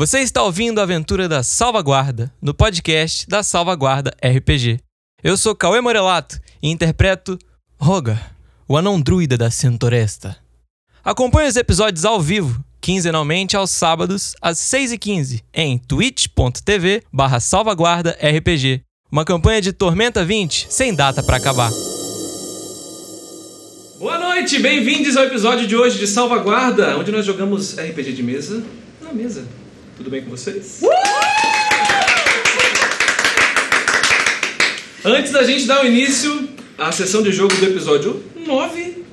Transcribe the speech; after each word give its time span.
Você 0.00 0.20
está 0.20 0.42
ouvindo 0.42 0.78
a 0.78 0.84
aventura 0.84 1.28
da 1.28 1.42
Salvaguarda 1.42 2.32
no 2.40 2.54
podcast 2.54 3.28
da 3.28 3.42
Salvaguarda 3.42 4.16
RPG. 4.24 4.80
Eu 5.22 5.36
sou 5.36 5.54
Cauê 5.54 5.78
Morelato 5.82 6.40
e 6.62 6.70
interpreto 6.70 7.38
Rogar, 7.78 8.34
o 8.66 8.78
anão 8.78 8.98
druida 8.98 9.36
da 9.36 9.50
Centoresta. 9.50 10.38
Acompanhe 11.04 11.50
os 11.50 11.56
episódios 11.56 12.06
ao 12.06 12.18
vivo, 12.18 12.64
quinzenalmente 12.80 13.58
aos 13.58 13.72
sábados, 13.72 14.34
às 14.40 14.56
6h15, 14.56 15.42
em 15.52 15.76
twitch.tv 15.76 17.02
barra 17.12 17.38
salvaguarda 17.38 18.16
RPG. 18.22 18.80
Uma 19.12 19.26
campanha 19.26 19.60
de 19.60 19.70
Tormenta 19.70 20.24
20, 20.24 20.68
sem 20.70 20.94
data 20.94 21.22
para 21.22 21.36
acabar. 21.36 21.70
Boa 23.98 24.18
noite, 24.18 24.58
bem-vindos 24.60 25.14
ao 25.18 25.24
episódio 25.24 25.66
de 25.66 25.76
hoje 25.76 25.98
de 25.98 26.06
Salvaguarda, 26.06 26.96
onde 26.96 27.12
nós 27.12 27.26
jogamos 27.26 27.76
RPG 27.76 28.14
de 28.14 28.22
mesa 28.22 28.64
na 29.02 29.12
mesa. 29.12 29.59
Tudo 30.00 30.08
bem 30.08 30.22
com 30.22 30.30
vocês? 30.30 30.80
Antes 35.04 35.30
da 35.30 35.42
gente 35.42 35.66
dar 35.66 35.84
o 35.84 35.86
início 35.86 36.48
à 36.78 36.90
sessão 36.90 37.22
de 37.22 37.30
jogo 37.30 37.54
do 37.54 37.66
episódio 37.66 38.22
9, 38.34 39.04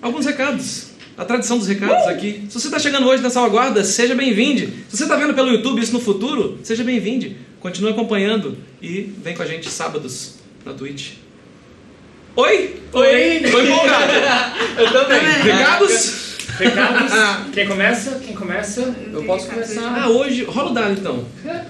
alguns 0.00 0.26
recados. 0.26 0.90
A 1.16 1.24
tradição 1.24 1.58
dos 1.58 1.66
recados 1.66 2.06
aqui. 2.06 2.44
Se 2.48 2.60
você 2.60 2.68
está 2.68 2.78
chegando 2.78 3.08
hoje 3.08 3.20
na 3.20 3.30
Salvaguarda, 3.30 3.82
seja 3.82 4.14
bem-vindo. 4.14 4.60
Se 4.88 4.96
você 4.96 5.02
está 5.02 5.16
vendo 5.16 5.34
pelo 5.34 5.48
YouTube 5.48 5.82
isso 5.82 5.92
no 5.92 6.00
futuro, 6.00 6.60
seja 6.62 6.84
bem-vindo. 6.84 7.34
Continue 7.58 7.90
acompanhando 7.90 8.56
e 8.80 9.12
vem 9.24 9.34
com 9.34 9.42
a 9.42 9.46
gente 9.46 9.68
sábados 9.68 10.36
na 10.64 10.72
Twitch. 10.72 11.14
Oi? 12.36 12.76
Oi. 12.92 13.40
Tô 13.50 13.60
empolgado. 13.60 14.12
Eu 14.78 14.92
também. 14.92 15.42
Recados? 15.42 16.23
Recados. 16.58 17.12
Quem 17.52 17.66
começa? 17.66 18.18
Quem 18.18 18.34
começa? 18.34 18.94
Eu 19.12 19.24
posso 19.24 19.48
começar. 19.48 20.02
Ah, 20.02 20.08
hoje. 20.08 20.44
Rola 20.44 20.70
o 20.70 20.74
dado 20.74 20.92
então. 20.92 21.24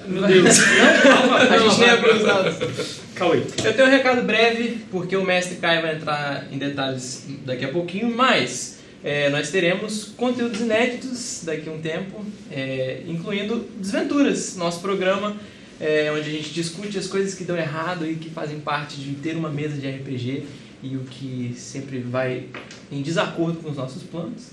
Meu 0.07 0.23
Deus. 0.23 0.59
Não, 0.59 1.03
calma. 1.03 1.37
A 1.37 1.59
gente 1.59 1.81
nem 1.81 1.91
abriu 1.91 2.15
os 2.17 2.23
dados. 2.23 3.01
Cauê. 3.15 3.43
Eu 3.65 3.75
tenho 3.75 3.89
um 3.89 3.91
recado 3.91 4.23
breve, 4.23 4.79
porque 4.91 5.17
o 5.17 5.25
mestre 5.25 5.57
Kai 5.57 5.81
vai 5.81 5.97
entrar 5.97 6.47
em 6.51 6.59
detalhes 6.59 7.27
daqui 7.45 7.65
a 7.65 7.69
pouquinho, 7.69 8.15
mas 8.15 8.79
é, 9.03 9.31
nós 9.31 9.51
teremos 9.51 10.13
conteúdos 10.17 10.61
inéditos 10.61 11.43
daqui 11.45 11.69
a 11.69 11.73
um 11.73 11.81
tempo, 11.81 12.25
é, 12.51 13.03
incluindo 13.07 13.69
Desventuras, 13.79 14.57
nosso 14.57 14.81
programa 14.81 15.37
é, 15.81 16.11
onde 16.13 16.29
a 16.29 16.33
gente 16.33 16.51
discute 16.51 16.97
as 16.99 17.07
coisas 17.07 17.35
que 17.35 17.45
dão 17.45 17.57
errado 17.57 18.07
e 18.07 18.15
que 18.15 18.31
fazem 18.31 18.61
parte 18.61 18.97
de 18.97 19.15
ter 19.17 19.37
uma 19.37 19.49
mesa 19.49 19.77
de 19.77 19.89
RPG 19.89 20.45
e 20.83 20.97
o 20.97 21.01
que 21.01 21.55
sempre 21.57 21.99
vai 21.99 22.47
em 22.93 23.03
desacordo 23.03 23.59
com 23.59 23.71
os 23.71 23.77
nossos 23.77 24.03
planos. 24.03 24.51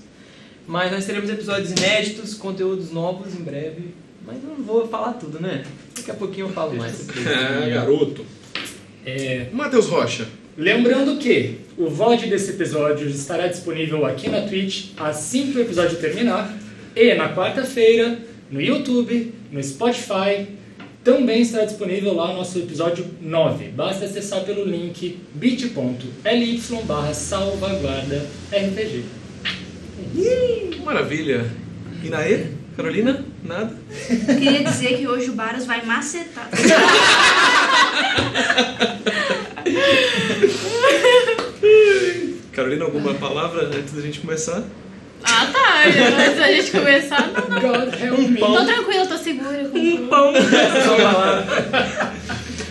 Mas 0.66 0.92
nós 0.92 1.04
teremos 1.04 1.28
episódios 1.28 1.70
inéditos, 1.70 2.34
conteúdos 2.34 2.90
novos 2.92 3.34
em 3.34 3.42
breve. 3.42 3.94
Mas 4.24 4.36
eu 4.42 4.50
não 4.50 4.64
vou 4.64 4.86
falar 4.86 5.14
tudo, 5.14 5.40
né? 5.40 5.64
Daqui 5.96 6.10
a 6.10 6.14
pouquinho 6.14 6.46
eu 6.46 6.52
falo 6.52 6.74
mais. 6.74 7.06
É, 7.26 7.70
garoto. 7.70 8.24
É, 9.04 9.48
Matheus 9.52 9.88
Rocha. 9.88 10.28
lembrando 10.56 11.18
que 11.18 11.58
o 11.76 11.88
VOD 11.88 12.26
desse 12.28 12.50
episódio 12.50 13.08
estará 13.08 13.48
disponível 13.48 14.06
aqui 14.06 14.28
na 14.28 14.42
Twitch 14.42 14.90
assim 14.96 15.50
que 15.50 15.58
o 15.58 15.60
episódio 15.60 15.98
terminar 15.98 16.56
e 16.94 17.14
na 17.14 17.34
quarta-feira 17.34 18.18
no 18.50 18.60
YouTube, 18.60 19.32
no 19.50 19.62
Spotify. 19.62 20.46
Também 21.02 21.40
estará 21.40 21.64
disponível 21.64 22.14
lá 22.14 22.30
o 22.30 22.36
nosso 22.36 22.60
episódio 22.60 23.04
9. 23.20 23.68
Basta 23.68 24.04
acessar 24.04 24.44
pelo 24.44 24.64
link 24.64 25.18
bit.ly 25.34 26.62
barra 26.86 27.12
salvaguarda 27.12 28.24
RPG. 28.52 29.02
Maravilha. 30.84 31.50
E 32.02 32.08
Naê? 32.08 32.46
Carolina? 32.76 33.24
Nada? 33.44 33.76
Queria 34.26 34.64
dizer 34.64 34.96
que 34.98 35.06
hoje 35.06 35.30
o 35.30 35.34
Baros 35.34 35.66
vai 35.66 35.84
macetar. 35.84 36.48
Carolina, 42.52 42.84
alguma 42.84 43.14
palavra 43.14 43.66
antes 43.66 43.92
da 43.94 44.00
gente 44.00 44.20
começar? 44.20 44.62
Ah, 45.24 45.46
tá. 45.52 45.84
Antes 45.86 46.38
da 46.38 46.52
gente 46.52 46.70
começar, 46.72 47.30
não, 47.32 47.48
não. 47.48 47.60
God 47.60 47.94
help 48.00 48.18
me. 48.28 48.40
Tô 48.40 48.64
tranquila, 48.64 49.06
tô 49.06 49.16
segura. 49.16 49.64
com- 49.68 50.08
Pão. 50.08 50.32
Só 50.84 50.96
palavra. 50.96 52.12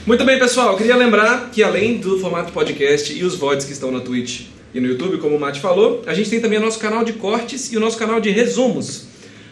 Muito 0.05 0.25
bem, 0.25 0.37
pessoal. 0.37 0.75
Queria 0.77 0.95
lembrar 0.95 1.49
que 1.51 1.63
além 1.63 1.97
do 1.99 2.19
formato 2.19 2.51
podcast 2.51 3.13
e 3.17 3.23
os 3.23 3.35
VODs 3.35 3.65
que 3.65 3.71
estão 3.71 3.91
na 3.91 4.01
Twitch 4.01 4.47
e 4.73 4.79
no 4.79 4.87
YouTube, 4.87 5.17
como 5.17 5.35
o 5.35 5.39
Mate 5.39 5.59
falou, 5.59 6.01
a 6.05 6.13
gente 6.13 6.29
tem 6.29 6.39
também 6.39 6.57
o 6.57 6.61
nosso 6.61 6.79
canal 6.79 7.03
de 7.03 7.13
cortes 7.13 7.71
e 7.71 7.77
o 7.77 7.79
nosso 7.79 7.97
canal 7.97 8.21
de 8.21 8.29
resumos. 8.29 9.05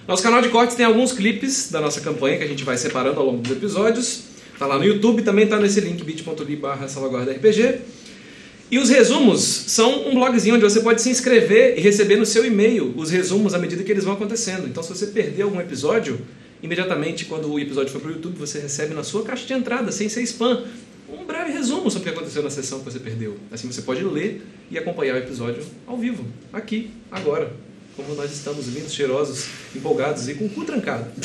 Nosso 0.07 0.23
canal 0.23 0.41
de 0.41 0.49
cortes 0.49 0.75
tem 0.75 0.85
alguns 0.85 1.11
clipes 1.11 1.69
da 1.71 1.81
nossa 1.81 2.01
campanha 2.01 2.37
que 2.37 2.43
a 2.43 2.47
gente 2.47 2.63
vai 2.63 2.77
separando 2.77 3.19
ao 3.19 3.25
longo 3.25 3.39
dos 3.39 3.51
episódios. 3.51 4.21
Tá 4.57 4.65
lá 4.65 4.77
no 4.77 4.83
YouTube, 4.83 5.21
também 5.21 5.45
tá 5.45 5.59
nesse 5.59 5.81
link 5.81 6.03
bit.ly 6.03 6.55
barra 6.55 6.87
salvaguarda 6.87 7.31
RPG. 7.31 7.79
E 8.71 8.77
os 8.77 8.89
resumos 8.89 9.41
são 9.41 10.07
um 10.09 10.13
blogzinho 10.13 10.55
onde 10.55 10.63
você 10.63 10.79
pode 10.79 11.01
se 11.01 11.09
inscrever 11.09 11.77
e 11.77 11.81
receber 11.81 12.17
no 12.17 12.25
seu 12.25 12.45
e-mail 12.45 12.93
os 12.95 13.09
resumos 13.09 13.53
à 13.53 13.57
medida 13.57 13.83
que 13.83 13.91
eles 13.91 14.03
vão 14.03 14.13
acontecendo. 14.13 14.67
Então, 14.67 14.83
se 14.83 14.89
você 14.89 15.07
perder 15.07 15.41
algum 15.41 15.59
episódio, 15.59 16.19
imediatamente 16.61 17.25
quando 17.25 17.51
o 17.51 17.59
episódio 17.59 17.91
for 17.91 17.99
para 17.99 18.11
o 18.11 18.13
YouTube, 18.13 18.37
você 18.37 18.59
recebe 18.59 18.93
na 18.93 19.03
sua 19.03 19.23
caixa 19.23 19.45
de 19.45 19.53
entrada, 19.53 19.91
sem 19.91 20.07
ser 20.07 20.21
spam, 20.21 20.63
um 21.11 21.25
breve 21.25 21.51
resumo 21.51 21.89
sobre 21.89 22.09
o 22.09 22.13
que 22.13 22.17
aconteceu 22.17 22.43
na 22.43 22.49
sessão 22.49 22.79
que 22.79 22.85
você 22.85 22.99
perdeu. 22.99 23.37
Assim 23.51 23.71
você 23.71 23.81
pode 23.81 24.03
ler 24.03 24.45
e 24.69 24.77
acompanhar 24.77 25.15
o 25.15 25.17
episódio 25.17 25.63
ao 25.87 25.97
vivo, 25.97 26.25
aqui, 26.53 26.91
agora. 27.11 27.51
Como 27.95 28.13
nós 28.15 28.31
estamos 28.31 28.67
lindos, 28.67 28.93
cheirosos, 28.93 29.47
empolgados 29.75 30.29
e 30.29 30.35
com 30.35 30.45
o 30.45 30.49
cu 30.49 30.63
trancado. 30.63 31.05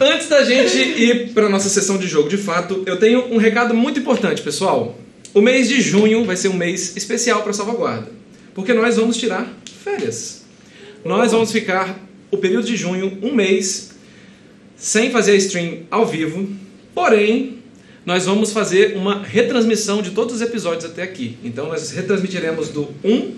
Antes 0.00 0.28
da 0.28 0.44
gente 0.44 0.76
ir 0.76 1.32
para 1.32 1.48
nossa 1.48 1.68
sessão 1.68 1.96
de 1.96 2.06
jogo 2.06 2.28
de 2.28 2.36
fato, 2.36 2.82
eu 2.86 2.98
tenho 2.98 3.32
um 3.32 3.36
recado 3.38 3.74
muito 3.74 4.00
importante, 4.00 4.42
pessoal. 4.42 4.98
O 5.34 5.40
mês 5.40 5.68
de 5.68 5.80
junho 5.80 6.24
vai 6.24 6.36
ser 6.36 6.48
um 6.48 6.54
mês 6.54 6.96
especial 6.96 7.42
para 7.42 7.52
salvaguarda, 7.52 8.10
porque 8.54 8.72
nós 8.74 8.96
vamos 8.96 9.16
tirar 9.16 9.48
férias. 9.82 10.42
Nós 11.04 11.32
vamos 11.32 11.50
ficar 11.50 11.98
o 12.30 12.38
período 12.38 12.66
de 12.66 12.76
junho, 12.76 13.18
um 13.22 13.34
mês, 13.34 13.92
sem 14.76 15.10
fazer 15.10 15.32
a 15.32 15.36
stream 15.36 15.80
ao 15.90 16.06
vivo, 16.06 16.48
porém, 16.94 17.58
nós 18.04 18.26
vamos 18.26 18.52
fazer 18.52 18.96
uma 18.96 19.22
retransmissão 19.22 20.02
de 20.02 20.10
todos 20.10 20.36
os 20.36 20.40
episódios 20.40 20.84
até 20.84 21.02
aqui. 21.02 21.36
Então, 21.44 21.68
nós 21.68 21.90
retransmitiremos 21.90 22.68
do 22.68 22.88
1 23.04 23.32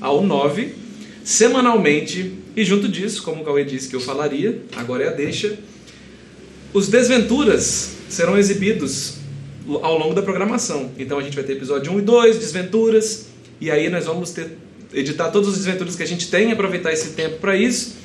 ao 0.00 0.22
9, 0.22 0.74
semanalmente, 1.22 2.32
e 2.56 2.64
junto 2.64 2.88
disso, 2.88 3.22
como 3.22 3.42
o 3.42 3.44
Cauê 3.44 3.64
disse 3.64 3.88
que 3.88 3.96
eu 3.96 4.00
falaria, 4.00 4.62
agora 4.76 5.04
é 5.04 5.08
a 5.08 5.12
deixa, 5.12 5.58
os 6.72 6.88
Desventuras 6.88 7.96
serão 8.08 8.38
exibidos 8.38 9.14
ao 9.82 9.98
longo 9.98 10.14
da 10.14 10.22
programação. 10.22 10.90
Então 10.98 11.18
a 11.18 11.22
gente 11.22 11.34
vai 11.34 11.44
ter 11.44 11.54
episódio 11.54 11.92
1 11.92 11.98
e 11.98 12.02
2, 12.02 12.38
Desventuras, 12.38 13.26
e 13.60 13.70
aí 13.70 13.88
nós 13.88 14.04
vamos 14.04 14.30
ter, 14.30 14.56
editar 14.94 15.30
todos 15.30 15.48
os 15.48 15.56
Desventuras 15.56 15.96
que 15.96 16.02
a 16.02 16.06
gente 16.06 16.30
tem, 16.30 16.52
aproveitar 16.52 16.92
esse 16.92 17.10
tempo 17.10 17.38
para 17.38 17.56
isso. 17.56 17.96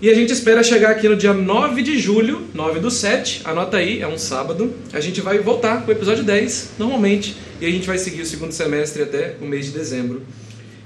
E 0.00 0.08
a 0.08 0.14
gente 0.14 0.32
espera 0.32 0.62
chegar 0.62 0.90
aqui 0.90 1.08
no 1.08 1.16
dia 1.16 1.34
9 1.34 1.82
de 1.82 1.98
julho, 1.98 2.46
9 2.54 2.78
do 2.78 2.88
7, 2.90 3.40
anota 3.44 3.78
aí, 3.78 4.00
é 4.00 4.06
um 4.06 4.16
sábado. 4.16 4.72
A 4.92 5.00
gente 5.00 5.20
vai 5.20 5.40
voltar 5.40 5.82
com 5.82 5.88
o 5.88 5.92
episódio 5.92 6.22
10, 6.22 6.70
normalmente, 6.78 7.34
e 7.60 7.66
a 7.66 7.70
gente 7.70 7.84
vai 7.86 7.98
seguir 7.98 8.22
o 8.22 8.26
segundo 8.26 8.52
semestre 8.52 9.02
até 9.02 9.34
o 9.40 9.44
mês 9.44 9.66
de 9.66 9.72
dezembro. 9.72 10.22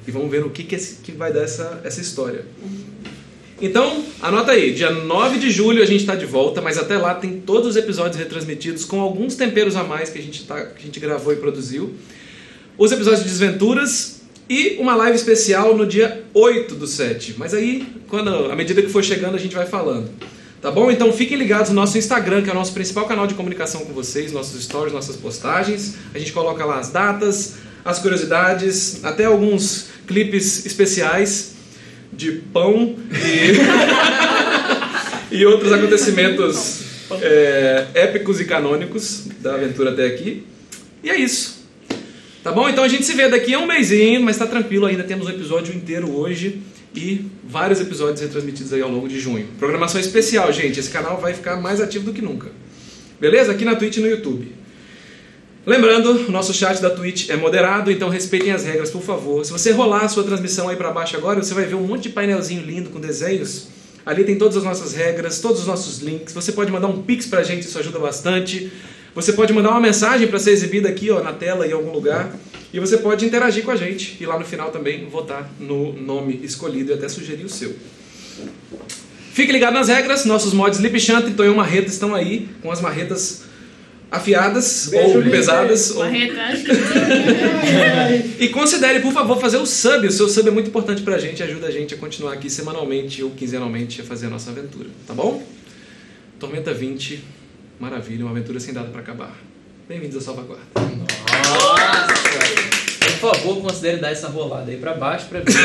E 0.09 0.11
vamos 0.11 0.31
ver 0.31 0.43
o 0.45 0.51
que, 0.51 0.63
que, 0.65 0.75
esse- 0.77 0.97
que 1.03 1.13
vai 1.13 1.31
dar 1.31 1.43
essa, 1.43 1.81
essa 1.85 2.01
história. 2.01 2.47
Então, 3.61 4.03
anota 4.23 4.53
aí, 4.53 4.73
dia 4.73 4.91
9 4.91 5.39
de 5.39 5.51
julho 5.51 5.83
a 5.83 5.87
gente 5.87 6.01
está 6.01 6.17
de 6.17 6.25
volta, 6.27 6.63
mas 6.63 6.79
até 6.79 6.97
lá 6.97 7.15
tem 7.15 7.39
todos 7.39 7.69
os 7.69 7.77
episódios 7.77 8.17
retransmitidos 8.17 8.85
com 8.87 8.99
alguns 9.01 9.37
temperos 9.37 9.77
a 9.77 9.85
mais 9.85 10.09
que 10.09 10.19
a 10.19 10.23
gente, 10.23 10.45
tá, 10.45 10.65
que 10.65 10.83
a 10.83 10.87
gente 10.87 10.99
gravou 10.99 11.35
e 11.35 11.37
produziu. 11.37 11.93
Os 12.79 12.91
episódios 12.91 13.23
de 13.25 13.29
desventuras 13.29 14.22
e 14.49 14.77
uma 14.79 14.95
live 14.95 15.17
especial 15.17 15.77
no 15.77 15.87
dia 15.87 16.25
8 16.35 16.75
do 16.75 16.87
7. 16.87 17.37
Mas 17.39 17.55
aí, 17.55 17.87
quando, 18.09 18.51
à 18.51 18.57
medida 18.57 18.83
que 18.83 18.89
for 18.89 19.03
chegando, 19.03 19.35
a 19.35 19.39
gente 19.39 19.55
vai 19.55 19.67
falando. 19.67 20.11
Tá 20.61 20.71
bom? 20.71 20.91
Então 20.93 21.13
fiquem 21.13 21.37
ligados 21.37 21.71
no 21.71 21.75
nosso 21.75 21.99
Instagram, 21.99 22.43
que 22.43 22.49
é 22.49 22.53
o 22.53 22.55
nosso 22.55 22.73
principal 22.73 23.07
canal 23.07 23.27
de 23.27 23.35
comunicação 23.35 23.85
com 23.85 23.93
vocês, 23.93 24.31
nossos 24.31 24.63
stories, 24.63 24.93
nossas 24.93 25.17
postagens. 25.17 25.97
A 26.15 26.19
gente 26.21 26.33
coloca 26.33 26.65
lá 26.65 26.79
as 26.79 26.91
datas, 26.91 27.55
as 27.85 27.99
curiosidades, 27.99 29.05
até 29.05 29.25
alguns 29.25 29.89
clipes 30.07 30.65
especiais 30.65 31.55
de 32.13 32.31
pão 32.53 32.95
e, 35.31 35.35
e 35.35 35.45
outros 35.47 35.73
acontecimentos 35.73 36.83
é, 37.21 37.87
épicos 37.95 38.41
e 38.41 38.45
canônicos 38.45 39.25
da 39.41 39.55
aventura 39.55 39.91
até 39.91 40.07
aqui. 40.07 40.47
E 41.03 41.11
é 41.11 41.17
isso. 41.17 41.52
Tá 42.43 42.51
bom? 42.51 42.69
Então 42.69 42.83
a 42.83 42.89
gente 42.89 43.05
se 43.05 43.15
vê 43.15 43.29
daqui 43.29 43.55
a 43.55 43.59
um 43.61 43.67
mêsinho, 43.67 44.21
mas 44.21 44.37
tá 44.37 44.47
tranquilo, 44.47 44.87
ainda 44.87 45.05
temos 45.05 45.29
um 45.29 45.31
episódio 45.31 45.73
inteiro 45.75 46.11
hoje 46.13 46.61
e 46.95 47.25
vários 47.45 47.81
episódios 47.81 48.21
retransmitidos 48.21 48.73
aí 48.73 48.83
ao 48.83 48.91
longo 48.91 49.09
de 49.09 49.21
junho. 49.21 49.47
Programação 49.61 50.01
especial, 50.01 50.53
gente. 50.53 50.81
Esse 50.81 50.91
canal 50.91 51.21
vai 51.21 51.35
ficar 51.35 51.57
mais 51.61 51.81
ativo 51.81 52.05
do 52.05 52.13
que 52.13 52.21
nunca. 52.21 52.51
Beleza? 53.21 53.53
Aqui 53.53 53.65
na 53.65 53.77
Twitch 53.77 53.99
e 53.99 54.01
no 54.01 54.09
YouTube. 54.09 54.53
Lembrando, 55.65 56.27
o 56.27 56.33
nosso 56.33 56.53
chat 56.53 56.83
da 56.83 56.91
Twitch 56.91 57.31
é 57.31 57.37
moderado, 57.37 57.93
então 57.93 58.09
respeitem 58.09 58.51
as 58.51 58.65
regras, 58.65 58.91
por 58.91 59.03
favor. 59.03 59.45
Se 59.45 59.53
você 59.53 59.71
rolar 59.71 60.01
a 60.01 60.09
sua 60.09 60.25
transmissão 60.25 60.69
aí 60.69 60.75
para 60.75 60.91
baixo 60.91 61.17
agora, 61.17 61.41
você 61.41 61.55
vai 61.55 61.65
ver 61.65 61.77
um 61.77 61.87
monte 61.87 62.05
de 62.05 62.09
painelzinho 62.09 62.63
lindo 62.63 62.91
com 62.91 62.99
desenhos. 62.99 63.69
Ali 64.05 64.25
tem 64.25 64.37
todas 64.37 64.57
as 64.57 64.65
nossas 64.65 64.95
regras, 64.95 65.39
todos 65.39 65.61
os 65.61 65.67
nossos 65.69 66.01
links. 66.01 66.35
Você 66.35 66.51
pode 66.51 66.73
mandar 66.73 66.89
um 66.89 67.03
pix 67.03 67.25
pra 67.27 67.45
gente, 67.45 67.63
isso 67.63 67.79
ajuda 67.79 68.01
bastante. 68.01 68.73
Você 69.15 69.33
pode 69.33 69.53
mandar 69.53 69.71
uma 69.71 69.81
mensagem 69.81 70.27
para 70.27 70.39
ser 70.39 70.53
exibida 70.53 70.89
aqui 70.89 71.11
ó, 71.11 71.23
na 71.23 71.33
tela 71.33 71.67
em 71.67 71.73
algum 71.73 71.93
lugar. 71.93 72.35
E 72.73 72.81
você 72.81 72.97
pode 72.97 73.27
interagir 73.27 73.63
com 73.65 73.71
a 73.71 73.77
gente 73.77 74.17
e 74.19 74.25
lá 74.25 74.39
no 74.39 74.45
final 74.47 74.71
também 74.71 75.05
votar 75.07 75.51
no 75.61 75.93
nome 75.93 76.41
escolhido 76.43 76.91
e 76.91 76.95
até 76.95 77.09
sugerir 77.09 77.45
o 77.45 77.49
seu. 77.49 77.75
Fique 79.33 79.53
ligado 79.53 79.75
nas 79.75 79.89
regras, 79.89 80.25
nossos 80.25 80.55
mods 80.55 80.79
Lipchant 80.81 81.27
e 81.29 81.33
Tonhão 81.33 81.55
Marreta 81.55 81.89
estão 81.89 82.15
aí 82.15 82.49
com 82.63 82.71
as 82.71 82.81
marretas 82.81 83.43
afiadas 84.11 84.89
Beijo, 84.91 85.09
ou 85.09 85.21
Lipe. 85.21 85.31
pesadas. 85.31 85.91
ou-. 85.91 86.05
E 88.39 88.49
considere, 88.49 89.01
por 89.01 89.13
favor, 89.13 89.41
fazer 89.41 89.57
o 89.57 89.67
sub. 89.67 90.07
O 90.07 90.11
seu 90.13 90.29
sub 90.29 90.49
é 90.49 90.53
muito 90.53 90.69
importante 90.69 91.03
pra 91.03 91.19
gente 91.19 91.41
e 91.41 91.43
ajuda 91.43 91.67
a 91.69 91.71
gente 91.71 91.95
a 91.95 91.97
continuar 91.97 92.33
aqui 92.35 92.51
semanalmente 92.51 93.23
ou 93.23 93.31
quinzenalmente 93.31 94.01
a 94.01 94.05
fazer 94.05 94.27
a 94.27 94.31
nossa 94.31 94.51
aventura, 94.51 94.89
tá 95.07 95.15
bom? 95.15 95.43
Tormenta 96.39 96.75
20, 96.75 97.23
maravilha, 97.83 98.25
uma 98.25 98.31
aventura 98.31 98.61
sem 98.61 98.73
data 98.73 98.91
pra 98.91 99.01
acabar. 99.01 99.35
Bem-vindos 99.89 100.17
à 100.19 100.21
Salvaguarda. 100.21 100.63
Nossa! 100.77 102.07
Por 103.01 103.35
favor, 103.35 103.61
considere 103.61 103.97
dar 103.97 104.13
essa 104.13 104.29
rolada 104.29 104.71
aí 104.71 104.77
pra 104.77 104.95
baixo 104.95 105.27
pra 105.27 105.41
ver. 105.41 105.53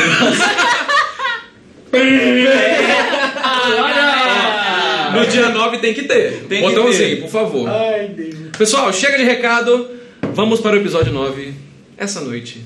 No 5.14 5.26
dia 5.26 5.48
9 5.48 5.78
tem 5.78 5.94
que 5.94 6.02
ter. 6.02 6.44
Tem 6.48 6.60
que 6.62 6.68
Botãozinho, 6.68 7.16
ter. 7.16 7.22
por 7.22 7.30
favor. 7.30 7.68
Ai, 7.68 8.08
Deus. 8.08 8.36
Pessoal, 8.56 8.92
chega 8.92 9.16
de 9.16 9.24
recado. 9.24 9.88
Vamos 10.34 10.60
para 10.60 10.76
o 10.76 10.78
episódio 10.78 11.12
9, 11.12 11.54
essa 11.96 12.20
noite 12.20 12.64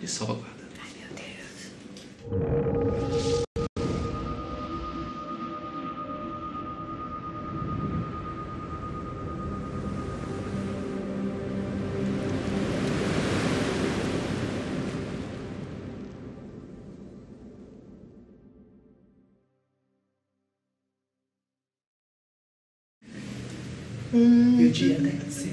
de 0.00 0.08
Salvaguarda. 0.08 0.52
E 2.30 2.34
o 2.34 3.21
dia 24.72 24.96
desce. 24.98 25.52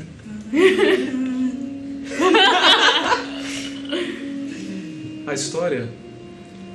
A 5.27 5.33
história, 5.33 5.87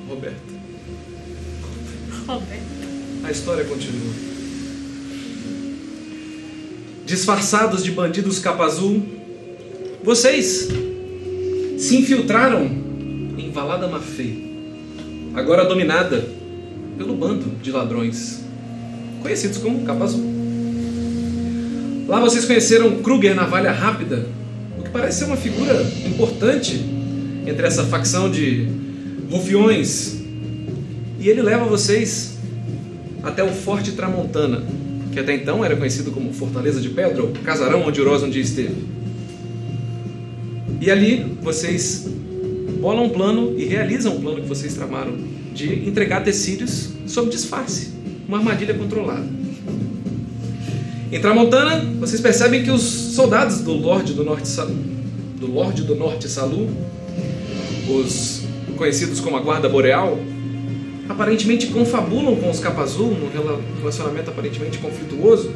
Roberto, 0.09 0.55
Roberto. 2.27 2.63
a 3.25 3.31
história 3.31 3.65
continua. 3.65 4.13
Disfarçados 7.05 7.83
de 7.83 7.91
bandidos 7.91 8.39
capa 8.39 8.65
azul, 8.65 9.03
vocês 10.03 10.69
se 11.79 11.97
infiltraram 11.97 12.65
em 13.37 13.51
Valada 13.51 13.89
Mafê, 13.89 14.35
agora 15.35 15.65
dominada 15.65 16.29
pelo 16.97 17.15
bando 17.17 17.57
de 17.61 17.73
ladrões, 17.73 18.45
conhecidos 19.21 19.59
como 19.59 19.85
Capa 19.85 20.05
Azul. 20.05 20.34
Lá 22.07 22.21
vocês 22.21 22.45
conheceram 22.45 23.03
Kruger 23.03 23.35
Navalha 23.35 23.73
Rápida, 23.73 24.27
o 24.79 24.83
que 24.83 24.91
parece 24.91 25.21
ser 25.21 25.25
uma 25.25 25.39
figura 25.39 25.83
importante 26.07 26.85
entre 27.47 27.67
essa 27.67 27.85
facção 27.85 28.31
de 28.31 28.69
rufiões. 29.31 30.17
E 31.19 31.29
ele 31.29 31.41
leva 31.41 31.65
vocês 31.65 32.37
até 33.23 33.43
o 33.43 33.49
Forte 33.49 33.93
Tramontana, 33.93 34.63
que 35.13 35.19
até 35.19 35.35
então 35.35 35.65
era 35.65 35.77
conhecido 35.77 36.11
como 36.11 36.31
Fortaleza 36.35 36.79
de 36.79 36.91
Pedro, 36.91 37.27
o 37.27 37.39
casarão 37.43 37.87
onde 37.87 38.03
Uroz 38.03 38.23
um 38.23 38.29
dia 38.29 38.43
esteve. 38.43 38.85
E 40.83 40.91
ali 40.91 41.25
vocês 41.41 42.07
bolam 42.83 43.07
um 43.07 43.09
plano 43.09 43.59
e 43.59 43.65
realizam 43.65 44.15
um 44.15 44.21
plano 44.21 44.43
que 44.43 44.49
vocês 44.49 44.75
tramaram 44.75 45.17
de 45.55 45.89
entregar 45.89 46.23
tecidos 46.23 46.91
sob 47.07 47.31
disfarce, 47.31 47.93
uma 48.29 48.37
armadilha 48.37 48.75
controlada. 48.75 49.44
Em 51.15 51.21
Tramontana, 51.21 51.81
vocês 52.01 52.21
percebem 52.21 52.65
que 52.65 52.73
os 52.73 52.83
soldados 52.83 53.61
do 53.61 53.73
Lorde 53.73 54.15
do 54.15 54.25
Norte 54.25 54.49
Sa- 54.49 54.67
do 55.39 55.47
Lorde 55.47 55.83
do 55.83 55.95
Norte 55.95 56.29
Salu, 56.29 56.69
os 57.89 58.41
conhecidos 58.77 59.21
como 59.21 59.37
a 59.37 59.41
Guarda 59.41 59.69
Boreal, 59.69 60.19
aparentemente 61.09 61.69
confabulam 61.69 62.35
com 62.35 62.51
os 62.51 62.59
Capa 62.59 62.83
Azul 62.83 63.13
num 63.17 63.29
rela- 63.31 63.61
relacionamento 63.79 64.29
aparentemente 64.31 64.79
conflituoso. 64.79 65.53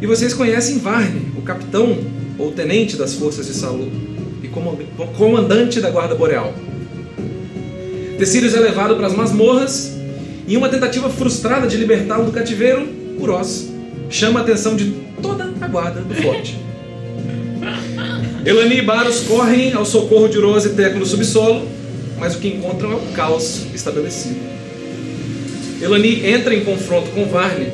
E 0.00 0.06
vocês 0.06 0.32
conhecem 0.32 0.78
Varne, 0.78 1.30
o 1.36 1.42
capitão 1.42 1.98
ou 2.38 2.50
tenente 2.50 2.96
das 2.96 3.12
forças 3.12 3.46
de 3.46 3.52
Salu 3.52 3.92
e 4.42 4.48
comandante 5.18 5.78
da 5.78 5.90
Guarda 5.90 6.14
Boreal. 6.14 6.54
Tecílios 8.18 8.54
é 8.54 8.60
levado 8.60 8.96
para 8.96 9.08
as 9.08 9.14
masmorras 9.14 9.92
e 10.48 10.54
em 10.54 10.56
uma 10.56 10.70
tentativa 10.70 11.10
frustrada 11.10 11.66
de 11.66 11.76
libertá-lo 11.76 12.24
do 12.24 12.32
cativeiro, 12.32 12.88
Uroz 13.20 13.73
chama 14.14 14.40
a 14.40 14.42
atenção 14.44 14.76
de 14.76 14.92
toda 15.20 15.52
a 15.60 15.66
guarda 15.66 16.00
do 16.00 16.14
forte. 16.14 16.56
Elani 18.46 18.78
e 18.78 18.82
Baros 18.82 19.20
correm 19.20 19.72
ao 19.72 19.84
socorro 19.84 20.28
de 20.28 20.38
Uroz 20.38 20.64
e 20.64 20.68
Teco 20.70 21.00
no 21.00 21.06
subsolo, 21.06 21.66
mas 22.18 22.36
o 22.36 22.38
que 22.38 22.46
encontram 22.46 22.92
é 22.92 22.94
o 22.94 23.12
caos 23.12 23.66
estabelecido. 23.74 24.36
Elani 25.82 26.24
entra 26.26 26.54
em 26.54 26.64
confronto 26.64 27.10
com 27.10 27.26
Varne, 27.26 27.66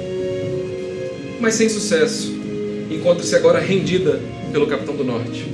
mas 1.38 1.54
sem 1.54 1.68
sucesso. 1.68 2.34
Encontra-se 2.90 3.36
agora 3.36 3.60
rendida 3.60 4.18
pelo 4.50 4.66
Capitão 4.66 4.96
do 4.96 5.04
Norte. 5.04 5.46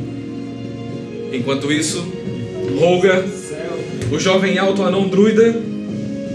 Enquanto 1.33 1.73
isso, 1.73 2.07
Rolga, 2.79 3.25
o 4.13 4.21
jovem 4.21 4.57
alto 4.57 4.85
anão 4.85 5.09
druida, 5.09 5.53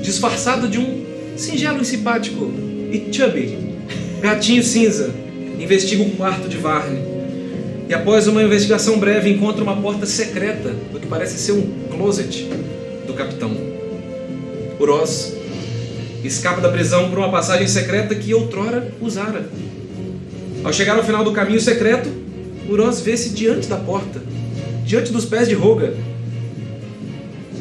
disfarçado 0.01 0.67
de 0.67 0.77
um 0.77 1.05
singelo 1.37 1.81
e 1.81 1.85
simpático 1.85 2.51
e 2.91 3.07
chubby, 3.11 3.70
gatinho 4.21 4.63
cinza, 4.63 5.13
investiga 5.59 6.03
o 6.03 6.11
quarto 6.11 6.47
de 6.47 6.57
Varne. 6.57 6.99
E 7.89 7.93
após 7.93 8.27
uma 8.27 8.41
investigação 8.41 8.99
breve, 8.99 9.29
encontra 9.29 9.63
uma 9.63 9.75
porta 9.75 10.05
secreta 10.05 10.69
do 10.91 10.99
que 10.99 11.07
parece 11.07 11.37
ser 11.37 11.53
um 11.53 11.87
closet 11.89 12.47
do 13.05 13.13
capitão. 13.13 13.51
Uroz 14.79 15.33
escapa 16.23 16.61
da 16.61 16.69
prisão 16.69 17.09
por 17.09 17.17
uma 17.17 17.31
passagem 17.31 17.67
secreta 17.67 18.13
que 18.13 18.33
outrora 18.33 18.93
usara. 19.01 19.49
Ao 20.63 20.71
chegar 20.71 20.95
ao 20.95 21.03
final 21.03 21.23
do 21.23 21.31
caminho 21.31 21.59
secreto, 21.59 22.09
Uroz 22.69 23.01
vê-se 23.01 23.29
diante 23.29 23.67
da 23.67 23.77
porta, 23.77 24.21
diante 24.85 25.11
dos 25.11 25.25
pés 25.25 25.47
de 25.47 25.55
Roga. 25.55 25.95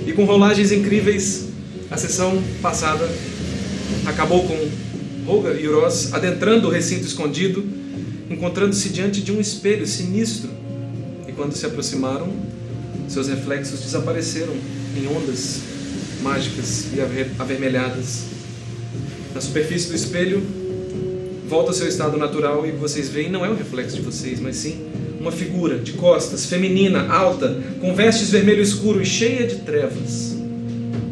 E 0.06 0.12
com 0.12 0.24
rolagens 0.24 0.70
incríveis, 0.70 1.48
a 1.90 1.96
sessão 1.96 2.40
passada 2.60 3.08
acabou 4.06 4.44
com 4.44 4.89
Roga 5.30 5.52
e 5.52 5.68
Uroz 5.68 6.12
adentrando 6.12 6.66
o 6.66 6.70
recinto 6.72 7.06
escondido, 7.06 7.64
encontrando-se 8.28 8.88
diante 8.88 9.20
de 9.20 9.30
um 9.30 9.40
espelho 9.40 9.86
sinistro. 9.86 10.50
E 11.28 11.30
quando 11.30 11.54
se 11.54 11.64
aproximaram, 11.64 12.28
seus 13.06 13.28
reflexos 13.28 13.78
desapareceram 13.78 14.52
em 14.96 15.06
ondas 15.06 15.60
mágicas 16.20 16.86
e 16.92 17.00
aver- 17.00 17.30
avermelhadas. 17.38 18.24
Na 19.32 19.40
superfície 19.40 19.88
do 19.88 19.94
espelho, 19.94 20.42
volta 21.48 21.70
ao 21.70 21.74
seu 21.74 21.86
estado 21.86 22.18
natural 22.18 22.66
e 22.66 22.72
que 22.72 22.78
vocês 22.78 23.08
veem 23.08 23.30
não 23.30 23.46
é 23.46 23.50
o 23.50 23.54
reflexo 23.54 23.94
de 23.94 24.02
vocês, 24.02 24.40
mas 24.40 24.56
sim 24.56 24.80
uma 25.20 25.30
figura 25.30 25.78
de 25.78 25.92
costas, 25.92 26.46
feminina, 26.46 27.06
alta, 27.06 27.56
com 27.80 27.94
vestes 27.94 28.30
vermelho 28.30 28.62
escuro 28.62 29.00
e 29.00 29.06
cheia 29.06 29.46
de 29.46 29.56
trevas. 29.58 30.34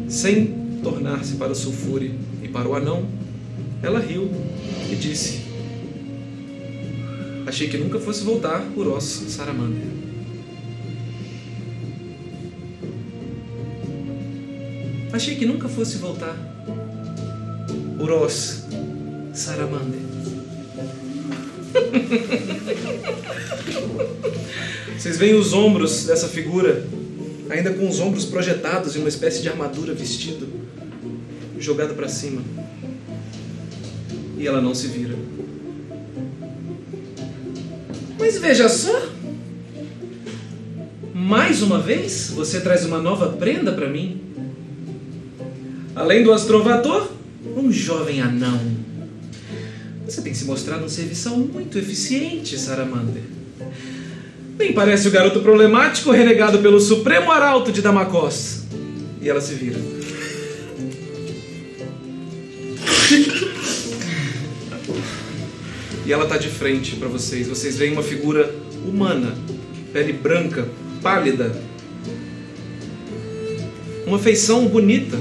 Sem 0.09 0.55
tornar-se 0.83 1.35
para 1.35 1.53
o 1.53 1.55
sulfure 1.55 2.15
e 2.43 2.49
para 2.49 2.67
o 2.67 2.75
anão, 2.75 3.05
ela 3.81 3.99
riu 3.99 4.29
e 4.91 4.95
disse: 4.95 5.41
Achei 7.45 7.69
que 7.69 7.77
nunca 7.77 7.99
fosse 7.99 8.23
voltar 8.23 8.61
por 8.75 8.87
Os 8.87 9.03
Saramander. 9.03 9.87
Achei 15.11 15.35
que 15.35 15.45
nunca 15.45 15.67
fosse 15.67 15.97
voltar 15.97 16.37
por 17.97 18.11
Os 18.11 18.63
Saramander. 19.33 19.99
Vocês 24.97 25.17
veem 25.17 25.33
os 25.33 25.53
ombros 25.53 26.05
dessa 26.05 26.27
figura, 26.27 26.85
ainda 27.49 27.73
com 27.73 27.87
os 27.87 28.01
ombros 28.01 28.25
projetados 28.25 28.95
em 28.95 28.99
uma 28.99 29.07
espécie 29.07 29.41
de 29.41 29.47
armadura 29.47 29.93
vestido, 29.93 30.45
jogado 31.57 31.95
para 31.95 32.09
cima. 32.09 32.41
E 34.39 34.47
ela 34.47 34.59
não 34.59 34.73
se 34.73 34.87
vira. 34.87 35.15
Mas 38.17 38.39
veja 38.39 38.67
só, 38.67 39.09
Mais 41.29 41.61
uma 41.61 41.79
vez, 41.79 42.31
você 42.33 42.59
traz 42.59 42.83
uma 42.85 42.99
nova 42.99 43.33
prenda 43.33 43.71
para 43.71 43.87
mim? 43.87 44.19
Além 45.95 46.23
do 46.23 46.33
astrovator, 46.33 47.07
um 47.55 47.71
jovem 47.71 48.19
anão. 48.19 48.59
Você 50.07 50.23
tem 50.23 50.33
se 50.33 50.45
mostrado 50.45 50.85
um 50.85 50.89
serviçal 50.89 51.37
muito 51.37 51.77
eficiente, 51.77 52.57
Saramander. 52.57 53.21
Bem, 54.57 54.73
parece 54.73 55.07
o 55.07 55.11
garoto 55.11 55.41
problemático 55.41 56.09
renegado 56.09 56.57
pelo 56.59 56.79
Supremo 56.79 57.31
Arauto 57.31 57.71
de 57.71 57.81
Damacós. 57.81 58.63
E 59.21 59.29
ela 59.29 59.39
se 59.39 59.53
vira. 59.53 59.98
E 66.09 66.11
ela 66.11 66.25
tá 66.25 66.37
de 66.37 66.49
frente 66.49 66.95
para 66.95 67.07
vocês. 67.07 67.47
Vocês 67.47 67.77
veem 67.77 67.93
uma 67.93 68.01
figura 68.01 68.51
humana, 68.83 69.37
pele 69.93 70.11
branca, 70.11 70.67
pálida. 71.03 71.55
Uma 74.07 74.17
feição 74.17 74.67
bonita, 74.67 75.15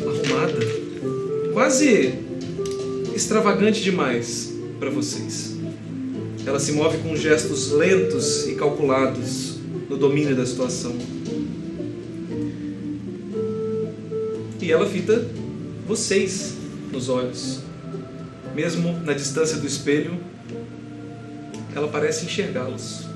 arrumada, 0.00 0.58
quase 1.52 2.14
extravagante 3.14 3.82
demais 3.82 4.54
para 4.80 4.88
vocês. 4.88 5.58
Ela 6.46 6.58
se 6.58 6.72
move 6.72 6.96
com 7.02 7.14
gestos 7.14 7.70
lentos 7.70 8.48
e 8.48 8.54
calculados 8.54 9.58
no 9.90 9.98
domínio 9.98 10.34
da 10.34 10.46
situação. 10.46 10.96
E 14.58 14.72
ela 14.72 14.86
fita 14.86 15.28
vocês 15.86 16.54
nos 16.90 17.10
olhos. 17.10 17.61
Mesmo 18.54 19.00
na 19.00 19.12
distância 19.12 19.56
do 19.56 19.66
espelho, 19.66 20.18
ela 21.74 21.88
parece 21.88 22.26
enxergá-los. 22.26 23.06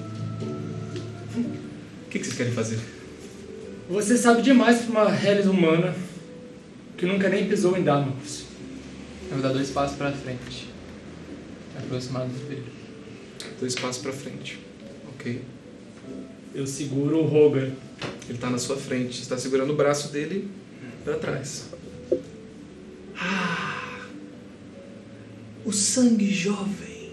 O 1.37 2.09
que 2.11 2.19
que 2.19 2.25
vocês 2.25 2.37
querem 2.37 2.53
fazer? 2.53 2.79
Você 3.91 4.17
sabe 4.17 4.43
demais 4.43 4.83
para 4.83 4.91
uma 4.91 5.15
Hellis 5.15 5.47
humana 5.47 5.95
que 6.97 7.05
nunca 7.05 7.29
nem 7.29 7.47
pisou 7.47 7.77
em 7.77 7.85
Damocles. 7.85 8.47
Eu 9.29 9.35
vou 9.35 9.43
dar 9.43 9.53
dois 9.53 9.71
passos 9.71 9.97
pra 9.97 10.11
frente. 10.13 10.69
Aproximado 11.77 12.29
do 12.29 12.37
espelho. 12.37 12.65
Dois 13.61 13.75
passos 13.75 14.03
para 14.03 14.13
frente. 14.13 14.59
Ok. 15.15 15.43
Eu 16.55 16.67
seguro 16.67 17.19
o 17.19 17.27
Roger. 17.27 17.73
Ele 18.29 18.35
está 18.35 18.49
na 18.49 18.59
sua 18.59 18.77
frente. 18.77 19.21
Está 19.21 19.37
segurando 19.37 19.73
o 19.73 19.77
braço 19.77 20.09
dele 20.09 20.49
para 21.05 21.17
trás. 21.17 21.67
Ah, 23.19 23.76
o 25.67 25.73
sangue 25.73 26.33
jovem 26.33 27.11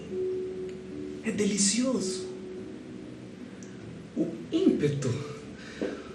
é 1.24 1.32
delicioso. 1.32 2.28
O 4.16 4.28
ímpeto, 4.52 5.12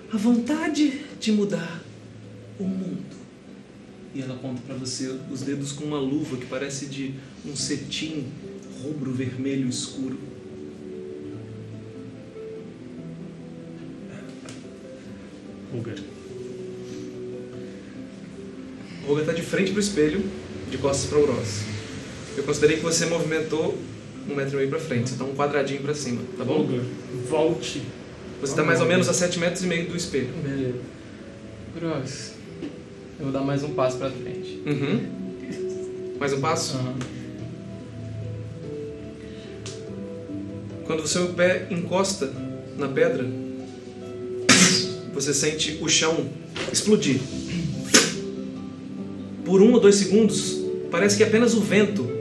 a 0.09 0.15
vontade 0.15 1.01
de 1.19 1.33
mudar 1.33 1.83
o 2.57 2.63
mundo. 2.63 3.19
E 4.15 4.21
ela 4.21 4.35
aponta 4.35 4.61
para 4.65 4.75
você 4.75 5.19
os 5.29 5.41
dedos 5.41 5.73
com 5.73 5.83
uma 5.83 5.99
luva 5.99 6.37
que 6.37 6.45
parece 6.45 6.85
de 6.85 7.13
um 7.45 7.57
cetim 7.57 8.25
rubro-vermelho 8.81 9.67
escuro. 9.67 10.17
Roger. 15.73 16.01
O 19.03 19.07
Roger 19.07 19.21
está 19.21 19.33
de 19.33 19.41
frente 19.41 19.71
para 19.71 19.77
o 19.77 19.81
espelho, 19.81 20.23
de 20.71 20.77
costas 20.77 21.09
para 21.09 21.19
o 21.19 21.25
Ross. 21.25 21.78
Eu 22.39 22.43
considerei 22.43 22.77
que 22.77 22.83
você 22.83 23.05
movimentou 23.05 23.77
um 24.29 24.33
metro 24.33 24.53
e 24.53 24.57
meio 24.59 24.69
para 24.69 24.79
frente, 24.79 25.07
está 25.07 25.25
um 25.25 25.35
quadradinho 25.35 25.81
para 25.81 25.93
cima, 25.93 26.21
tá 26.37 26.45
bom? 26.45 26.65
Volte. 27.29 27.81
Você 28.39 28.53
está 28.53 28.63
mais 28.63 28.79
ou 28.79 28.87
menos 28.87 29.09
a 29.09 29.13
sete 29.13 29.37
metros 29.37 29.61
e 29.61 29.67
meio 29.67 29.89
do 29.89 29.97
espelho. 29.97 30.29
Beleza. 30.41 30.75
Gross. 31.77 32.31
Eu 33.19 33.25
vou 33.25 33.33
dar 33.33 33.41
mais 33.41 33.61
um 33.61 33.73
passo 33.73 33.97
pra 33.97 34.09
frente. 34.09 34.63
Uhum. 34.65 36.15
Mais 36.17 36.31
um 36.31 36.39
passo? 36.39 36.77
Aham. 36.77 36.95
Quando 40.85 41.01
o 41.01 41.07
seu 41.07 41.33
pé 41.33 41.67
encosta 41.69 42.31
na 42.77 42.87
pedra, 42.87 43.27
você 45.13 45.33
sente 45.33 45.77
o 45.81 45.89
chão 45.89 46.29
explodir. 46.71 47.19
Por 49.43 49.61
um 49.61 49.73
ou 49.73 49.79
dois 49.81 49.95
segundos, 49.95 50.57
parece 50.89 51.17
que 51.17 51.23
apenas 51.25 51.53
o 51.53 51.59
vento 51.59 52.18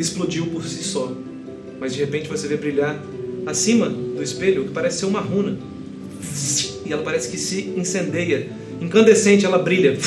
explodiu 0.00 0.46
por 0.46 0.64
si 0.64 0.82
só. 0.82 1.12
Mas 1.78 1.94
de 1.94 2.00
repente 2.00 2.28
você 2.28 2.46
vê 2.46 2.56
brilhar 2.56 3.02
acima 3.46 3.88
do 3.88 4.22
espelho 4.22 4.62
o 4.62 4.64
que 4.66 4.72
parece 4.72 5.00
ser 5.00 5.06
uma 5.06 5.20
runa. 5.20 5.58
E 6.84 6.92
ela 6.92 7.02
parece 7.02 7.30
que 7.30 7.38
se 7.38 7.72
incendeia. 7.76 8.48
Incandescente, 8.80 9.44
ela 9.44 9.58
brilha. 9.58 9.98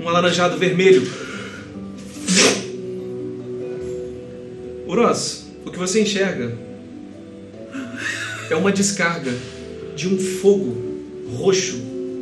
Um 0.00 0.08
alaranjado 0.08 0.58
vermelho. 0.58 1.02
Uros, 4.86 5.46
o 5.64 5.70
que 5.70 5.78
você 5.78 6.02
enxerga 6.02 6.52
é 8.50 8.54
uma 8.54 8.70
descarga 8.70 9.32
de 9.96 10.08
um 10.08 10.18
fogo 10.18 10.76
roxo, 11.34 11.80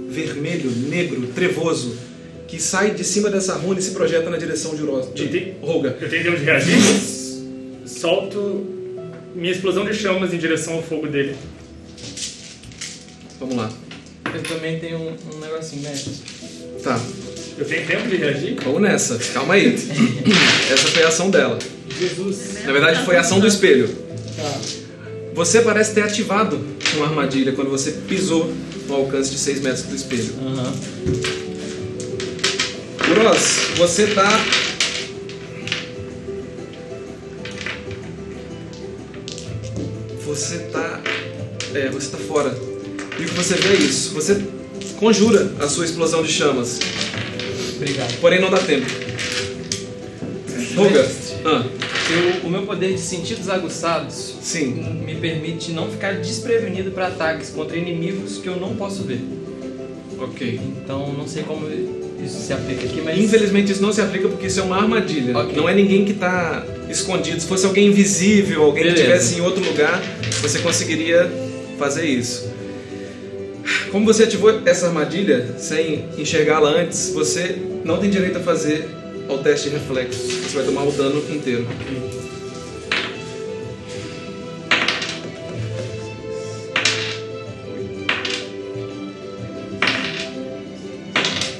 vermelho, 0.09 0.71
negro, 0.89 1.27
trevoso, 1.35 1.97
que 2.47 2.61
sai 2.61 2.95
de 2.95 3.03
cima 3.03 3.29
dessa 3.29 3.55
runa 3.55 3.81
e 3.81 3.83
se 3.83 3.91
projeta 3.91 4.31
na 4.31 4.37
direção 4.37 4.75
de, 4.75 4.83
Uros, 4.83 5.13
de. 5.15 5.55
Roga. 5.61 5.97
Eu 6.01 6.09
tenho 6.09 6.37
de 6.37 6.45
reagir. 6.45 6.77
Solto 8.01 8.67
minha 9.35 9.53
explosão 9.53 9.85
de 9.85 9.93
chamas 9.93 10.33
em 10.33 10.39
direção 10.39 10.75
ao 10.75 10.83
fogo 10.83 11.07
dele. 11.07 11.37
Vamos 13.39 13.57
lá. 13.57 13.71
Eu 14.33 14.43
também 14.43 14.79
tenho 14.79 14.97
um, 14.99 15.17
um 15.35 15.39
negocinho, 15.39 15.83
né? 15.83 15.95
Tá, 16.83 16.99
Eu 17.59 17.65
tenho 17.67 17.87
tempo 17.87 18.09
de 18.09 18.17
reagir? 18.17 18.57
vamos 18.65 18.81
nessa. 18.81 19.19
Calma 19.35 19.53
aí. 19.53 19.75
Essa 20.73 20.89
foi 20.89 21.03
a 21.03 21.09
ação 21.09 21.31
dela. 21.31 21.59
Jesus. 21.99 22.65
Na 22.65 22.73
verdade, 22.73 23.05
foi 23.05 23.17
a 23.17 23.21
ação 23.21 23.39
do 23.39 23.47
espelho. 23.47 23.89
Tá. 24.35 24.61
Você 25.35 25.61
parece 25.61 25.93
ter 25.93 26.03
ativado 26.03 26.59
uma 26.97 27.07
armadilha 27.07 27.53
quando 27.53 27.69
você 27.69 27.93
pisou 28.09 28.51
no 28.89 28.95
alcance 28.95 29.31
de 29.31 29.39
6 29.39 29.61
metros 29.61 29.83
do 29.83 29.95
espelho. 29.95 30.35
Aham. 30.43 30.75
Uros, 33.11 33.77
você 33.77 34.07
tá. 34.07 34.41
Você 40.41 40.59
tá. 40.73 41.01
É, 41.75 41.89
você 41.91 42.09
tá 42.11 42.19
fora. 42.19 42.57
E 43.19 43.23
o 43.23 43.27
que 43.29 43.35
você 43.35 43.55
vê 43.55 43.75
é 43.75 43.79
isso. 43.79 44.15
Você 44.15 44.41
conjura 44.99 45.53
a 45.61 45.69
sua 45.69 45.85
explosão 45.85 46.23
de 46.23 46.33
chamas. 46.33 46.79
Obrigado. 47.77 48.19
Porém 48.21 48.41
não 48.41 48.51
dá 48.51 48.59
tempo. 48.59 48.87
Ruga. 50.75 51.11
Ah, 51.45 51.65
Eu, 52.11 52.49
o 52.49 52.51
meu 52.51 52.63
poder 52.63 52.95
de 52.95 53.01
sentidos 53.01 53.49
aguçados 53.49 54.35
sim. 54.41 55.03
me 55.07 55.15
permite 55.17 55.73
não 55.73 55.91
ficar 55.91 56.15
desprevenido 56.15 56.91
para 56.91 57.09
ataques 57.09 57.51
contra 57.51 57.77
inimigos 57.77 58.39
que 58.39 58.47
eu 58.49 58.57
não 58.57 58.75
posso 58.77 59.03
ver. 59.05 59.21
Ok. 60.19 60.59
Então 60.83 61.13
não 61.13 61.27
sei 61.29 61.43
como 61.43 61.67
isso 62.23 62.41
se 62.47 62.53
aplica 62.53 62.85
aqui, 62.85 63.01
mas 63.03 63.19
Infelizmente 63.19 63.73
isso 63.73 63.81
não 63.83 63.93
se 63.93 64.01
aplica 64.01 64.29
porque 64.29 64.47
isso 64.47 64.61
é 64.61 64.63
uma 64.63 64.77
armadilha. 64.77 65.37
Ok. 65.37 65.55
Não 65.57 65.69
é 65.69 65.75
ninguém 65.75 66.05
que 66.05 66.15
tá 66.15 66.65
escondido. 66.89 67.41
Se 67.41 67.47
fosse 67.47 67.65
alguém 67.65 67.87
invisível, 67.89 68.65
alguém 68.65 68.85
Beleza. 68.85 69.03
que 69.03 69.09
estivesse 69.13 69.39
em 69.39 69.43
outro 69.43 69.65
lugar, 69.65 70.03
você 70.41 70.59
conseguiria 70.61 71.31
fazer 71.79 72.07
isso. 72.07 72.51
Como 73.91 74.07
você 74.07 74.25
ativou 74.25 74.63
essa 74.65 74.87
armadilha 74.87 75.55
sem 75.59 76.09
enxergá-la 76.17 76.71
antes, 76.71 77.13
você 77.13 77.57
não 77.85 77.99
tem 77.99 78.11
direito 78.11 78.39
a 78.39 78.41
fazer 78.41 78.89
ao 79.29 79.39
teste 79.39 79.69
de 79.69 79.77
reflexo. 79.77 80.21
Você 80.21 80.57
vai 80.57 80.65
tomar 80.65 80.85
o 80.85 80.93
dano 80.93 81.23
inteiro. 81.31 81.67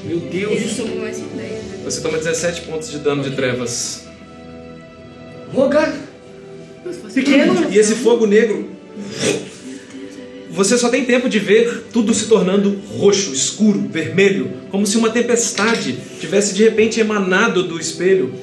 Meu 0.03 0.19
Deus. 0.19 0.59
Você 1.85 2.01
toma 2.01 2.17
17 2.17 2.61
pontos 2.61 2.89
de 2.89 2.99
dano 2.99 3.23
de 3.23 3.35
trevas. 3.35 4.05
Fosse 7.01 7.13
Pequeno. 7.15 7.40
E 7.71 7.77
esse 7.77 7.95
fogo 7.95 8.25
negro. 8.27 8.69
Você 10.51 10.77
só 10.77 10.89
tem 10.89 11.05
tempo 11.05 11.29
de 11.29 11.39
ver 11.39 11.85
tudo 11.93 12.13
se 12.13 12.25
tornando 12.25 12.77
roxo, 12.97 13.33
escuro, 13.33 13.87
vermelho, 13.89 14.51
como 14.69 14.85
se 14.85 14.97
uma 14.97 15.09
tempestade 15.09 15.97
tivesse 16.19 16.53
de 16.53 16.63
repente 16.63 16.99
emanado 16.99 17.63
do 17.63 17.79
espelho. 17.79 18.33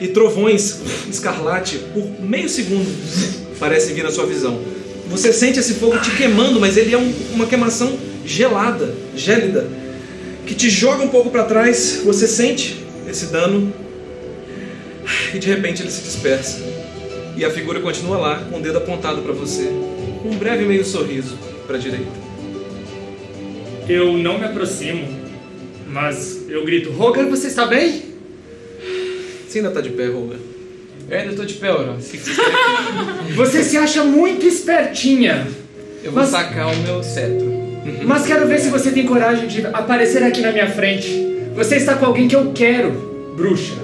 E 0.00 0.06
trovões 0.08 0.76
escarlate 1.10 1.78
por 1.92 2.06
meio 2.20 2.48
segundo 2.48 2.86
parecem 3.58 3.94
vir 3.94 4.04
na 4.04 4.10
sua 4.12 4.26
visão. 4.26 4.60
Você 5.10 5.32
sente 5.32 5.58
esse 5.58 5.74
fogo 5.74 5.98
te 5.98 6.10
queimando, 6.12 6.60
mas 6.60 6.76
ele 6.76 6.94
é 6.94 6.98
um- 6.98 7.12
uma 7.32 7.46
queimação 7.46 7.98
gelada, 8.24 8.94
gélida, 9.16 9.66
que 10.46 10.54
te 10.54 10.70
joga 10.70 11.02
um 11.02 11.08
pouco 11.08 11.30
para 11.30 11.44
trás. 11.44 12.02
Você 12.04 12.28
sente 12.28 12.76
esse 13.08 13.26
dano 13.26 13.72
e 15.34 15.38
de 15.38 15.48
repente 15.48 15.82
ele 15.82 15.90
se 15.90 16.02
dispersa. 16.02 16.75
E 17.36 17.44
a 17.44 17.50
figura 17.50 17.80
continua 17.80 18.16
lá, 18.18 18.46
com 18.50 18.58
o 18.58 18.62
dedo 18.62 18.78
apontado 18.78 19.20
para 19.22 19.32
você. 19.32 19.68
um 20.24 20.36
breve 20.38 20.64
meio 20.64 20.84
sorriso 20.84 21.36
para 21.66 21.76
a 21.76 21.78
direita. 21.78 22.26
Eu 23.88 24.14
não 24.14 24.38
me 24.38 24.44
aproximo, 24.44 25.06
mas 25.88 26.48
eu 26.48 26.64
grito: 26.64 26.90
Roger, 26.90 27.26
você 27.28 27.46
está 27.48 27.66
bem? 27.66 28.02
Você 29.46 29.58
ainda 29.58 29.70
tá 29.70 29.80
de 29.80 29.90
pé, 29.90 30.06
Roga? 30.06 30.36
Eu 31.08 31.18
ainda 31.18 31.34
tô 31.34 31.44
de 31.44 31.54
pé, 31.54 31.70
Oroz. 31.70 32.10
Você 33.36 33.62
se 33.62 33.76
acha 33.76 34.02
muito 34.02 34.44
espertinha, 34.44 35.46
Eu 36.02 36.10
vou 36.10 36.20
Mas- 36.22 36.30
sacar 36.30 36.66
o 36.72 36.76
meu 36.78 37.00
cetro. 37.02 37.54
mas 38.04 38.26
quero 38.26 38.48
ver 38.48 38.58
se 38.58 38.68
você 38.68 38.90
tem 38.90 39.06
coragem 39.06 39.46
de 39.46 39.64
aparecer 39.66 40.20
aqui 40.24 40.40
na 40.40 40.50
minha 40.50 40.68
frente. 40.68 41.08
Você 41.54 41.76
está 41.76 41.94
com 41.94 42.06
alguém 42.06 42.26
que 42.26 42.34
eu 42.34 42.50
quero, 42.52 42.90
bruxa. 43.36 43.74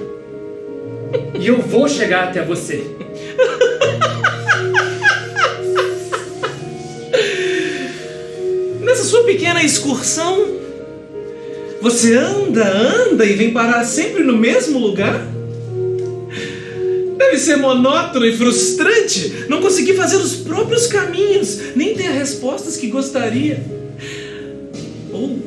E 1.39 1.47
eu 1.47 1.61
vou 1.61 1.87
chegar 1.87 2.25
até 2.25 2.41
você. 2.43 2.83
Sua 9.13 9.23
pequena 9.25 9.63
excursão, 9.63 10.43
você 11.79 12.15
anda, 12.15 12.67
anda 12.67 13.23
e 13.23 13.33
vem 13.33 13.53
parar 13.53 13.85
sempre 13.85 14.23
no 14.23 14.35
mesmo 14.35 14.79
lugar? 14.79 15.23
Deve 17.15 17.37
ser 17.37 17.57
monótono 17.57 18.25
e 18.25 18.35
frustrante 18.35 19.45
não 19.47 19.61
conseguir 19.61 19.93
fazer 19.93 20.15
os 20.15 20.37
próprios 20.37 20.87
caminhos, 20.87 21.75
nem 21.75 21.93
ter 21.93 22.07
as 22.07 22.15
respostas 22.15 22.75
que 22.75 22.87
gostaria. 22.87 23.63
Ou 25.11 25.37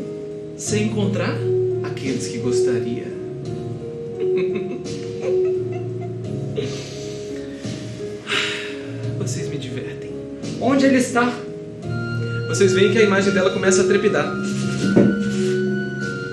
sem 0.56 0.84
encontrar 0.84 1.36
aqueles 1.82 2.28
que 2.28 2.38
gostaria. 2.38 3.08
Vocês 9.18 9.48
me 9.48 9.58
divertem. 9.58 10.12
Onde 10.60 10.86
ele 10.86 10.98
está? 10.98 11.45
Vocês 12.48 12.72
veem 12.72 12.92
que 12.92 12.98
a 12.98 13.02
imagem 13.02 13.32
dela 13.32 13.50
começa 13.50 13.82
a 13.82 13.84
trepidar. 13.84 14.34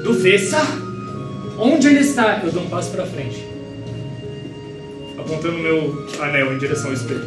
Do 0.04 0.14
Vessa? 0.14 0.62
Onde 1.58 1.88
ele 1.88 2.00
está? 2.00 2.42
Eu 2.44 2.52
dou 2.52 2.64
um 2.64 2.70
passo 2.70 2.92
pra 2.92 3.06
frente. 3.06 3.44
Apontando 5.18 5.58
meu 5.58 6.08
anel 6.20 6.54
em 6.54 6.58
direção 6.58 6.88
ao 6.88 6.94
espelho. 6.94 7.22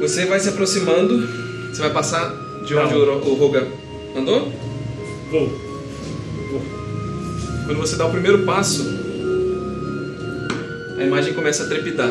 Você 0.00 0.26
vai 0.26 0.40
se 0.40 0.48
aproximando. 0.48 1.26
Você 1.72 1.80
vai 1.80 1.92
passar 1.92 2.30
de 2.66 2.74
onde 2.74 2.94
Não. 2.94 3.18
o 3.18 3.34
Roga 3.34 3.66
andou? 4.16 4.52
Vou. 5.30 5.52
Quando 7.66 7.78
você 7.78 7.96
dá 7.96 8.06
o 8.06 8.10
primeiro 8.10 8.40
passo, 8.40 8.84
a 10.98 11.02
imagem 11.04 11.32
começa 11.32 11.64
a 11.64 11.66
trepidar. 11.66 12.10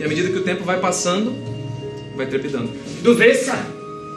Que. 0.00 0.02
E 0.02 0.04
à 0.04 0.08
medida 0.08 0.28
que 0.30 0.38
o 0.38 0.42
tempo 0.42 0.64
vai 0.64 0.78
passando, 0.80 1.34
vai 2.16 2.26
trepidando. 2.26 2.70
Do 3.02 3.14
Vessa? 3.14 3.56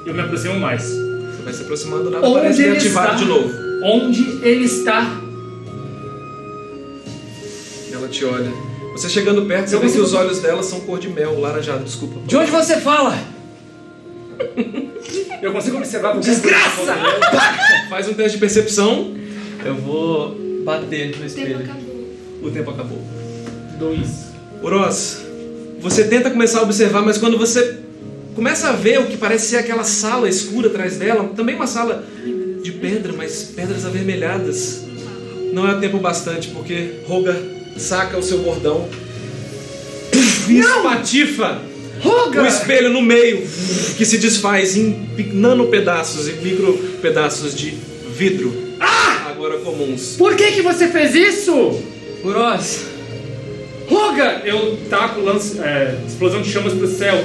Eu 0.06 0.14
me 0.14 0.22
aproximo 0.22 0.60
mais. 0.60 0.84
Você 0.84 1.42
vai 1.44 1.54
se 1.54 1.62
aproximando, 1.64 2.10
nada 2.10 2.26
Onde 2.28 2.40
parece 2.42 2.64
ele 2.64 2.78
está? 2.78 3.14
de 3.16 3.26
novo. 3.26 3.50
Onde 3.84 4.22
ele 4.48 4.66
está? 4.66 5.20
Ela 7.92 8.08
te 8.08 8.26
olha. 8.26 8.52
Você 8.94 9.10
chegando 9.10 9.46
perto, 9.46 9.68
você 9.68 9.76
Eu 9.76 9.80
vê 9.80 9.86
que 9.88 9.92
consigo- 9.94 10.06
os 10.06 10.14
olhos 10.14 10.40
dela 10.40 10.62
são 10.64 10.80
cor 10.82 11.00
de 11.00 11.10
mel, 11.10 11.40
laranjado, 11.40 11.84
desculpa. 11.84 12.20
De 12.26 12.36
onde 12.36 12.52
você 12.52 12.78
fala? 12.80 13.18
Eu 15.42 15.52
consigo 15.52 15.78
observar 15.78 16.14
com 16.14 16.20
Desgraça! 16.22 16.96
Faz 17.90 18.08
um 18.08 18.14
teste 18.14 18.34
de 18.34 18.38
percepção. 18.40 19.14
Eu 19.66 19.76
vou 19.76 20.36
bater 20.64 21.08
no 21.08 21.12
O 21.12 21.14
tempo 21.14 21.26
espelho. 21.26 21.58
acabou. 21.60 22.08
O 22.44 22.52
tempo 22.52 22.72
acabou. 22.72 23.02
Dois. 23.80 24.28
Oroz, 24.62 25.22
você 25.84 26.06
tenta 26.06 26.32
começar 26.32 26.60
a 26.60 26.64
observar, 26.64 27.04
mas 27.04 27.18
quando 27.20 27.38
você 27.38 27.78
começa 28.36 28.70
a 28.70 28.72
ver 28.72 29.00
o 29.00 29.06
que 29.06 29.18
parece 29.18 29.48
ser 29.50 29.58
aquela 29.58 29.84
sala 29.84 30.28
escura 30.28 30.68
atrás 30.70 30.98
dela, 30.98 31.30
também 31.36 31.56
uma 31.56 31.68
sala 31.68 32.04
de 32.64 32.72
pedra, 32.72 33.14
mas 33.16 33.44
pedras 33.56 33.86
avermelhadas, 33.86 34.82
não 35.52 35.70
é 35.70 35.78
tempo 35.80 36.00
bastante, 36.00 36.48
porque 36.48 37.02
Roga 37.06 37.40
saca 37.78 38.18
o 38.18 38.24
seu 38.24 38.40
bordão 38.40 38.88
e 40.50 40.60
espatifa 40.60 41.62
o 42.04 42.08
Roga! 42.10 42.48
espelho 42.48 42.90
no 42.90 43.02
meio, 43.02 43.46
que 43.98 44.06
se 44.06 44.18
desfaz 44.18 44.76
em 44.76 44.92
pi- 45.16 45.30
nano 45.34 45.68
pedaços 45.68 46.28
e 46.28 46.32
micro 46.34 46.74
pedaços 47.02 47.54
de 47.56 47.74
vidro, 48.18 48.54
agora 49.30 49.58
comuns. 49.60 50.16
Por 50.18 50.36
que 50.36 50.52
que 50.54 50.62
você 50.62 50.88
fez 50.88 51.14
isso? 51.16 51.82
Oroz, 52.24 52.86
Roga! 53.90 54.42
Eu 54.46 54.78
taco 54.90 55.22
lance, 55.22 55.60
é, 55.60 55.98
explosão 56.08 56.42
de 56.42 56.52
chamas 56.52 56.74
pro 56.74 56.88
céu. 56.88 57.16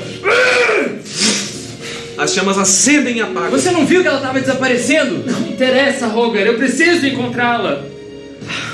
As 2.17 2.35
chamas 2.35 2.59
acendem 2.59 3.19
e 3.19 3.21
apagam. 3.21 3.51
você 3.51 3.71
não 3.71 3.87
viu 3.87 4.03
que 4.03 4.09
ela 4.09 4.21
tava 4.21 4.41
desaparecendo? 4.41 5.25
Não 5.25 5.49
interessa, 5.49 6.09
Roger. 6.09 6.47
Eu 6.47 6.57
preciso 6.57 7.07
encontrá-la. 7.07 7.85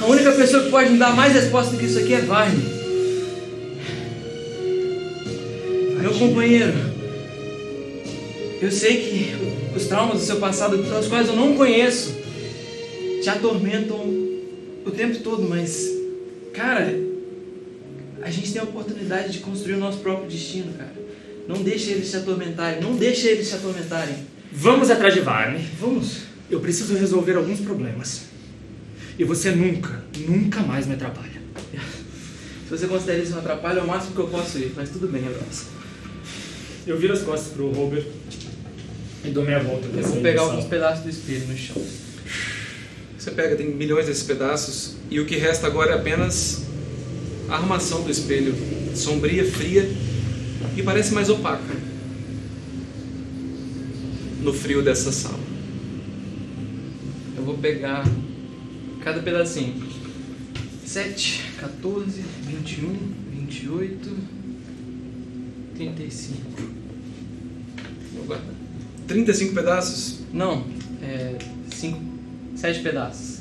A 0.00 0.06
única 0.06 0.32
pessoa 0.32 0.62
que 0.62 0.70
pode 0.70 0.90
me 0.90 0.98
dar 0.98 1.14
mais 1.14 1.34
resposta 1.34 1.72
do 1.72 1.78
que 1.78 1.84
isso 1.84 1.98
aqui 1.98 2.14
é 2.14 2.20
Varney. 2.22 2.64
Meu 6.00 6.12
companheiro. 6.12 6.72
Eu 8.62 8.70
sei 8.70 8.96
que 8.96 9.34
os 9.76 9.84
traumas 9.86 10.20
do 10.20 10.24
seu 10.24 10.36
passado, 10.36 10.78
pelos 10.78 11.06
quais 11.08 11.28
eu 11.28 11.36
não 11.36 11.54
conheço, 11.54 12.14
te 13.22 13.28
atormentam 13.28 13.96
o 14.86 14.90
tempo 14.90 15.18
todo, 15.18 15.46
mas, 15.48 15.90
cara, 16.52 16.94
a 18.24 18.30
gente 18.30 18.52
tem 18.52 18.60
a 18.60 18.64
oportunidade 18.64 19.32
de 19.32 19.40
construir 19.40 19.74
o 19.74 19.78
nosso 19.78 19.98
próprio 19.98 20.26
destino, 20.26 20.72
cara. 20.72 20.94
Não 21.46 21.62
deixe 21.62 21.90
eles 21.90 22.10
te 22.10 22.16
atormentarem, 22.16 22.80
não 22.80 22.96
deixe 22.96 23.28
eles 23.28 23.50
te 23.50 23.54
atormentarem. 23.54 24.16
Vamos 24.50 24.90
atrás 24.90 25.12
de 25.12 25.20
Varney. 25.20 25.62
Vamos. 25.78 26.22
Eu 26.50 26.58
preciso 26.60 26.94
resolver 26.94 27.36
alguns 27.36 27.60
problemas. 27.60 28.22
E 29.18 29.24
você 29.24 29.50
nunca, 29.50 30.02
nunca 30.26 30.60
mais 30.60 30.86
me 30.86 30.94
atrapalha. 30.94 31.42
Se 32.64 32.70
você 32.70 32.86
considera 32.86 33.22
isso 33.22 33.34
um 33.34 33.38
atrapalho, 33.38 33.80
é 33.80 33.82
o 33.82 33.86
máximo 33.86 34.14
que 34.14 34.20
eu 34.20 34.28
posso 34.28 34.56
ir, 34.56 34.72
mas 34.74 34.88
tudo 34.88 35.06
bem, 35.06 35.26
abraço. 35.26 35.66
Eu 36.86 36.98
viro 36.98 37.12
as 37.12 37.20
costas 37.20 37.52
pro 37.52 37.70
Roger 37.72 38.06
e 39.22 39.28
dou 39.28 39.44
meia 39.44 39.60
volta. 39.60 39.86
Eu 39.86 40.02
vou 40.02 40.22
pegar 40.22 40.42
alguns 40.42 40.64
pedaços 40.64 41.04
do 41.04 41.10
espelho 41.10 41.46
no 41.46 41.56
chão. 41.56 41.82
Você 43.18 43.30
pega, 43.32 43.54
tem 43.54 43.68
milhões 43.68 44.06
desses 44.06 44.22
pedaços, 44.22 44.96
e 45.10 45.20
o 45.20 45.26
que 45.26 45.36
resta 45.36 45.66
agora 45.66 45.92
é 45.92 45.94
apenas 45.94 46.64
a 47.48 47.54
armação 47.56 48.02
do 48.02 48.10
espelho, 48.10 48.54
sombria, 48.94 49.44
fria 49.50 49.88
e 50.76 50.82
parece 50.82 51.12
mais 51.14 51.28
opaca 51.28 51.74
no 54.42 54.52
frio 54.52 54.82
dessa 54.82 55.10
sala. 55.12 55.38
Eu 57.36 57.44
vou 57.44 57.58
pegar 57.58 58.04
cada 59.02 59.20
pedacinho. 59.20 59.82
7, 60.84 61.42
14, 61.60 62.22
21, 62.46 62.96
28, 63.32 64.10
35. 65.74 66.38
Vou 68.14 68.24
guardar. 68.26 68.54
35 69.08 69.54
pedaços? 69.54 70.20
Não, 70.32 70.64
é. 71.02 71.36
5, 71.74 72.00
7 72.56 72.80
pedaços. 72.80 73.40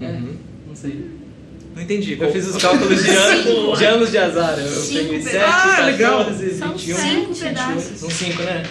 É, 0.00 0.06
Uhum. 0.12 0.36
não 0.68 0.76
sei. 0.76 1.17
Não 1.78 1.84
entendi. 1.84 2.18
Eu 2.20 2.32
fiz 2.32 2.44
os 2.48 2.60
cálculos 2.60 3.04
de, 3.04 3.08
ano, 3.08 3.76
de 3.76 3.84
anos 3.84 4.10
de 4.10 4.18
azar. 4.18 4.58
Eu, 4.58 4.66
Cinco 4.68 5.04
peguei 5.04 5.22
7, 5.22 5.32
pedaços. 5.32 5.78
Ah, 5.78 5.84
legal. 5.86 6.24
14, 6.24 6.54
São 6.54 6.72
21, 6.72 6.96
cinco 6.96 7.26
28. 7.28 7.38
pedaços. 7.44 7.98
São 8.00 8.10
5, 8.10 8.42
né? 8.42 8.66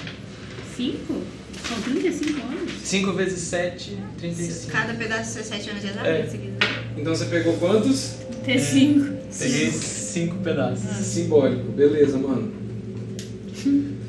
Cinco? 0.75 1.21
São 1.69 1.81
35 1.83 2.41
anos. 2.41 2.71
5 2.83 3.13
vezes 3.13 3.39
7, 3.39 3.97
35. 4.17 4.71
Cada 4.73 4.93
pedaço 4.93 5.39
é 5.39 5.43
7 5.43 5.69
anos 5.69 5.81
de 5.81 5.87
exato, 5.87 6.05
É. 6.05 6.21
quiser. 6.23 6.49
Então 6.97 7.15
você 7.15 7.25
pegou 7.27 7.53
quantos? 7.53 8.15
Ter 8.43 8.59
cinco. 8.59 9.15
Peguei 9.39 9.71
5 9.71 10.35
pedaços. 10.43 11.05
Simbólico. 11.05 11.71
Beleza, 11.71 12.17
mano. 12.17 12.51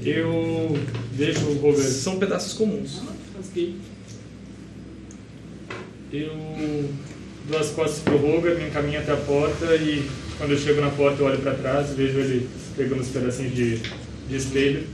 Eu 0.03 0.77
vejo 1.13 1.47
o 1.47 1.55
Roger. 1.59 1.85
São 1.85 2.19
pedaços 2.19 2.53
comuns. 2.55 3.01
Rasguei. 3.37 3.77
Eu 6.13 6.33
dou 7.49 7.59
as 7.59 7.71
costas 7.71 8.01
pro 8.01 8.17
Roger, 8.19 8.57
me 8.57 8.69
encaminho 8.69 9.01
até 9.01 9.13
a 9.13 9.17
porta 9.17 9.75
e 9.77 10.09
quando 10.37 10.53
eu 10.53 10.59
chego 10.59 10.81
na 10.81 10.91
porta 10.91 11.23
eu 11.23 11.27
olho 11.27 11.39
pra 11.39 11.55
trás, 11.55 11.91
vejo 11.95 12.19
ele 12.19 12.49
pegando 12.77 13.01
os 13.01 13.09
pedacinhos 13.09 13.55
de, 13.55 13.79
de 14.29 14.37
espelho. 14.37 14.87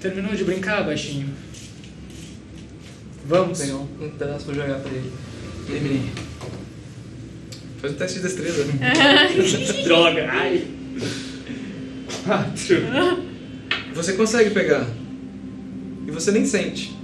Terminou 0.00 0.34
de 0.34 0.44
brincar, 0.44 0.84
baixinho? 0.84 1.28
Vamos. 3.26 3.58
Pegar 3.58 3.76
um, 3.76 3.88
um 4.00 4.10
pedaço 4.10 4.44
pra 4.44 4.54
jogar 4.54 4.78
pra 4.78 4.90
ele. 4.92 5.12
Terminei. 5.66 6.02
Faz 7.80 7.92
um 7.92 7.96
teste 7.96 8.18
de 8.18 8.22
destreza. 8.24 8.64
Droga, 9.84 10.28
ai. 10.30 10.66
Quatro. 12.24 12.76
Você 13.94 14.12
consegue 14.12 14.50
pegar. 14.50 14.86
E 16.06 16.10
você 16.10 16.30
nem 16.30 16.46
sente. 16.46 16.96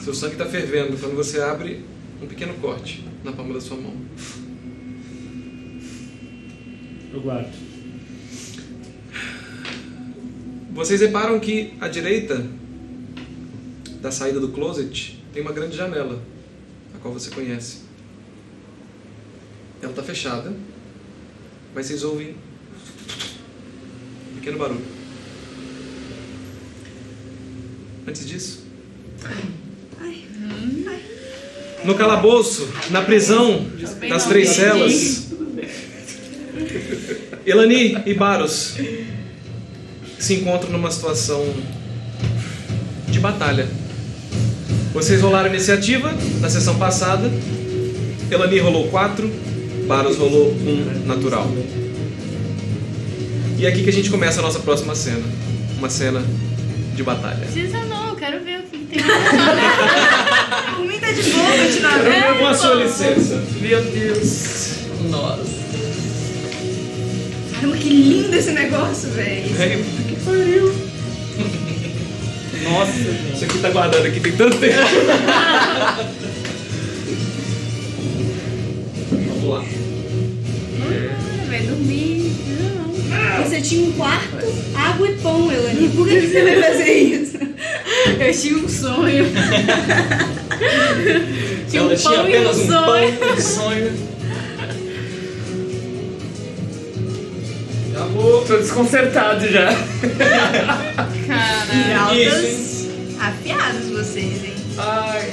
Seu 0.00 0.14
sangue 0.14 0.34
está 0.34 0.46
fervendo 0.46 0.96
quando 0.96 1.14
você 1.14 1.40
abre 1.40 1.84
um 2.22 2.26
pequeno 2.26 2.54
corte 2.54 3.04
na 3.24 3.32
palma 3.32 3.52
da 3.54 3.60
sua 3.60 3.76
mão. 3.76 3.94
Eu 7.12 7.20
guardo. 7.20 7.52
Vocês 10.72 11.00
reparam 11.00 11.38
que 11.40 11.74
à 11.80 11.88
direita 11.88 12.46
da 14.00 14.10
saída 14.10 14.40
do 14.40 14.48
closet 14.48 15.22
tem 15.32 15.42
uma 15.42 15.52
grande 15.52 15.76
janela, 15.76 16.22
a 16.94 16.98
qual 16.98 17.12
você 17.12 17.30
conhece. 17.30 17.82
Ela 19.82 19.90
está 19.90 20.02
fechada, 20.02 20.54
mas 21.74 21.86
vocês 21.86 22.04
ouvem 22.04 22.36
um 24.30 24.36
pequeno 24.36 24.58
barulho. 24.58 24.84
Antes 28.06 28.26
disso 28.26 28.64
no 31.84 31.94
calabouço, 31.94 32.68
na 32.90 33.02
prisão 33.02 33.66
das 34.08 34.26
três 34.26 34.50
celas, 34.50 35.28
Elani 37.44 37.98
e 38.06 38.14
Baros 38.14 38.76
se 40.18 40.34
encontram 40.34 40.70
numa 40.70 40.90
situação 40.90 41.44
de 43.08 43.18
batalha. 43.18 43.66
Vocês 44.94 45.20
rolaram 45.20 45.48
iniciativa 45.48 46.14
na 46.40 46.48
sessão 46.48 46.78
passada. 46.78 47.30
Elani 48.30 48.58
rolou 48.60 48.88
4, 48.88 49.28
Baros 49.86 50.16
rolou 50.16 50.52
1 50.52 51.06
natural. 51.06 51.50
E 53.58 53.66
é 53.66 53.68
aqui 53.68 53.82
que 53.82 53.90
a 53.90 53.92
gente 53.92 54.10
começa 54.10 54.40
a 54.40 54.42
nossa 54.42 54.60
próxima 54.60 54.94
cena. 54.94 55.22
Uma 55.78 55.90
cena 55.90 56.22
de 56.94 57.02
batalha. 57.02 57.46
Precisa 57.46 57.84
não, 57.84 58.10
eu 58.10 58.16
quero 58.16 58.44
ver 58.44 58.60
o 58.60 58.62
que 58.62 58.78
tem. 58.78 58.98
Tá 61.14 61.20
de 61.22 61.30
boa 61.30 61.52
continuar 61.58 61.98
Eu 61.98 62.04
vendo. 62.12 62.38
com 62.38 62.46
a 62.46 62.54
sua 62.54 62.74
licença. 62.74 63.42
Meu 63.60 63.82
Deus. 63.84 64.72
Nossa. 65.10 65.52
Caramba, 67.54 67.76
que 67.76 67.88
lindo 67.88 68.34
esse 68.36 68.50
negócio, 68.50 69.08
velho. 69.10 69.48
Velho, 69.54 69.84
puta 69.84 70.02
que 70.08 70.16
pariu. 70.24 70.74
Nossa, 72.64 72.92
gente. 72.92 73.34
Isso 73.34 73.44
aqui 73.44 73.58
tá 73.58 73.70
guardado 73.70 74.06
aqui 74.06 74.20
tem 74.20 74.32
tanto 74.32 74.56
tempo. 74.58 74.74
Vamos 79.10 79.44
lá. 79.48 79.64
Ah, 80.80 81.44
Vai 81.48 81.60
dormir. 81.60 82.32
Não. 83.10 83.44
Você 83.44 83.60
tinha 83.60 83.88
um 83.88 83.92
quarto, 83.92 84.36
água 84.74 85.08
e 85.08 85.14
pão, 85.18 85.50
Elani. 85.52 85.88
Por 85.90 86.08
que, 86.08 86.20
que 86.20 86.26
você 86.28 86.42
vai 86.42 86.62
fazer 86.62 86.92
isso? 86.92 87.36
Eu 88.18 88.32
tive 88.32 88.64
um 88.64 88.68
sonho. 88.68 89.26
tinha 91.70 91.82
um 91.82 91.86
Ela 91.86 91.96
tinha 91.96 92.10
pão 92.14 92.28
e 92.28 92.36
um 92.36 92.50
apenas 92.50 92.56
um 92.58 92.66
sonho. 92.66 93.16
pão 93.18 93.28
e 93.28 93.32
um 93.32 93.40
sonho. 93.40 93.92
Já 97.92 98.04
vou. 98.06 98.44
Tô 98.44 98.56
desconcertado 98.58 99.48
já. 99.48 99.68
Caralho. 101.26 102.20
Giraldas 102.24 102.72
afiados 103.20 103.88
vocês, 103.90 104.44
hein? 104.44 104.54
Ai. 104.78 105.30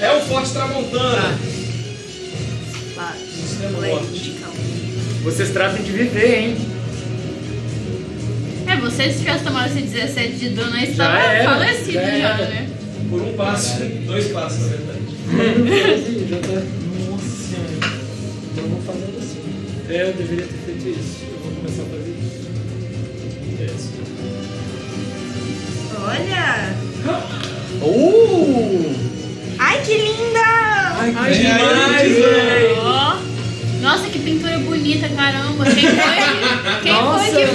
É 0.00 0.12
o 0.16 0.20
Forte 0.22 0.52
Tramontana. 0.52 1.38
Claro. 2.94 3.16
é 3.62 3.68
Moleque 3.70 3.94
morte. 3.94 4.20
de 4.20 4.30
cão. 4.32 4.52
Vocês 5.22 5.50
tratem 5.50 5.82
de 5.82 5.92
viver, 5.92 6.38
hein? 6.38 6.56
É, 8.78 8.80
você 8.80 9.10
se 9.10 9.18
tivesse 9.18 9.42
tomado 9.42 9.66
esse 9.66 9.80
17 9.80 10.36
de 10.36 10.50
dano 10.50 10.72
aí, 10.72 10.86
você 10.86 10.92
Já 10.92 11.04
tava 11.06 11.18
era, 11.18 11.50
falecido 11.50 11.92
já 11.94 12.18
já, 12.18 12.36
né? 12.36 12.68
Por 13.10 13.22
um 13.22 13.32
passo. 13.32 13.84
Dois 14.06 14.28
passos, 14.28 14.60
na 14.60 14.68
verdade. 14.68 15.00
já 16.30 16.36
tá. 16.36 16.62
Nossa. 17.10 17.56
Eu 18.56 18.68
vou 18.68 18.80
fazendo 18.82 19.18
assim. 19.18 19.42
É, 19.88 20.02
eu 20.02 20.12
deveria 20.12 20.46
ter 20.46 20.58
feito 20.64 20.88
isso. 20.96 21.24
Eu 21.28 21.38
vou 21.40 21.52
começar 21.56 21.82
a 21.82 21.86
fazer 21.86 22.14
isso. 22.22 22.38
Isso. 23.64 23.90
Olha! 26.00 26.76
Uh! 27.82 28.94
Ai, 29.58 29.82
que 29.82 29.94
linda! 29.96 30.40
Ai, 31.00 31.14
Ai, 31.16 31.32
demais, 31.32 32.12
velho! 32.12 32.76
Ó. 32.78 33.28
Nossa, 33.80 34.08
que 34.08 34.18
pintura 34.18 34.58
bonita, 34.58 35.08
caramba. 35.08 35.64
Quem 35.64 35.88
foi, 35.88 36.80
quem 36.82 36.92
Nossa, 36.92 37.24
foi 37.24 37.34
que 37.34 37.46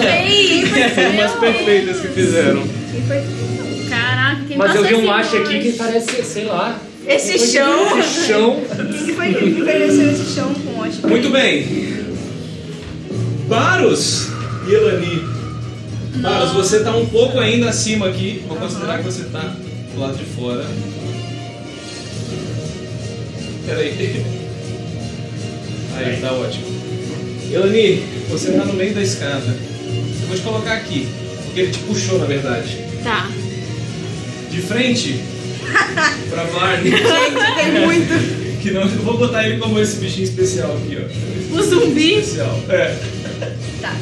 Foram 0.90 1.12
umas 1.12 1.32
perfeitas 1.34 2.00
que 2.00 2.08
fizeram. 2.10 2.64
Que 2.64 3.90
Caraca, 3.90 4.42
quem 4.48 4.58
Mas 4.58 4.76
eu 4.76 4.84
vi 4.84 4.96
um 4.96 5.06
macho 5.06 5.38
aqui 5.38 5.60
que 5.60 5.74
parece, 5.74 6.24
sei 6.24 6.46
lá. 6.46 6.80
Esse 7.08 7.38
chão! 7.38 8.00
Esse 8.00 8.28
chão. 8.28 8.62
Quem 8.76 9.06
que 9.06 9.14
foi 9.14 9.34
que 9.34 9.46
envelheceu 9.46 10.12
esse 10.12 10.34
chão 10.34 10.54
com 10.54 10.80
ótimo? 10.80 11.10
Muito 11.10 11.30
bem. 11.30 11.68
Baros 13.48 14.30
e 14.68 14.74
Elani. 14.74 15.24
Baros, 16.22 16.54
você 16.54 16.80
tá 16.82 16.96
um 16.96 17.06
pouco 17.08 17.40
ainda 17.40 17.70
acima 17.70 18.08
aqui. 18.08 18.44
Vou 18.48 18.56
considerar 18.56 19.00
que 19.00 19.04
você 19.04 19.26
tá 19.26 19.54
do 19.94 20.00
lado 20.00 20.18
de 20.18 20.24
fora. 20.24 20.66
Peraí. 23.66 24.26
Aí, 25.96 26.18
tá 26.22 26.32
ótimo. 26.32 26.66
Elani, 27.52 28.04
você 28.30 28.54
tá 28.54 28.64
no 28.66 28.74
meio 28.74 28.96
da 28.96 29.02
escada. 29.02 29.73
Eu 30.24 30.28
vou 30.28 30.36
te 30.38 30.42
colocar 30.42 30.74
aqui, 30.74 31.08
porque 31.46 31.60
ele 31.60 31.72
te 31.72 31.80
puxou, 31.80 32.18
na 32.20 32.26
verdade. 32.26 32.78
Tá. 33.04 33.30
De 34.50 34.62
frente 34.62 35.20
pra 36.30 36.44
Barney. 36.46 36.92
Gente, 36.92 37.56
tem 37.56 37.86
muito. 37.86 38.44
Que 38.64 38.72
não, 38.72 38.84
eu 38.84 38.88
vou 38.88 39.18
botar 39.18 39.46
ele 39.46 39.58
como 39.60 39.78
esse 39.78 39.98
bichinho 39.98 40.24
especial 40.24 40.78
aqui, 40.78 40.98
ó. 40.98 41.58
O 41.58 41.62
zumbi. 41.62 42.20
Especial. 42.20 42.58
É. 42.70 42.98
Tá. 43.82 43.94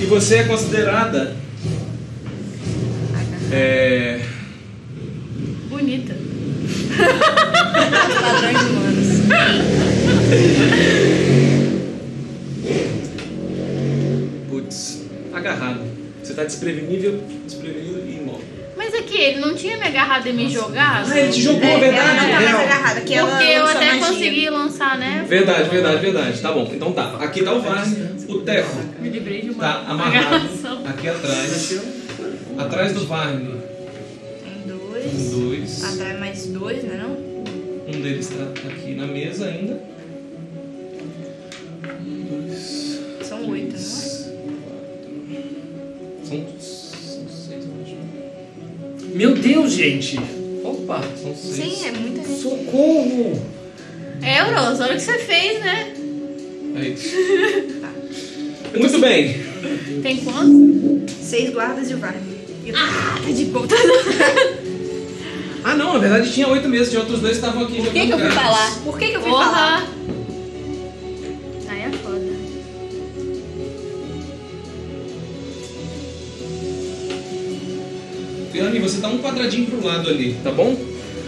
E 0.00 0.06
você 0.06 0.36
é 0.36 0.44
considerada. 0.44 1.36
É. 3.52 4.20
Bonita. 5.68 6.16
Padrões 8.22 8.62
humanos. 8.70 9.08
Agarrado. 15.48 15.80
Você 16.22 16.32
tá 16.34 16.44
desprevenível, 16.44 17.22
desprevenido 17.44 18.00
e 18.06 18.16
imóvel. 18.16 18.44
Mas 18.76 18.94
aqui, 18.94 19.16
ele 19.18 19.40
não 19.40 19.54
tinha 19.54 19.76
me 19.76 19.84
agarrado 19.84 20.26
e 20.26 20.32
me 20.32 20.48
jogado? 20.50 21.10
Ah, 21.12 21.18
ele 21.20 21.32
te 21.32 21.42
jogou, 21.42 21.62
É, 21.62 21.78
verdade? 21.78 21.96
ela 22.08 22.14
não 22.14 22.20
tá 22.28 22.32
mais 22.32 22.48
real. 22.48 22.60
agarrada, 22.60 23.00
que 23.02 23.14
ela 23.14 23.30
Porque 23.30 23.44
eu 23.52 23.66
até 23.66 23.92
magia. 23.94 24.06
consegui 24.06 24.50
lançar, 24.50 24.98
né? 24.98 25.24
Verdade, 25.28 25.68
verdade, 25.68 26.00
verdade. 26.00 26.40
Tá 26.40 26.52
bom, 26.52 26.70
então 26.74 26.92
tá. 26.92 27.16
Aqui 27.20 27.42
tá 27.44 27.52
o 27.52 27.60
Varne, 27.60 27.96
o 28.28 28.38
Teco 28.40 28.76
Me 29.00 29.08
livrei 29.10 29.42
de 29.42 29.50
uma 29.50 29.62
tá 29.62 29.84
amarrado 29.86 30.34
agarração. 30.34 30.82
aqui 30.86 31.08
atrás. 31.08 31.80
Atrás 32.58 32.92
do 32.92 33.06
Varne, 33.06 33.54
Tem 34.42 34.74
um, 34.74 34.78
dois. 34.78 35.30
dois. 35.30 35.84
Atrás 35.84 36.18
mais 36.20 36.46
dois, 36.46 36.82
né 36.84 37.00
não? 37.02 37.34
Um 37.94 38.00
deles 38.00 38.28
tá 38.28 38.44
aqui 38.68 38.94
na 38.94 39.06
mesa 39.06 39.46
ainda. 39.46 39.78
Um, 42.00 42.46
dois. 42.46 43.00
São 43.22 43.48
oito, 43.50 43.72
não 43.76 43.78
é? 44.10 44.13
São, 46.24 46.44
são 46.58 47.28
seis, 47.28 47.64
acho. 47.82 49.06
Meu 49.14 49.34
Deus, 49.34 49.72
gente! 49.72 50.18
Opa, 50.64 51.02
são 51.22 51.34
seis. 51.36 51.54
Sim, 51.54 51.86
é 51.86 51.92
muita 51.92 52.26
gente. 52.26 52.40
Socorro! 52.40 53.42
É, 54.22 54.40
Euros, 54.40 54.80
olha 54.80 54.92
o 54.92 54.96
que 54.96 55.02
você 55.02 55.18
fez, 55.18 55.60
né? 55.60 55.92
É 56.76 56.88
isso. 56.88 57.14
Muito 58.78 58.98
bem. 58.98 59.44
Tem 60.02 60.16
quantos? 60.16 61.12
Seis 61.20 61.50
guardas 61.50 61.90
e 61.90 61.94
o 61.94 61.98
Varne. 61.98 62.34
Ah, 62.74 63.18
tá 63.22 63.30
de 63.30 63.44
boa. 63.46 63.66
Ah, 65.62 65.74
não, 65.74 65.94
na 65.94 65.98
verdade 65.98 66.30
tinha 66.30 66.46
oito 66.48 66.68
meses, 66.68 66.90
tinha 66.90 67.00
outros 67.00 67.20
dois 67.20 67.38
que 67.38 67.44
estavam 67.44 67.64
aqui 67.64 67.76
Por 67.82 67.92
que, 67.92 68.06
que 68.06 68.12
eu 68.12 68.18
fui 68.18 68.30
falar? 68.30 68.70
Por 68.84 68.98
que, 68.98 69.08
que 69.08 69.16
eu 69.16 69.22
fui 69.22 69.30
falar? 69.30 69.88
Você 78.84 79.00
tá 79.00 79.08
um 79.08 79.18
quadradinho 79.18 79.66
pro 79.66 79.84
lado 79.84 80.08
ali, 80.08 80.36
tá 80.44 80.52
bom? 80.52 80.76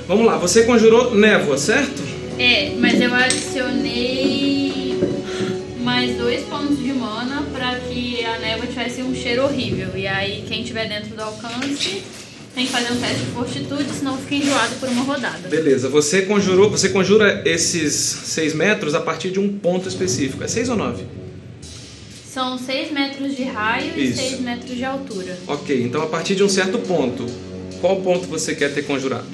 Vamos 0.07 0.27
lá, 0.27 0.37
você 0.37 0.64
conjurou 0.64 1.14
névoa, 1.14 1.57
certo? 1.59 2.03
É, 2.38 2.75
mas 2.79 3.01
eu 3.01 3.12
adicionei 3.14 5.01
mais 5.81 6.16
dois 6.16 6.42
pontos 6.42 6.79
de 6.79 6.92
mana 6.92 7.45
pra 7.53 7.77
que 7.77 8.23
a 8.25 8.38
névoa 8.38 8.66
tivesse 8.66 9.03
um 9.03 9.14
cheiro 9.14 9.45
horrível. 9.45 9.88
E 9.97 10.07
aí 10.07 10.45
quem 10.47 10.62
tiver 10.62 10.87
dentro 10.87 11.16
do 11.16 11.23
alcance 11.23 12.03
tem 12.55 12.66
que 12.66 12.73
fazer 12.73 12.92
um 12.92 13.01
teste 13.01 13.21
de 13.21 13.27
fortitude, 13.33 13.85
senão 13.90 14.19
fica 14.19 14.35
enjoado 14.35 14.75
por 14.77 14.88
uma 14.88 15.03
rodada. 15.03 15.49
Beleza, 15.49 15.88
você 15.88 16.23
conjurou, 16.23 16.71
você 16.71 16.90
conjura 16.90 17.42
esses 17.47 17.95
seis 17.95 18.55
metros 18.55 18.95
a 18.95 19.01
partir 19.01 19.31
de 19.31 19.40
um 19.40 19.49
ponto 19.59 19.88
específico. 19.88 20.45
É 20.45 20.49
seis 20.49 20.69
ou 20.69 20.77
nove? 20.77 21.05
São 22.37 22.59
6 22.59 22.92
metros 22.92 23.35
de 23.35 23.45
raio 23.45 23.99
Isso. 23.99 24.21
e 24.21 24.29
6 24.29 24.40
metros 24.40 24.77
de 24.77 24.85
altura. 24.85 25.38
Ok, 25.47 25.83
então 25.83 26.03
a 26.03 26.07
partir 26.07 26.35
de 26.35 26.45
um 26.45 26.51
certo 26.51 26.79
ponto, 26.81 27.25
qual 27.81 27.97
ponto 28.01 28.27
você 28.27 28.55
quer 28.55 28.73
ter 28.75 28.83
conjurado? 28.83 29.27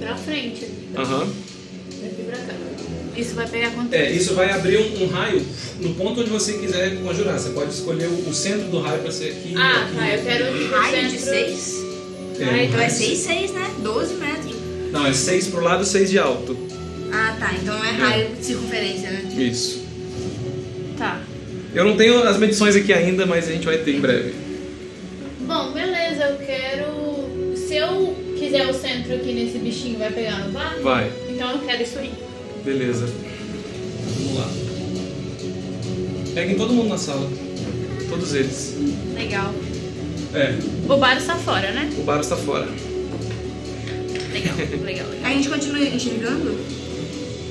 Pra 0.00 0.16
frente. 0.16 0.66
Aham. 0.96 1.26
Daqui 2.02 2.22
pra 2.24 2.36
cá. 2.38 2.54
Isso 3.16 3.34
vai 3.34 3.46
pegar 3.48 3.70
quanto? 3.70 3.94
É, 3.94 4.10
isso 4.10 4.34
vai 4.34 4.50
abrir 4.50 4.76
um, 4.78 5.04
um 5.04 5.06
raio 5.06 5.40
no 5.80 5.94
ponto 5.94 6.20
onde 6.20 6.30
você 6.30 6.54
quiser 6.54 6.96
conjurar. 7.00 7.38
Você 7.38 7.50
pode 7.50 7.72
escolher 7.72 8.08
o, 8.08 8.28
o 8.28 8.34
centro 8.34 8.68
do 8.68 8.80
raio 8.80 9.00
pra 9.02 9.12
ser 9.12 9.30
aqui. 9.30 9.54
Ah, 9.56 9.84
aqui. 9.84 9.96
tá. 9.96 10.08
Eu 10.16 10.22
quero 10.24 10.44
o 10.44 10.70
Raio 10.70 11.08
de 11.08 11.18
centro. 11.18 11.56
6? 11.56 11.74
É, 12.40 12.44
um 12.44 12.56
Então 12.56 12.80
é 12.80 12.86
raio. 12.86 12.90
6, 12.90 13.18
6, 13.18 13.52
né? 13.52 13.70
12 13.82 14.14
metros. 14.14 14.54
Não, 14.90 15.06
é 15.06 15.12
6 15.12 15.46
pro 15.48 15.60
lado, 15.62 15.84
6 15.84 16.10
de 16.10 16.18
alto. 16.18 16.56
Ah, 17.12 17.36
tá. 17.38 17.54
Então 17.54 17.84
é 17.84 17.90
raio 17.92 18.34
de 18.34 18.44
circunferência, 18.44 19.10
né? 19.10 19.22
Isso. 19.36 19.82
Tá. 20.98 21.20
Eu 21.72 21.84
não 21.84 21.96
tenho 21.96 22.22
as 22.22 22.36
medições 22.36 22.74
aqui 22.76 22.92
ainda, 22.92 23.26
mas 23.26 23.48
a 23.48 23.52
gente 23.52 23.64
vai 23.66 23.78
ter 23.78 23.94
em 23.94 24.00
breve. 24.00 24.34
Bom, 25.40 25.72
beleza, 25.72 26.03
eu 26.20 26.36
quero. 26.46 27.56
Se 27.56 27.76
eu 27.76 28.14
quiser 28.38 28.66
o 28.68 28.74
centro 28.74 29.14
aqui 29.14 29.32
nesse 29.32 29.58
bichinho, 29.58 29.98
vai 29.98 30.10
pegar 30.12 30.38
no 30.44 30.52
bar? 30.52 30.76
Vai, 30.82 31.10
Então 31.28 31.50
eu 31.52 31.58
quero 31.60 31.82
isso 31.82 31.98
aí. 31.98 32.12
beleza. 32.64 33.06
Vamos 33.06 34.34
lá. 34.38 34.50
Peguem 36.34 36.56
todo 36.56 36.72
mundo 36.74 36.88
na 36.88 36.98
sala. 36.98 37.28
Todos 38.08 38.34
eles. 38.34 38.74
Legal. 39.14 39.52
É, 40.34 40.54
O 40.88 40.96
bar 40.96 41.16
está 41.16 41.36
fora, 41.36 41.70
né? 41.72 41.90
o 41.96 42.02
bar 42.02 42.20
está 42.20 42.36
fora. 42.36 42.66
Legal, 44.32 44.56
legal, 44.56 44.82
legal. 44.84 45.06
A 45.22 45.28
gente 45.30 45.48
continua 45.48 45.78
enxergando? 45.78 46.58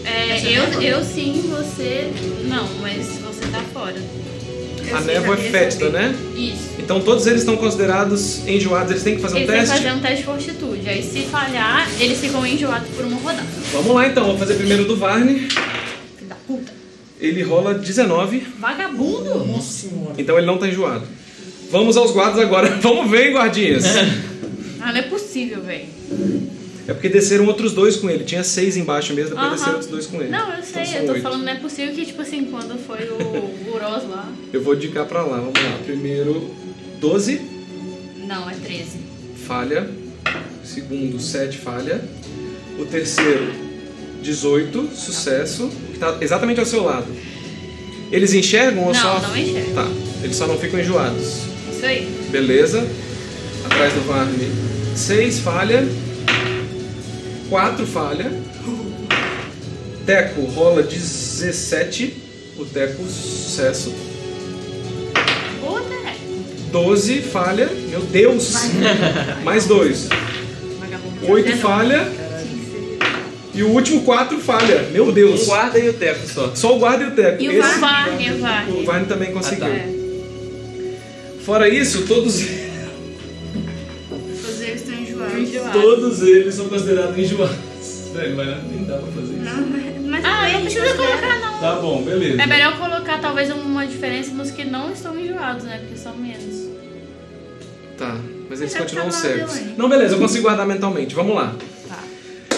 É, 0.06 0.38
eu, 0.58 0.82
eu 0.82 1.04
sim, 1.04 1.42
você 1.50 2.12
não, 2.46 2.68
mas 2.82 3.08
você 3.20 3.48
tá 3.50 3.62
fora. 3.74 3.96
A 4.92 5.02
névoa 5.02 5.36
é 5.36 5.38
fétida, 5.38 5.90
né? 5.90 6.16
Isso. 6.36 6.70
Então 6.80 7.00
todos 7.02 7.26
eles 7.28 7.40
estão 7.40 7.56
considerados 7.58 8.46
enjoados, 8.48 8.92
eles 8.92 9.04
têm 9.04 9.16
que 9.16 9.22
fazer 9.22 9.36
um 9.36 9.40
Eles 9.40 9.50
têm 9.50 9.60
que 9.62 9.66
teste? 9.68 9.84
fazer 9.84 9.96
um 9.96 10.02
teste 10.02 10.18
de 10.18 10.24
fortitude. 10.24 10.90
Aí 10.90 11.04
se 11.04 11.22
falhar, 11.24 11.88
eles 12.00 12.20
ficam 12.20 12.46
enjoados 12.46 12.90
por 12.90 13.06
uma 13.06 13.18
rodada. 13.18 13.48
Vamos 13.72 13.96
lá 13.96 14.08
então, 14.08 14.26
vou 14.26 14.38
fazer 14.38 14.56
primeiro 14.56 14.86
do 14.86 14.96
Varne. 14.98 15.40
Filho 15.48 16.30
da 16.30 16.36
puta. 16.48 16.72
Ele 17.22 17.42
rola 17.44 17.74
19, 17.76 18.48
Vagabundo! 18.60 19.46
Nossa 19.46 19.88
senhora. 19.88 20.14
então 20.18 20.38
ele 20.38 20.46
não 20.48 20.58
tá 20.58 20.68
enjoado. 20.68 21.06
Vamos 21.72 21.96
aos 21.98 22.12
guardas 22.12 22.40
agora. 22.40 22.70
Vamos 22.82 23.10
ver, 23.10 23.28
hein, 23.28 23.34
guardinhas? 23.34 23.84
Ah, 24.82 24.92
não 24.92 25.00
é 25.00 25.04
possível, 25.04 25.62
velho. 25.62 25.86
É 26.88 26.94
porque 26.94 27.08
desceram 27.08 27.46
outros 27.46 27.72
dois 27.74 27.96
com 27.96 28.10
ele. 28.10 28.24
Tinha 28.26 28.44
seis 28.44 28.76
embaixo 28.76 29.14
mesmo, 29.14 29.30
depois 29.32 29.46
Aham. 29.48 29.56
desceram 29.56 29.74
outros 29.74 29.92
dois 29.92 30.06
com 30.08 30.22
ele. 30.22 30.30
Não, 30.30 30.50
eu 30.52 30.60
Então 30.60 30.64
sei, 30.64 30.86
são 30.86 30.96
eu 30.96 31.06
tô 31.06 31.12
oito. 31.14 31.24
falando, 31.24 31.44
não 31.44 31.52
é 31.52 31.56
possível 31.56 31.94
que, 31.96 32.06
tipo 32.06 32.22
assim, 32.22 32.46
quando 32.46 32.78
foi 32.86 33.08
o, 33.10 33.74
Uros 33.74 34.10
lá. 34.10 34.30
Eu 34.52 34.62
vou 34.62 34.76
cá 34.94 35.06
pra 35.06 35.22
lá, 35.24 35.38
vamos 35.38 35.54
lá. 35.54 35.80
Primeiro, 35.86 36.50
12, 37.00 37.42
Não, 38.28 38.50
é 38.50 38.54
13. 38.56 38.98
falha. 39.48 39.90
Segundo, 40.64 41.20
7, 41.20 41.58
falha. 41.58 42.02
O 42.78 42.86
terceiro, 42.86 43.54
18, 44.22 44.90
sucesso. 44.96 45.70
Que 45.94 46.00
tá 46.00 46.18
exatamente 46.22 46.60
ao 46.60 46.66
seu 46.66 46.84
lado. 46.84 47.08
Eles 48.12 48.34
enxergam 48.34 48.84
ou 48.84 48.94
Não, 48.94 49.02
só. 49.02 49.20
não 49.20 49.38
enxergam. 49.38 49.74
Tá, 49.74 49.88
eles 50.24 50.36
só 50.36 50.48
não 50.48 50.58
ficam 50.58 50.80
enjoados. 50.80 51.44
Isso 51.72 51.86
aí. 51.86 52.06
Beleza. 52.30 52.86
Atrás 53.66 53.94
do 53.94 54.02
Varne, 54.02 54.50
6, 54.96 55.40
falha. 55.40 55.88
4, 57.54 57.86
falha. 57.86 58.32
Teco 60.08 60.42
rola 60.42 60.82
17. 60.82 62.18
O 62.58 62.66
Teco, 62.66 63.04
sucesso. 63.04 63.94
Puta, 65.62 65.94
é. 65.94 66.16
12, 66.72 67.22
falha. 67.22 67.70
Meu 67.92 68.02
Deus! 68.02 68.56
Mais 69.46 69.68
2. 69.68 70.10
Vagabundo. 70.80 71.32
8 71.32 71.50
Não. 71.52 71.58
falha. 71.58 72.12
E 73.54 73.62
o 73.62 73.70
último 73.70 74.02
4 74.02 74.40
falha. 74.40 74.90
Meu 74.92 75.12
Deus! 75.12 75.44
Um 75.44 75.46
guarda 75.46 75.78
e 75.78 75.90
o 75.90 75.94
teco 75.94 76.28
só. 76.28 76.56
Só 76.56 76.76
o 76.76 76.80
guarda 76.80 77.04
e 77.04 77.08
o 77.10 77.12
Teco. 77.12 77.44
E 77.44 77.50
o 77.50 77.60
O 77.60 77.80
Varne, 77.80 78.32
o 78.32 78.36
o 78.36 78.40
Varne. 78.40 78.84
Varne 78.84 79.06
também 79.06 79.32
conseguiu. 79.32 79.68
Ah, 79.68 79.70
tá. 79.70 80.04
Fora 81.46 81.70
isso, 81.70 82.08
Todos 82.08 82.63
todos 85.74 86.22
eles 86.22 86.56
são 86.56 86.68
considerados 86.70 87.18
enjoados. 87.18 87.56
Velho, 88.14 88.36
mas 88.36 88.64
nem 88.72 88.84
dá 88.86 88.98
pra 88.98 89.08
fazer 89.12 89.34
isso. 89.34 89.44
Não, 89.44 89.68
mas- 90.10 90.24
Ah, 90.26 90.48
não 90.54 90.62
precisa 90.62 90.94
colocar, 90.96 91.40
não. 91.40 91.60
Tá 91.60 91.76
bom, 91.82 92.04
beleza. 92.04 92.42
É 92.42 92.46
melhor 92.46 92.78
colocar 92.78 93.20
talvez 93.20 93.50
uma 93.52 93.86
diferença 93.88 94.32
nos 94.32 94.52
que 94.52 94.64
não 94.64 94.92
estão 94.92 95.18
enjoados, 95.20 95.64
né? 95.66 95.80
Porque 95.80 95.98
são 95.98 96.16
menos. 96.16 96.70
Tá, 97.98 98.18
mas 98.50 98.62
eles 98.62 98.76
É, 98.76 98.80
continuam 98.80 99.08
tá 99.08 99.12
cegos. 99.12 99.60
Não, 99.78 99.90
beleza, 99.90 100.16
eu 100.16 100.20
consigo 100.20 100.44
guardar 100.44 100.68
mentalmente. 100.68 101.16
Vamos 101.16 101.36
lá. 101.36 101.56
Tá. 101.90 102.00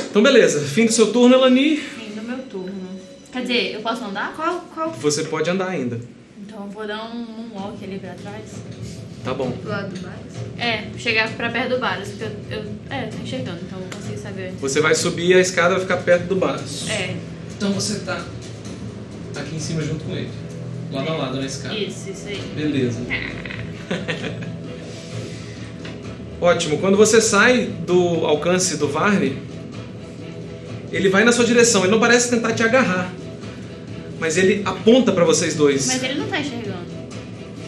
Então, 0.10 0.21
beleza. 0.21 0.60
Fim 0.62 0.86
do 0.86 0.91
seu 0.91 1.12
turno, 1.12 1.36
Elani. 1.36 1.78
Fim 1.78 2.15
do 2.15 2.21
meu 2.23 2.38
turno. 2.39 2.89
Quer 3.32 3.41
dizer, 3.41 3.73
eu 3.75 3.82
posso 3.82 4.04
andar? 4.06 4.34
Qual, 4.36 4.65
qual 4.73 4.91
Você 4.91 5.23
pode 5.23 5.49
andar 5.49 5.67
ainda. 5.69 5.99
Então 6.45 6.63
eu 6.65 6.69
vou 6.71 6.88
dar 6.88 7.04
um, 7.13 7.19
um 7.19 7.49
walk 7.54 7.84
ali 7.84 7.99
pra 7.99 8.13
trás. 8.13 8.43
Tá 9.25 9.33
bom. 9.33 9.49
do 9.49 9.67
lado 9.67 9.89
do 9.93 9.99
bar? 10.01 10.15
É, 10.57 10.83
chegar 10.97 11.29
pra 11.33 11.49
perto 11.49 11.69
do 11.69 11.79
Baros, 11.79 12.09
porque 12.09 12.23
eu, 12.25 12.57
eu. 12.59 12.65
É, 12.89 13.07
tô 13.07 13.17
enxergando, 13.23 13.57
então 13.63 13.79
eu 13.79 13.85
vou 13.85 13.99
conseguir 13.99 14.19
saber 14.19 14.43
antes. 14.49 14.61
Você 14.61 14.79
vai 14.79 14.93
subir 14.95 15.33
a 15.33 15.39
escada 15.41 15.69
e 15.69 15.71
vai 15.71 15.81
ficar 15.81 15.97
perto 15.97 16.27
do 16.27 16.35
Baros. 16.35 16.88
É, 16.89 17.15
Então 17.57 17.73
você 17.73 17.99
tá 17.99 18.23
aqui 19.35 19.55
em 19.55 19.59
cima 19.59 19.81
junto 19.81 20.05
com 20.05 20.15
ele. 20.15 20.29
Lado 20.91 21.09
a 21.09 21.15
lado 21.17 21.39
na 21.39 21.45
escada. 21.45 21.75
isso, 21.75 22.09
isso 22.09 22.27
aí. 22.27 22.39
Beleza. 22.55 22.99
Ótimo. 26.39 26.77
Quando 26.77 26.95
você 26.95 27.19
sai 27.19 27.65
do 27.85 28.25
alcance 28.25 28.77
do 28.77 28.88
Varne, 28.88 29.38
ele 30.91 31.09
vai 31.09 31.23
na 31.23 31.31
sua 31.31 31.45
direção. 31.45 31.81
Ele 31.81 31.91
não 31.91 31.99
parece 31.99 32.29
tentar 32.29 32.53
te 32.53 32.61
agarrar. 32.61 33.11
Mas 34.19 34.38
ele 34.38 34.61
aponta 34.63 35.11
pra 35.11 35.25
vocês 35.25 35.55
dois. 35.55 35.88
Mas 35.88 36.03
ele 36.03 36.19
não 36.19 36.27
tá 36.27 36.39
enxergando. 36.39 36.85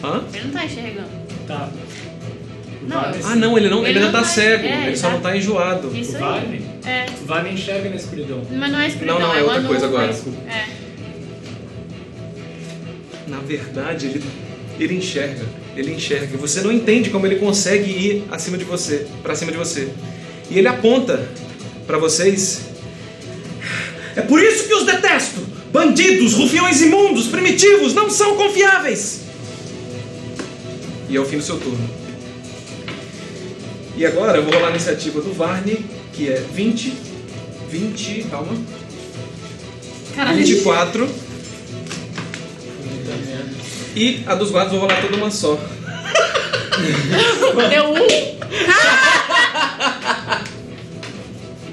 Hã? 0.04 0.22
Ele 0.32 0.44
não 0.44 0.52
tá 0.52 0.64
enxergando. 0.64 1.17
Tá. 1.48 1.68
Não, 2.86 2.96
Ah, 3.24 3.34
não, 3.36 3.58
ele 3.58 3.68
não, 3.68 3.80
ele, 3.80 3.88
Ele 3.90 3.98
ainda 3.98 4.12
não 4.12 4.12
tá 4.12 4.18
tá- 4.20 4.24
cego. 4.32 4.64
é, 4.66 4.86
ele 4.86 4.96
só 4.96 5.08
tá- 5.08 5.14
não 5.14 5.20
tá 5.20 5.36
enjoado. 5.36 5.90
Isso 5.96 6.14
O. 6.16 6.18
Varne? 6.20 6.60
É. 6.86 7.06
O 7.20 7.24
enxerga 7.54 7.90
na 7.90 7.96
escuridão. 7.96 8.42
Mas 8.50 8.72
não 8.72 8.78
é 8.78 8.86
escuridão, 8.88 9.18
Não, 9.18 9.28
não, 9.28 9.34
é 9.34 9.42
uma 9.42 9.52
outra 9.52 9.68
coisa 9.68 9.86
nuvem. 9.88 10.04
agora. 10.04 10.18
É. 10.48 10.64
Na 13.26 13.38
verdade, 13.40 14.06
ele, 14.06 14.22
ele 14.78 14.94
enxerga. 14.94 15.44
Ele 15.76 15.92
enxerga. 15.94 16.28
E 16.34 16.36
você 16.36 16.60
não 16.62 16.72
entende 16.72 17.10
como 17.10 17.26
ele 17.26 17.36
consegue 17.36 17.90
ir 17.90 18.24
acima 18.30 18.56
de 18.56 18.64
você, 18.64 19.06
para 19.22 19.34
cima 19.34 19.52
de 19.52 19.58
você. 19.58 19.88
E 20.50 20.58
ele 20.58 20.68
aponta 20.68 21.28
pra 21.86 21.98
vocês. 21.98 22.62
É 24.16 24.22
por 24.22 24.42
isso 24.42 24.66
que 24.66 24.74
os 24.74 24.84
detesto. 24.84 25.46
Bandidos, 25.70 26.32
rufiões 26.34 26.80
imundos, 26.80 27.26
primitivos, 27.26 27.92
não 27.94 28.08
são 28.08 28.34
confiáveis. 28.36 29.20
E 31.08 31.16
é 31.16 31.20
o 31.20 31.24
fim 31.24 31.38
do 31.38 31.42
seu 31.42 31.58
turno. 31.58 31.88
E 33.96 34.04
agora 34.06 34.36
eu 34.36 34.44
vou 34.44 34.52
rolar 34.52 34.68
a 34.68 34.70
iniciativa 34.70 35.20
do 35.20 35.32
Varne, 35.32 35.84
que 36.12 36.28
é 36.28 36.36
20, 36.36 36.92
20, 37.70 38.24
calma, 38.30 38.54
Caralho. 40.14 40.38
24. 40.38 41.08
E 43.96 44.22
a 44.26 44.34
dos 44.34 44.50
guardas 44.50 44.72
eu 44.72 44.80
vou 44.80 44.88
rolar 44.88 45.00
toda 45.02 45.16
uma 45.16 45.30
só. 45.30 45.58
Deu 47.70 47.92
um. 47.92 48.06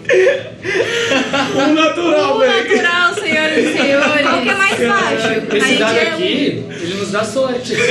Um 1.56 1.74
natural, 1.74 2.36
Um 2.36 2.40
velho. 2.40 2.76
natural, 2.78 3.14
senhoras 3.14 3.58
e 3.58 3.72
senhores. 3.78 4.22
Qual 4.28 4.42
que 4.42 4.50
é 4.50 4.56
mais 4.56 4.80
baixo? 4.80 5.28
A 5.52 5.58
Esse 5.58 5.68
gente 5.68 5.80
dado 5.80 5.98
é 5.98 6.02
aqui, 6.10 6.64
ele 6.82 6.94
nos 6.96 7.12
dá 7.12 7.24
sorte. 7.24 7.74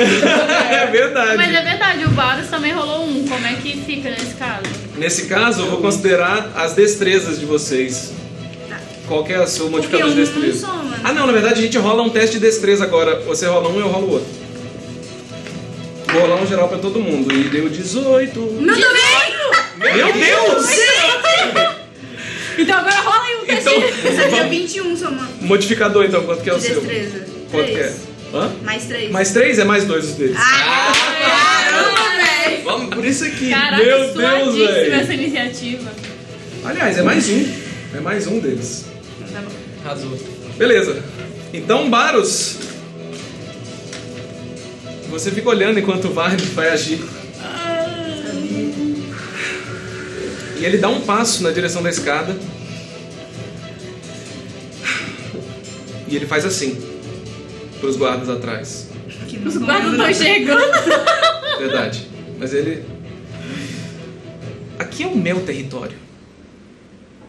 É 0.75 0.87
verdade. 0.87 1.37
Mas 1.37 1.55
é 1.55 1.63
verdade, 1.63 2.05
o 2.05 2.09
Baros 2.11 2.49
também 2.49 2.73
rolou 2.73 3.07
um. 3.07 3.27
Como 3.27 3.47
é 3.47 3.55
que 3.55 3.77
fica 3.85 4.11
nesse 4.11 4.35
caso? 4.35 4.63
Nesse 4.97 5.27
caso, 5.27 5.63
eu 5.63 5.67
vou 5.71 5.81
considerar 5.81 6.53
as 6.57 6.75
destrezas 6.75 7.39
de 7.39 7.47
vocês. 7.47 8.13
Qual 9.09 9.23
que 9.25 9.33
é 9.33 9.41
o 9.41 9.47
seu 9.47 9.69
modificador 9.71 10.09
de 10.11 10.15
não 10.17 10.25
destreza? 10.25 10.67
soma, 10.67 10.83
né? 10.85 10.99
Ah, 11.05 11.13
não, 11.13 11.27
na 11.27 11.33
verdade 11.33 11.61
a 11.61 11.63
gente 11.63 11.77
rola 11.79 12.03
um 12.03 12.11
teste 12.11 12.39
de 12.39 12.41
destreza 12.47 12.85
agora. 12.85 13.21
Você 13.21 13.47
rola 13.47 13.69
um, 13.69 13.79
eu 13.79 13.89
rolo 13.89 14.07
o 14.07 14.11
outro. 14.13 14.29
Vou 16.13 16.23
rolar 16.23 16.37
um 16.43 16.47
geral 16.47 16.69
pra 16.69 16.79
todo 16.79 16.99
mundo. 17.01 17.33
E 17.35 17.45
deu 17.49 17.69
18. 17.69 18.41
Não, 18.61 18.75
também! 18.75 19.95
Meu 19.97 20.13
Deus! 20.13 20.67
Então 22.59 22.79
agora 22.79 22.97
rola 23.01 23.25
aí 23.25 23.37
um 23.37 23.47
teste. 23.47 23.71
Então, 23.71 24.11
Essa 24.13 24.29
deu 24.37 24.49
21 24.49 24.97
somando. 24.97 25.29
modificador 25.43 26.05
então, 26.05 26.25
quanto 26.25 26.43
que 26.43 26.51
é 26.51 26.55
o 26.55 26.61
seu? 26.61 26.81
destreza. 26.81 27.27
Quanto 27.51 27.67
que 27.67 27.73
é? 27.73 27.83
Três. 27.83 27.97
Hã? 28.33 28.53
Mais 28.63 28.85
3. 28.85 29.11
Mais 29.13 29.31
3 29.33 29.59
é 29.61 29.65
mais 29.65 29.85
2 29.85 30.05
os 30.05 30.13
deles. 30.13 30.37
Caramba, 30.37 31.93
velho! 32.17 32.63
Vamos 32.65 32.95
por 32.95 33.05
isso 33.05 33.25
aqui. 33.25 33.51
Caraca, 33.51 33.77
Meu 33.85 33.99
Deus, 33.99 34.13
suadíssima 34.13 34.73
velho. 34.73 34.95
essa 34.95 35.15
iniciativa. 35.15 35.91
Aliás, 36.65 36.99
é 36.99 37.03
mais 37.03 37.29
um. 37.29 37.47
É 37.97 38.01
mais 38.01 38.27
um 38.27 38.39
deles. 38.41 38.87
Arrasou. 39.85 40.19
Beleza. 40.57 41.03
Então, 41.53 41.89
Baros. 41.89 42.57
Você 45.11 45.31
fica 45.31 45.49
olhando 45.49 45.79
enquanto 45.79 46.07
o 46.07 46.13
Varne 46.13 46.43
vai 46.55 46.71
agir. 46.71 47.01
E 50.65 50.67
ele 50.67 50.79
dá 50.79 50.89
um 50.89 51.03
passo 51.03 51.43
na 51.43 51.51
direção 51.51 51.83
da 51.83 51.91
escada. 51.91 52.35
E 56.09 56.17
ele 56.17 56.25
faz 56.25 56.47
assim 56.47 56.83
pros 57.81 57.99
guardas 57.99 58.31
atrás. 58.31 58.89
Os 59.45 59.57
não 59.57 59.67
guardas 59.67 59.93
estão 59.93 60.15
chegando. 60.15 60.73
Verdade. 61.61 62.09
Mas 62.39 62.55
ele. 62.55 62.83
Aqui 64.79 65.03
é 65.03 65.07
o 65.07 65.15
meu 65.15 65.45
território. 65.45 65.99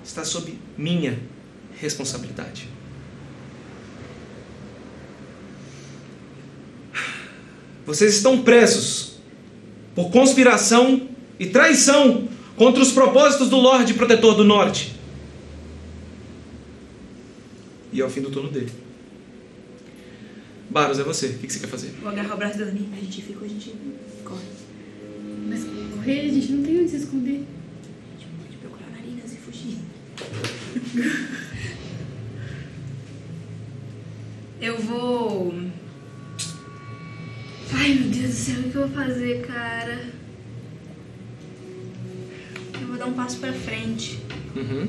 Está 0.02 0.24
sob 0.24 0.58
minha 0.78 1.20
responsabilidade. 1.78 2.70
Vocês 7.86 8.16
estão 8.16 8.44
presos 8.44 9.18
por 9.94 10.10
conspiração 10.10 11.10
e 11.38 11.48
traição 11.48 12.30
contra 12.56 12.82
os 12.82 12.92
propósitos 12.92 13.50
do 13.50 13.58
Lorde 13.58 13.94
Protetor 13.94 14.36
do 14.36 14.44
Norte. 14.44 14.96
E 17.92 18.02
é 18.02 18.06
o 18.06 18.10
fim 18.10 18.22
do 18.22 18.30
turno 18.30 18.50
dele. 18.50 18.72
Baros, 20.70 21.00
é 21.00 21.04
você. 21.04 21.28
O 21.28 21.38
que 21.38 21.52
você 21.52 21.60
quer 21.60 21.68
fazer? 21.68 21.92
Vou 22.02 22.10
agarrar 22.10 22.34
o 22.34 22.38
braço 22.38 22.58
da 22.60 22.66
Dani. 22.66 22.90
A 22.92 22.98
gente 23.00 23.22
fica, 23.22 23.46
a 23.46 23.48
gente 23.48 23.74
corre. 24.24 24.44
Mas 25.48 25.64
correr, 25.94 26.22
a 26.22 26.34
gente 26.34 26.52
não 26.52 26.64
tem 26.64 26.82
onde 26.82 26.90
se 26.90 26.98
esconder. 26.98 27.46
A 27.46 28.20
gente 28.20 28.28
pode 28.42 28.58
procurar 28.58 28.90
narinas 28.92 29.32
e 29.32 29.38
fugir. 29.38 29.78
Eu 34.62 34.78
vou. 34.80 35.54
Ai 37.74 37.94
meu 37.94 38.10
Deus 38.10 38.30
do 38.30 38.34
céu, 38.34 38.60
o 38.60 38.64
que 38.64 38.76
eu 38.76 38.88
vou 38.88 39.04
fazer, 39.04 39.46
cara? 39.46 40.12
Vou 42.96 43.04
dar 43.04 43.12
um 43.12 43.14
passo 43.14 43.38
pra 43.40 43.52
frente. 43.52 44.18
Uhum. 44.56 44.88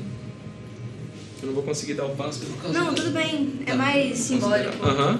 Eu 1.41 1.47
não 1.47 1.53
vou 1.53 1.61
conseguir 1.63 1.93
dar 1.93 2.05
o 2.05 2.15
passo 2.15 2.39
por 2.39 2.61
causa 2.61 2.79
Não, 2.79 2.93
tudo 2.95 3.11
bem. 3.11 3.59
É 3.65 3.71
Tá. 3.71 3.75
mais 3.75 4.17
simbólico. 4.17 4.81
Aham. 4.81 5.19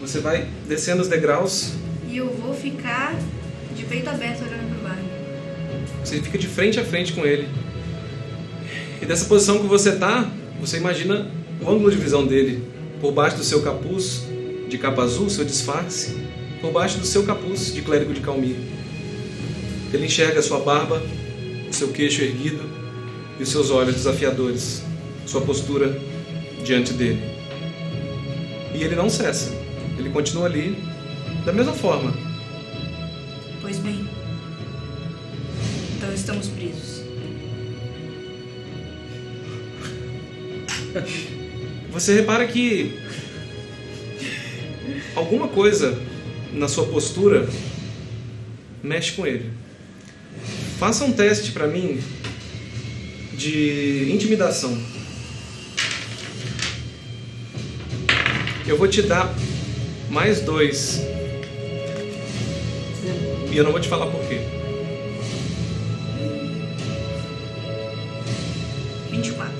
Você 0.00 0.20
vai 0.20 0.46
descendo 0.68 1.02
os 1.02 1.08
degraus, 1.08 1.72
E 2.08 2.16
eu 2.16 2.30
vou 2.32 2.54
ficar 2.54 3.16
de 3.74 3.84
peito 3.86 4.08
aberto 4.08 4.42
olhando 4.42 4.70
pro 4.72 4.88
barco. 4.88 5.02
você 6.04 6.20
fica 6.22 6.38
de 6.38 6.46
frente 6.46 6.78
a 6.78 6.84
frente 6.84 7.12
com 7.12 7.26
ele. 7.26 7.48
E 9.00 9.04
dessa 9.06 9.24
posição 9.24 9.58
que 9.58 9.66
você 9.66 9.96
tá, 9.96 10.30
você 10.60 10.76
imagina 10.76 11.28
o 11.60 11.68
ângulo 11.68 11.90
de 11.90 11.96
visão 11.96 12.24
dele. 12.24 12.62
Por 13.00 13.10
baixo 13.10 13.36
do 13.36 13.42
seu 13.42 13.62
capuz 13.62 14.22
de 14.68 14.78
capa 14.78 15.02
azul, 15.02 15.28
seu 15.28 15.44
disfarce. 15.44 16.16
Por 16.60 16.70
baixo 16.70 16.98
do 16.98 17.06
seu 17.06 17.24
capuz 17.24 17.74
de 17.74 17.82
clérigo 17.82 18.12
de 18.14 18.20
calmia. 18.20 18.54
Ele 19.92 20.06
enxerga 20.06 20.38
a 20.38 20.42
sua 20.42 20.60
barba, 20.60 21.02
o 21.68 21.72
seu 21.72 21.88
queixo 21.88 22.22
erguido 22.22 22.62
e 23.38 23.42
os 23.42 23.48
seus 23.48 23.70
olhos 23.70 23.94
desafiadores. 23.94 24.82
Sua 25.26 25.40
postura 25.42 26.00
diante 26.64 26.92
dele. 26.92 27.22
E 28.74 28.82
ele 28.82 28.96
não 28.96 29.10
cessa. 29.10 29.52
Ele 29.98 30.10
continua 30.10 30.46
ali 30.46 30.76
da 31.44 31.52
mesma 31.52 31.72
forma. 31.72 32.12
Pois 33.60 33.78
bem. 33.78 34.08
Então 35.96 36.12
estamos 36.12 36.48
presos. 36.48 37.02
Você 41.90 42.14
repara 42.14 42.46
que 42.46 42.98
alguma 45.14 45.48
coisa 45.48 45.98
na 46.52 46.68
sua 46.68 46.86
postura 46.86 47.48
mexe 48.82 49.12
com 49.12 49.26
ele. 49.26 49.61
Faça 50.82 51.04
um 51.04 51.12
teste 51.12 51.52
pra 51.52 51.68
mim 51.68 52.02
de 53.34 54.10
intimidação. 54.12 54.76
Eu 58.66 58.76
vou 58.76 58.88
te 58.88 59.00
dar 59.00 59.32
mais 60.10 60.40
dois. 60.40 61.00
E 63.52 63.56
eu 63.56 63.62
não 63.62 63.70
vou 63.70 63.80
te 63.80 63.88
falar 63.88 64.06
por 64.06 64.26
quê. 64.26 64.40
24. 69.08 69.54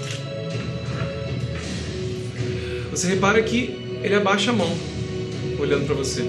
Você 2.90 3.06
repara 3.06 3.40
que 3.44 3.78
ele 4.02 4.16
abaixa 4.16 4.50
a 4.50 4.54
mão, 4.54 4.76
olhando 5.60 5.86
pra 5.86 5.94
você. 5.94 6.24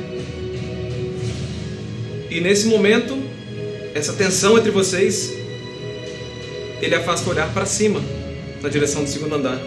E 2.30 2.40
nesse 2.40 2.68
momento, 2.68 3.23
essa 3.94 4.14
tensão 4.14 4.58
entre 4.58 4.72
vocês, 4.72 5.32
ele 6.82 6.96
afasta 6.96 7.28
o 7.28 7.32
olhar 7.32 7.52
pra 7.54 7.66
cima, 7.66 8.02
na 8.62 8.70
direção 8.70 9.04
do 9.04 9.10
segundo 9.10 9.36
andar. 9.36 9.60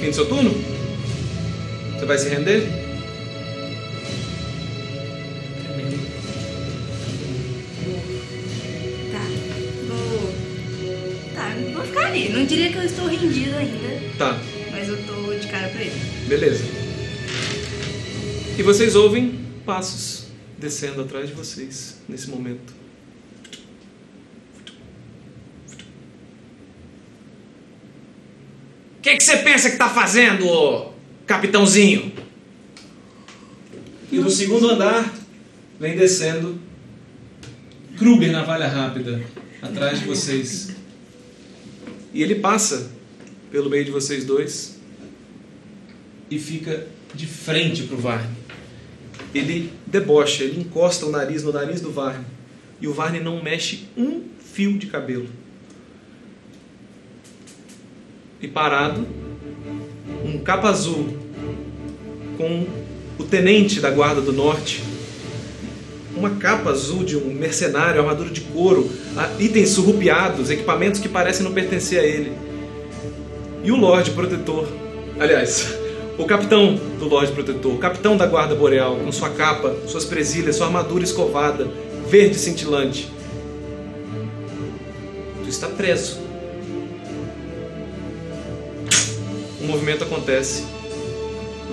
Fim 0.00 0.08
do 0.08 0.14
seu 0.14 0.26
turno? 0.26 0.54
Você 1.98 2.06
vai 2.06 2.18
se 2.18 2.28
render? 2.28 2.66
Tá. 9.12 9.26
Vou. 9.88 10.32
Tá, 11.34 11.54
vou 11.74 11.84
ficar 11.84 12.06
ali. 12.06 12.28
Não 12.30 12.44
diria 12.44 12.70
que 12.70 12.76
eu 12.78 12.84
estou 12.84 13.06
rendido 13.06 13.56
ainda, 13.56 14.00
Tá, 14.18 14.38
mas 14.70 14.88
eu 14.88 14.96
tô 15.04 15.34
de 15.34 15.46
cara 15.48 15.68
pra 15.68 15.80
ele. 15.82 15.92
beleza. 16.28 16.64
E 18.58 18.62
vocês 18.62 18.94
ouvem 18.94 19.38
passos 19.64 20.19
descendo 20.60 21.00
atrás 21.00 21.28
de 21.28 21.34
vocês 21.34 21.96
nesse 22.08 22.28
momento. 22.28 22.72
O 28.98 29.02
que, 29.02 29.16
que 29.16 29.22
você 29.22 29.38
pensa 29.38 29.70
que 29.70 29.78
tá 29.78 29.88
fazendo, 29.88 30.46
ô 30.46 30.92
capitãozinho? 31.26 32.12
E 34.12 34.18
do 34.18 34.30
segundo 34.30 34.68
andar 34.68 35.10
vem 35.78 35.96
descendo 35.96 36.60
Kruger 37.96 38.30
na 38.30 38.42
valha 38.42 38.68
rápida, 38.68 39.22
atrás 39.62 40.00
de 40.00 40.04
vocês. 40.04 40.76
E 42.12 42.22
ele 42.22 42.34
passa 42.36 42.90
pelo 43.50 43.70
meio 43.70 43.84
de 43.84 43.90
vocês 43.90 44.24
dois 44.24 44.78
e 46.30 46.38
fica 46.38 46.86
de 47.14 47.26
frente 47.26 47.84
pro 47.84 47.96
Varne. 47.96 48.39
Ele 49.34 49.72
debocha, 49.86 50.44
ele 50.44 50.60
encosta 50.60 51.06
o 51.06 51.10
nariz 51.10 51.42
no 51.42 51.52
nariz 51.52 51.80
do 51.80 51.90
Varne. 51.90 52.24
E 52.80 52.88
o 52.88 52.92
Varne 52.92 53.20
não 53.20 53.42
mexe 53.42 53.86
um 53.96 54.22
fio 54.52 54.76
de 54.78 54.86
cabelo. 54.86 55.28
E 58.40 58.48
parado, 58.48 59.06
um 60.24 60.38
capa 60.38 60.70
azul 60.70 61.16
com 62.36 62.66
o 63.18 63.24
tenente 63.24 63.80
da 63.80 63.90
Guarda 63.90 64.20
do 64.22 64.32
Norte, 64.32 64.82
uma 66.16 66.30
capa 66.30 66.70
azul 66.70 67.04
de 67.04 67.16
um 67.16 67.32
mercenário, 67.34 68.00
armadura 68.00 68.30
de 68.30 68.40
couro, 68.40 68.90
itens 69.38 69.70
surrupiados, 69.70 70.50
equipamentos 70.50 71.00
que 71.00 71.08
parecem 71.08 71.44
não 71.44 71.52
pertencer 71.52 72.00
a 72.00 72.04
ele. 72.04 72.32
E 73.62 73.70
o 73.70 73.76
Lorde 73.76 74.10
Protetor, 74.12 74.66
aliás, 75.18 75.79
o 76.20 76.26
capitão 76.26 76.74
do 76.74 77.08
Lorde 77.08 77.32
Protetor, 77.32 77.72
o 77.72 77.78
capitão 77.78 78.14
da 78.14 78.26
Guarda 78.26 78.54
Boreal, 78.54 78.96
com 78.96 79.10
sua 79.10 79.30
capa, 79.30 79.74
suas 79.86 80.04
presilhas, 80.04 80.56
sua 80.56 80.66
armadura 80.66 81.02
escovada, 81.02 81.66
verde 82.08 82.36
cintilante. 82.36 83.10
Tu 85.42 85.48
está 85.48 85.66
preso. 85.68 86.18
Um 89.62 89.66
movimento 89.66 90.04
acontece. 90.04 90.64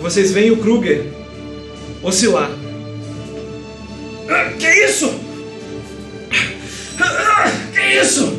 Vocês 0.01 0.31
veem 0.31 0.51
o 0.51 0.57
Kruger 0.57 1.05
oscilar. 2.01 2.49
Que 4.57 4.85
isso? 4.85 5.13
Que 7.73 8.01
isso? 8.01 8.33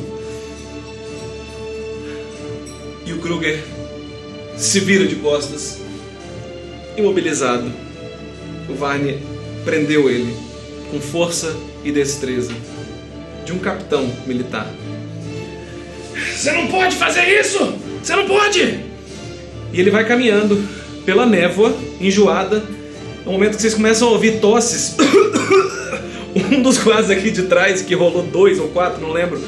E 3.05 3.13
o 3.13 3.19
Kruger 3.19 3.63
se 4.57 4.81
vira 4.81 5.07
de 5.07 5.17
costas, 5.17 5.81
imobilizado. 6.99 7.71
O 8.69 8.75
Varney 8.75 9.19
prendeu 9.65 10.11
ele 10.11 10.35
com 10.91 11.01
força 11.01 11.55
e 11.85 11.93
destreza 11.93 12.53
de 13.45 13.53
um 13.53 13.59
capitão 13.59 14.11
militar. 14.27 14.67
Você 16.35 16.53
não 16.53 16.67
pode 16.67 16.97
fazer 16.97 17.27
isso! 17.41 17.75
Você 18.03 18.15
não 18.15 18.27
pode! 18.27 18.81
E 19.73 19.81
ele 19.81 19.91
vai 19.91 20.07
caminhando 20.07 20.63
pela 21.05 21.27
névoa, 21.27 21.75
enjoada. 22.01 22.63
No 23.25 23.33
momento 23.33 23.57
que 23.57 23.63
vocês 23.63 23.75
começam 23.75 24.09
a 24.09 24.11
ouvir 24.13 24.41
tosses, 24.41 24.97
um 26.53 26.63
dos 26.63 26.79
quadros 26.79 27.11
aqui 27.11 27.31
de 27.31 27.43
trás, 27.43 27.83
que 27.83 27.95
rolou 27.95 28.23
dois 28.23 28.59
ou 28.59 28.69
quatro, 28.69 29.01
não 29.01 29.13
lembro, 29.13 29.43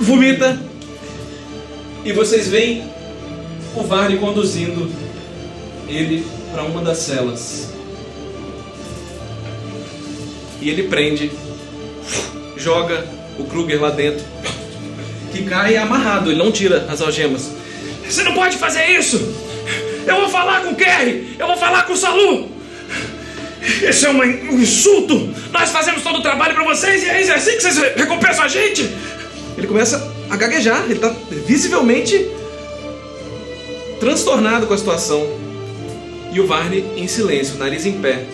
vomita. 0.00 0.58
E 2.04 2.12
vocês 2.12 2.48
veem 2.48 2.84
o 3.76 3.82
Varney 3.82 4.18
conduzindo 4.18 4.90
ele 5.88 6.26
para 6.52 6.62
uma 6.62 6.82
das 6.82 6.98
celas. 6.98 7.72
E 10.60 10.68
ele 10.68 10.84
prende, 10.84 11.30
joga 12.56 13.06
o 13.38 13.44
Kruger 13.44 13.80
lá 13.80 13.90
dentro 13.90 14.24
que 15.32 15.44
cai 15.44 15.76
amarrado, 15.76 16.30
ele 16.30 16.38
não 16.38 16.50
tira 16.50 16.86
as 16.88 17.00
algemas. 17.00 17.50
Você 18.08 18.22
não 18.22 18.34
pode 18.34 18.56
fazer 18.56 18.84
isso! 18.86 19.34
Eu 20.06 20.16
vou 20.16 20.28
falar 20.28 20.62
com 20.62 20.70
o 20.70 20.74
Kerry! 20.74 21.36
Eu 21.38 21.46
vou 21.46 21.56
falar 21.56 21.84
com 21.84 21.92
o 21.92 21.96
Salu! 21.96 22.50
Isso 23.88 24.06
é 24.06 24.10
um 24.10 24.24
insulto! 24.58 25.34
Nós 25.52 25.70
fazemos 25.70 26.02
todo 26.02 26.18
o 26.18 26.22
trabalho 26.22 26.54
pra 26.54 26.64
vocês 26.64 27.02
e 27.02 27.06
é 27.06 27.34
assim 27.34 27.52
que 27.52 27.60
vocês 27.60 27.78
recompensam 27.94 28.44
a 28.44 28.48
gente! 28.48 28.82
Ele 29.56 29.66
começa 29.66 30.12
a 30.30 30.36
gaguejar, 30.36 30.84
ele 30.84 30.98
tá 30.98 31.14
visivelmente 31.46 32.28
transtornado 34.00 34.66
com 34.66 34.74
a 34.74 34.78
situação. 34.78 35.47
E 36.32 36.40
o 36.40 36.46
Varney 36.46 36.84
em 36.96 37.06
silêncio, 37.06 37.56
nariz 37.58 37.86
em 37.86 38.00
pé. 38.00 38.24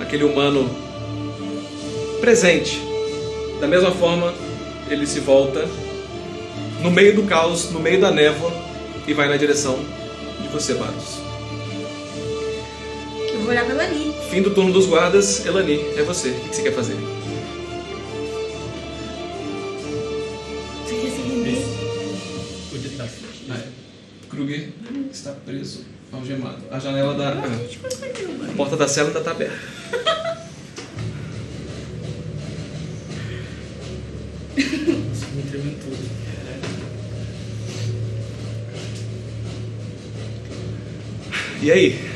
Aquele 0.00 0.24
humano 0.24 0.68
presente. 2.20 2.80
Da 3.60 3.66
mesma 3.66 3.90
forma, 3.90 4.32
ele 4.88 5.06
se 5.06 5.20
volta 5.20 5.68
no 6.82 6.90
meio 6.90 7.14
do 7.14 7.24
caos, 7.24 7.70
no 7.70 7.80
meio 7.80 8.00
da 8.00 8.10
névoa 8.10 8.52
e 9.06 9.12
vai 9.12 9.28
na 9.28 9.36
direção 9.36 9.78
de 10.40 10.48
você, 10.48 10.74
Baros. 10.74 11.18
Eu 13.32 13.40
vou 13.40 13.48
olhar 13.48 13.66
pela 13.66 13.82
Ani. 13.84 14.14
Fim 14.30 14.42
do 14.42 14.54
turno 14.54 14.72
dos 14.72 14.86
guardas, 14.86 15.44
Elani, 15.44 15.80
é 15.96 16.02
você. 16.02 16.28
O 16.28 16.34
que 16.34 16.48
que 16.50 16.56
você 16.56 16.62
quer 16.62 16.72
fazer? 16.72 16.96
Você 20.84 20.94
quer 20.94 21.10
se 21.10 21.22
render? 21.22 21.64
Podia 22.70 22.90
estar 22.90 23.08
Kruger 24.28 24.68
está 25.10 25.32
preso, 25.32 25.84
algemado. 26.12 26.64
A 26.70 26.78
janela 26.78 27.14
da. 27.14 27.30
A 27.30 28.56
porta 28.56 28.76
da 28.76 28.88
cela 28.88 29.08
ainda 29.08 29.18
está 29.20 29.30
aberta. 29.32 29.58
Me 34.56 35.42
tremendo 35.42 35.78
tudo. 35.84 36.08
E 41.60 41.72
aí? 41.72 42.07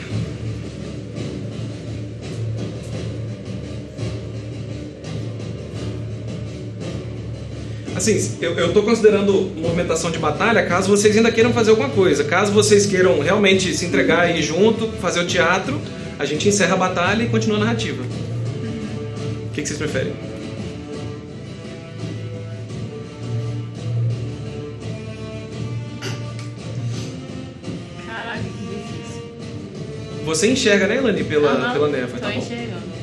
Assim, 8.02 8.36
eu, 8.40 8.58
eu 8.58 8.72
tô 8.72 8.82
considerando 8.82 9.32
movimentação 9.56 10.10
de 10.10 10.18
batalha 10.18 10.66
caso 10.66 10.88
vocês 10.88 11.16
ainda 11.16 11.30
queiram 11.30 11.52
fazer 11.52 11.70
alguma 11.70 11.88
coisa. 11.88 12.24
Caso 12.24 12.50
vocês 12.50 12.84
queiram 12.84 13.20
realmente 13.20 13.72
se 13.76 13.86
entregar 13.86 14.28
e 14.28 14.40
ir 14.40 14.42
junto, 14.42 14.88
fazer 15.00 15.20
o 15.20 15.26
teatro, 15.26 15.80
a 16.18 16.24
gente 16.24 16.48
encerra 16.48 16.74
a 16.74 16.76
batalha 16.76 17.22
e 17.22 17.28
continua 17.28 17.58
a 17.58 17.60
narrativa. 17.60 18.02
O 18.02 19.54
que, 19.54 19.62
que 19.62 19.68
vocês 19.68 19.78
preferem? 19.78 20.12
Que 28.02 28.66
difícil. 28.66 29.22
Você 30.24 30.50
enxerga, 30.50 30.88
né, 30.88 30.96
Elani, 30.96 31.22
pela, 31.22 31.52
Aham, 31.52 31.72
pela 31.72 31.88
Tô 32.08 32.18
tá 32.18 32.30
bom? 32.30 32.38
enxergando. 32.38 33.01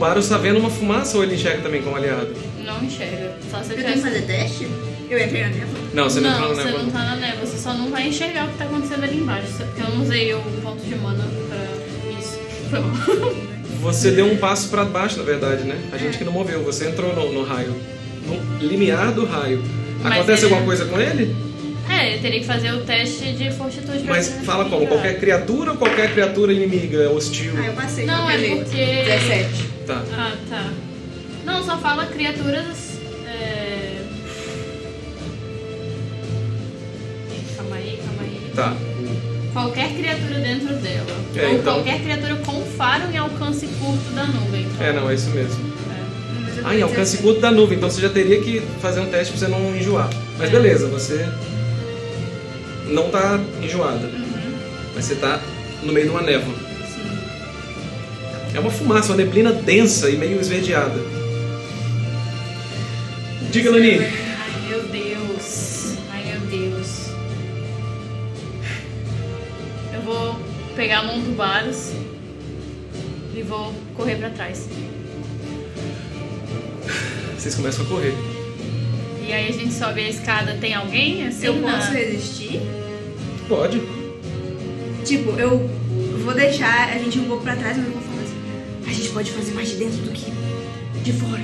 O 0.00 0.02
Baros 0.02 0.30
tá 0.30 0.38
vendo 0.38 0.58
uma 0.58 0.70
fumaça 0.70 1.18
ou 1.18 1.22
ele 1.22 1.34
enxerga 1.34 1.60
também 1.60 1.82
como 1.82 1.94
aliado? 1.94 2.34
Não 2.64 2.82
enxerga. 2.82 3.34
Só 3.50 3.62
se 3.62 3.72
Eu 3.72 3.76
eu 3.76 3.84
tenho 3.84 3.96
que 3.96 4.00
fazer 4.02 4.22
teste? 4.22 4.66
Eu 5.10 5.18
entrei 5.22 5.42
na 5.42 5.48
névoa. 5.50 5.78
Não, 5.92 6.04
você 6.04 6.20
não, 6.20 6.30
não, 6.30 6.36
entrou 6.38 6.48
na 6.48 6.62
você 6.62 6.64
névoa. 6.68 6.82
não 6.84 6.90
tá 6.90 6.98
na 7.00 7.16
névoa, 7.16 7.44
você 7.46 7.58
só 7.58 7.74
não 7.74 7.90
vai 7.90 8.08
enxergar 8.08 8.46
o 8.46 8.48
que 8.48 8.56
tá 8.56 8.64
acontecendo 8.64 9.04
ali 9.04 9.18
embaixo. 9.18 9.48
só 9.58 9.64
Porque 9.64 9.82
eu 9.82 9.90
não 9.90 10.02
usei 10.02 10.32
o 10.32 10.40
ponto 10.62 10.82
de 10.82 10.94
mana 10.94 11.22
pra 11.50 12.18
isso. 12.18 12.38
Foi 12.70 12.80
mal. 12.80 13.50
Você 13.82 14.10
deu 14.10 14.24
um 14.24 14.38
passo 14.38 14.70
pra 14.70 14.86
baixo, 14.86 15.18
na 15.18 15.22
verdade, 15.24 15.64
né? 15.64 15.78
A 15.92 15.98
gente 15.98 16.16
que 16.16 16.24
não 16.24 16.32
moveu, 16.32 16.62
você 16.62 16.86
entrou 16.88 17.14
no, 17.14 17.32
no 17.32 17.42
raio. 17.44 17.74
No 18.26 18.66
limiar 18.66 19.12
do 19.12 19.26
raio. 19.26 19.62
Mas 20.02 20.12
Acontece 20.14 20.44
ele- 20.44 20.52
alguma 20.54 20.66
coisa 20.66 20.84
com 20.86 20.98
ele? 20.98 21.34
É, 21.90 22.14
eu 22.16 22.20
teria 22.22 22.40
que 22.40 22.46
fazer 22.46 22.72
o 22.72 22.80
teste 22.84 23.32
de 23.32 23.50
fortitude 23.50 23.98
pra 24.04 24.14
Mas 24.14 24.28
fala 24.44 24.64
como? 24.66 24.86
Qualquer 24.86 25.18
criatura 25.20 25.72
ou 25.72 25.76
qualquer 25.76 26.10
criatura 26.12 26.52
inimiga, 26.54 27.10
hostil? 27.10 27.52
Ah, 27.58 27.66
eu 27.66 27.72
passei. 27.74 28.06
Não, 28.06 28.30
é 28.30 28.36
porque- 28.38 29.02
17. 29.04 29.69
Tá. 29.90 30.04
Ah, 30.12 30.36
tá. 30.48 30.70
Não, 31.44 31.64
só 31.64 31.76
fala 31.78 32.06
criaturas. 32.06 32.98
É... 33.26 34.02
Calma 37.56 37.76
aí, 37.76 37.98
calma 38.04 38.22
aí. 38.22 38.52
Tá. 38.54 38.76
Qualquer 39.52 39.92
criatura 39.96 40.38
dentro 40.38 40.74
dela. 40.76 41.06
É, 41.34 41.46
Ou 41.46 41.54
então- 41.54 41.74
qualquer 41.74 42.00
criatura 42.02 42.36
com 42.36 42.64
faro 42.76 43.10
em 43.12 43.16
alcance 43.18 43.66
curto 43.66 44.14
da 44.14 44.24
nuvem. 44.26 44.62
Então, 44.62 44.86
É, 44.86 44.92
não, 44.92 45.10
é 45.10 45.14
isso 45.14 45.30
mesmo. 45.30 45.72
é. 45.90 46.60
Ah, 46.64 46.74
em 46.76 46.82
alcance 46.82 47.16
17. 47.16 47.22
curto 47.22 47.40
da 47.40 47.50
nuvem, 47.50 47.76
então 47.78 47.90
você 47.90 48.00
já 48.00 48.10
teria 48.10 48.40
que 48.40 48.60
fazer 48.80 49.00
um 49.00 49.06
teste 49.10 49.32
pra 49.32 49.40
você 49.40 49.48
não 49.48 49.74
enjoar. 49.74 50.08
Mas 50.38 50.48
É. 50.50 50.52
beleza, 50.52 50.86
você 50.88 51.26
não 52.86 53.10
tá 53.10 53.40
enjoada. 53.62 54.06
Uhum, 54.06 54.54
Mas 54.94 55.04
você 55.04 55.14
tá 55.16 55.40
no 55.82 55.92
meio 55.92 56.06
de 56.06 56.12
uma 56.12 56.22
névoa. 56.22 56.54
É 58.54 58.58
uma 58.60 58.70
fumaça, 58.70 59.08
uma 59.12 59.16
neblina 59.16 59.52
densa 59.52 60.10
e 60.10 60.16
meio 60.16 60.40
esverdeada. 60.40 60.98
Diga, 63.50 63.70
Lani. 63.70 63.98
Ai, 63.98 64.68
meu 64.68 64.82
Deus. 64.84 65.94
Ai, 66.12 66.24
meu 66.24 66.40
Deus. 66.48 67.06
Eu 69.94 70.00
vou 70.02 70.36
pegar 70.76 71.00
a 71.00 71.02
mão 71.04 71.20
do 71.20 71.34
Varus 71.36 71.90
e 73.36 73.42
vou 73.42 73.72
correr 73.96 74.16
pra 74.16 74.30
trás. 74.30 74.68
Vocês 77.38 77.54
começam 77.54 77.84
a 77.84 77.88
correr. 77.88 78.14
E 79.26 79.32
aí 79.32 79.48
a 79.48 79.52
gente 79.52 79.72
sobe 79.72 80.00
a 80.00 80.08
escada. 80.08 80.56
Tem 80.60 80.74
alguém 80.74 81.26
assim? 81.26 81.46
Eu 81.46 81.54
na- 81.56 81.72
posso 81.78 81.92
resistir? 81.92 82.60
Pode. 83.48 83.80
Tipo, 85.04 85.30
eu 85.38 85.70
vou 86.24 86.34
deixar 86.34 86.88
a 86.90 86.98
gente 86.98 87.18
um 87.18 87.24
pouco 87.24 87.42
pra 87.44 87.54
trás, 87.56 87.76
mas 87.76 87.86
eu 87.86 87.92
vou. 87.92 88.09
A 88.86 88.92
gente 88.92 89.08
pode 89.10 89.30
fazer 89.30 89.52
mais 89.52 89.68
de 89.68 89.76
dentro 89.76 89.98
do 89.98 90.10
que 90.10 90.32
de 91.02 91.12
fora. 91.12 91.42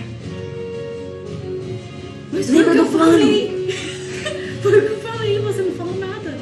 Mas 2.33 2.49
lembra 2.51 2.75
do 2.75 2.87
plano? 2.87 3.19
Foi 4.63 4.79
o 4.79 4.83
que 4.83 4.89
eu 4.93 4.99
falei, 5.01 5.39
você 5.39 5.63
não 5.63 5.73
falou 5.73 5.95
nada. 5.97 6.37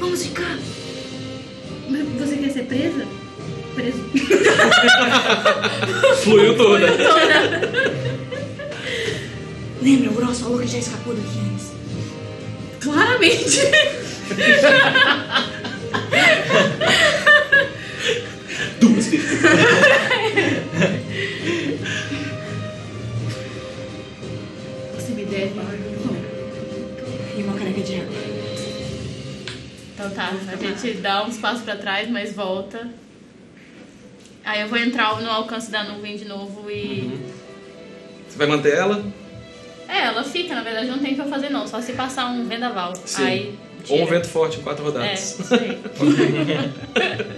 Vamos 0.00 0.22
ficar. 0.22 0.58
Mas 1.88 2.02
Você 2.18 2.36
quer 2.36 2.50
ser 2.50 2.64
presa? 2.64 3.06
Preso. 3.74 3.98
Fluiu 6.22 6.56
toda. 6.56 6.86
Lembra, 9.82 10.10
o 10.10 10.14
Gross 10.14 10.40
falou 10.40 10.58
que 10.58 10.66
já 10.66 10.78
escapou 10.78 11.14
daqui 11.14 11.38
antes. 11.52 11.72
Claramente. 12.80 13.60
Você 24.94 25.12
me 25.12 25.24
deve. 25.24 25.54
E 27.36 27.42
uma 27.42 27.54
caneca 27.58 27.80
de 27.80 27.94
água. 27.96 28.14
Então 29.94 30.10
tá, 30.10 30.30
a 30.52 30.56
gente 30.56 30.92
dá 30.98 31.24
uns 31.24 31.38
passos 31.38 31.62
pra 31.62 31.76
trás, 31.76 32.10
mas 32.10 32.34
volta. 32.34 32.88
Aí 34.44 34.60
eu 34.60 34.68
vou 34.68 34.78
entrar 34.78 35.20
no 35.20 35.30
alcance 35.30 35.70
da 35.70 35.82
nuvem 35.84 36.16
de 36.16 36.24
novo 36.24 36.70
e. 36.70 37.18
Você 38.28 38.38
vai 38.38 38.46
manter 38.46 38.74
ela? 38.74 39.04
É, 39.88 40.04
ela 40.06 40.22
fica, 40.22 40.54
na 40.54 40.62
verdade 40.62 40.88
não 40.88 40.98
tem 40.98 41.12
o 41.12 41.14
que 41.14 41.20
eu 41.20 41.28
fazer 41.28 41.48
não, 41.48 41.66
só 41.66 41.80
se 41.80 41.94
passar 41.94 42.26
um 42.26 42.46
vendaval. 42.46 42.94
Sim. 43.04 43.24
Aí. 43.24 43.58
Ou 43.88 44.02
um 44.02 44.06
vento 44.06 44.28
forte 44.28 44.58
em 44.58 44.62
quatro 44.62 44.84
É, 44.84 44.88
rodadas. 44.88 45.38
isso 45.40 45.54
aí. 45.54 45.78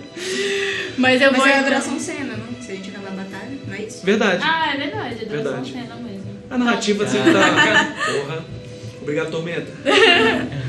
Mas 0.97 1.21
eu 1.23 1.31
Mas 1.31 1.41
vou. 1.41 1.47
é 1.49 1.59
a 1.59 1.63
duração 1.63 1.99
cena, 2.01 2.37
não? 2.37 2.63
Se 2.63 2.73
a 2.73 2.75
gente 2.75 2.91
acabar 2.91 3.09
a 3.09 3.11
batalha, 3.13 3.59
não 3.67 3.75
é 3.75 3.83
isso? 3.83 4.05
Verdade. 4.05 4.43
Ah, 4.45 4.73
é 4.75 4.77
verdade, 4.77 5.15
é 5.23 5.27
duração 5.27 5.53
Verdade. 5.63 5.73
cena 5.73 5.95
mesmo. 5.97 6.27
A 6.51 6.59
narrativa 6.59 7.07
sempre 7.07 7.33
tá. 7.33 7.95
Porra. 8.13 8.45
Obrigado, 9.03 9.31
Tormenta. 9.31 9.67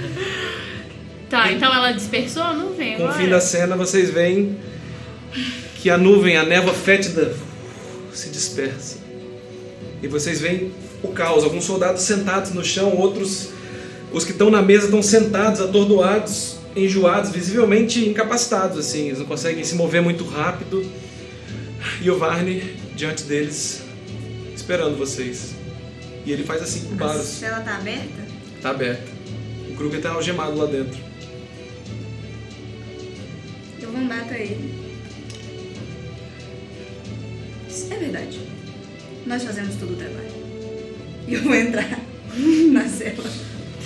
Tá, 1.30 1.52
então 1.52 1.72
ela 1.72 1.92
dispersou 1.92 2.42
a 2.42 2.54
nuvem 2.56 2.96
Com 2.96 3.04
o 3.04 3.06
agora? 3.06 3.22
fim 3.22 3.30
da 3.30 3.40
cena, 3.40 3.76
vocês 3.76 4.10
veem 4.10 4.58
que 5.76 5.88
a 5.88 5.96
nuvem, 5.96 6.36
a 6.38 6.44
névoa 6.44 6.74
fétida, 6.74 7.36
se 8.12 8.30
dispersa. 8.32 8.98
E 10.02 10.08
vocês 10.08 10.42
veem 10.42 10.72
o 11.04 11.10
caos. 11.10 11.44
Alguns 11.44 11.66
soldados 11.66 12.02
sentados 12.02 12.52
no 12.52 12.66
chão, 12.66 12.96
outros, 12.98 13.50
os 14.12 14.26
que 14.26 14.32
estão 14.32 14.50
na 14.50 14.62
mesa, 14.62 14.86
estão 14.86 15.02
sentados, 15.02 15.62
atordoados, 15.62 16.58
enjoados, 16.76 17.32
visivelmente 17.32 18.08
incapacitados. 18.08 18.78
Assim, 18.78 19.08
eles 19.08 19.20
não 19.20 19.26
conseguem 19.26 19.64
se 19.64 19.76
mover 19.76 20.02
muito 20.02 20.24
rápido. 20.24 20.86
E 22.02 22.10
o 22.10 22.18
Varney 22.18 22.76
diante 22.96 23.24
deles, 23.24 23.82
esperando 24.56 24.98
vocês. 24.98 25.56
E 26.26 26.32
ele 26.32 26.44
faz 26.44 26.62
assim 26.62 26.82
com 26.82 26.92
o 26.92 26.94
A 26.96 27.08
Baros. 27.08 27.26
cela 27.26 27.62
tá 27.62 27.78
aberta? 27.78 28.28
Tá 28.62 28.70
aberto. 28.72 29.10
O 29.70 29.76
Kruger 29.76 30.02
tá 30.02 30.12
algemado 30.12 30.58
lá 30.58 30.66
dentro. 30.66 31.00
Eu 33.82 33.92
vou 33.92 34.02
andar 34.02 34.20
até 34.22 34.42
ele. 34.44 34.74
É 37.90 37.96
verdade. 37.96 38.40
Nós 39.26 39.44
fazemos 39.44 39.76
todo 39.76 39.94
o 39.94 39.96
trabalho. 39.96 40.30
E 41.28 41.34
eu 41.36 41.44
vou 41.44 41.56
entrar 41.56 41.88
na 42.72 42.88
cela. 42.88 43.24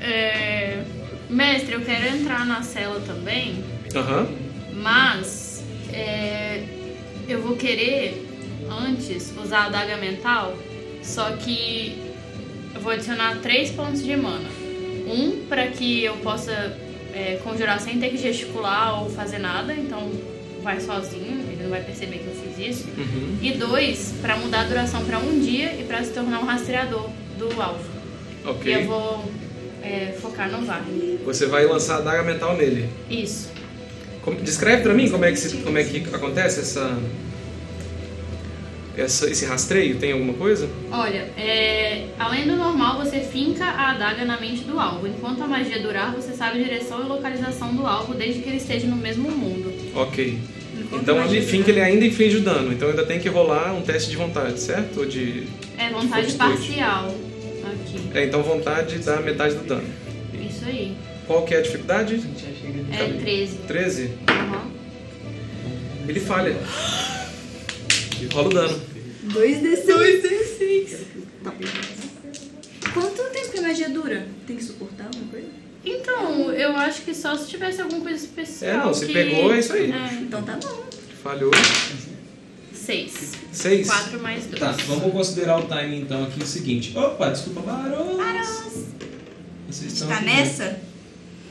É, 0.00 0.82
Mestre, 1.30 1.74
eu 1.74 1.80
quero 1.82 2.06
entrar 2.16 2.44
na 2.44 2.62
cela 2.62 3.00
também, 3.06 3.62
Aham. 3.94 4.28
mas 4.74 5.62
é, 5.92 6.64
eu 7.28 7.40
vou 7.40 7.56
querer 7.56 8.26
antes 8.68 9.32
usar 9.40 9.66
a 9.66 9.68
daga 9.68 9.96
mental, 9.96 10.56
só 11.02 11.30
que 11.36 11.96
eu 12.74 12.80
vou 12.80 12.92
adicionar 12.92 13.38
três 13.42 13.70
pontos 13.70 14.02
de 14.02 14.16
mana. 14.16 14.48
Um 15.06 15.46
para 15.48 15.68
que 15.68 16.02
eu 16.02 16.16
possa 16.16 16.76
é, 17.14 17.38
conjurar 17.44 17.80
sem 17.80 17.98
ter 18.00 18.10
que 18.10 18.18
gesticular 18.18 19.02
ou 19.02 19.10
fazer 19.10 19.38
nada, 19.38 19.72
então 19.74 20.10
vai 20.62 20.80
sozinho, 20.80 21.44
ele 21.48 21.62
não 21.62 21.70
vai 21.70 21.82
perceber 21.82 22.18
que 22.18 22.26
eu 22.26 22.34
fiz 22.34 22.78
isso. 22.78 22.88
Uhum. 22.96 23.38
E 23.40 23.52
dois 23.52 24.14
para 24.20 24.36
mudar 24.36 24.62
a 24.62 24.64
duração 24.64 25.04
para 25.04 25.18
um 25.18 25.38
dia 25.38 25.74
e 25.78 25.84
para 25.84 26.02
se 26.02 26.12
tornar 26.12 26.40
um 26.40 26.46
rastreador 26.46 27.08
do 27.38 27.60
alvo. 27.60 27.91
E 28.64 28.70
eu 28.72 28.84
vou 28.84 29.24
é, 29.82 30.14
focar 30.20 30.50
no 30.50 30.64
Varne. 30.66 31.18
Você 31.24 31.46
vai 31.46 31.64
lançar 31.66 31.98
a 31.98 32.00
daga 32.00 32.22
mental 32.22 32.56
nele. 32.56 32.88
Isso. 33.10 33.50
Como- 34.22 34.40
descreve 34.40 34.82
pra 34.82 34.94
mim 34.94 35.08
como 35.10 35.24
é 35.24 35.30
que, 35.32 35.36
se- 35.38 35.56
como 35.58 35.76
é 35.78 35.84
que 35.84 36.04
acontece 36.14 36.60
essa, 36.60 36.96
essa- 38.96 39.28
esse 39.30 39.44
rastreio. 39.46 39.96
Tem 39.98 40.12
alguma 40.12 40.34
coisa? 40.34 40.68
Olha, 40.90 41.28
é, 41.38 42.06
além 42.18 42.46
do 42.46 42.56
normal, 42.56 42.98
você 42.98 43.20
finca 43.20 43.64
a 43.64 43.90
adaga 43.92 44.24
na 44.24 44.38
mente 44.40 44.62
do 44.64 44.78
alvo. 44.78 45.06
Enquanto 45.06 45.42
a 45.42 45.46
magia 45.46 45.80
durar, 45.80 46.12
você 46.14 46.32
sabe 46.32 46.60
a 46.60 46.62
direção 46.64 47.00
e 47.04 47.08
localização 47.08 47.74
do 47.74 47.86
alvo 47.86 48.14
desde 48.14 48.40
que 48.42 48.48
ele 48.48 48.58
esteja 48.58 48.86
no 48.86 48.96
mesmo 48.96 49.30
mundo. 49.30 49.72
Ok. 49.94 50.38
Enquanto 50.78 51.02
Então 51.02 51.16
a 51.18 51.22
ali 51.22 51.34
magia 51.36 51.42
fim 51.48 51.62
que 51.62 51.70
ele 51.70 51.80
ainda 51.80 52.04
inflige 52.04 52.36
o 52.36 52.40
dano. 52.42 52.72
Então 52.72 52.88
ainda 52.88 53.04
tem 53.04 53.18
que 53.18 53.28
rolar 53.28 53.72
um 53.72 53.82
teste 53.82 54.10
de 54.10 54.16
vontade, 54.16 54.60
certo? 54.60 55.00
Ou 55.00 55.06
de. 55.06 55.46
É 55.78 55.88
vontade 55.90 56.32
Fortitude. 56.32 56.36
parcial 56.38 57.14
aqui. 57.72 58.10
É, 58.14 58.24
então 58.24 58.42
vontade 58.42 58.98
dá 58.98 59.20
metade 59.20 59.54
do 59.56 59.64
dano. 59.64 59.88
Isso 60.34 60.64
aí. 60.64 60.96
Qual 61.26 61.44
que 61.44 61.54
é 61.54 61.58
a 61.58 61.62
dificuldade? 61.62 62.22
É 62.92 63.20
13. 63.20 63.58
13. 63.66 64.12
Aham. 64.28 64.70
Ele 66.08 66.20
falha. 66.20 66.56
E 68.20 68.26
rola 68.34 68.48
o 68.48 68.52
dano. 68.52 68.80
2d6. 69.28 69.86
2d6. 69.86 70.96
Quanto 72.92 73.22
tempo 73.30 73.50
que 73.50 73.58
a 73.58 73.62
magia 73.62 73.88
dura? 73.88 74.26
Tem 74.46 74.56
que 74.56 74.64
suportar 74.64 75.06
alguma 75.06 75.26
coisa? 75.30 75.46
Então, 75.84 76.52
eu 76.52 76.76
acho 76.76 77.02
que 77.02 77.14
só 77.14 77.36
se 77.36 77.48
tivesse 77.48 77.80
alguma 77.80 78.02
coisa 78.02 78.24
especial. 78.24 78.70
É, 78.70 78.76
não, 78.84 78.94
se 78.94 79.06
que... 79.06 79.12
pegou, 79.12 79.52
é 79.52 79.58
isso 79.58 79.72
aí. 79.72 79.90
É, 79.90 80.18
Então 80.20 80.42
tá 80.42 80.58
bom. 80.62 80.84
Falhou. 81.22 81.50
6. 82.84 83.12
6. 83.52 83.86
4 83.86 84.20
mais 84.20 84.46
2. 84.46 84.60
Tá, 84.60 84.72
vamos 84.88 85.12
considerar 85.12 85.58
o 85.58 85.62
timing 85.62 86.00
então 86.00 86.24
aqui 86.24 86.42
o 86.42 86.46
seguinte. 86.46 86.92
Opa, 86.96 87.30
desculpa, 87.30 87.60
Baros. 87.60 88.72
Vocês 89.68 89.92
estão 89.92 90.08
Tá 90.08 90.16
aqui, 90.16 90.24
nessa? 90.26 90.80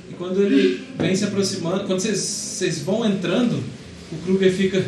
E 0.10 0.14
quando 0.14 0.42
ele 0.42 0.86
vem 1.00 1.16
se 1.16 1.24
aproximando, 1.24 1.86
quando 1.86 2.02
vocês, 2.02 2.20
vocês 2.20 2.80
vão 2.80 3.06
entrando, 3.06 3.64
o 4.12 4.18
Kruger 4.18 4.54
fica. 4.54 4.86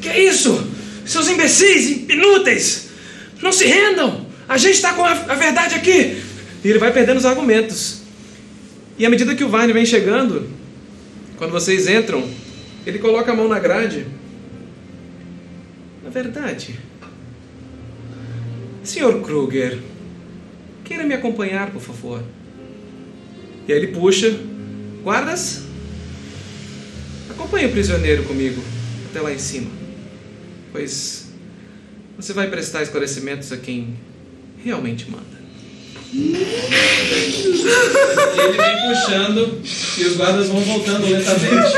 Que 0.00 0.08
é 0.08 0.24
isso? 0.24 0.66
Seus 1.04 1.28
imbecis, 1.28 2.08
inúteis! 2.08 2.88
Não 3.40 3.52
se 3.52 3.64
rendam! 3.64 4.26
A 4.48 4.58
gente 4.58 4.74
está 4.74 4.92
com 4.92 5.04
a, 5.04 5.12
a 5.12 5.34
verdade 5.34 5.74
aqui! 5.76 6.20
E 6.64 6.68
ele 6.68 6.78
vai 6.78 6.92
perdendo 6.92 7.18
os 7.18 7.24
argumentos. 7.24 7.98
E 8.98 9.06
à 9.06 9.10
medida 9.10 9.34
que 9.36 9.44
o 9.44 9.48
Vine 9.48 9.72
vem 9.72 9.86
chegando, 9.86 10.48
quando 11.36 11.52
vocês 11.52 11.86
entram, 11.86 12.28
ele 12.86 12.98
coloca 13.00 13.32
a 13.32 13.34
mão 13.34 13.48
na 13.48 13.58
grade. 13.58 14.06
Na 16.04 16.08
verdade, 16.08 16.78
Senhor 18.84 19.20
Kruger, 19.22 19.80
queira 20.84 21.04
me 21.04 21.12
acompanhar, 21.12 21.72
por 21.72 21.82
favor. 21.82 22.22
E 23.66 23.72
aí 23.72 23.78
ele 23.78 23.88
puxa. 23.88 24.38
Guardas, 25.02 25.64
acompanhe 27.30 27.66
o 27.66 27.72
prisioneiro 27.72 28.24
comigo 28.24 28.62
até 29.10 29.20
lá 29.20 29.32
em 29.32 29.38
cima. 29.38 29.70
Pois 30.72 31.26
você 32.16 32.32
vai 32.32 32.48
prestar 32.48 32.82
esclarecimentos 32.82 33.52
a 33.52 33.56
quem 33.56 33.96
realmente 34.64 35.10
manda. 35.10 35.35
E 36.12 36.18
ele 38.38 38.56
vem 38.56 38.76
puxando 38.88 39.60
e 39.98 40.04
os 40.04 40.16
guardas 40.16 40.48
vão 40.48 40.60
voltando 40.60 41.06
lentamente. 41.06 41.76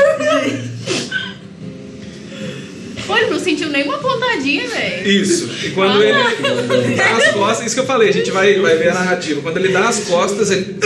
Pô, 3.07 3.17
ele 3.17 3.31
não 3.31 3.39
sentiu 3.39 3.69
nenhuma 3.69 3.97
pontadinha, 3.97 4.67
velho. 4.67 5.09
Isso. 5.09 5.49
E 5.65 5.71
quando 5.71 6.03
ele 6.03 6.95
dá 6.95 7.17
as 7.17 7.31
costas, 7.31 7.65
isso 7.65 7.75
que 7.75 7.81
eu 7.81 7.85
falei, 7.85 8.09
a 8.09 8.13
gente 8.13 8.29
vai, 8.29 8.59
vai 8.59 8.77
ver 8.77 8.89
a 8.89 8.93
narrativa. 8.93 9.41
Quando 9.41 9.57
ele 9.57 9.69
dá 9.69 9.89
as 9.89 10.01
costas, 10.01 10.51
ele. 10.51 10.77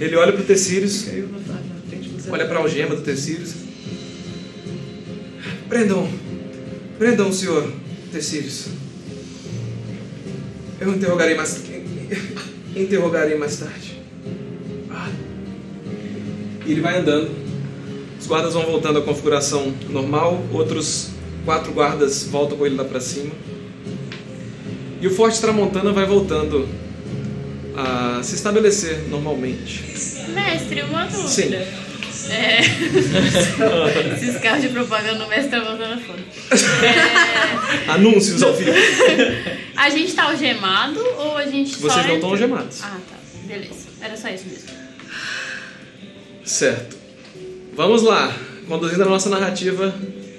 Ele 0.00 0.16
olha 0.16 0.32
pro 0.32 0.44
Tecírios, 0.44 1.06
olha 2.28 2.46
pra 2.46 2.58
algema 2.58 2.94
do 2.94 3.02
Tecírios. 3.02 3.54
Prendam, 5.68 6.08
prendam 6.98 7.28
o 7.28 7.32
senhor 7.32 7.72
Tecírios. 8.12 8.66
Eu 10.80 10.94
interrogarei 10.94 11.34
mais. 11.34 11.62
Interrogarei 12.74 13.36
mais 13.36 13.58
tarde. 13.58 14.02
Ah. 14.90 15.10
E 16.66 16.72
ele 16.72 16.80
vai 16.80 16.98
andando. 16.98 17.30
Os 18.20 18.26
guardas 18.26 18.54
vão 18.54 18.64
voltando 18.64 18.98
à 18.98 19.02
configuração 19.02 19.74
normal, 19.90 20.42
outros 20.52 21.10
quatro 21.44 21.72
guardas 21.72 22.24
voltam 22.24 22.56
com 22.56 22.64
ele 22.64 22.74
lá 22.74 22.84
pra 22.84 23.00
cima. 23.00 23.32
E 25.00 25.06
o 25.06 25.10
Forte 25.10 25.40
Tramontana 25.40 25.92
vai 25.92 26.06
voltando 26.06 26.66
a 27.76 28.22
se 28.22 28.34
estabelecer 28.34 29.08
normalmente. 29.10 29.84
Mestre, 30.32 30.82
uma 30.82 31.04
dúvida. 31.04 31.28
Sim. 31.28 31.50
É. 32.30 32.60
Esses 34.14 34.38
carros 34.40 34.62
de 34.62 34.68
propaganda 34.68 35.18
do 35.24 35.28
mestre 35.28 35.46
estão 35.56 35.64
voltando 35.64 36.00
foda. 36.02 36.22
Anúncios 37.88 38.42
ao 38.42 38.54
vivo. 38.54 38.72
A 39.76 39.90
gente 39.90 40.12
tá 40.14 40.24
algemado 40.24 41.00
ou 41.18 41.36
a 41.36 41.44
gente 41.46 41.70
só 41.74 41.80
Vocês 41.88 42.06
não 42.06 42.14
estão 42.14 42.14
entra- 42.16 42.28
algemados. 42.28 42.82
Ah, 42.82 42.98
tá. 43.08 43.16
Beleza. 43.44 43.88
Era 44.00 44.16
só 44.16 44.28
isso 44.28 44.44
mesmo. 44.48 44.68
Certo. 46.44 46.96
Vamos 47.74 48.02
lá, 48.02 48.34
conduzindo 48.68 49.02
a 49.02 49.06
nossa 49.06 49.28
narrativa 49.28 49.94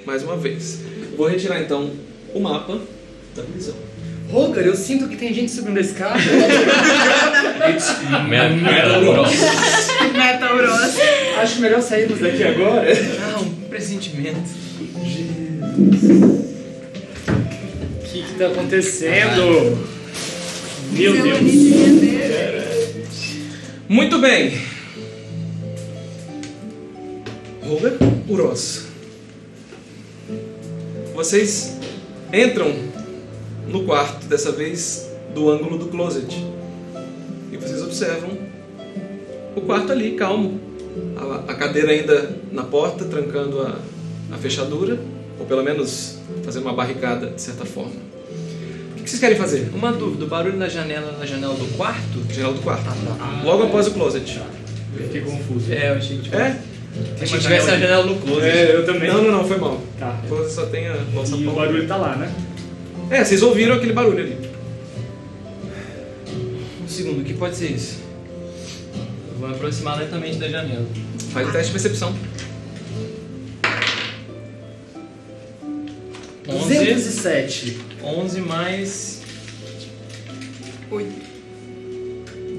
mais 0.06 0.24
uma 0.24 0.38
vez. 0.38 0.80
Vou 1.18 1.28
retirar 1.28 1.62
então 1.62 1.92
o 2.34 2.40
mapa 2.40 2.80
da 3.36 3.44
prisão. 3.44 3.76
Rogar, 4.36 4.66
eu 4.66 4.76
sinto 4.76 5.08
que 5.08 5.16
tem 5.16 5.34
gente 5.34 5.50
subindo 5.50 5.78
a 5.78 5.82
escada. 5.82 6.20
Metal 8.28 9.00
Gross. 9.02 9.32
Metal 10.12 10.58
Bros. 10.58 10.98
Acho 11.38 11.62
melhor 11.62 11.82
sairmos 11.82 12.20
daqui 12.20 12.44
agora. 12.44 12.86
Ah, 13.22 13.40
um 13.40 13.50
pressentimento. 13.70 14.42
O 17.30 18.04
que 18.04 18.24
que 18.24 18.34
tá 18.38 18.48
acontecendo? 18.48 19.78
Meu 20.92 21.14
Seu 21.14 21.24
Deus. 21.24 21.42
Muito 23.88 24.20
bem. 24.20 24.62
Roga 27.64 27.98
Uros. 28.28 28.82
Vocês 31.14 31.78
entram 32.34 32.95
no 33.76 33.84
quarto, 33.84 34.26
dessa 34.28 34.52
vez 34.52 35.12
do 35.34 35.52
ângulo 35.52 35.78
do 35.78 35.88
closet. 35.88 36.34
E 37.52 37.58
vocês 37.58 37.82
observam 37.82 38.30
o 39.56 39.62
quarto 39.62 39.92
ali, 39.92 40.12
calmo. 40.12 40.62
A, 41.18 41.52
a 41.52 41.56
cadeira 41.56 41.92
ainda 41.92 42.38
na 42.54 42.64
porta, 42.64 43.04
trancando 43.04 43.62
a, 43.62 43.76
a 44.34 44.38
fechadura, 44.38 44.98
ou 45.38 45.46
pelo 45.46 45.62
menos 45.62 46.20
fazendo 46.44 46.64
uma 46.64 46.74
barricada 46.74 47.28
de 47.28 47.42
certa 47.42 47.66
forma. 47.66 48.06
O 48.98 49.04
que 49.04 49.10
vocês 49.10 49.20
querem 49.20 49.38
fazer? 49.38 49.70
Uma 49.76 49.92
dúvida, 49.92 50.24
o 50.24 50.28
barulho 50.28 50.58
na 50.58 50.70
janela, 50.70 51.12
na 51.20 51.26
janela 51.26 51.54
do 51.54 51.68
quarto? 51.76 52.34
Janela 52.34 52.54
do 52.54 52.62
quarto. 52.62 52.86
Logo 53.44 53.64
após 53.64 53.88
o 53.88 53.92
closet. 53.92 54.40
Eu 54.98 55.04
fiquei 55.04 55.22
confuso. 55.22 55.72
É, 55.72 55.90
eu 55.92 55.96
achei 55.96 56.18
que 56.18 56.24
tipo, 56.24 56.36
É? 56.38 56.58
achei 57.22 57.38
que 57.38 57.44
tivesse 57.44 57.70
a 57.70 57.78
janela 57.78 58.06
no 58.06 58.16
closet. 58.16 58.48
É, 58.48 58.74
eu 58.74 58.86
também. 58.86 59.10
Não, 59.10 59.22
não, 59.22 59.32
não, 59.32 59.46
foi 59.46 59.58
mal. 59.58 59.82
Tá. 60.00 60.18
Você 60.30 60.50
só 60.50 60.66
tem 60.68 60.88
a 60.88 60.96
nossa 61.14 61.36
E 61.36 61.46
o 61.46 61.52
barulho 61.52 61.86
tá 61.86 61.98
lá, 61.98 62.16
né? 62.16 62.34
É, 63.10 63.24
vocês 63.24 63.42
ouviram 63.42 63.76
aquele 63.76 63.94
barulho 63.94 64.20
ali. 64.20 64.38
Um 66.84 66.88
segundo, 66.88 67.22
o 67.22 67.24
que 67.24 67.34
pode 67.34 67.56
ser 67.56 67.72
isso? 67.72 68.00
Eu 69.32 69.40
vou 69.40 69.50
me 69.50 69.56
aproximar 69.56 70.00
lentamente 70.00 70.38
da 70.38 70.48
janela. 70.48 70.88
Faz 71.32 71.50
o 71.50 71.52
teste 71.52 71.68
de 71.68 71.72
percepção. 71.74 72.16
11, 76.48 76.78
207. 76.78 77.78
11 78.04 78.42
mais 78.42 79.16
Oito. 80.92 81.12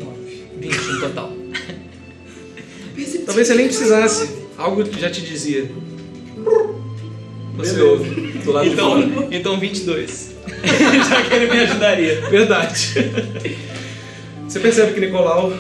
9. 0.05 0.45
20 0.59 0.75
no 0.75 1.01
total. 1.01 1.33
Talvez 3.25 3.49
você 3.49 3.55
nem 3.55 3.67
precisasse. 3.67 4.47
Algo 4.59 4.85
já 4.99 5.11
te 5.11 5.21
dizia. 5.23 5.71
Você 7.57 7.73
Beleza. 7.73 7.85
ouve 7.85 8.39
do 8.39 8.53
lado 8.53 8.69
de 8.69 8.77
fora. 8.77 9.01
Então, 9.01 9.29
então 9.33 9.61
22. 9.61 10.36
Já 11.09 11.23
que 11.23 11.35
ele 11.35 11.51
me 11.51 11.61
ajudaria. 11.61 12.21
Verdade. 12.29 12.95
Você 14.47 14.61
percebe 14.61 14.95
que 14.95 15.01
Nicolau 15.01 15.53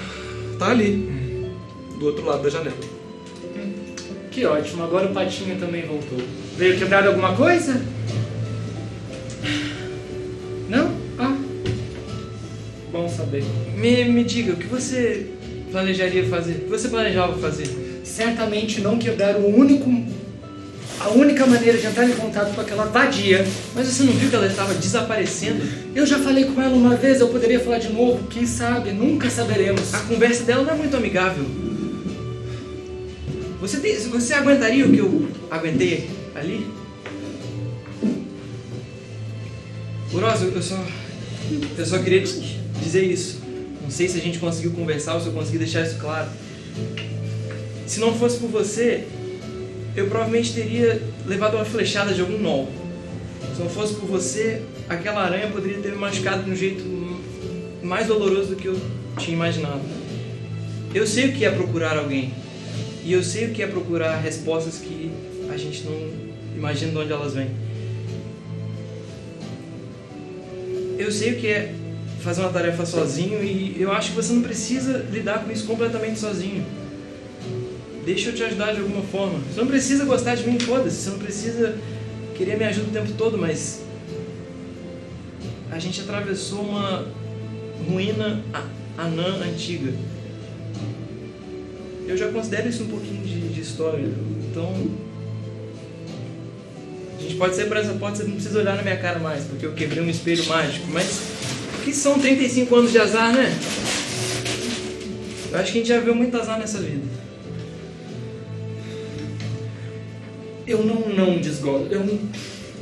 tá 0.59 0.70
ali, 0.70 1.51
do 1.99 2.07
outro 2.07 2.24
lado 2.24 2.43
da 2.43 2.51
janela. 2.51 2.76
Que 4.30 4.45
ótimo, 4.45 4.84
agora 4.84 5.07
o 5.07 5.14
Patinho 5.14 5.59
também 5.59 5.87
voltou. 5.87 6.18
Veio 6.57 6.78
quebrar 6.78 7.07
alguma 7.07 7.34
coisa? 7.34 7.82
Não? 10.68 10.93
Ah. 11.18 11.37
Bom 12.93 13.09
saber. 13.09 13.45
Me, 13.74 14.05
me 14.05 14.24
diga, 14.24 14.53
o 14.53 14.57
que 14.57 14.66
você 14.66 15.26
planejaria 15.70 16.24
fazer? 16.28 16.53
O 16.53 16.61
que 16.61 16.70
você 16.70 16.89
planejava 16.89 17.39
fazer? 17.39 18.03
Certamente 18.05 18.80
não 18.80 18.99
quebrar 18.99 19.37
o 19.37 19.47
único. 19.47 19.91
A 20.99 21.11
única 21.11 21.47
maneira 21.47 21.76
de 21.76 21.86
entrar 21.86 22.09
em 22.09 22.12
contato 22.12 22.55
com 22.55 22.61
aquela 22.61 22.86
vadia. 22.86 23.47
Mas 23.74 23.86
você 23.86 24.03
não 24.03 24.12
viu 24.12 24.30
que 24.30 24.36
ela 24.36 24.47
estava 24.47 24.74
desaparecendo? 24.74 25.62
Eu 25.94 26.07
já 26.07 26.18
falei 26.18 26.44
com 26.44 26.61
ela 26.61 26.74
uma 26.74 26.97
vez, 26.97 27.20
eu 27.20 27.28
poderia 27.28 27.61
falar 27.61 27.78
de 27.78 27.92
novo. 27.92 28.26
Quem 28.28 28.47
sabe? 28.47 28.92
Nunca 28.92 29.28
saberemos. 29.28 29.92
A 29.94 30.01
conversa 30.01 30.44
dela 30.44 30.62
não 30.62 30.72
é 30.72 30.76
muito 30.76 30.97
amigável. 30.97 31.44
Você, 33.61 33.78
tem, 33.78 33.97
você 33.97 34.34
aguentaria 34.34 34.86
o 34.86 34.92
que 34.92 34.99
eu 34.99 35.28
aguentei 35.51 36.09
ali? 36.34 36.66
Urosa, 40.12 40.47
eu 40.47 40.62
só. 40.62 40.82
Eu 41.76 41.86
só 41.86 41.99
queria 41.99 42.22
te 42.22 42.59
dizer 42.82 43.05
isso. 43.05 43.40
Não 43.82 43.90
sei 43.90 44.09
se 44.09 44.18
a 44.18 44.20
gente 44.20 44.38
conseguiu 44.38 44.72
conversar 44.72 45.14
ou 45.14 45.20
se 45.20 45.26
eu 45.26 45.32
consegui 45.32 45.59
deixar 45.59 45.86
isso 45.86 45.97
claro. 45.99 46.28
Se 47.86 48.01
não 48.01 48.14
fosse 48.14 48.38
por 48.38 48.49
você, 48.49 49.05
eu 49.97 50.07
provavelmente 50.09 50.53
teria 50.53 51.03
levado 51.26 51.55
uma 51.55 51.64
flechada 51.64 52.12
de 52.12 52.20
algum 52.20 52.36
gnoll. 52.36 52.68
Se 53.55 53.62
não 53.62 53.70
fosse 53.70 53.94
por 53.94 54.07
você, 54.07 54.62
aquela 54.88 55.22
aranha 55.24 55.49
poderia 55.49 55.78
ter 55.78 55.92
me 55.92 55.97
machucado 55.97 56.42
de 56.42 56.51
um 56.51 56.55
jeito 56.55 56.84
mais 57.82 58.07
doloroso 58.07 58.51
do 58.51 58.57
que 58.57 58.66
eu 58.66 58.78
tinha 59.18 59.34
imaginado. 59.34 59.80
Eu 60.94 61.07
sei 61.07 61.30
o 61.30 61.32
que 61.32 61.44
é 61.44 61.51
procurar 61.51 61.97
alguém. 61.97 62.32
E 63.03 63.12
eu 63.12 63.22
sei 63.22 63.47
o 63.47 63.53
que 63.53 63.62
é 63.62 63.66
procurar 63.66 64.16
respostas 64.16 64.78
que 64.78 65.11
a 65.51 65.57
gente 65.57 65.84
não 65.84 65.97
imagina 66.57 66.92
de 66.92 66.99
onde 66.99 67.12
elas 67.12 67.34
vêm. 67.34 67.51
Eu 70.99 71.11
sei 71.11 71.32
o 71.32 71.36
que 71.36 71.47
é 71.47 71.74
fazer 72.20 72.40
uma 72.40 72.51
tarefa 72.51 72.84
sozinho 72.84 73.42
e 73.42 73.80
eu 73.80 73.92
acho 73.92 74.11
que 74.11 74.16
você 74.16 74.32
não 74.32 74.42
precisa 74.42 75.07
lidar 75.11 75.44
com 75.44 75.53
isso 75.53 75.66
completamente 75.66 76.18
sozinho. 76.18 76.64
Deixa 78.07 78.31
eu 78.31 78.35
te 78.37 78.45
ajudar 78.45 78.73
de 78.73 78.81
alguma 78.81 79.03
forma. 79.03 79.41
Você 79.41 79.61
não 79.61 79.67
precisa 79.67 80.05
gostar 80.05 80.37
de 80.37 80.49
mim, 80.49 80.61
foda-se. 80.61 80.97
Você 80.97 81.11
não 81.11 81.19
precisa 81.19 81.77
querer 82.37 82.57
me 82.57 82.65
ajuda 82.65 82.87
o 82.89 82.93
tempo 82.93 83.13
todo, 83.19 83.37
mas 83.37 83.83
a 85.73 85.79
gente 85.81 86.01
atravessou 86.01 86.61
uma 86.61 87.05
ruína 87.91 88.41
anã 88.97 89.43
antiga. 89.45 89.93
Eu 92.07 92.17
já 92.17 92.29
considero 92.29 92.69
isso 92.69 92.85
um 92.85 92.89
pouquinho 92.89 93.27
de, 93.27 93.49
de 93.49 93.61
história. 93.61 94.09
Então. 94.49 94.89
A 97.19 97.23
gente 97.23 97.35
pode 97.35 97.57
sair 97.57 97.67
por 97.67 97.77
essa 97.77 97.93
porta, 97.95 98.19
você 98.19 98.23
não 98.23 98.35
precisa 98.35 98.61
olhar 98.61 98.77
na 98.77 98.83
minha 98.83 98.99
cara 98.99 99.19
mais, 99.19 99.43
porque 99.45 99.67
eu 99.67 99.73
quebrei 99.73 100.01
um 100.01 100.09
espelho 100.09 100.47
mágico. 100.47 100.87
Mas. 100.93 101.23
O 101.81 101.83
que 101.83 101.93
são 101.93 102.21
35 102.21 102.73
anos 102.73 102.93
de 102.93 103.01
azar, 103.01 103.33
né? 103.33 103.53
Eu 105.51 105.59
acho 105.59 105.73
que 105.73 105.79
a 105.79 105.81
gente 105.81 105.89
já 105.89 105.99
viu 105.99 106.15
muito 106.15 106.37
azar 106.37 106.57
nessa 106.57 106.79
vida. 106.79 107.06
Eu 110.67 110.85
não 110.85 111.09
não 111.09 111.41
desgosto. 111.41 111.93
Eu, 111.93 112.05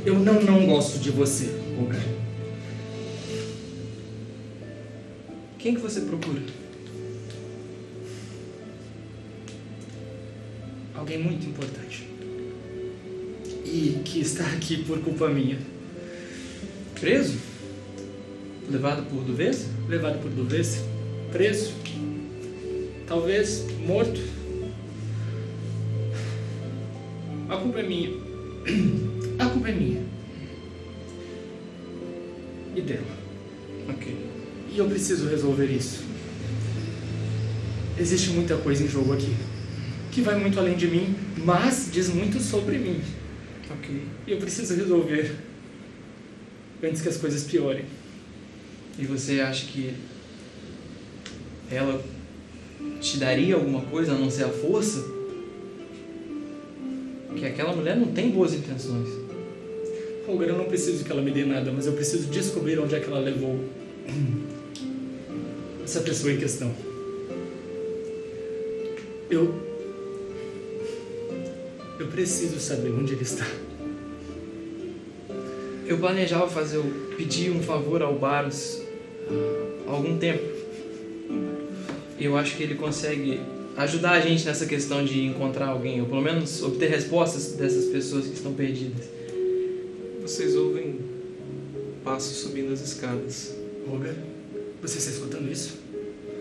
eu 0.05 0.19
não 0.19 0.41
não 0.41 0.65
gosto 0.65 0.99
de 0.99 1.11
você, 1.11 1.49
Olga. 1.79 1.99
Quem 5.59 5.75
que 5.75 5.81
você 5.81 6.01
procura? 6.01 6.41
Alguém 10.95 11.19
muito 11.19 11.45
importante. 11.47 12.07
E 13.65 13.99
que 14.03 14.19
está 14.19 14.45
aqui 14.45 14.83
por 14.83 14.99
culpa 14.99 15.27
minha. 15.29 15.57
Preso? 16.99 17.37
Levado 18.69 19.09
por 19.09 19.23
Duveza? 19.23 19.67
Levado 19.87 20.19
por 20.19 20.31
Duvez, 20.31 20.83
preso, 21.31 21.73
talvez 23.05 23.65
morto. 23.85 24.19
A 27.49 27.57
culpa 27.57 27.79
é 27.79 27.83
minha. 27.83 28.09
A 29.37 29.45
culpa 29.45 29.69
é 29.69 29.71
minha. 29.71 30.01
E 32.75 32.81
dela. 32.81 33.05
Ok. 33.89 34.15
E 34.71 34.77
eu 34.77 34.87
preciso 34.87 35.29
resolver 35.29 35.67
isso. 35.67 36.03
Existe 37.97 38.31
muita 38.31 38.57
coisa 38.57 38.83
em 38.83 38.87
jogo 38.87 39.13
aqui. 39.13 39.33
Que 40.11 40.21
vai 40.21 40.39
muito 40.39 40.59
além 40.59 40.75
de 40.75 40.87
mim, 40.87 41.15
mas 41.37 41.89
diz 41.91 42.09
muito 42.09 42.39
sobre 42.39 42.77
mim. 42.77 42.99
Ok. 43.69 44.01
E 44.27 44.31
eu 44.31 44.37
preciso 44.37 44.75
resolver. 44.75 45.35
Antes 46.83 47.01
que 47.01 47.09
as 47.09 47.17
coisas 47.17 47.43
piorem. 47.43 47.85
E 48.97 49.05
você 49.05 49.39
acha 49.41 49.65
que 49.67 49.93
ela 51.69 52.03
te 53.01 53.17
daria 53.17 53.55
alguma 53.55 53.81
coisa 53.81 54.13
a 54.13 54.17
não 54.17 54.29
ser 54.29 54.45
a 54.45 54.49
força? 54.49 55.05
Que 57.35 57.45
aquela 57.45 57.75
mulher 57.75 57.95
não 57.97 58.07
tem 58.07 58.29
boas 58.31 58.53
intenções. 58.53 59.09
Olga, 60.27 60.45
eu 60.45 60.57
não 60.57 60.65
preciso 60.65 61.03
que 61.03 61.11
ela 61.11 61.21
me 61.21 61.31
dê 61.31 61.45
nada, 61.45 61.71
mas 61.71 61.85
eu 61.85 61.93
preciso 61.93 62.27
descobrir 62.29 62.79
onde 62.79 62.95
é 62.95 62.99
que 62.99 63.07
ela 63.07 63.19
levou 63.19 63.59
essa 65.83 66.01
pessoa 66.01 66.33
em 66.33 66.37
questão. 66.37 66.73
Eu. 69.29 69.53
Eu 71.99 72.07
preciso 72.07 72.59
saber 72.59 72.91
onde 72.91 73.13
ele 73.13 73.23
está. 73.23 73.45
Eu 75.85 75.99
planejava 75.99 76.47
fazer, 76.47 76.81
pedir 77.15 77.51
um 77.51 77.61
favor 77.61 78.01
ao 78.01 78.17
Baros 78.17 78.81
há 79.87 79.91
algum 79.91 80.17
tempo. 80.17 80.43
Eu 82.19 82.35
acho 82.37 82.57
que 82.57 82.63
ele 82.63 82.75
consegue 82.75 83.39
ajudar 83.77 84.11
a 84.13 84.19
gente 84.21 84.45
nessa 84.45 84.65
questão 84.65 85.03
de 85.03 85.25
encontrar 85.25 85.67
alguém, 85.67 85.99
ou 86.01 86.07
pelo 86.07 86.21
menos 86.21 86.61
obter 86.63 86.89
respostas 86.89 87.53
dessas 87.53 87.85
pessoas 87.85 88.25
que 88.27 88.33
estão 88.33 88.53
perdidas. 88.53 89.05
Vocês 90.21 90.55
ouvem 90.55 90.99
passos 92.03 92.37
subindo 92.37 92.71
as 92.73 92.81
escadas. 92.81 93.53
Olga, 93.91 94.15
você 94.81 94.97
está 94.97 95.11
escutando 95.11 95.51
isso? 95.51 95.73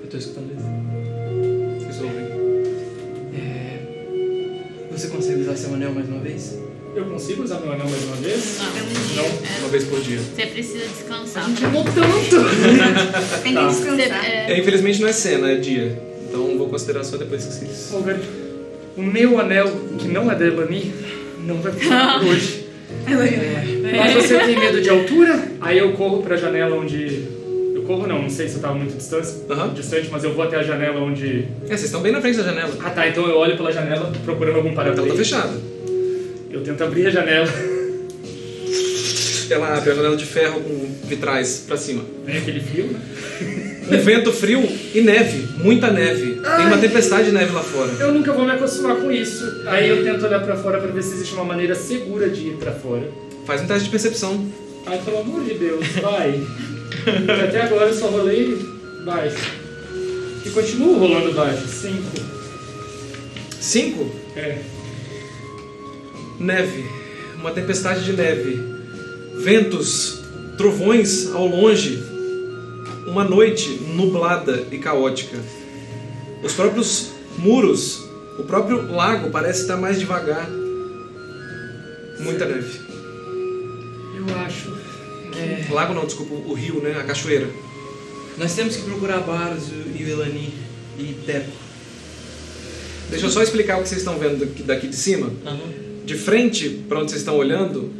Eu 0.02 0.08
tô 0.08 0.16
escutando 0.16 0.50
isso. 0.54 1.82
Vocês 1.82 2.02
ouvem. 2.02 2.24
É... 3.34 4.86
Você 4.92 5.08
consegue 5.08 5.40
usar 5.40 5.56
seu 5.56 5.74
anel 5.74 5.92
mais 5.92 6.08
uma 6.08 6.20
vez? 6.20 6.58
Eu 6.94 7.06
consigo 7.06 7.42
usar 7.42 7.58
meu 7.60 7.72
anel 7.72 7.88
mais 7.88 8.04
uma 8.04 8.16
vez? 8.16 8.58
Não, 8.58 8.66
É 8.66 8.82
um 8.82 8.86
dia. 9.32 9.58
Uma 9.60 9.68
vez 9.68 9.84
por 9.84 10.00
dia. 10.00 10.18
você 10.20 10.46
precisa 10.46 10.86
descansar. 10.86 11.50
Chamou 11.58 11.82
tanto! 11.84 12.36
Tem 13.42 13.52
que 13.52 13.58
Tá. 13.58 13.68
Você- 13.68 13.80
descansar. 13.82 14.24
é, 14.24 14.52
É, 14.52 14.58
infelizmente 14.60 15.00
não 15.00 15.08
é 15.08 15.12
cena, 15.12 15.50
é 15.50 15.56
dia. 15.56 16.13
Então 16.74 16.78
vou 16.78 16.78
considerar 16.78 17.04
só 17.04 17.16
depois 17.16 17.44
que 17.44 17.52
vocês. 17.52 17.90
Olga, 17.92 18.20
o 18.96 19.02
meu 19.02 19.40
anel, 19.40 19.70
que 19.98 20.08
não 20.08 20.30
é 20.30 20.34
da 20.34 20.44
Elani, 20.44 20.92
não 21.46 21.56
vai 21.56 21.72
funcionar 21.72 22.20
por 22.20 22.28
hoje. 22.28 22.64
Mas 23.96 24.14
você 24.14 24.38
tem 24.38 24.58
medo 24.58 24.80
de 24.80 24.88
altura? 24.88 25.48
Aí 25.60 25.78
eu 25.78 25.92
corro 25.92 26.22
pra 26.22 26.36
janela 26.36 26.76
onde. 26.76 27.24
Eu 27.74 27.82
corro 27.82 28.06
não, 28.06 28.22
não 28.22 28.30
sei 28.30 28.48
se 28.48 28.56
eu 28.56 28.62
tava 28.62 28.74
muito 28.74 28.96
distante, 28.96 29.28
Aham. 29.50 29.74
distante, 29.74 30.08
mas 30.10 30.24
eu 30.24 30.32
vou 30.32 30.42
até 30.42 30.56
a 30.56 30.62
janela 30.62 31.00
onde. 31.00 31.46
É, 31.64 31.68
vocês 31.68 31.84
estão 31.84 32.00
bem 32.00 32.12
na 32.12 32.20
frente 32.20 32.38
da 32.38 32.44
janela. 32.44 32.72
Ah 32.82 32.90
tá, 32.90 33.06
então 33.06 33.28
eu 33.28 33.36
olho 33.36 33.56
pela 33.56 33.70
janela 33.70 34.10
procurando 34.24 34.56
algum 34.56 34.70
Ela 34.70 34.94
tá 34.94 35.02
para 35.02 35.14
fechada. 35.14 35.52
Eu 36.50 36.62
tento 36.62 36.82
abrir 36.82 37.06
a 37.06 37.10
janela. 37.10 37.46
Ela 39.50 39.76
abre 39.76 39.90
a 39.90 39.94
janela 39.94 40.16
de 40.16 40.24
ferro 40.26 40.60
com 40.60 41.06
vitrais 41.06 41.64
pra 41.66 41.76
cima. 41.76 42.04
Vem 42.24 42.38
aquele 42.38 42.60
frio, 42.60 42.86
né? 42.86 43.00
Um 43.90 43.98
vento 44.00 44.32
frio 44.32 44.66
e 44.94 45.00
neve, 45.02 45.46
muita 45.58 45.90
neve. 45.90 46.40
Tem 46.40 46.66
uma 46.66 46.78
tempestade 46.78 47.26
de 47.26 47.32
neve 47.32 47.52
lá 47.52 47.62
fora. 47.62 47.92
Eu 48.00 48.12
nunca 48.12 48.32
vou 48.32 48.44
me 48.44 48.52
acostumar 48.52 48.96
com 48.96 49.12
isso. 49.12 49.62
Aí 49.66 49.88
eu 49.88 50.02
tento 50.02 50.24
olhar 50.24 50.40
pra 50.40 50.56
fora 50.56 50.78
pra 50.78 50.90
ver 50.90 51.02
se 51.02 51.14
existe 51.14 51.34
uma 51.34 51.44
maneira 51.44 51.74
segura 51.74 52.30
de 52.30 52.48
ir 52.48 52.56
pra 52.56 52.72
fora. 52.72 53.06
Faz 53.46 53.60
um 53.60 53.66
teste 53.66 53.84
de 53.84 53.90
percepção. 53.90 54.50
Ai, 54.86 54.98
pelo 55.04 55.18
amor 55.18 55.44
de 55.44 55.54
Deus, 55.54 55.86
vai. 56.00 56.40
Até 57.46 57.62
agora 57.62 57.90
eu 57.90 57.94
só 57.94 58.06
rolei 58.06 58.58
baixo. 59.04 59.36
E 60.46 60.50
continuo 60.50 60.98
rolando 60.98 61.32
baixo. 61.32 61.66
Cinco. 61.68 62.12
Cinco. 63.60 64.10
É. 64.36 64.58
Neve. 66.40 66.84
Uma 67.36 67.50
tempestade 67.50 68.04
de 68.04 68.12
neve. 68.14 68.73
Ventos, 69.44 70.20
trovões 70.56 71.30
ao 71.30 71.46
longe. 71.46 72.02
Uma 73.06 73.24
noite 73.24 73.68
nublada 73.94 74.64
e 74.72 74.78
caótica. 74.78 75.36
Os 76.42 76.54
próprios 76.54 77.10
muros, 77.36 78.02
o 78.38 78.44
próprio 78.44 78.90
lago 78.90 79.28
parece 79.30 79.60
estar 79.60 79.76
mais 79.76 80.00
devagar. 80.00 80.48
Muita 82.20 82.46
neve. 82.46 82.80
Eu 84.16 84.34
acho. 84.46 84.72
É, 85.36 85.66
O 85.70 85.74
lago 85.74 85.92
não, 85.92 86.06
desculpa, 86.06 86.32
o 86.32 86.54
rio, 86.54 86.80
né? 86.82 86.96
A 86.98 87.02
cachoeira. 87.04 87.50
nós 88.38 88.54
temos 88.54 88.76
que 88.76 88.82
procurar 88.84 89.18
Baros 89.18 89.64
e 89.94 90.02
o 90.04 90.08
Elani 90.08 90.54
e 90.98 91.14
Teco. 91.26 91.52
Deixa 93.10 93.26
eu 93.26 93.30
só 93.30 93.42
explicar 93.42 93.78
o 93.78 93.82
que 93.82 93.90
vocês 93.90 94.00
estão 94.00 94.18
vendo 94.18 94.38
daqui, 94.38 94.62
daqui 94.62 94.88
de 94.88 94.96
cima. 94.96 95.30
De 96.06 96.14
frente, 96.16 96.82
para 96.88 97.00
onde 97.00 97.10
vocês 97.10 97.20
estão 97.20 97.36
olhando, 97.36 97.92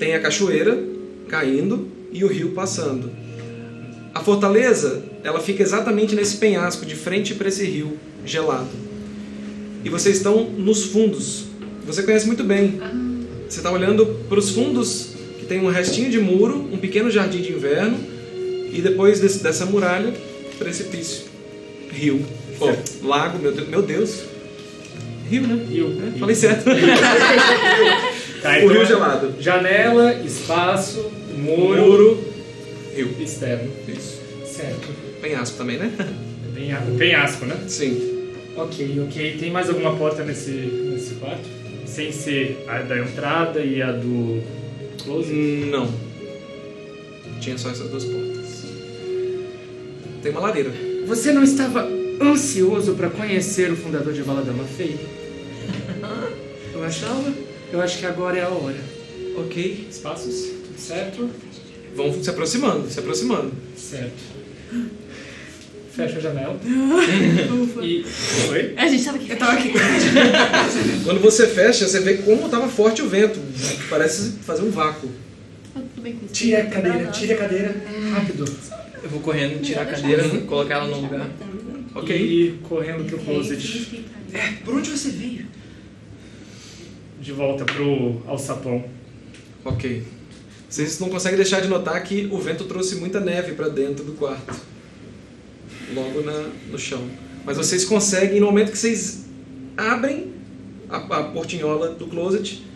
tem 0.00 0.14
a 0.14 0.20
cachoeira 0.20 0.82
caindo 1.28 1.86
e 2.10 2.24
o 2.24 2.26
rio 2.26 2.50
passando. 2.50 3.08
A 4.12 4.20
fortaleza, 4.20 5.04
ela 5.22 5.38
fica 5.38 5.62
exatamente 5.62 6.16
nesse 6.16 6.38
penhasco, 6.38 6.84
de 6.84 6.96
frente 6.96 7.34
para 7.34 7.48
esse 7.48 7.64
rio 7.64 7.96
gelado. 8.26 8.66
E 9.84 9.88
vocês 9.88 10.16
estão 10.16 10.44
nos 10.50 10.86
fundos. 10.86 11.44
Você 11.86 12.02
conhece 12.02 12.26
muito 12.26 12.42
bem. 12.42 12.80
Você 13.48 13.58
está 13.60 13.70
olhando 13.70 14.04
para 14.28 14.38
os 14.38 14.50
fundos, 14.50 15.10
que 15.38 15.46
tem 15.46 15.60
um 15.60 15.68
restinho 15.70 16.10
de 16.10 16.18
muro, 16.18 16.68
um 16.72 16.76
pequeno 16.78 17.10
jardim 17.10 17.40
de 17.40 17.52
inverno, 17.52 17.96
e 18.72 18.80
depois 18.80 19.20
desse- 19.20 19.42
dessa 19.42 19.64
muralha, 19.66 20.12
precipício. 20.58 21.24
Rio. 21.92 22.24
Oh, 22.60 23.06
lago, 23.06 23.38
meu 23.38 23.52
Deus. 23.52 23.68
Meu 23.68 23.82
Deus. 23.82 24.22
Rio, 25.28 25.42
né? 25.46 25.66
Rio. 25.68 25.96
É, 26.14 26.18
falei 26.18 26.34
certo. 26.34 26.64
Tá, 28.42 28.50
o 28.52 28.56
então 28.56 28.68
rio 28.68 28.82
é 28.82 28.86
gelado. 28.86 29.34
Janela, 29.40 30.14
espaço, 30.14 31.10
muro, 31.36 31.80
Muro. 31.82 32.24
Rio. 32.94 33.14
externo. 33.20 33.70
Isso. 33.88 34.20
Certo. 34.46 34.88
Penhasco 35.20 35.56
também, 35.58 35.78
né? 35.78 35.92
É 35.98 36.58
bem, 36.58 36.72
a- 36.72 36.82
penhasco, 36.98 37.44
né? 37.46 37.56
Sim. 37.68 38.18
Ok, 38.56 39.00
ok. 39.06 39.36
Tem 39.38 39.50
mais 39.50 39.68
alguma 39.68 39.94
porta 39.96 40.24
nesse, 40.24 40.50
nesse 40.50 41.14
quarto? 41.14 41.48
Sem 41.86 42.10
ser 42.12 42.64
a 42.68 42.78
da 42.82 42.98
entrada 42.98 43.60
e 43.60 43.80
a 43.82 43.92
do 43.92 44.42
closet? 45.04 45.66
Não. 45.70 45.88
Tinha 47.40 47.56
só 47.58 47.70
essas 47.70 47.88
duas 47.90 48.04
portas. 48.04 48.64
Tem 50.22 50.30
uma 50.32 50.40
lareira. 50.40 50.70
Você 51.06 51.32
não 51.32 51.42
estava 51.42 51.88
ansioso 52.20 52.94
para 52.94 53.08
conhecer 53.08 53.70
o 53.72 53.76
fundador 53.76 54.12
de 54.12 54.22
Valadama 54.22 54.64
Fei? 54.64 54.96
Eu 56.74 56.84
achava. 56.84 57.32
Eu 57.72 57.80
acho 57.80 57.98
que 57.98 58.06
agora 58.06 58.38
é 58.38 58.42
a 58.42 58.48
hora. 58.48 58.78
Ok. 59.36 59.86
Espaços? 59.90 60.46
Tudo 60.46 60.78
certo? 60.78 61.30
Vão 61.94 62.22
se 62.22 62.30
aproximando, 62.30 62.90
se 62.90 62.98
aproximando. 62.98 63.52
Certo. 63.76 64.40
Fecha 65.92 66.18
a 66.18 66.20
janela. 66.20 66.58
e. 67.82 68.04
Oi? 68.50 68.74
A 68.76 68.88
gente 68.88 69.04
tava 69.04 69.16
aqui. 69.16 69.30
Eu 69.30 69.36
tava 69.36 69.52
aqui. 69.52 69.72
Quando 71.04 71.20
você 71.20 71.46
fecha, 71.46 71.86
você 71.86 72.00
vê 72.00 72.14
como 72.18 72.46
estava 72.46 72.68
forte 72.68 73.02
o 73.02 73.08
vento. 73.08 73.40
Parece 73.88 74.32
fazer 74.42 74.62
um 74.62 74.70
vácuo. 74.70 75.08
Tá 75.74 75.80
tudo 75.80 76.02
bem 76.02 76.14
com 76.14 76.24
isso. 76.26 76.34
Tire 76.34 76.56
a 76.56 76.66
cadeira, 76.66 77.10
tire 77.10 77.32
a 77.32 77.36
cadeira. 77.36 77.76
Rápido. 78.12 78.44
Eu 79.02 79.08
vou 79.08 79.20
correndo, 79.20 79.60
tirar 79.62 79.82
a 79.82 79.86
cadeira, 79.86 80.28
colocar 80.46 80.76
ela 80.76 80.86
no 80.86 81.00
lugar. 81.00 81.28
Ok. 81.94 82.16
E 82.16 82.58
correndo 82.68 83.04
pro 83.04 83.18
closet. 83.18 84.04
Por 84.64 84.74
onde 84.74 84.90
você 84.90 85.10
veio? 85.10 85.46
De 87.30 87.36
volta 87.36 87.64
pro 87.64 88.20
alçapão. 88.26 88.84
Ok. 89.64 90.02
Vocês 90.68 90.98
não 90.98 91.08
conseguem 91.08 91.36
deixar 91.36 91.60
de 91.60 91.68
notar 91.68 92.02
que 92.02 92.28
o 92.28 92.38
vento 92.38 92.64
trouxe 92.64 92.96
muita 92.96 93.20
neve 93.20 93.52
para 93.52 93.68
dentro 93.68 94.04
do 94.04 94.14
quarto. 94.14 94.52
Logo 95.94 96.22
na, 96.22 96.50
no 96.68 96.76
chão. 96.76 97.08
Mas 97.44 97.56
vocês 97.56 97.84
conseguem, 97.84 98.40
no 98.40 98.46
momento 98.46 98.72
que 98.72 98.78
vocês 98.78 99.26
abrem 99.76 100.32
a, 100.88 100.96
a 100.96 101.22
portinhola 101.22 101.90
do 101.90 102.08
closet, 102.08 102.66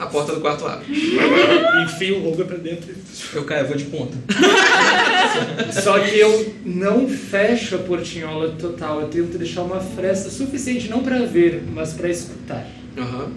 a 0.00 0.06
porta 0.06 0.34
do 0.34 0.40
quarto 0.40 0.66
abre. 0.66 0.86
Enfio 1.84 2.20
o 2.20 2.30
Roga 2.30 2.46
pra 2.46 2.56
dentro. 2.56 2.94
Eu 3.34 3.44
caio, 3.44 3.64
eu 3.64 3.68
vou 3.68 3.76
de 3.76 3.84
ponta. 3.84 4.16
Só 5.78 6.00
que 6.00 6.18
eu 6.18 6.54
não 6.64 7.06
fecho 7.06 7.76
a 7.76 7.78
portinhola 7.78 8.52
total. 8.58 9.02
Eu 9.02 9.08
tento 9.08 9.36
deixar 9.36 9.60
uma 9.60 9.78
fresta 9.78 10.30
suficiente 10.30 10.88
não 10.88 11.02
para 11.02 11.26
ver, 11.26 11.62
mas 11.70 11.92
para 11.92 12.08
escutar. 12.08 12.66
Aham. 12.96 13.30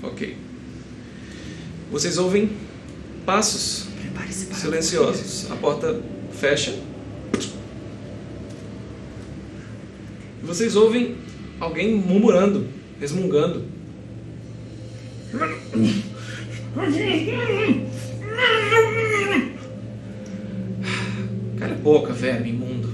Ok. 0.00 0.36
Vocês 1.90 2.18
ouvem 2.18 2.50
passos 3.26 3.86
silenciosos. 4.52 5.50
A 5.50 5.56
porta 5.56 6.00
fecha. 6.38 6.72
Vocês 10.40 10.76
ouvem 10.76 11.16
alguém 11.58 11.96
murmurando, 11.96 12.68
resmungando. 13.00 13.73
Cara 21.58 21.72
é 21.72 21.76
boca, 21.76 22.12
verme 22.12 22.50
imundo. 22.50 22.92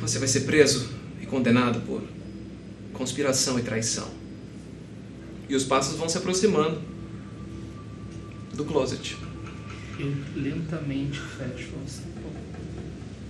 Você 0.00 0.18
vai 0.18 0.28
ser 0.28 0.40
preso 0.40 0.90
e 1.20 1.26
condenado 1.26 1.80
por 1.80 2.02
conspiração 2.92 3.58
e 3.58 3.62
traição. 3.62 4.08
E 5.48 5.56
os 5.56 5.64
passos 5.64 5.96
vão 5.96 6.08
se 6.08 6.18
aproximando 6.18 6.80
do 8.54 8.64
closet. 8.64 9.16
Eu 9.98 10.12
lentamente 10.36 11.20
fecho 11.20 11.70
o 11.76 11.80
alçapão. 11.80 12.32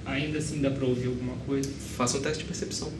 Ainda 0.04 0.38
assim 0.38 0.60
dá 0.60 0.70
pra 0.70 0.84
ouvir 0.84 1.06
alguma 1.06 1.36
coisa? 1.46 1.70
Faça 1.96 2.18
um 2.18 2.20
teste 2.20 2.42
de 2.42 2.44
percepção. 2.44 2.92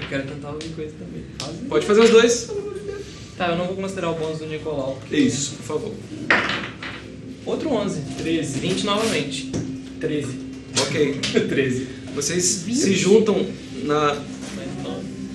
Eu 0.00 0.08
quero 0.08 0.26
tentar 0.26 0.50
ouvir 0.50 0.70
coisa 0.70 0.94
também. 0.98 1.24
Pode 1.68 1.86
fazer 1.86 2.00
os 2.00 2.10
dois. 2.10 2.50
Tá, 3.36 3.48
eu 3.48 3.56
não 3.56 3.66
vou 3.66 3.76
considerar 3.76 4.10
o 4.10 4.14
bônus 4.14 4.38
do 4.38 4.46
Nicolau. 4.46 4.98
Isso, 5.10 5.56
por 5.56 5.62
favor. 5.64 5.94
Outro 7.44 7.68
11. 7.68 8.00
13. 8.16 8.58
20 8.60 8.84
novamente. 8.84 9.52
13. 10.00 10.38
Ok. 10.80 11.20
13. 11.46 11.86
Vocês 12.14 12.44
se 12.44 12.94
juntam 12.94 13.46
na, 13.84 14.22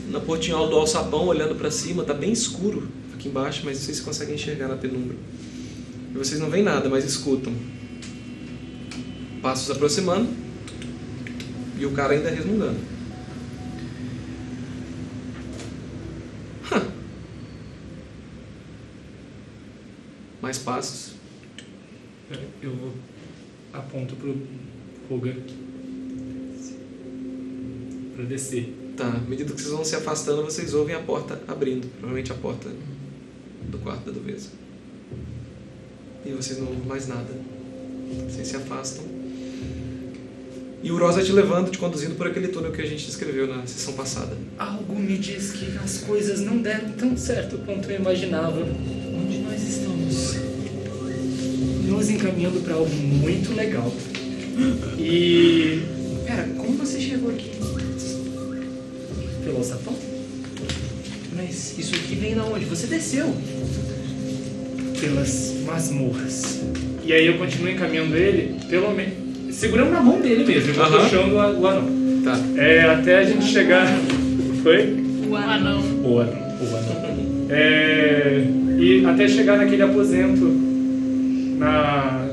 na 0.09 0.19
portinhola 0.19 0.67
do 0.67 0.75
alçapão, 0.77 1.27
olhando 1.27 1.53
para 1.55 1.69
cima. 1.69 2.03
Tá 2.03 2.13
bem 2.13 2.31
escuro 2.31 2.89
aqui 3.13 3.27
embaixo, 3.27 3.61
mas 3.63 3.77
vocês 3.77 3.99
conseguem 3.99 4.33
enxergar 4.33 4.67
na 4.67 4.75
penumbra. 4.77 5.15
E 6.13 6.17
vocês 6.17 6.41
não 6.41 6.49
veem 6.49 6.63
nada, 6.63 6.89
mas 6.89 7.05
escutam. 7.05 7.53
Passos 9.43 9.69
aproximando. 9.69 10.27
E 11.79 11.85
o 11.85 11.91
cara 11.91 12.13
ainda 12.13 12.31
resmungando. 12.31 12.79
Mais 20.51 20.57
passos. 20.57 21.13
Eu 22.61 22.91
aponto 23.71 24.17
pro 24.17 24.35
Roga. 25.09 25.33
Pra 28.13 28.25
descer. 28.25 28.75
Tá, 28.97 29.07
à 29.07 29.29
medida 29.29 29.53
que 29.53 29.61
vocês 29.61 29.71
vão 29.71 29.85
se 29.85 29.95
afastando, 29.95 30.43
vocês 30.43 30.73
ouvem 30.73 30.93
a 30.93 30.99
porta 30.99 31.41
abrindo. 31.47 31.87
Provavelmente 31.87 32.33
a 32.33 32.35
porta 32.35 32.67
do 33.69 33.77
quarto 33.77 34.03
da 34.07 34.11
Duveza. 34.11 34.49
E 36.25 36.31
vocês 36.31 36.59
não 36.59 36.67
ouvem 36.67 36.85
mais 36.85 37.07
nada. 37.07 37.33
Vocês 38.29 38.49
se 38.49 38.57
afastam. 38.57 39.05
E 40.83 40.91
o 40.91 40.97
Rosa 40.97 41.23
te 41.23 41.31
levando, 41.31 41.71
te 41.71 41.77
conduzindo 41.77 42.15
por 42.15 42.27
aquele 42.27 42.49
túnel 42.49 42.73
que 42.73 42.81
a 42.81 42.85
gente 42.85 43.05
descreveu 43.05 43.47
na 43.47 43.65
sessão 43.65 43.93
passada. 43.93 44.35
Algo 44.59 44.99
me 44.99 45.17
diz 45.17 45.51
que 45.51 45.77
as 45.77 45.99
coisas 45.99 46.41
não 46.41 46.57
deram 46.57 46.91
tão 46.91 47.15
certo 47.15 47.57
quanto 47.59 47.89
eu 47.89 48.01
imaginava. 48.01 48.65
Nos 52.01 52.09
encaminhando 52.09 52.59
pra 52.61 52.73
algo 52.73 52.89
muito 52.95 53.53
legal. 53.53 53.93
E. 54.97 55.81
Pera, 56.25 56.47
como 56.57 56.71
você 56.75 56.99
chegou 56.99 57.29
aqui? 57.29 57.51
pelo 59.45 59.57
alçapão? 59.57 59.93
Mas 61.35 61.77
isso 61.77 61.93
aqui 61.93 62.15
vem 62.15 62.33
da 62.33 62.43
onde? 62.43 62.65
Você 62.65 62.87
desceu. 62.87 63.31
Pelas 64.99 65.53
masmorras. 65.63 66.61
E 67.05 67.13
aí 67.13 67.27
eu 67.27 67.37
continuo 67.37 67.69
encaminhando 67.69 68.15
ele, 68.17 68.55
pelo 68.67 68.95
menos. 68.95 69.13
segurando 69.55 69.91
na 69.91 70.01
mão 70.01 70.19
dele 70.19 70.43
mesmo, 70.43 70.69
eu 70.69 70.73
vou 70.73 70.83
Aham. 70.83 71.03
puxando 71.03 71.37
a- 71.39 71.51
o 71.51 71.67
anão. 71.67 71.87
Tá. 72.23 72.39
É, 72.59 72.81
até 72.81 73.19
a 73.19 73.23
gente 73.25 73.45
chegar. 73.45 73.85
Foi? 74.63 75.03
O 75.29 75.35
anão. 75.35 75.81
O 76.03 76.17
anão. 76.19 76.33
O 76.61 76.75
anão. 76.77 77.47
É, 77.51 78.43
e 78.79 79.05
até 79.05 79.27
chegar 79.27 79.57
naquele 79.59 79.83
aposento 79.83 80.70
na 81.61 82.27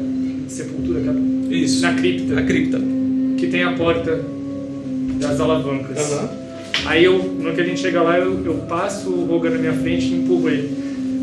sepultura, 0.49 1.01
cara, 1.01 1.19
Isso. 1.51 1.83
na 1.83 1.93
cripta, 1.95 2.35
Na 2.35 2.43
cripta. 2.43 2.81
que 3.37 3.47
tem 3.49 3.63
a 3.63 3.73
porta 3.75 4.21
das 5.21 5.39
alavancas. 5.39 5.99
Aí 6.87 7.05
eu, 7.05 7.19
no 7.23 7.53
que 7.53 7.61
a 7.61 7.65
gente 7.65 7.81
chega 7.81 8.01
lá, 8.03 8.19
eu, 8.19 8.43
eu 8.45 8.55
passo 8.69 9.11
o 9.11 9.27
Roga 9.27 9.51
na 9.51 9.59
minha 9.59 9.75
frente 9.75 10.07
e 10.07 10.15
empurro 10.15 10.49
ele. 10.49 10.71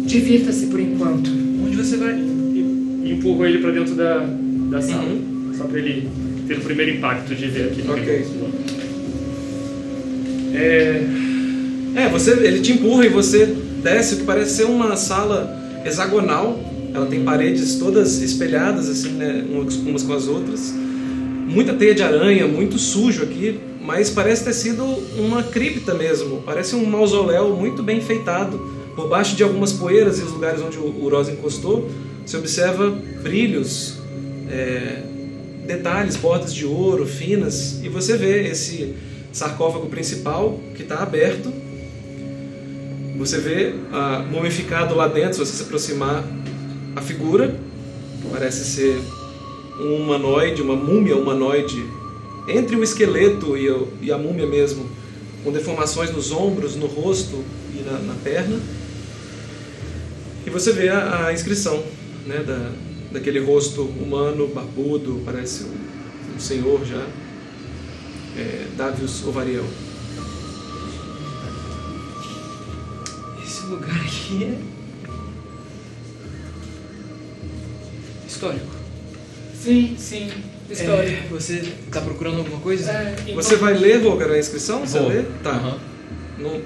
Divirta-se 0.06 0.68
por 0.68 0.80
enquanto. 0.80 1.30
Onde 1.66 1.76
você 1.76 1.98
vai? 1.98 2.14
E, 2.14 3.02
e 3.06 3.12
empurro 3.14 3.46
ele 3.46 3.58
pra 3.58 3.72
dentro 3.72 3.96
da, 3.96 4.20
da 4.70 4.82
sala. 4.82 5.04
Uhum. 5.04 5.52
Só 5.58 5.64
pra 5.64 5.80
ele 5.80 6.08
ter 6.48 6.58
o 6.58 6.62
primeiro 6.62 6.92
impacto 6.98 7.34
de 7.34 7.48
ver 7.48 7.66
aqui. 7.72 7.84
Ok. 7.90 8.26
É, 10.54 11.02
É, 11.96 12.10
você, 12.10 12.32
ele 12.32 12.60
te 12.60 12.74
empurra 12.74 13.06
e 13.06 13.10
você 13.10 13.46
desce 13.82 14.16
o 14.16 14.18
que 14.20 14.24
parece 14.26 14.58
ser 14.58 14.66
uma 14.66 14.96
sala 14.96 15.58
hexagonal. 15.86 16.60
Ela 16.96 17.08
tem 17.08 17.26
paredes 17.26 17.76
todas 17.76 18.22
espelhadas, 18.22 18.88
assim, 18.88 19.10
né, 19.10 19.46
umas 19.50 20.02
com 20.02 20.14
as 20.14 20.28
outras. 20.28 20.74
Muita 21.46 21.74
teia 21.74 21.94
de 21.94 22.02
aranha, 22.02 22.48
muito 22.48 22.80
sujo 22.80 23.24
aqui, 23.24 23.60
mas 23.82 24.10
parece 24.10 24.46
ter 24.46 24.54
sido 24.54 24.84
uma 25.18 25.44
cripta 25.44 25.94
mesmo. 25.94 26.42
Parece 26.46 26.74
um 26.74 26.86
mausoléu 26.86 27.54
muito 27.54 27.84
bem 27.84 27.98
enfeitado. 27.98 28.58
Por 28.96 29.10
baixo 29.10 29.36
de 29.36 29.44
algumas 29.44 29.74
poeiras 29.74 30.20
e 30.20 30.24
os 30.24 30.32
lugares 30.32 30.62
onde 30.62 30.78
o 30.78 31.04
Uroz 31.04 31.28
encostou, 31.28 31.92
você 32.26 32.38
observa 32.38 32.90
brilhos, 33.22 33.98
é, 34.50 35.04
detalhes, 35.68 36.16
bordas 36.16 36.54
de 36.54 36.66
ouro 36.66 37.06
finas, 37.06 37.82
e 37.84 37.90
você 37.90 38.16
vê 38.16 38.48
esse 38.48 38.96
sarcófago 39.34 39.88
principal 39.88 40.62
que 40.76 40.84
está 40.84 41.04
aberto. 41.04 41.52
Você 43.18 43.38
vê 43.38 43.74
ah, 43.92 44.26
mumificado 44.32 44.96
lá 44.96 45.08
dentro, 45.08 45.34
se 45.34 45.40
você 45.40 45.58
se 45.58 45.64
aproximar, 45.64 46.24
a 46.96 47.02
figura, 47.02 47.60
parece 48.32 48.64
ser 48.66 49.00
um 49.80 49.96
humanoide, 49.98 50.62
uma 50.62 50.76
múmia 50.76 51.16
humanoide, 51.18 51.86
entre 52.48 52.76
o 52.76 52.84
esqueleto 52.84 53.58
e, 53.58 53.70
o- 53.70 53.88
e 54.02 54.12
a 54.12 54.18
múmia 54.18 54.46
mesmo, 54.48 54.86
com 55.44 55.52
deformações 55.52 56.12
nos 56.12 56.32
ombros, 56.32 56.76
no 56.76 56.88
rosto 56.88 57.44
e 57.78 57.82
na, 57.84 58.00
na 58.00 58.14
perna. 58.24 58.60
E 60.46 60.50
você 60.50 60.72
vê 60.72 60.90
a, 60.90 61.26
a 61.28 61.34
inscrição 61.34 61.84
né, 62.26 62.38
da, 62.40 62.72
daquele 63.12 63.40
rosto 63.40 63.82
humano, 63.84 64.48
barbudo, 64.48 65.22
parece 65.26 65.64
um, 65.64 66.36
um 66.36 66.40
senhor 66.40 66.86
já, 66.86 67.06
é, 68.38 68.68
Davius 68.78 69.26
Ovariel. 69.26 69.66
Esse 73.44 73.66
lugar 73.68 73.96
aqui 74.02 74.44
é. 74.46 74.75
Histórico. 78.36 78.66
Sim, 79.62 79.96
sim. 79.98 80.30
História. 80.70 81.10
É, 81.10 81.28
você 81.30 81.64
tá 81.92 82.02
procurando 82.02 82.38
alguma 82.40 82.60
coisa? 82.60 82.92
É, 82.92 83.16
Você 83.34 83.56
vai 83.56 83.74
ler, 83.74 84.04
Roger, 84.04 84.32
a 84.32 84.40
inscrição? 84.40 84.86
Você 84.86 85.00
Vou. 85.00 85.10
lê? 85.10 85.24
Tá. 85.44 85.52
Aham. 85.52 85.78
Não, 86.40 86.62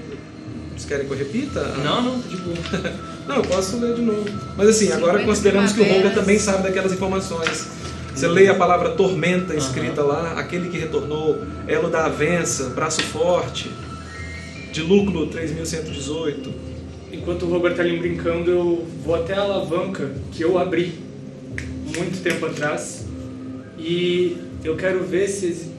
vocês 0.71 0.85
querem 0.87 1.05
que 1.05 1.11
eu 1.13 1.17
repita? 1.17 1.61
Não, 1.83 2.01
não, 2.01 2.19
de 2.19 2.37
boa. 2.37 2.57
Não, 3.27 3.35
eu 3.35 3.43
posso 3.43 3.77
ler 3.77 3.93
de 3.93 4.01
novo. 4.01 4.27
Mas 4.57 4.69
assim, 4.69 4.91
agora 4.91 5.19
50 5.19 5.25
consideramos 5.27 5.71
que 5.71 5.81
o 5.81 5.83
Roger 5.83 5.97
primaveras. 5.97 6.25
também 6.25 6.39
sabe 6.39 6.63
daquelas 6.63 6.91
informações. 6.91 7.67
Você 8.15 8.27
lê 8.27 8.47
a 8.47 8.55
palavra 8.55 8.89
tormenta 8.89 9.53
escrita 9.55 10.01
lá, 10.01 10.31
aquele 10.31 10.67
que 10.69 10.79
retornou, 10.79 11.39
elo 11.67 11.91
da 11.91 12.05
avença, 12.05 12.69
braço 12.69 13.03
forte, 13.03 13.69
de 14.71 14.81
lucro 14.81 15.27
3118. 15.27 16.51
Enquanto 17.13 17.43
o 17.45 17.49
Robert 17.49 17.75
tá 17.75 17.83
ali 17.83 17.99
brincando, 17.99 18.49
eu 18.49 18.87
vou 19.05 19.13
até 19.13 19.35
a 19.35 19.41
alavanca 19.41 20.11
que 20.31 20.41
eu 20.43 20.57
abri 20.57 20.97
muito 21.97 22.21
tempo 22.21 22.45
atrás 22.45 23.05
e 23.77 24.37
eu 24.63 24.75
quero 24.75 25.03
ver 25.03 25.27
se 25.27 25.69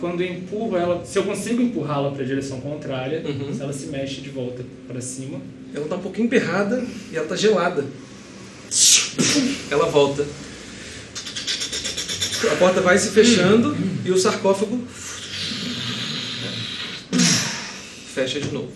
quando 0.00 0.20
eu 0.22 0.32
empurro 0.32 0.76
ela, 0.76 1.04
se 1.04 1.16
eu 1.18 1.22
consigo 1.22 1.62
empurrá-la 1.62 2.10
para 2.10 2.22
a 2.22 2.26
direção 2.26 2.60
contrária, 2.60 3.22
Uhum. 3.24 3.54
se 3.54 3.62
ela 3.62 3.72
se 3.72 3.86
mexe 3.86 4.20
de 4.20 4.30
volta 4.30 4.64
para 4.88 5.00
cima. 5.00 5.40
Ela 5.74 5.86
tá 5.86 5.94
um 5.96 6.00
pouquinho 6.00 6.26
emperrada 6.26 6.84
e 7.12 7.16
ela 7.16 7.26
tá 7.26 7.36
gelada. 7.36 7.84
Ela 9.70 9.86
volta. 9.86 10.26
A 12.50 12.56
porta 12.56 12.80
vai 12.80 12.98
se 12.98 13.10
fechando 13.10 13.76
e 14.04 14.10
o 14.10 14.18
sarcófago 14.18 14.80
fecha 18.14 18.40
de 18.40 18.50
novo. 18.52 18.72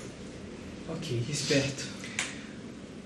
Ok. 0.88 1.22
Esperto. 1.28 1.84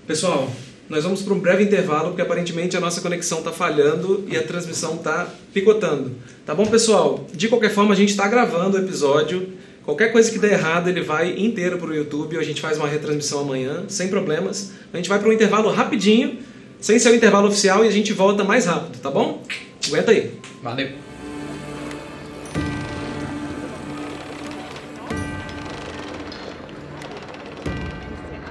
Pessoal, 0.07 0.53
nós 0.91 1.05
vamos 1.05 1.21
para 1.21 1.33
um 1.33 1.39
breve 1.39 1.63
intervalo 1.63 2.09
porque 2.09 2.21
aparentemente 2.21 2.75
a 2.75 2.79
nossa 2.81 2.99
conexão 2.99 3.37
está 3.37 3.49
falhando 3.49 4.25
e 4.27 4.35
a 4.35 4.43
transmissão 4.43 4.95
está 4.95 5.25
picotando. 5.53 6.11
Tá 6.45 6.53
bom, 6.53 6.65
pessoal? 6.65 7.25
De 7.33 7.47
qualquer 7.47 7.71
forma, 7.71 7.93
a 7.93 7.95
gente 7.95 8.09
está 8.09 8.27
gravando 8.27 8.75
o 8.75 8.81
episódio. 8.81 9.53
Qualquer 9.85 10.11
coisa 10.11 10.29
que 10.29 10.37
der 10.37 10.51
errado, 10.51 10.89
ele 10.89 10.99
vai 10.99 11.33
inteiro 11.37 11.77
para 11.77 11.87
o 11.87 11.95
YouTube. 11.95 12.37
A 12.37 12.43
gente 12.43 12.59
faz 12.59 12.77
uma 12.77 12.89
retransmissão 12.89 13.39
amanhã, 13.39 13.85
sem 13.87 14.09
problemas. 14.09 14.73
A 14.91 14.97
gente 14.97 15.07
vai 15.07 15.17
para 15.17 15.29
um 15.29 15.31
intervalo 15.31 15.69
rapidinho, 15.71 16.39
sem 16.81 16.99
ser 16.99 17.11
o 17.11 17.15
intervalo 17.15 17.47
oficial, 17.47 17.85
e 17.85 17.87
a 17.87 17.91
gente 17.91 18.11
volta 18.11 18.43
mais 18.43 18.65
rápido, 18.65 18.99
tá 18.99 19.09
bom? 19.09 19.41
Aguenta 19.87 20.11
aí. 20.11 20.33
Valeu. 20.61 20.89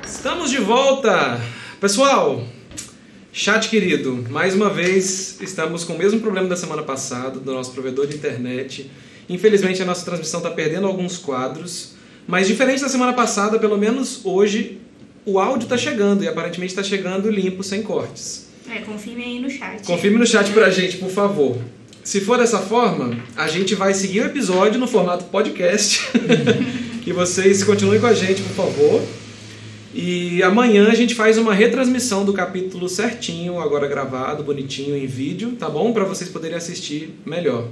Estamos 0.07 0.51
de 0.51 0.57
volta! 0.57 1.60
Pessoal, 1.81 2.45
chat 3.33 3.71
querido, 3.71 4.27
mais 4.29 4.55
uma 4.55 4.69
vez 4.69 5.41
estamos 5.41 5.83
com 5.83 5.95
o 5.95 5.99
mesmo 5.99 6.21
problema 6.21 6.47
da 6.47 6.55
semana 6.55 6.83
passada, 6.83 7.41
do 7.41 7.55
nosso 7.55 7.73
provedor 7.73 8.07
de 8.07 8.15
internet. 8.17 8.91
Infelizmente 9.31 9.81
a 9.81 9.87
nossa 9.87 10.05
transmissão 10.05 10.41
está 10.41 10.51
perdendo 10.51 10.87
alguns 10.87 11.17
quadros, 11.17 11.95
mas 12.29 12.47
diferente 12.47 12.83
da 12.83 12.89
semana 12.91 13.15
passada, 13.15 13.59
pelo 13.59 13.79
menos 13.79 14.21
hoje 14.25 14.79
o 15.25 15.39
áudio 15.39 15.65
está 15.65 15.79
chegando 15.79 16.23
e 16.23 16.29
aparentemente 16.29 16.71
está 16.71 16.83
chegando 16.83 17.31
limpo, 17.31 17.65
sem 17.65 17.83
cortes. 17.83 18.49
É, 18.71 18.81
confirme 18.81 19.25
aí 19.25 19.41
no 19.41 19.49
chat. 19.49 19.83
Confirme 19.83 20.19
no 20.19 20.27
chat 20.27 20.51
pra 20.51 20.69
gente, 20.69 20.99
por 20.99 21.09
favor. 21.09 21.57
Se 22.05 22.21
for 22.21 22.37
dessa 22.37 22.59
forma, 22.59 23.17
a 23.35 23.49
gente 23.49 23.75
vai 23.75 23.95
seguir 23.95 24.21
o 24.21 24.27
episódio 24.27 24.79
no 24.79 24.87
formato 24.87 25.25
podcast. 25.25 25.99
que 27.03 27.11
vocês 27.15 27.65
continuem 27.65 27.99
com 27.99 28.07
a 28.07 28.13
gente, 28.13 28.43
por 28.43 28.67
favor. 28.67 29.20
E 29.93 30.41
amanhã 30.43 30.89
a 30.89 30.95
gente 30.95 31.15
faz 31.15 31.37
uma 31.37 31.53
retransmissão 31.53 32.25
do 32.25 32.33
capítulo 32.33 32.89
certinho, 32.89 33.59
agora 33.59 33.89
gravado, 33.89 34.45
bonitinho 34.45 34.97
em 34.97 35.07
vídeo, 35.07 35.57
tá 35.59 35.69
bom? 35.69 35.93
Para 35.93 36.05
vocês 36.05 36.31
poderem 36.31 36.57
assistir 36.57 37.19
melhor. 37.27 37.67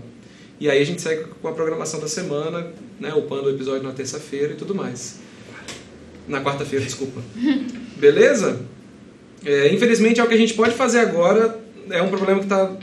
E 0.60 0.68
aí 0.68 0.82
a 0.82 0.84
gente 0.84 1.00
segue 1.00 1.26
com 1.40 1.46
a 1.46 1.52
programação 1.52 2.00
da 2.00 2.08
semana, 2.08 2.72
né? 2.98 3.14
Upando 3.14 3.44
o 3.44 3.50
episódio 3.50 3.84
na 3.84 3.92
terça-feira 3.92 4.52
e 4.52 4.56
tudo 4.56 4.74
mais. 4.74 5.20
Na 6.26 6.42
quarta-feira, 6.42 6.84
desculpa. 6.84 7.22
Beleza? 7.96 8.60
É, 9.44 9.72
infelizmente 9.72 10.18
é 10.18 10.24
o 10.24 10.26
que 10.26 10.34
a 10.34 10.38
gente 10.38 10.54
pode 10.54 10.74
fazer 10.74 10.98
agora. 10.98 11.56
É 11.88 12.02
um 12.02 12.08
problema 12.08 12.40
que 12.40 12.46
está 12.46 12.76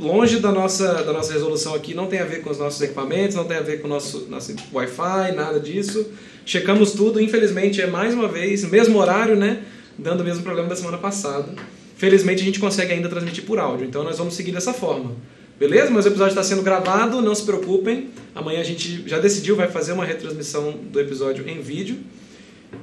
longe 0.00 0.38
da 0.38 0.50
nossa, 0.50 1.04
da 1.04 1.12
nossa 1.12 1.34
resolução 1.34 1.74
aqui. 1.74 1.92
Não 1.92 2.06
tem 2.06 2.20
a 2.20 2.24
ver 2.24 2.42
com 2.42 2.48
os 2.48 2.58
nossos 2.58 2.80
equipamentos, 2.80 3.36
não 3.36 3.44
tem 3.44 3.58
a 3.58 3.62
ver 3.62 3.82
com 3.82 3.86
o 3.86 3.90
nosso, 3.90 4.26
nosso 4.30 4.54
Wi-Fi, 4.72 5.32
nada 5.36 5.60
disso. 5.60 6.10
Checamos 6.44 6.92
tudo. 6.92 7.20
Infelizmente 7.20 7.80
é 7.80 7.86
mais 7.86 8.14
uma 8.14 8.28
vez, 8.28 8.64
mesmo 8.64 8.98
horário, 8.98 9.36
né? 9.36 9.62
Dando 9.98 10.20
o 10.20 10.24
mesmo 10.24 10.42
problema 10.42 10.68
da 10.68 10.76
semana 10.76 10.98
passada. 10.98 11.48
Felizmente 11.96 12.42
a 12.42 12.44
gente 12.44 12.58
consegue 12.58 12.92
ainda 12.92 13.08
transmitir 13.08 13.44
por 13.44 13.58
áudio. 13.58 13.86
Então 13.86 14.02
nós 14.02 14.18
vamos 14.18 14.34
seguir 14.34 14.52
dessa 14.52 14.72
forma. 14.72 15.12
Beleza? 15.58 15.90
Mas 15.90 16.04
o 16.04 16.08
episódio 16.08 16.30
está 16.32 16.42
sendo 16.42 16.62
gravado, 16.62 17.20
não 17.22 17.34
se 17.34 17.44
preocupem. 17.44 18.08
Amanhã 18.34 18.60
a 18.60 18.64
gente 18.64 19.04
já 19.06 19.18
decidiu, 19.20 19.54
vai 19.54 19.68
fazer 19.68 19.92
uma 19.92 20.04
retransmissão 20.04 20.74
do 20.90 20.98
episódio 20.98 21.48
em 21.48 21.60
vídeo. 21.60 21.98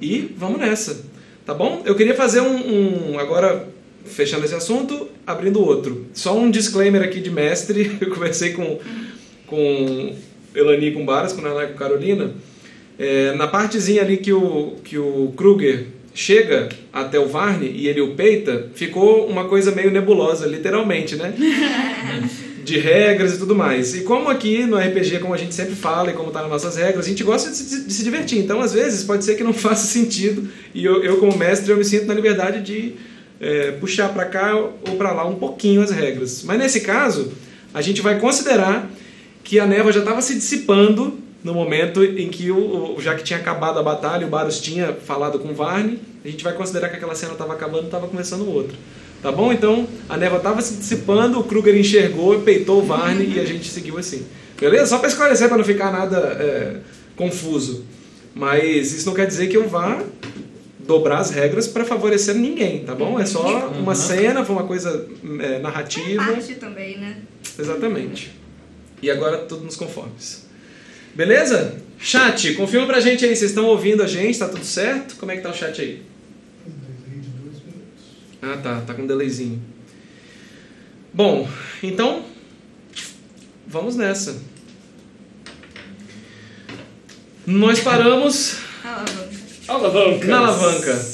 E 0.02 0.34
vamos 0.38 0.60
nessa. 0.60 1.04
Tá 1.46 1.54
bom? 1.54 1.82
Eu 1.86 1.96
queria 1.96 2.16
fazer 2.16 2.40
um, 2.42 3.14
um- 3.14 3.20
Agora, 3.20 3.68
fechando 4.06 4.46
esse 4.46 4.56
assunto, 4.56 5.10
abrindo 5.28 5.60
outro. 5.62 6.06
Só 6.14 6.38
um 6.38 6.50
disclaimer 6.50 7.02
aqui 7.02 7.20
de 7.20 7.32
mestre. 7.32 7.98
Eu 8.00 8.12
conversei 8.12 8.54
com, 8.54 8.80
com 9.48 10.16
Elani 10.56 10.92
com 10.92 11.06
Baras, 11.06 11.34
com 11.34 11.42
Naná 11.42 11.66
e 11.66 11.68
com 11.70 11.74
Carolina. 11.78 12.32
É, 13.00 13.34
na 13.34 13.48
partezinha 13.48 14.02
ali 14.02 14.18
que 14.18 14.34
o, 14.34 14.76
que 14.84 14.98
o 14.98 15.34
Kruger 15.38 15.86
chega 16.14 16.68
até 16.92 17.18
o 17.18 17.28
Varne 17.28 17.72
e 17.74 17.88
ele 17.88 18.02
o 18.02 18.14
peita, 18.14 18.68
ficou 18.76 19.26
uma 19.26 19.46
coisa 19.46 19.72
meio 19.72 19.90
nebulosa, 19.90 20.46
literalmente, 20.46 21.16
né? 21.16 21.34
de 22.62 22.78
regras 22.78 23.36
e 23.36 23.40
tudo 23.40 23.56
mais. 23.56 23.96
E 23.96 24.02
como 24.02 24.30
aqui 24.30 24.66
no 24.66 24.78
RPG, 24.78 25.20
como 25.20 25.34
a 25.34 25.38
gente 25.38 25.56
sempre 25.56 25.76
fala 25.76 26.12
e 26.12 26.14
como 26.14 26.28
está 26.28 26.42
nas 26.42 26.52
nossas 26.52 26.76
regras, 26.76 27.06
a 27.06 27.10
gente 27.10 27.24
gosta 27.24 27.50
de 27.50 27.56
se, 27.56 27.86
de 27.86 27.94
se 27.94 28.04
divertir. 28.04 28.38
Então, 28.38 28.60
às 28.60 28.74
vezes, 28.74 29.04
pode 29.04 29.24
ser 29.24 29.36
que 29.36 29.44
não 29.44 29.54
faça 29.54 29.88
sentido 29.88 30.50
e 30.74 30.84
eu, 30.84 31.04
eu 31.04 31.18
como 31.18 31.38
mestre, 31.38 31.72
eu 31.72 31.78
me 31.78 31.86
sinto 31.86 32.06
na 32.06 32.14
liberdade 32.14 32.62
de 32.62 32.96
é, 33.40 33.72
puxar 33.72 34.10
para 34.10 34.26
cá 34.26 34.56
ou 34.56 34.96
para 34.98 35.14
lá 35.14 35.26
um 35.26 35.36
pouquinho 35.36 35.82
as 35.82 35.90
regras. 35.90 36.44
Mas 36.44 36.60
nesse 36.60 36.82
caso, 36.82 37.32
a 37.74 37.82
gente 37.82 38.02
vai 38.02 38.20
considerar 38.20 38.92
que 39.44 39.60
a 39.60 39.66
névoa 39.66 39.92
já 39.92 40.00
estava 40.00 40.22
se 40.22 40.36
dissipando 40.36 41.18
no 41.44 41.54
momento 41.54 42.04
em 42.04 42.30
que, 42.30 42.52
o, 42.52 42.96
o- 42.98 43.02
já 43.02 43.16
que 43.16 43.24
tinha 43.24 43.40
acabado 43.40 43.80
a 43.80 43.84
batalha, 43.84 44.26
o 44.28 44.30
Baros 44.30 44.60
tinha 44.60 44.94
falado 44.94 45.40
com 45.40 45.50
o 45.50 45.54
Varne, 45.54 46.00
a 46.24 46.28
gente 46.28 46.44
vai 46.44 46.54
considerar 46.54 46.90
que 46.90 46.96
aquela 46.98 47.16
cena 47.16 47.34
estava 47.34 47.54
acabando 47.54 47.84
e 47.84 47.86
estava 47.86 48.08
começando 48.08 48.48
outra. 48.50 48.76
Tá 49.22 49.32
bom? 49.32 49.52
Então, 49.52 49.88
a 50.08 50.16
névoa 50.18 50.38
estava 50.38 50.62
se 50.62 50.76
dissipando, 50.76 51.40
o 51.40 51.44
Kruger 51.44 51.76
enxergou, 51.78 52.40
peitou 52.42 52.80
o 52.82 52.86
Varne 52.86 53.26
e 53.36 53.40
a 53.40 53.46
gente 53.46 53.70
seguiu 53.70 53.98
assim. 53.98 54.26
Beleza? 54.60 54.88
Só 54.88 54.98
para 55.00 55.08
esclarecer, 55.10 55.48
para 55.48 55.58
não 55.58 55.64
ficar 55.66 55.92
nada 55.92 56.18
é, 56.40 56.78
confuso. 57.16 57.86
Mas 58.36 58.94
isso 58.94 59.06
não 59.08 59.14
quer 59.14 59.26
dizer 59.28 59.48
que 59.48 59.58
eu 59.58 59.68
vá 59.68 60.02
dobrar 60.80 61.20
as 61.20 61.30
regras 61.32 61.68
para 61.68 61.84
favorecer 61.86 62.36
ninguém, 62.36 62.84
tá 62.84 62.96
bom? 62.96 63.20
É 63.20 63.26
só 63.26 63.68
uma 63.70 63.94
cena, 63.96 64.44
foi 64.46 64.56
uma 64.56 64.66
coisa 64.66 65.06
é, 65.42 65.56
É 65.56 65.60
narrativa. 65.60 66.24
parte 66.26 66.56
também, 66.56 66.98
né? 66.98 67.18
Exatamente. 67.58 68.32
E 69.02 69.10
agora 69.12 69.38
tudo 69.40 69.64
nos 69.66 69.76
conformes. 69.76 70.48
Beleza? 71.16 71.78
Chat, 72.00 72.54
confirma 72.54 72.88
pra 72.88 73.02
gente 73.02 73.26
aí, 73.26 73.36
vocês 73.36 73.52
estão 73.52 73.66
ouvindo 73.66 74.02
a 74.02 74.08
gente, 74.08 74.40
tá 74.40 74.48
tudo 74.48 74.64
certo? 74.64 75.16
Como 75.18 75.32
é 75.32 75.36
que 75.36 75.42
tá 75.42 75.50
o 75.50 75.54
chat 75.54 75.82
aí? 75.82 76.02
Ah 78.42 78.58
tá, 78.58 78.82
tá 78.82 78.94
com 78.94 79.02
um 79.02 79.08
delayzinho. 79.08 79.62
Bom, 81.14 81.48
então 81.84 82.24
vamos 83.68 83.96
nessa. 83.96 84.42
Nós 87.46 87.80
paramos. 87.80 88.58
Alavanca. 89.68 90.28
na 90.28 90.38
alavanca. 90.38 91.06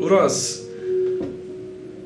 Uros, 0.00 0.62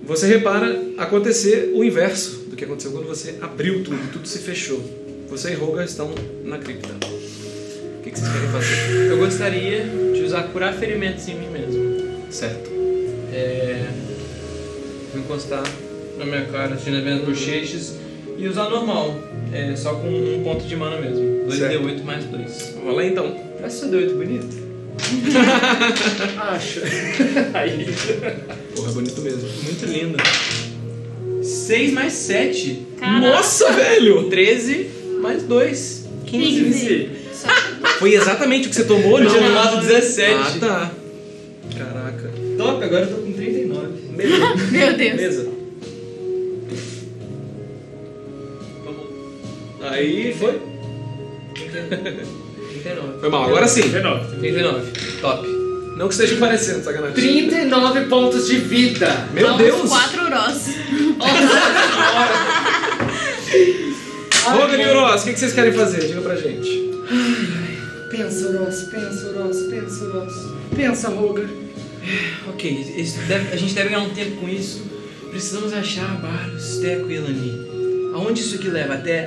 você 0.03 0.26
repara 0.26 0.83
acontecer 0.99 1.70
o 1.74 1.85
inverso 1.85 2.47
do 2.49 2.57
que 2.57 2.64
aconteceu 2.64 2.91
quando 2.93 3.07
você 3.07 3.39
abriu 3.41 3.85
tudo, 3.85 4.12
tudo 4.12 4.26
se 4.26 4.39
fechou. 4.41 5.02
Você 5.33 5.53
e 5.53 5.55
Roga 5.55 5.83
estão 5.83 6.14
na 6.45 6.59
cripta. 6.59 6.93
O 6.93 8.03
que, 8.03 8.11
que 8.11 8.18
vocês 8.18 8.30
querem 8.30 8.49
fazer? 8.51 9.11
Eu 9.11 9.16
gostaria 9.16 9.83
de 10.12 10.22
usar 10.24 10.43
curar 10.43 10.74
ferimentos 10.74 11.26
em 11.26 11.37
mim 11.37 11.49
mesmo. 11.49 12.30
Certo. 12.30 12.70
É, 13.33 13.87
vou 15.11 15.22
encostar 15.22 15.62
na 16.18 16.26
minha 16.26 16.45
cara, 16.45 16.74
assim, 16.74 16.91
nas 16.91 17.03
minhas 17.03 17.24
bochechas 17.24 17.95
e 18.37 18.47
usar 18.47 18.68
normal, 18.68 19.18
é, 19.51 19.74
só 19.74 19.95
com 19.95 20.07
um 20.07 20.43
ponto 20.45 20.66
de 20.66 20.76
mana 20.76 21.01
mesmo. 21.01 21.47
2d8 21.49 22.05
mais 22.05 22.24
2. 22.26 22.74
Vamos 22.76 22.95
lá 22.95 23.07
então. 23.07 23.35
Parece 23.57 23.80
seu 23.80 23.89
D8 23.89 24.14
bonito. 24.14 24.57
Acho. 26.37 26.80
Aí. 27.55 27.87
Porra, 28.76 28.91
é 28.91 28.93
bonito 28.93 29.20
mesmo. 29.22 29.49
Muito 29.62 29.87
lindo. 29.87 30.18
6 31.43 31.93
mais 31.95 32.12
7. 32.12 32.87
Caraca. 33.01 33.18
Nossa, 33.18 33.72
velho! 33.72 34.28
13 34.28 35.01
mais 35.23 35.43
2. 35.45 36.05
15. 36.27 36.64
15. 36.64 37.11
Foi 37.99 38.14
exatamente 38.14 38.66
o 38.66 38.70
que 38.70 38.77
você 38.77 38.85
tomou, 38.85 39.18
Eu 39.18 39.25
não? 39.25 39.31
tinha 39.31 39.47
tomado 39.49 39.81
17. 39.81 40.35
Ah, 40.35 40.53
tá. 40.61 40.91
Caraca. 41.79 42.31
Top, 42.59 42.85
agora 42.85 43.05
eu 43.05 43.09
tô 43.09 43.23
com 43.23 43.33
39. 43.33 43.87
Beleza. 44.16 44.55
Meu 44.70 44.97
Deus. 44.97 45.16
Beleza. 45.16 45.49
Aí 49.83 50.35
foi. 50.39 50.61
39. 51.55 53.20
Foi 53.20 53.29
mal, 53.31 53.45
agora 53.45 53.66
sim. 53.66 53.83
19. 53.83 54.37
39. 54.39 54.91
Top. 55.20 55.49
Não 55.97 56.09
que 56.09 56.14
esteja 56.14 56.37
parecendo, 56.37 56.85
sacanagem. 56.85 57.14
39 57.14 58.07
pontos 58.07 58.47
de 58.49 58.57
vida. 58.57 59.29
Meu 59.33 59.49
Vamos 59.49 59.62
Deus! 59.62 59.89
quatro 59.89 60.23
Uros. 60.25 60.62
Rogan 64.51 64.76
e 64.82 64.86
Uros, 64.88 65.22
o 65.22 65.24
que 65.24 65.32
que 65.34 65.38
vocês 65.40 65.53
querem 65.53 65.72
fazer? 65.72 66.07
Diga 66.07 66.20
pra 66.20 66.36
gente. 66.36 66.90
Pensa, 68.11 68.59
Ross, 68.59 68.82
pensa, 68.90 69.32
Ross, 69.38 69.57
pensa, 69.70 70.05
Ross. 70.12 70.53
Pensa, 70.76 71.09
Roger. 71.09 71.49
Ok, 72.49 72.95
isso 72.97 73.18
deve- 73.28 73.53
a 73.53 73.57
gente 73.57 73.74
deve 73.74 73.88
ganhar 73.90 74.03
um 74.03 74.11
tempo 74.11 74.36
com 74.40 74.49
isso. 74.49 74.82
Precisamos 75.30 75.72
achar 75.72 76.20
Barros, 76.20 76.78
Teco 76.78 77.11
e 77.11 77.14
Elani. 77.14 78.12
Aonde 78.14 78.40
isso 78.40 78.57
aqui 78.57 78.68
leva? 78.68 78.95
Até, 78.95 79.24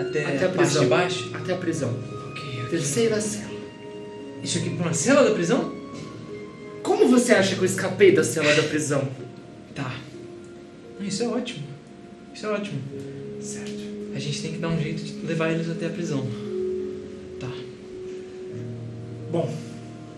até, 0.00 0.24
Até 0.24 0.44
a 0.46 0.48
parte 0.48 0.56
prisão. 0.56 0.82
de 0.82 0.88
baixo? 0.88 1.30
Até 1.34 1.52
a 1.52 1.56
prisão. 1.56 1.90
Ok, 2.30 2.42
ok. 2.62 2.68
Terceira 2.70 3.20
cela. 3.20 3.54
Isso 4.42 4.58
aqui 4.58 4.70
pra 4.70 4.86
uma 4.86 4.94
cela 4.94 5.22
da 5.22 5.30
prisão? 5.30 5.72
Como 6.82 7.08
você 7.08 7.32
acha 7.32 7.54
que 7.54 7.60
eu 7.60 7.64
escapei 7.66 8.12
da 8.12 8.24
cela 8.24 8.52
da 8.54 8.62
prisão? 8.64 9.06
Tá. 9.74 9.94
Isso 11.00 11.22
é 11.22 11.28
ótimo. 11.28 11.62
Isso 12.34 12.46
é 12.46 12.48
ótimo. 12.50 12.80
Certo. 13.40 13.83
A 14.14 14.18
gente 14.18 14.40
tem 14.42 14.52
que 14.52 14.58
dar 14.58 14.68
um 14.68 14.80
jeito 14.80 15.02
de 15.02 15.26
levar 15.26 15.50
eles 15.52 15.68
até 15.70 15.86
a 15.86 15.90
prisão. 15.90 16.26
Tá. 17.40 17.50
Bom, 19.30 19.52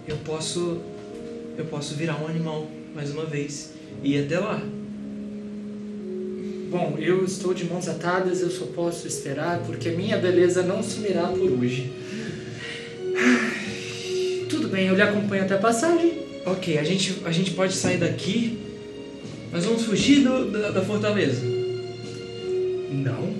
Eu 0.06 0.16
posso. 0.18 0.78
Eu 1.58 1.64
posso 1.64 1.94
virar 1.94 2.22
um 2.22 2.28
animal 2.28 2.68
mais 2.94 3.10
uma 3.10 3.24
vez 3.24 3.72
e 4.04 4.14
ir 4.14 4.24
até 4.26 4.38
lá. 4.38 4.62
bom, 6.70 6.96
eu 6.98 7.24
estou 7.24 7.54
de 7.54 7.64
mãos 7.64 7.88
atadas, 7.88 8.42
eu 8.42 8.50
só 8.50 8.66
posso 8.66 9.06
esperar 9.08 9.60
porque 9.64 9.88
minha 9.90 10.18
beleza 10.18 10.62
não 10.62 10.82
sumirá 10.82 11.28
por 11.28 11.50
hoje. 11.50 11.90
Tudo 14.50 14.68
bem, 14.68 14.86
eu 14.88 14.94
lhe 14.94 15.02
acompanho 15.02 15.44
até 15.44 15.54
a 15.54 15.58
passagem. 15.58 16.12
Ok, 16.44 16.78
a 16.78 16.84
gente, 16.84 17.16
a 17.24 17.32
gente 17.32 17.52
pode 17.52 17.74
sair 17.74 17.98
daqui. 17.98 18.58
Nós 19.52 19.64
vamos 19.64 19.84
fugir 19.84 20.20
do- 20.22 20.50
da, 20.50 20.70
da 20.70 20.82
fortaleza. 20.84 21.40
Não, 22.92 23.34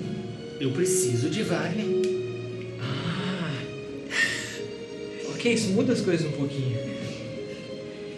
eu 0.59 0.71
preciso 0.71 1.29
de 1.29 1.43
Varney. 1.43 2.01
Ah. 2.81 3.53
Ok, 5.29 5.53
isso 5.53 5.69
muda 5.69 5.93
as 5.93 6.01
coisas 6.01 6.25
um 6.25 6.31
pouquinho. 6.31 6.77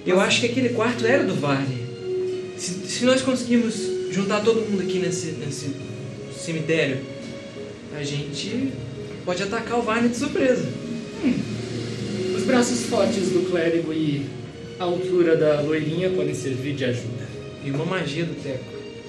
Eu 0.05 0.19
acho 0.19 0.39
que 0.39 0.45
aquele 0.45 0.69
quarto 0.69 1.05
era 1.05 1.23
do 1.23 1.35
Varney. 1.35 1.77
Se, 2.57 2.73
se 2.87 3.05
nós 3.05 3.21
conseguirmos 3.21 3.75
juntar 4.11 4.41
todo 4.41 4.61
mundo 4.61 4.81
aqui 4.81 4.99
nesse, 4.99 5.31
nesse 5.33 5.75
cemitério, 6.37 6.99
a 7.95 8.03
gente 8.03 8.71
pode 9.25 9.43
atacar 9.43 9.77
o 9.77 9.81
Varney 9.81 10.09
de 10.09 10.17
surpresa. 10.17 10.67
Os 12.35 12.43
braços 12.43 12.85
fortes 12.85 13.29
do 13.29 13.49
clérigo 13.49 13.91
e 13.93 14.25
a 14.79 14.85
altura 14.85 15.35
da 15.35 15.61
loirinha 15.61 16.09
podem 16.09 16.33
servir 16.33 16.73
de 16.73 16.85
ajuda. 16.85 17.27
E 17.63 17.69
uma 17.69 17.85
magia 17.85 18.23
do 18.23 18.41
Teco. 18.41 18.63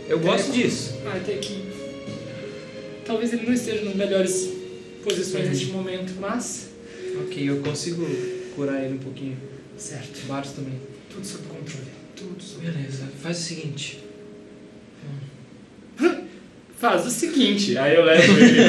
Eu 0.09 0.19
gosto 0.19 0.51
disso. 0.51 0.95
Ah, 1.07 1.17
até 1.17 1.35
que. 1.35 1.63
Talvez 3.11 3.33
ele 3.33 3.45
não 3.45 3.53
esteja 3.53 3.83
nas 3.83 3.97
melhores 3.97 4.53
posições 5.03 5.49
neste 5.49 5.67
momento, 5.67 6.13
mas. 6.21 6.71
Ok, 7.23 7.51
eu 7.51 7.57
consigo 7.57 8.07
curar 8.55 8.85
ele 8.85 8.95
um 8.95 8.99
pouquinho. 8.99 9.37
Certo. 9.77 10.25
Vários 10.29 10.53
também. 10.53 10.75
Tudo 11.13 11.27
sob 11.27 11.43
controle. 11.49 11.89
Tudo 12.15 12.41
sob 12.41 12.65
Beleza, 12.65 13.09
faz 13.21 13.37
o 13.37 13.43
seguinte. 13.43 13.99
Faz 16.79 17.05
o 17.05 17.11
seguinte, 17.11 17.77
aí 17.77 17.97
eu 17.97 18.05
levo 18.05 18.33
ele. 18.33 18.61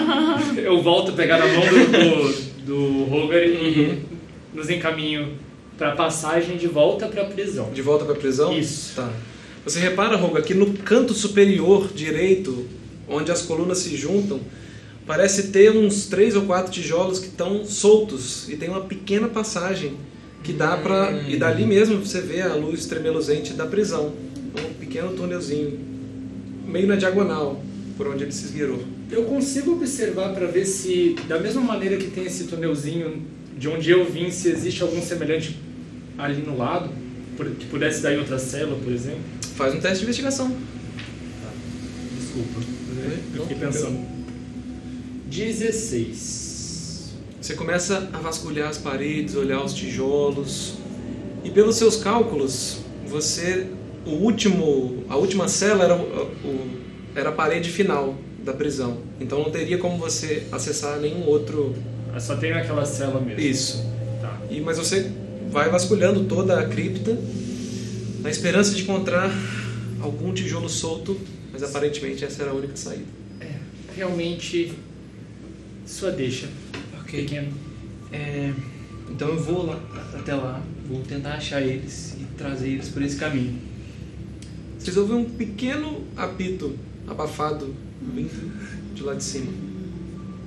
eu 0.66 0.82
volto 0.82 1.10
a 1.10 1.14
pegar 1.14 1.38
na 1.38 1.46
mão 1.46 1.60
do, 1.60 2.64
do, 2.64 3.06
do 3.06 3.34
e 3.34 3.98
nos 4.54 4.70
encaminho 4.70 5.36
para 5.76 5.94
passagem 5.94 6.56
de 6.56 6.66
volta 6.66 7.06
para 7.06 7.24
a 7.24 7.26
prisão. 7.26 7.70
De 7.70 7.82
volta 7.82 8.06
pra 8.06 8.14
prisão? 8.14 8.58
Isso. 8.58 8.96
Tá. 8.96 9.12
Você 9.62 9.78
repara, 9.78 10.16
Roga, 10.16 10.40
que 10.40 10.54
no 10.54 10.72
canto 10.72 11.12
superior 11.12 11.92
direito, 11.94 12.79
onde 13.10 13.30
as 13.30 13.42
colunas 13.42 13.78
se 13.78 13.96
juntam, 13.96 14.40
parece 15.06 15.48
ter 15.48 15.70
uns 15.72 16.06
três 16.06 16.36
ou 16.36 16.42
quatro 16.42 16.70
tijolos 16.72 17.18
que 17.18 17.26
estão 17.26 17.64
soltos 17.66 18.48
e 18.48 18.56
tem 18.56 18.68
uma 18.68 18.82
pequena 18.82 19.28
passagem 19.28 19.94
que 20.42 20.52
dá 20.52 20.76
pra. 20.76 21.10
Hum. 21.10 21.24
E 21.28 21.36
dali 21.36 21.66
mesmo 21.66 21.98
você 21.98 22.20
vê 22.20 22.40
a 22.40 22.54
luz 22.54 22.86
tremeluzente 22.86 23.52
da 23.52 23.66
prisão. 23.66 24.12
Um 24.58 24.74
pequeno 24.74 25.12
túnelzinho, 25.12 25.78
meio 26.66 26.86
na 26.86 26.96
diagonal, 26.96 27.62
por 27.96 28.08
onde 28.08 28.24
ele 28.24 28.32
se 28.32 28.46
esgueirou. 28.46 28.82
Eu 29.10 29.24
consigo 29.24 29.72
observar 29.72 30.32
para 30.34 30.46
ver 30.46 30.64
se, 30.64 31.16
da 31.28 31.38
mesma 31.38 31.60
maneira 31.60 31.96
que 31.96 32.10
tem 32.10 32.24
esse 32.24 32.44
túnelzinho 32.44 33.22
de 33.58 33.68
onde 33.68 33.90
eu 33.90 34.04
vim, 34.10 34.30
se 34.30 34.48
existe 34.48 34.82
algum 34.82 35.02
semelhante 35.02 35.56
ali 36.16 36.40
no 36.42 36.56
lado, 36.56 36.90
por- 37.36 37.46
que 37.50 37.66
pudesse 37.66 38.02
dar 38.02 38.12
em 38.14 38.18
outra 38.18 38.38
cela, 38.38 38.76
por 38.82 38.92
exemplo. 38.92 39.20
Faz 39.56 39.74
um 39.74 39.80
teste 39.80 39.98
de 39.98 40.04
investigação. 40.04 40.56
Desculpa, 42.18 42.60
eu 43.34 43.42
fiquei 43.42 43.56
pensando. 43.56 44.06
16. 45.26 47.14
Você 47.40 47.54
começa 47.54 48.10
a 48.12 48.18
vasculhar 48.18 48.68
as 48.68 48.78
paredes, 48.78 49.34
olhar 49.34 49.64
os 49.64 49.72
tijolos. 49.72 50.74
E 51.42 51.50
pelos 51.50 51.76
seus 51.76 51.96
cálculos, 51.96 52.78
você 53.06 53.66
o 54.04 54.10
último, 54.10 55.04
a 55.08 55.16
última 55.16 55.48
cela 55.48 55.84
era 55.84 55.96
o, 55.96 56.70
era 57.14 57.28
a 57.30 57.32
parede 57.32 57.70
final 57.70 58.14
da 58.44 58.52
prisão. 58.52 58.98
Então 59.20 59.42
não 59.42 59.50
teria 59.50 59.78
como 59.78 59.98
você 59.98 60.46
acessar 60.50 60.98
nenhum 60.98 61.26
outro 61.26 61.74
Só 62.18 62.36
tem 62.36 62.52
aquela 62.52 62.84
cela 62.84 63.20
mesmo. 63.20 63.40
isso. 63.40 63.84
Tá. 64.20 64.38
E 64.50 64.60
mas 64.60 64.78
você 64.78 65.10
vai 65.50 65.68
vasculhando 65.68 66.24
toda 66.24 66.58
a 66.58 66.66
cripta 66.66 67.16
na 68.20 68.30
esperança 68.30 68.74
de 68.74 68.82
encontrar 68.82 69.30
algum 70.00 70.32
tijolo 70.32 70.68
solto, 70.68 71.16
mas 71.52 71.62
aparentemente 71.62 72.24
essa 72.24 72.42
era 72.42 72.50
a 72.50 72.54
única 72.54 72.76
saída. 72.76 73.04
É, 73.40 73.54
realmente, 73.96 74.72
sua 75.86 76.10
deixa, 76.10 76.48
Ok. 77.00 77.22
pequeno. 77.22 77.52
É, 78.12 78.52
então 79.10 79.28
eu 79.28 79.42
vou 79.42 79.66
lá, 79.66 79.80
até 80.14 80.34
lá, 80.34 80.62
vou 80.88 81.02
tentar 81.02 81.34
achar 81.34 81.60
eles 81.62 82.16
e 82.20 82.24
trazer 82.36 82.68
eles 82.70 82.88
por 82.88 83.02
esse 83.02 83.16
caminho. 83.16 83.58
Vocês 84.78 84.96
ouvem 84.96 85.16
um 85.16 85.24
pequeno 85.24 86.04
apito 86.16 86.76
abafado 87.06 87.74
vindo 88.00 88.94
de 88.94 89.02
lá 89.02 89.14
de 89.14 89.22
cima. 89.22 89.52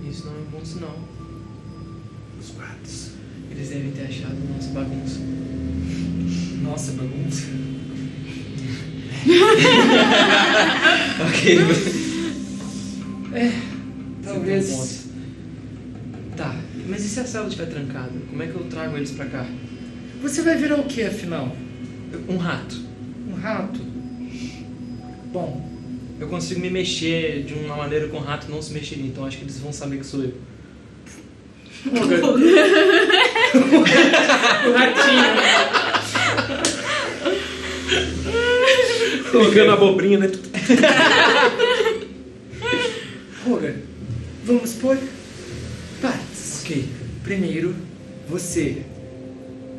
Isso 0.09 0.25
não 0.25 0.33
é 0.33 0.37
um 0.39 0.45
bom 0.45 0.65
sinal. 0.65 0.99
Os 2.39 2.49
guardas. 2.51 3.11
Eles 3.51 3.69
devem 3.69 3.91
ter 3.91 4.03
achado 4.07 4.35
nossa 4.53 4.69
bagunça. 4.69 5.19
Nossa, 6.63 6.91
bagunça. 6.93 7.47
ok. 11.27 11.59
Talvez. 14.23 15.03
Tá, 16.35 16.55
Mas 16.87 17.05
e 17.05 17.09
se 17.09 17.19
a 17.19 17.25
cela 17.25 17.45
estiver 17.47 17.67
trancada? 17.67 18.09
Como 18.29 18.41
é 18.41 18.47
que 18.47 18.55
eu 18.55 18.63
trago 18.65 18.97
eles 18.97 19.11
pra 19.11 19.25
cá? 19.25 19.45
Você 20.21 20.41
vai 20.41 20.57
virar 20.57 20.79
o 20.79 20.85
que, 20.85 21.03
afinal? 21.03 21.55
Um 22.27 22.37
rato. 22.37 22.81
Um 23.29 23.35
rato? 23.35 23.79
Bom, 25.31 25.69
Eu 26.19 26.27
consigo 26.27 26.59
me 26.61 26.69
mexer 26.69 27.43
de 27.43 27.53
uma 27.53 27.75
maneira 27.75 28.07
que 28.07 28.15
um 28.15 28.19
rato 28.19 28.49
não 28.49 28.61
se 28.61 28.71
mexeria, 28.73 29.05
então 29.07 29.25
acho 29.25 29.37
que 29.37 29.43
eles 29.43 29.59
vão 29.59 29.73
saber 29.73 29.97
que 29.97 30.05
sou 30.05 30.23
eu. 30.23 30.33
o 31.85 31.89
ratinho. 34.73 35.73
Colocando 39.33 39.71
a 39.71 39.73
abobrinha, 39.73 40.19
né? 40.19 40.29
Roger, 43.43 43.75
vamos 44.45 44.73
por 44.73 44.95
partes. 45.99 46.61
Ok. 46.63 46.85
Primeiro, 47.23 47.73
você, 48.29 48.83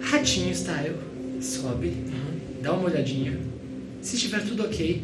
ratinho 0.01 0.53
style, 0.53 0.97
sobe, 1.41 1.93
dá 2.61 2.73
uma 2.73 2.89
olhadinha. 2.91 3.39
Se 4.03 4.17
estiver 4.17 4.43
tudo 4.45 4.65
ok, 4.65 5.01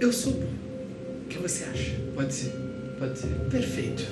eu 0.00 0.12
subo. 0.12 0.44
O 1.24 1.28
que 1.28 1.38
você 1.38 1.64
acha? 1.64 1.92
Pode 2.14 2.34
ser. 2.34 2.52
Pode 2.98 3.18
ser. 3.18 3.28
Perfeito. 3.50 4.04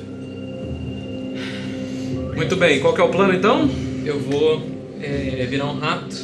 Muito 2.34 2.56
bem, 2.56 2.80
qual 2.80 2.94
que 2.94 3.00
é 3.02 3.04
o 3.04 3.10
plano 3.10 3.34
então? 3.34 3.68
Eu 4.06 4.18
vou 4.20 4.66
é, 5.02 5.46
virar 5.50 5.66
um 5.66 5.78
rato, 5.78 6.16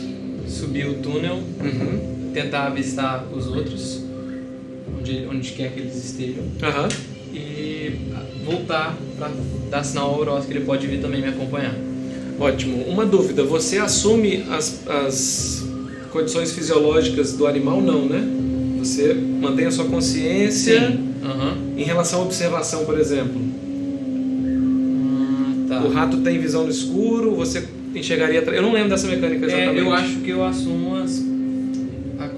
subir 0.49 0.87
o 0.87 0.95
túnel, 0.95 1.35
Uhum. 1.37 2.20
Tentar 2.33 2.67
avistar 2.67 3.27
os 3.35 3.47
outros, 3.47 4.03
onde, 4.99 5.27
onde 5.31 5.51
quer 5.53 5.73
que 5.73 5.81
eles 5.81 5.97
estejam, 5.97 6.45
Aham. 6.63 6.89
e 7.33 7.93
voltar 8.45 8.97
pra 9.17 9.31
dar 9.71 9.85
sinal 9.85 10.11
ao 10.15 10.21
Oroz 10.21 10.47
que 10.47 10.53
ele 10.53 10.65
pode 10.65 10.87
vir 10.87 11.01
também 11.01 11.21
me 11.21 11.29
acompanhar. 11.29 11.75
Ótimo. 12.39 12.85
Uma 12.85 13.05
dúvida, 13.05 13.45
você 13.45 13.79
assume 13.79 14.45
as, 14.51 14.81
as 14.89 15.63
condições 16.11 16.53
fisiológicas 16.53 17.35
do 17.35 17.47
animal? 17.47 17.81
Não, 17.83 18.07
né? 18.07 18.27
Você 18.79 19.13
mantém 19.13 19.67
a 19.67 19.71
sua 19.71 19.85
consciência 19.85 20.99
Aham. 21.23 21.57
em 21.77 21.83
relação 21.85 22.21
à 22.21 22.25
observação, 22.25 22.87
por 22.87 22.99
exemplo. 22.99 23.39
Ah, 24.47 25.55
tá. 25.69 25.83
O 25.85 25.93
rato 25.93 26.17
tem 26.19 26.39
visão 26.39 26.65
no 26.65 26.71
escuro, 26.71 27.35
você 27.35 27.63
enxergaria... 27.95 28.41
Eu 28.41 28.63
não 28.63 28.73
lembro 28.73 28.89
dessa 28.89 29.07
mecânica 29.07 29.45
É, 29.47 29.49
exatamente. 29.49 29.79
eu 29.87 29.93
acho 29.93 30.17
que 30.21 30.31
eu 30.31 30.45
assumo 30.45 30.97
as, 30.97 31.23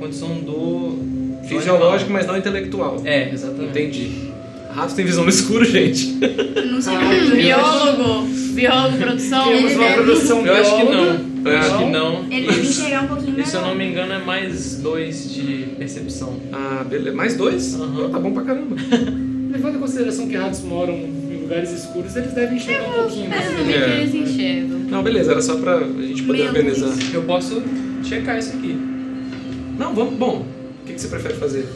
condição 0.02 0.34
do. 0.40 0.98
Fisiológico, 1.48 2.10
mas 2.12 2.26
não 2.26 2.36
intelectual. 2.36 3.00
É, 3.04 3.30
exatamente. 3.32 3.70
Entendi. 3.70 4.32
Rato 4.74 4.94
tem 4.94 5.04
visão 5.04 5.24
no 5.24 5.28
escuro, 5.30 5.64
gente. 5.64 6.12
Não 6.70 6.80
sei 6.80 6.94
Ah, 6.94 7.00
como 7.00 7.36
Biólogo, 7.36 8.26
biólogo, 8.54 8.96
produção. 8.96 9.44
Temos 9.44 9.72
uma 9.72 9.84
deve- 9.84 9.94
produção 10.02 10.46
Eu 10.46 10.54
acho 10.54 10.76
que 10.76 10.84
não. 10.84 11.04
Eu 11.52 11.58
acho 11.58 11.78
que 11.78 11.84
não. 11.90 12.24
Ele 12.30 12.46
deve 12.46 12.60
enxergar 12.68 13.02
um 13.02 13.08
pouquinho 13.08 13.38
e 13.40 13.44
se 13.46 13.54
eu 13.56 13.60
não 13.62 13.74
me 13.74 13.86
engano, 13.86 14.12
é 14.14 14.18
mais 14.24 14.76
dois 14.76 15.34
de 15.34 15.66
percepção. 15.78 16.38
Ah, 16.52 16.84
beleza. 16.88 17.14
Mais 17.16 17.36
dois? 17.36 17.74
Aham. 17.74 18.06
Ah, 18.06 18.08
Tá 18.10 18.18
bom 18.18 18.32
pra 18.32 18.44
caramba. 18.44 18.76
Levando 19.52 19.76
em 19.76 19.78
consideração 19.80 20.26
que 20.28 20.36
ratos 20.36 20.60
moram 20.62 20.94
em 20.94 21.38
lugares 21.42 21.70
escuros, 21.70 22.16
eles 22.16 22.32
devem 22.32 22.56
enxergar 22.56 22.88
um 22.88 22.92
pouquinho. 22.94 23.28
mais. 23.28 23.44
Provavelmente 23.44 23.78
É. 23.78 24.00
eles 24.00 24.14
enxergam. 24.14 24.78
Não, 24.88 25.02
beleza. 25.02 25.32
Era 25.32 25.42
só 25.42 25.56
pra 25.56 25.80
gente 26.00 26.22
poder 26.22 26.46
organizar. 26.46 26.94
Eu 27.12 27.22
posso 27.24 27.62
checar 28.04 28.38
isso 28.38 28.54
aqui. 28.56 28.74
Não, 29.78 29.94
vamos. 29.94 30.14
Bom, 30.14 30.46
o 30.82 30.86
que, 30.86 30.94
que 30.94 31.00
você 31.00 31.08
prefere 31.08 31.34
fazer? 31.34 31.68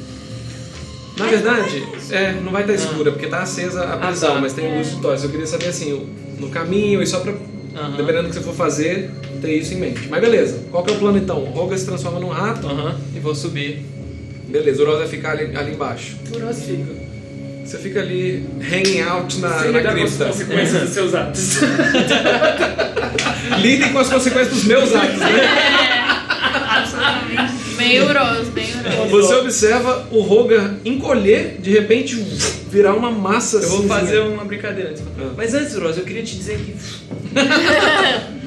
Na 1.16 1.26
verdade, 1.26 1.82
é, 2.11 2.32
não 2.32 2.53
vai 2.53 2.62
estar 2.62 2.74
escura, 2.74 3.11
porque 3.11 3.26
tá 3.26 3.40
acesa 3.40 3.82
a 3.84 3.94
Ah, 3.94 4.07
prisão, 4.09 4.34
tá. 4.34 4.40
mas 4.40 4.53
tem 4.53 4.76
luz 4.76 4.90
de 4.90 5.01
tosse. 5.01 5.24
Eu 5.24 5.30
queria 5.30 5.47
saber 5.47 5.68
assim, 5.68 6.07
no 6.38 6.49
caminho 6.51 7.03
e 7.03 7.07
só 7.07 7.20
pra. 7.20 7.32
Aham. 7.74 7.97
Dependendo 7.97 8.24
do 8.24 8.28
que 8.28 8.34
você 8.34 8.42
for 8.42 8.55
fazer, 8.55 9.11
ter 9.40 9.55
isso 9.57 9.74
em 9.74 9.78
mente. 9.78 10.09
Mas 10.09 10.20
beleza, 10.20 10.61
qual 10.70 10.82
que 10.84 10.92
é 10.92 10.97
o 10.97 10.99
plano 10.99 11.18
então? 11.18 11.42
O 11.42 11.47
Roga 11.51 11.76
se 11.76 11.86
transforma 11.86 12.20
num 12.20 12.28
rato. 12.28 12.66
E 13.14 13.18
vou 13.18 13.34
subir. 13.34 13.84
Beleza, 14.49 14.82
o 14.82 14.86
Rosa 14.86 14.99
vai 15.01 15.09
ficar 15.09 15.32
ali, 15.32 15.57
ali 15.57 15.72
embaixo. 15.72 16.16
O 16.34 16.38
Ross 16.38 16.62
fica. 16.62 17.07
Você 17.64 17.78
fica 17.78 18.01
ali 18.01 18.47
hanging 18.61 19.01
out 19.03 19.38
na, 19.40 19.59
Sem 19.59 19.72
na 19.72 19.78
lidar 19.78 19.94
com 19.97 20.03
as 20.03 20.09
cripta. 20.11 20.24
consequências 20.26 20.82
dos 20.82 20.90
seus 20.90 21.14
atos. 21.14 21.57
Lidem 23.61 23.92
com 23.92 23.99
as 23.99 24.09
consequências 24.09 24.55
dos 24.55 24.64
meus 24.64 24.94
atos, 24.94 25.18
né? 25.18 25.28
Absolutamente. 26.68 27.56
Bem 27.89 28.03
uroso, 28.03 28.51
bem 28.51 28.66
uroso. 28.80 29.09
Você 29.11 29.34
observa 29.34 30.09
o 30.11 30.20
Roga 30.20 30.78
encolher, 30.84 31.59
de 31.61 31.70
repente 31.70 32.16
virar 32.70 32.95
uma 32.95 33.11
massa 33.11 33.59
Eu 33.59 33.68
vou 33.68 33.78
cinzinha. 33.82 33.95
fazer 34.01 34.18
uma 34.20 34.45
brincadeira 34.45 34.91
antes. 34.91 35.03
Ah. 35.18 35.30
Mas 35.37 35.55
antes, 35.55 35.76
Rosa, 35.76 36.01
eu 36.01 36.05
queria 36.05 36.22
te 36.22 36.37
dizer 36.37 36.59
que. 36.59 36.74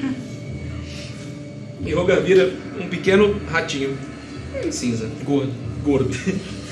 E 1.85 1.93
Roga 1.93 2.19
vira 2.19 2.51
um 2.79 2.87
pequeno 2.87 3.39
ratinho 3.49 3.97
cinza, 4.69 5.09
Gordo. 5.23 5.51
gordo. 5.83 6.13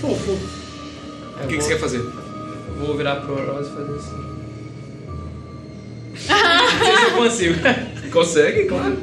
Fofo. 0.01 0.32
O 0.32 1.47
que, 1.47 1.55
que 1.57 1.63
você 1.63 1.74
quer 1.74 1.80
fazer? 1.80 2.01
Vou 2.78 2.95
virar 2.97 3.15
pro 3.18 3.36
Rosa 3.36 3.70
e 3.70 3.74
fazer 3.74 3.95
assim. 3.95 4.28
Não 6.28 6.86
sei 6.86 6.97
se 6.97 7.03
eu 7.03 7.11
consigo. 7.11 7.55
Consegue, 8.11 8.65
claro. 8.65 8.97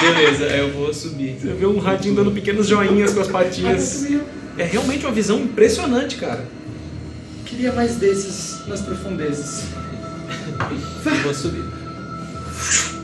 Beleza, 0.00 0.44
eu 0.44 0.72
vou 0.72 0.92
subir. 0.92 1.38
Você 1.40 1.52
vê 1.52 1.66
um 1.66 1.78
ratinho 1.78 2.14
dando 2.14 2.30
pequenos 2.30 2.66
joinhas 2.66 3.14
com 3.14 3.20
as 3.20 3.28
patinhas. 3.28 4.06
É 4.58 4.64
realmente 4.64 5.04
uma 5.04 5.12
visão 5.12 5.40
impressionante, 5.40 6.16
cara. 6.16 6.44
Queria 7.46 7.72
mais 7.72 7.96
desses 7.96 8.66
nas 8.66 8.80
profundezas. 8.80 9.64
Eu 11.04 11.22
vou 11.22 11.34
subir. 11.34 11.64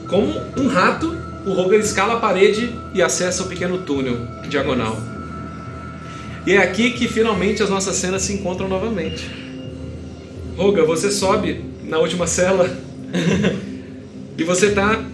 Como 0.09 0.35
um 0.57 0.69
rato, 0.69 1.17
o 1.47 1.53
Roga 1.53 1.77
escala 1.77 2.15
a 2.15 2.21
parede 2.21 2.75
e 2.95 3.03
acessa 3.03 3.43
o 3.43 3.47
pequeno 3.47 3.79
túnel 3.79 4.19
diagonal. 4.49 4.99
E 6.47 6.53
é 6.53 6.59
aqui 6.59 6.93
que 6.93 7.07
finalmente 7.07 7.63
as 7.63 7.71
nossas 7.71 7.97
cenas 7.97 8.23
se 8.23 8.33
encontram 8.33 8.69
novamente. 8.69 9.31
Roga, 10.57 10.85
você 10.85 11.11
sobe 11.11 11.65
na 11.85 11.99
última 11.99 12.27
cela 12.27 12.75
e 14.37 14.45
você 14.45 14.71
tá 14.71 15.05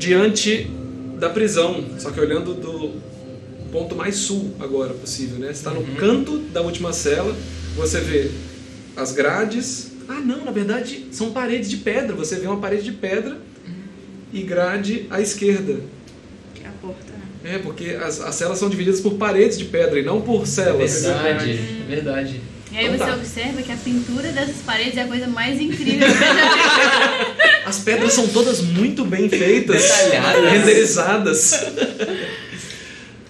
diante 0.00 0.68
da 1.18 1.28
prisão, 1.28 1.84
só 1.98 2.10
que 2.10 2.18
olhando 2.18 2.54
do 2.54 2.94
ponto 3.70 3.94
mais 3.94 4.16
sul 4.16 4.56
agora 4.58 4.94
possível, 4.94 5.38
né? 5.38 5.48
Você 5.48 5.52
está 5.52 5.70
no 5.70 5.84
canto 5.96 6.38
da 6.38 6.62
última 6.62 6.92
cela, 6.92 7.36
você 7.76 8.00
vê 8.00 8.30
as 8.96 9.12
grades. 9.12 9.92
Ah, 10.08 10.14
não, 10.24 10.44
na 10.44 10.50
verdade 10.50 11.06
são 11.12 11.30
paredes 11.30 11.68
de 11.70 11.76
pedra. 11.76 12.16
Você 12.16 12.36
vê 12.36 12.46
uma 12.46 12.56
parede 12.56 12.84
de 12.84 12.92
pedra 12.92 13.38
e 14.32 14.42
grade 14.42 15.06
à 15.10 15.20
esquerda. 15.20 15.76
Que 16.54 16.64
é 16.64 16.68
a 16.68 16.72
porta, 16.80 17.12
né? 17.44 17.54
É, 17.54 17.58
porque 17.58 17.90
as, 17.90 18.20
as 18.20 18.34
celas 18.34 18.58
são 18.58 18.68
divididas 18.70 19.00
por 19.00 19.14
paredes 19.14 19.58
de 19.58 19.66
pedra 19.66 20.00
e 20.00 20.02
não 20.02 20.20
por 20.22 20.46
celas. 20.46 21.02
Verdade, 21.02 21.52
verdade. 21.86 22.40
E 22.72 22.78
aí 22.78 22.86
Então 22.86 22.98
você 22.98 23.04
tá. 23.04 23.16
observa 23.16 23.62
que 23.62 23.72
a 23.72 23.76
pintura 23.76 24.32
dessas 24.32 24.56
paredes 24.64 24.96
é 24.96 25.02
a 25.02 25.06
coisa 25.06 25.26
mais 25.26 25.60
incrível 25.60 26.06
que 26.08 26.14
eu 26.14 26.18
já 26.18 26.54
vi. 26.54 27.39
As 27.70 27.78
pedras 27.78 28.12
são 28.12 28.26
todas 28.26 28.60
muito 28.60 29.04
bem 29.04 29.28
feitas, 29.28 29.80
Detalhadas. 29.80 30.52
renderizadas. 30.52 31.50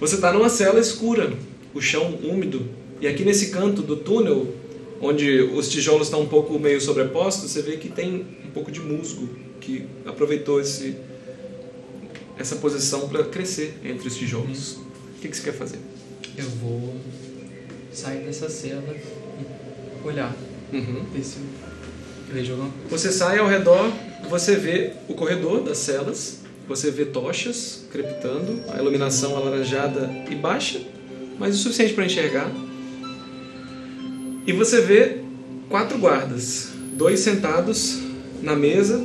Você 0.01 0.15
está 0.15 0.33
numa 0.33 0.49
cela 0.49 0.81
escura, 0.81 1.31
o 1.75 1.81
chão 1.83 2.19
úmido, 2.25 2.67
e 3.03 3.07
aqui 3.07 3.23
nesse 3.23 3.51
canto 3.51 3.83
do 3.83 3.97
túnel, 3.97 4.55
onde 4.99 5.43
os 5.43 5.69
tijolos 5.69 6.07
estão 6.07 6.23
um 6.23 6.27
pouco 6.27 6.59
meio 6.59 6.81
sobrepostos, 6.81 7.51
você 7.51 7.61
vê 7.61 7.77
que 7.77 7.91
tem 7.91 8.27
um 8.43 8.51
pouco 8.51 8.73
de 8.73 8.81
musgo 8.81 9.29
que 9.61 9.85
aproveitou 10.07 10.59
esse, 10.59 10.97
essa 12.39 12.57
posição 12.57 13.11
para 13.11 13.25
crescer 13.25 13.79
entre 13.85 14.09
os 14.09 14.17
tijolos. 14.17 14.79
O 15.19 15.21
que, 15.21 15.29
que 15.29 15.37
você 15.37 15.43
quer 15.43 15.53
fazer? 15.53 15.81
Eu 16.35 16.47
vou 16.63 16.97
sair 17.93 18.25
dessa 18.25 18.49
cela 18.49 18.97
e 18.97 20.07
olhar. 20.09 20.35
Uhum. 20.73 21.05
Ver 21.13 21.23
se 21.23 21.37
eu 21.37 22.35
vejo 22.35 22.53
alguma 22.53 22.71
coisa. 22.71 22.89
Você 22.89 23.13
sai 23.13 23.39
ao 23.39 23.47
redor, 23.47 23.93
você 24.29 24.57
vê 24.57 24.93
o 25.09 25.15
corredor 25.15 25.63
das 25.63 25.79
celas, 25.79 26.41
você 26.69 26.91
vê 26.91 27.05
tochas 27.05 27.85
crepitando, 27.91 28.63
a 28.73 28.79
iluminação 28.79 29.37
alaranjada 29.37 30.11
e 30.31 30.35
baixa, 30.35 30.81
mas 31.39 31.55
o 31.57 31.59
suficiente 31.59 31.95
para 31.95 32.05
enxergar. 32.05 32.51
E 34.47 34.53
você 34.53 34.81
vê 34.81 35.19
quatro 35.69 35.99
guardas, 35.99 36.71
dois 36.93 37.21
sentados 37.21 37.99
na 38.43 38.55
mesa, 38.55 39.05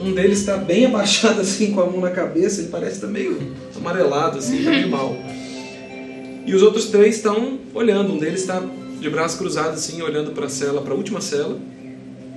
um 0.00 0.12
deles 0.12 0.40
está 0.40 0.56
bem 0.56 0.86
abaixado 0.86 1.40
assim 1.40 1.72
com 1.72 1.80
a 1.80 1.86
mão 1.86 2.00
na 2.00 2.10
cabeça, 2.10 2.60
ele 2.60 2.70
parece 2.70 2.96
estar 2.96 3.06
meio 3.06 3.54
amarelado 3.76 4.38
assim, 4.38 4.64
tá 4.64 4.70
meio 4.70 4.88
mal. 4.90 5.14
E 6.46 6.54
os 6.54 6.62
outros 6.62 6.86
três 6.86 7.16
estão 7.16 7.58
olhando, 7.74 8.12
um 8.12 8.18
deles 8.18 8.40
está 8.40 8.62
de 9.00 9.10
braços 9.10 9.38
cruzados 9.38 9.78
assim, 9.78 10.00
olhando 10.02 10.32
para 10.32 10.46
a 10.46 10.48
cela, 10.48 10.82
para 10.82 10.92
a 10.92 10.96
última 10.96 11.20
cela. 11.20 11.58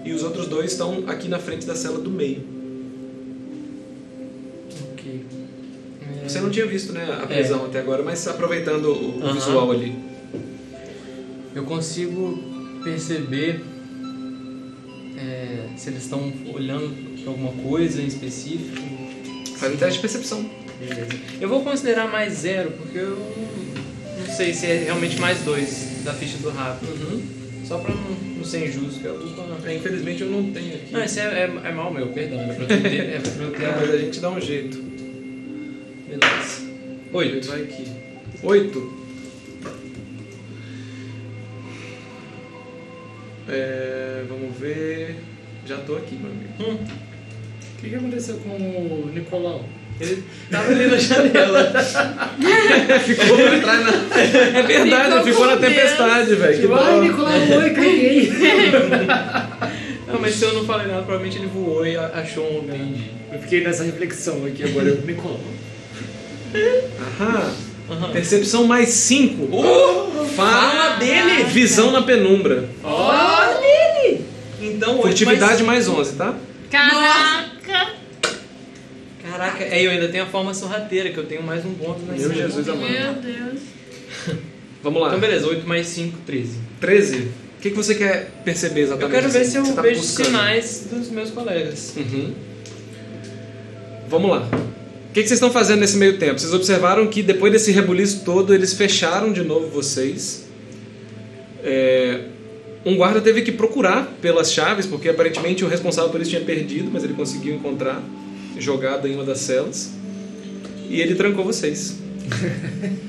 E 0.07 0.13
os 0.13 0.23
outros 0.23 0.47
dois 0.47 0.71
estão 0.71 1.03
aqui 1.07 1.27
na 1.27 1.37
frente 1.37 1.65
da 1.65 1.75
cela 1.75 1.99
do 1.99 2.09
meio. 2.09 2.41
Ok. 4.93 5.25
É, 6.23 6.27
Você 6.29 6.39
não 6.39 6.49
tinha 6.49 6.65
visto 6.65 6.93
né, 6.93 7.19
a 7.21 7.27
prisão 7.27 7.65
até 7.65 7.79
agora, 7.79 8.01
mas 8.03 8.25
aproveitando 8.25 8.85
o, 8.85 9.17
o 9.19 9.23
Aham. 9.23 9.33
visual 9.33 9.69
ali. 9.71 9.93
Eu 11.53 11.63
consigo 11.65 12.37
perceber 12.85 13.61
é, 15.17 15.67
se 15.75 15.89
eles 15.89 16.03
estão 16.03 16.31
olhando 16.53 17.21
pra 17.21 17.31
alguma 17.31 17.51
coisa 17.63 18.01
em 18.01 18.05
específico. 18.07 18.81
Faz 19.57 19.73
um 19.73 19.77
teste 19.77 19.93
de 19.95 19.99
percepção. 19.99 20.49
Beleza. 20.79 21.07
Eu 21.41 21.49
vou 21.49 21.63
considerar 21.63 22.09
mais 22.09 22.33
zero, 22.33 22.71
porque 22.71 22.97
eu 22.99 23.17
não 24.25 24.33
sei 24.35 24.53
se 24.53 24.67
é 24.67 24.83
realmente 24.85 25.19
mais 25.19 25.39
dois 25.41 26.03
da 26.05 26.13
ficha 26.13 26.37
do 26.37 26.49
Rafa. 26.49 26.85
Só 27.67 27.79
pra 27.79 27.93
não, 27.93 28.11
não 28.37 28.45
ser 28.45 28.67
injusto, 28.67 29.01
que 29.01 29.05
eu 29.05 29.19
vou. 29.19 29.67
É, 29.67 29.75
infelizmente 29.75 30.21
eu 30.21 30.29
não 30.29 30.51
tenho 30.53 30.75
aqui. 30.75 30.93
Não, 30.93 31.03
esse 31.03 31.19
é, 31.19 31.23
é, 31.23 31.43
é 31.43 31.71
mal 31.73 31.93
meu, 31.93 32.07
perdão. 32.07 32.39
É 32.39 32.53
pra 32.53 32.63
eu 32.63 32.67
ter. 32.81 32.99
É 32.99 33.19
pra 33.19 33.43
eu 33.43 33.51
ter 33.51 33.63
É, 33.63 33.75
mas 33.75 33.89
a 33.89 33.97
gente 33.97 34.19
dá 34.21 34.29
um 34.29 34.39
jeito. 34.39 34.77
Beleza. 36.07 36.61
Oito. 37.11 37.47
Vai 37.49 37.63
aqui. 37.63 37.91
Oito. 38.41 38.97
É, 43.49 44.23
vamos 44.29 44.57
ver. 44.57 45.17
Já 45.65 45.77
tô 45.79 45.97
aqui, 45.97 46.15
meu 46.15 46.31
amigo. 46.31 46.53
O 46.63 47.81
que, 47.81 47.89
que 47.89 47.95
aconteceu 47.95 48.37
com 48.37 48.49
o 48.49 49.11
Nicolau? 49.13 49.65
Ele 49.99 50.23
tava 50.51 50.71
ali 50.71 50.87
na 50.87 50.97
janela. 50.97 51.73
ficou 53.03 53.35
atrás 53.35 53.85
na... 53.85 54.59
É 54.59 54.61
verdade, 54.61 55.03
Ficou 55.05 55.19
ele 55.19 55.31
ficou 55.31 55.47
na 55.47 55.57
tempestade, 55.57 56.35
velho. 56.35 56.67
Que 56.67 56.73
Ai. 56.73 56.99
Nicolau, 57.01 57.47
foi, 57.47 57.69
caguei. 57.71 58.33
Não, 60.07 60.21
mas 60.21 60.35
se 60.35 60.45
eu 60.45 60.53
não 60.53 60.63
falei 60.63 60.87
nada, 60.87 61.01
provavelmente 61.01 61.37
ele 61.37 61.47
voou 61.47 61.85
e 61.85 61.97
achou 61.97 62.49
um 62.49 62.61
lugar. 62.61 62.77
Eu 63.33 63.39
fiquei 63.39 63.61
nessa 63.61 63.83
reflexão 63.83 64.45
aqui 64.45 64.63
agora, 64.63 64.87
eu 64.87 65.01
Nicolau. 65.01 65.37
Aham. 67.19 67.53
Percepção 68.13 68.65
mais 68.65 68.89
5. 68.89 69.49
Fala 70.35 70.95
dele! 70.95 71.43
Visão 71.45 71.91
na 71.91 72.01
penumbra. 72.01 72.69
Então, 74.61 74.95
oito 74.95 75.07
Furtividade 75.07 75.63
mais... 75.63 75.87
mais 75.87 75.99
11, 75.99 76.15
tá? 76.15 76.35
Caraca! 76.69 77.56
Caraca, 79.37 79.63
é, 79.63 79.85
eu 79.85 79.91
ainda 79.91 80.07
tenho 80.07 80.23
a 80.23 80.27
forma 80.27 80.51
sorrateira, 80.51 81.11
que 81.11 81.17
eu 81.17 81.25
tenho 81.25 81.43
mais 81.43 81.63
um 81.63 81.69
bônus 81.69 82.01
na 82.07 82.13
Meu 82.13 82.33
Jesus 82.33 82.67
amado. 82.67 82.89
Meu 82.89 83.13
Deus. 83.13 83.59
Vamos 84.81 84.99
lá. 84.99 85.09
Então, 85.09 85.19
beleza, 85.19 85.45
8 85.47 85.67
mais 85.67 85.85
5, 85.87 86.17
13. 86.25 86.57
13. 86.81 87.17
O 87.17 87.61
que, 87.61 87.69
que 87.69 87.75
você 87.75 87.93
quer 87.93 88.31
perceber 88.43 88.81
Eu 88.81 88.85
exatamente? 88.85 89.11
quero 89.15 89.29
ver 89.29 89.45
se 89.45 89.57
eu 89.57 89.75
tá 89.75 89.81
vejo 89.83 90.01
buscando? 90.01 90.25
sinais 90.25 90.87
dos 90.91 91.09
meus 91.11 91.29
colegas. 91.29 91.93
Uhum. 91.97 92.33
Vamos 94.09 94.31
lá. 94.31 94.49
O 94.51 95.13
que, 95.13 95.21
que 95.21 95.27
vocês 95.27 95.33
estão 95.33 95.51
fazendo 95.51 95.81
nesse 95.81 95.97
meio 95.97 96.17
tempo? 96.17 96.39
Vocês 96.39 96.53
observaram 96.53 97.05
que 97.07 97.21
depois 97.21 97.51
desse 97.53 97.71
rebuliço 97.71 98.21
todo, 98.25 98.55
eles 98.55 98.73
fecharam 98.73 99.31
de 99.31 99.43
novo 99.43 99.67
vocês. 99.67 100.47
É, 101.63 102.21
Um 102.85 102.95
guarda 102.95 103.21
teve 103.21 103.43
que 103.43 103.51
procurar 103.51 104.11
pelas 104.19 104.51
chaves, 104.51 104.87
porque 104.87 105.09
aparentemente 105.09 105.63
o 105.63 105.67
responsável 105.67 106.09
por 106.09 106.21
isso 106.21 106.31
tinha 106.31 106.41
perdido, 106.43 106.89
mas 106.91 107.03
ele 107.03 107.13
conseguiu 107.13 107.53
encontrar, 107.53 108.01
jogado 108.59 109.07
em 109.07 109.15
uma 109.15 109.23
das 109.23 109.39
celas. 109.39 109.91
E 110.89 111.01
ele 111.01 111.15
trancou 111.15 111.43
vocês. 111.43 111.97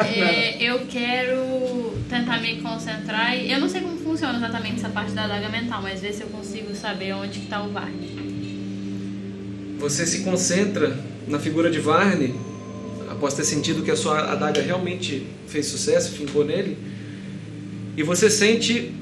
É, 0.00 0.60
eu 0.60 0.86
quero 0.86 1.96
tentar 2.10 2.40
me 2.40 2.60
concentrar. 2.60 3.36
e 3.36 3.50
Eu 3.50 3.60
não 3.60 3.68
sei 3.68 3.80
como 3.80 3.96
funciona 3.96 4.38
exatamente 4.38 4.76
essa 4.76 4.88
parte 4.88 5.12
da 5.12 5.24
adaga 5.24 5.48
mental, 5.48 5.80
mas 5.82 6.00
ver 6.00 6.12
se 6.12 6.22
eu 6.22 6.28
consigo 6.28 6.74
saber 6.74 7.12
onde 7.12 7.38
que 7.38 7.46
tá 7.46 7.62
o 7.62 7.70
Varney. 7.70 9.76
Você 9.78 10.04
se 10.04 10.24
concentra 10.24 10.98
na 11.28 11.38
figura 11.38 11.70
de 11.70 11.78
Varne, 11.78 12.34
após 13.08 13.34
ter 13.34 13.44
sentido 13.44 13.82
que 13.82 13.90
a 13.90 13.96
sua 13.96 14.32
adaga 14.32 14.62
realmente 14.62 15.26
fez 15.46 15.66
sucesso, 15.66 16.12
fincou 16.12 16.44
nele, 16.44 16.76
e 17.96 18.02
você 18.02 18.30
sente 18.30 18.92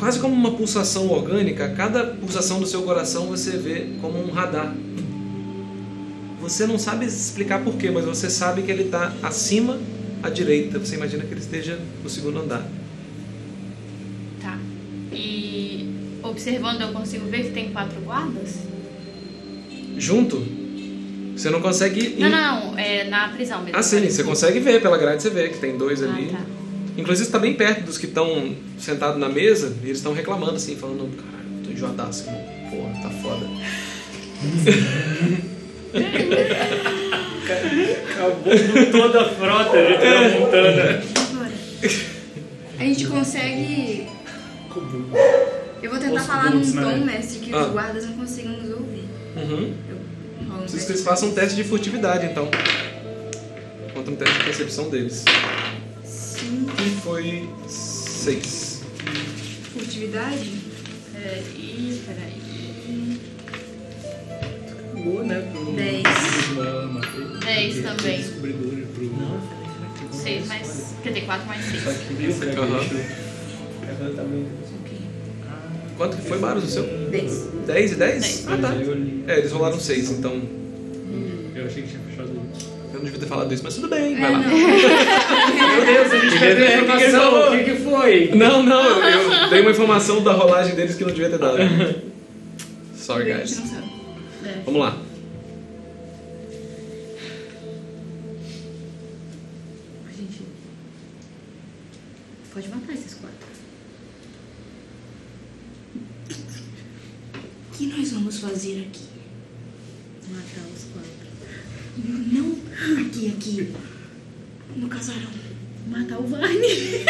quase 0.00 0.18
como 0.18 0.34
uma 0.34 0.52
pulsação 0.52 1.08
orgânica. 1.10 1.68
Cada 1.76 2.04
pulsação 2.04 2.58
do 2.58 2.66
seu 2.66 2.82
coração 2.82 3.26
você 3.26 3.52
vê 3.52 3.90
como 4.00 4.18
um 4.18 4.30
radar. 4.30 4.74
Você 6.40 6.66
não 6.66 6.78
sabe 6.78 7.04
explicar 7.04 7.62
porquê, 7.62 7.90
mas 7.90 8.06
você 8.06 8.30
sabe 8.30 8.62
que 8.62 8.70
ele 8.70 8.84
está 8.84 9.12
acima 9.22 9.78
à 10.22 10.30
direita. 10.30 10.78
Você 10.78 10.96
imagina 10.96 11.22
que 11.24 11.32
ele 11.32 11.40
esteja 11.40 11.78
no 12.02 12.08
segundo 12.08 12.40
andar. 12.40 12.66
Tá. 14.40 14.58
E 15.12 16.18
observando, 16.22 16.80
eu 16.80 16.88
consigo 16.92 17.26
ver 17.26 17.44
que 17.44 17.50
tem 17.50 17.70
quatro 17.70 18.00
guardas? 18.00 18.56
Junto, 19.98 20.42
você 21.36 21.50
não 21.50 21.60
consegue. 21.60 22.16
Não, 22.18 22.30
não, 22.30 22.78
é 22.78 23.04
na 23.04 23.28
prisão 23.28 23.62
mesmo. 23.62 23.78
Ah, 23.78 23.82
sim, 23.82 24.08
você 24.08 24.24
consegue 24.24 24.60
ver 24.60 24.80
pela 24.80 24.96
grade, 24.96 25.22
você 25.22 25.28
vê 25.28 25.50
que 25.50 25.58
tem 25.58 25.76
dois 25.76 26.02
Ah, 26.02 26.06
ali. 26.06 26.28
tá. 26.28 26.40
Inclusive 27.00 27.26
está 27.26 27.38
bem 27.38 27.54
perto 27.54 27.82
dos 27.84 27.96
que 27.96 28.06
estão 28.06 28.54
sentados 28.78 29.18
na 29.18 29.28
mesa 29.28 29.74
e 29.82 29.86
eles 29.86 29.98
estão 29.98 30.12
reclamando 30.12 30.56
assim, 30.56 30.76
falando, 30.76 31.08
caralho, 31.16 31.64
tô 31.64 31.70
enjoadaço, 31.70 32.24
irmão. 32.24 32.44
Porra, 32.70 33.02
tá 33.02 33.10
foda. 33.22 33.46
Acabou 38.12 38.52
com 38.52 38.92
toda 38.92 39.20
a 39.22 39.28
frota, 39.30 39.76
a 39.76 39.84
gente 39.86 40.00
tá 40.00 40.38
montando. 40.38 40.80
Agora. 41.30 41.52
A 42.78 42.82
gente 42.84 43.06
consegue. 43.06 44.06
Eu 45.82 45.90
vou 45.90 45.98
tentar 45.98 46.20
falar 46.20 46.50
num 46.50 46.60
né? 46.60 46.82
tom, 46.82 47.04
mestre, 47.04 47.38
que 47.40 47.52
Ah. 47.54 47.66
os 47.66 47.72
guardas 47.72 48.06
não 48.06 48.12
consigam 48.12 48.52
nos 48.52 48.70
ouvir. 48.70 49.08
Uhum. 49.36 49.72
Um 50.42 50.58
Preciso 50.58 50.66
que 50.66 50.70
teste. 50.70 50.92
eles 50.92 51.02
façam 51.02 51.28
um 51.30 51.32
teste 51.32 51.56
de 51.56 51.64
furtividade, 51.64 52.26
então. 52.26 52.48
Contra 53.94 54.12
um 54.12 54.16
teste 54.16 54.38
de 54.38 54.44
percepção 54.44 54.90
deles. 54.90 55.24
Sim. 56.40 56.66
E 56.78 56.90
foi 57.02 57.48
seis. 57.68 58.82
Furtividade? 59.74 60.50
Peraí, 61.12 62.02
peraí. 62.06 63.20
Acabou, 64.88 65.22
né? 65.22 65.50
Pro... 65.52 65.72
Dez. 65.72 66.02
Uma, 66.52 66.84
uma, 66.86 67.00
Dez 67.44 67.82
também. 67.82 68.16
Descobridor 68.22 68.86
pro... 68.94 70.16
Seis 70.16 70.46
mais. 70.48 70.94
Quer 71.02 71.08
dizer, 71.10 71.26
quatro 71.26 71.46
mais 71.46 71.62
seis. 71.62 71.86
Aham. 72.56 72.80
Quanto 75.98 76.16
que 76.16 76.22
foi, 76.22 76.38
Baros, 76.38 76.64
o 76.64 76.68
seu? 76.68 76.84
Dez. 77.10 77.48
10 77.66 77.92
e 77.92 77.94
10? 77.96 78.20
Dez. 78.22 78.46
Ah, 78.48 78.56
tá. 78.56 78.72
É, 79.30 79.38
eles 79.40 79.52
rolaram 79.52 79.78
6, 79.78 80.10
então 80.12 80.40
Eu 81.54 81.66
achei 81.66 81.82
que 81.82 81.90
tinha 81.90 82.00
fechado 82.08 82.29
não 83.00 83.04
devia 83.04 83.20
ter 83.20 83.26
falado 83.26 83.52
isso, 83.52 83.62
mas 83.64 83.74
tudo 83.74 83.88
bem, 83.88 84.14
É, 84.16 84.20
vai 84.20 84.32
lá. 84.32 84.38
não. 84.38 84.48
Meu 84.56 85.84
Deus, 85.86 86.12
a 86.12 86.18
gente 86.18 86.38
quer 86.38 86.54
ver 86.56 86.66
a 86.66 86.82
informação. 86.82 87.48
O 87.48 87.50
que, 87.50 87.64
que 87.64 87.76
foi? 87.76 88.30
Não, 88.34 88.62
não, 88.62 88.82
eu 89.08 89.50
dei 89.50 89.60
uma 89.62 89.70
informação 89.70 90.22
da 90.22 90.32
rolagem 90.32 90.74
deles 90.74 90.94
que 90.96 91.02
eu 91.02 91.08
não 91.08 91.14
devia 91.14 91.30
ter 91.30 91.38
dado. 91.38 91.58
Sorry, 92.96 93.32
A 93.32 93.38
gente 93.38 93.54
guys. 93.54 93.58
não 93.60 93.66
sabe. 93.66 93.90
Vamos 94.64 94.80
lá. 94.80 94.96
A 100.08 100.12
gente. 100.12 100.42
Pode 102.52 102.68
matar 102.68 102.92
esses 102.92 103.14
quatro. 103.14 103.36
O 107.72 107.76
que 107.76 107.86
nós 107.86 108.12
vamos 108.12 108.38
fazer 108.38 108.86
aqui? 108.88 109.09
Não 112.06 112.56
aqui, 113.04 113.28
aqui. 113.28 113.72
No 114.76 114.88
casarão. 114.88 115.30
Matar 115.88 116.20
o 116.20 116.26
Varney. 116.26 117.04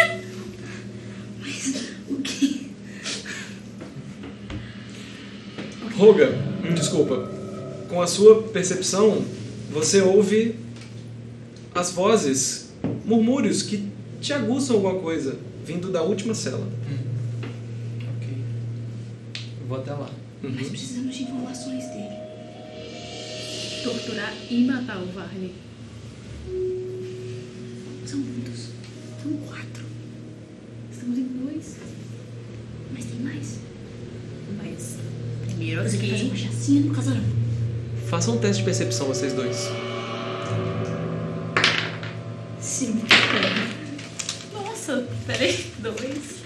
Mas 1.41 1.91
o 2.09 2.17
que? 2.17 2.71
Roga, 5.97 6.33
desculpa. 6.75 7.31
Com 7.89 8.01
a 8.01 8.07
sua 8.07 8.43
percepção, 8.45 9.25
você 9.71 10.01
ouve 10.01 10.57
as 11.75 11.93
vozes, 11.93 12.73
murmúrios 13.05 13.63
que 13.63 13.89
te 14.21 14.33
aguçam 14.33 14.77
alguma 14.77 14.95
coisa, 15.01 15.39
vindo 15.65 15.91
da 15.91 16.03
última 16.03 16.35
cela. 16.35 16.67
Ok. 18.17 18.29
Eu 19.61 19.67
vou 19.67 19.79
até 19.79 19.93
lá. 19.93 20.11
Uhum. 20.43 20.51
Nós 20.51 20.69
precisamos 20.69 21.15
de 21.15 21.25
informações 21.25 21.85
dele. 21.87 22.20
Torturar 23.83 24.33
e 24.51 24.65
matar 24.65 24.99
o 24.99 25.07
Varney. 25.07 25.53
São 28.07 28.19
muitos. 28.19 28.69
São 29.23 29.33
quatro. 29.49 29.85
Estamos 30.93 31.19
em 31.19 31.25
dois. 31.25 31.77
Mas 32.93 33.05
tem 33.07 33.21
mais. 33.21 33.59
Mas. 34.63 34.97
Primeiro 35.47 35.83
Você 35.83 35.97
quer 35.97 36.11
fazer 36.11 36.25
uma 36.25 36.33
aqui. 36.35 36.43
chacina 36.43 36.87
no 36.87 36.95
casarão. 36.95 37.25
Façam 38.09 38.35
um 38.35 38.39
teste 38.39 38.59
de 38.59 38.65
percepção, 38.65 39.07
vocês 39.07 39.33
dois. 39.33 39.69
Sim. 42.61 43.01
Nossa, 44.53 45.07
peraí. 45.27 45.65
Dois. 45.79 46.41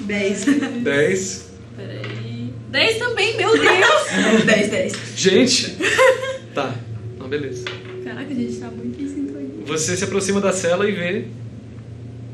Dez. 0.00 0.44
10. 0.82 1.46
Peraí. 1.76 2.52
Dez 2.70 2.98
também, 2.98 3.36
meu 3.36 3.52
Deus! 3.58 4.44
dez, 4.44 4.70
dez. 4.70 4.92
Gente! 5.16 5.76
Tá, 6.56 6.74
não, 7.18 7.28
beleza. 7.28 7.64
Caraca, 8.02 8.30
a 8.30 8.34
gente 8.34 8.56
tá 8.56 8.70
muito 8.70 9.02
em 9.02 9.06
sintonia. 9.06 9.50
Você 9.66 9.94
se 9.94 10.04
aproxima 10.04 10.40
da 10.40 10.52
cela 10.54 10.88
e 10.88 10.92
vê 10.92 11.26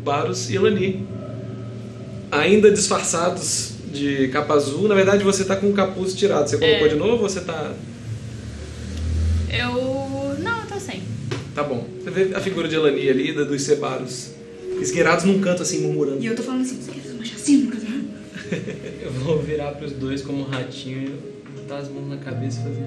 Baros 0.05 0.49
e 0.49 0.55
Elani. 0.55 1.05
Ainda 2.31 2.71
disfarçados 2.71 3.73
de 3.93 4.29
capa 4.29 4.55
azul. 4.55 4.87
Na 4.87 4.95
verdade, 4.95 5.25
você 5.25 5.45
tá 5.45 5.57
com 5.57 5.69
o 5.71 5.73
capuz 5.73 6.15
tirado. 6.15 6.49
Você 6.49 6.57
colocou 6.57 6.87
É. 6.87 6.89
de 6.91 6.95
novo 6.95 7.23
ou 7.25 7.29
você 7.29 7.41
tá. 7.41 7.73
Eu. 9.51 10.39
Não, 10.39 10.61
eu 10.61 10.67
tô 10.69 10.79
sem. 10.79 11.03
Tá 11.53 11.65
bom. 11.65 11.85
Você 12.05 12.11
vê 12.11 12.35
a 12.35 12.41
figura 12.41 12.69
de 12.69 12.77
Elani 12.77 13.09
ali, 13.09 13.35
da- 13.35 13.43
dos 13.45 13.63
Cebaros, 13.63 14.31
esgueirados 14.81 15.25
num 15.25 15.41
canto 15.41 15.63
assim, 15.63 15.81
murmurando. 15.83 16.23
E 16.23 16.27
eu 16.27 16.37
tô 16.37 16.43
falando 16.45 16.63
assim, 16.63 16.81
você 16.81 16.93
quer 16.93 17.01
fazer 17.01 17.15
uma 17.15 17.25
chacina 17.25 17.65
no 17.65 17.71
casamento? 17.73 18.13
Eu 19.03 19.11
vou 19.13 19.43
virar 19.43 19.73
pros 19.73 19.93
dois 19.93 20.23
como 20.23 20.43
um 20.43 20.45
ratinho 20.45 21.03
e 21.03 21.59
botar 21.61 21.79
as 21.79 21.89
mãos 21.89 22.09
na 22.09 22.17
cabeça 22.19 22.61
e 22.61 22.63
fazer. 22.63 22.83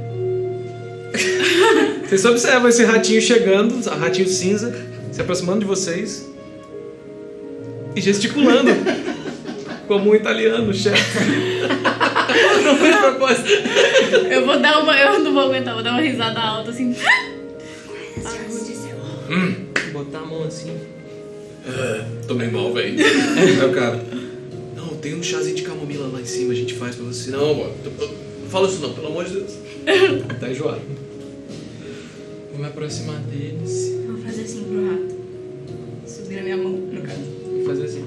Vocês 2.07 2.25
observam 2.25 2.69
esse 2.69 2.83
ratinho 2.83 3.21
chegando, 3.21 3.81
ratinho 3.89 4.27
cinza, 4.27 4.75
se 5.11 5.21
aproximando 5.21 5.59
de 5.59 5.65
vocês 5.65 6.29
e 7.95 8.01
gesticulando. 8.01 8.71
como 9.87 10.11
um 10.11 10.15
italiano, 10.15 10.73
chefe. 10.73 11.19
Não 12.63 12.77
foi 12.77 12.91
de 12.91 12.97
propósito. 12.97 13.49
Eu 14.29 14.45
vou 14.45 14.59
dar 14.59 14.79
uma. 14.79 14.97
Eu 14.97 15.19
não 15.19 15.33
vou 15.33 15.43
aguentar, 15.43 15.73
vou 15.73 15.83
dar 15.83 15.91
uma 15.91 16.01
risada 16.01 16.39
alta 16.39 16.71
assim. 16.71 16.95
Botar 19.93 20.19
a 20.19 20.25
mão 20.25 20.43
assim. 20.43 20.75
Tomei 22.27 22.49
mal, 22.49 22.73
velho. 22.73 22.97
Aí 23.37 23.65
o 23.65 23.71
cara. 23.71 24.03
Não, 24.75 24.87
tem 24.97 25.15
um 25.15 25.23
chazinho 25.23 25.55
de 25.55 25.61
camomila 25.61 26.09
lá 26.11 26.19
em 26.19 26.25
cima, 26.25 26.51
a 26.51 26.55
gente 26.55 26.73
faz 26.73 26.95
pra 26.95 27.05
você. 27.05 27.31
Não, 27.31 27.53
mano. 27.53 27.73
Não 27.83 28.49
fala 28.49 28.67
isso 28.67 28.79
não, 28.79 28.93
pelo 28.93 29.07
amor 29.07 29.25
de 29.25 29.33
Deus. 29.33 29.53
Tá 30.39 30.49
enjoado. 30.49 30.81
Vou 32.55 32.63
me 32.63 32.69
aproximar 32.69 33.19
deles. 33.19 33.91
Vou 34.07 34.17
fazer 34.17 34.43
assim 34.43 34.63
pro 34.63 34.89
rato. 34.89 35.13
Subir 36.07 36.35
na 36.35 36.43
minha 36.43 36.55
mão, 36.55 36.71
no 36.71 37.01
caso. 37.01 37.19
Vou 37.51 37.65
fazer 37.65 37.83
assim. 37.83 38.05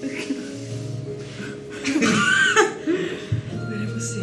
Agora 3.52 3.82
é 3.82 3.86
você. 3.86 4.20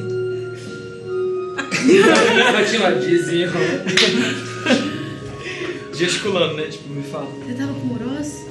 Dizinho. 3.06 3.52
Gesticulando, 5.94 6.56
né? 6.56 6.64
Tipo, 6.64 6.90
me 6.90 7.04
fala. 7.04 7.28
Você 7.28 7.54
tava 7.54 7.76
com 7.76 7.94
Oroz? 7.94 8.48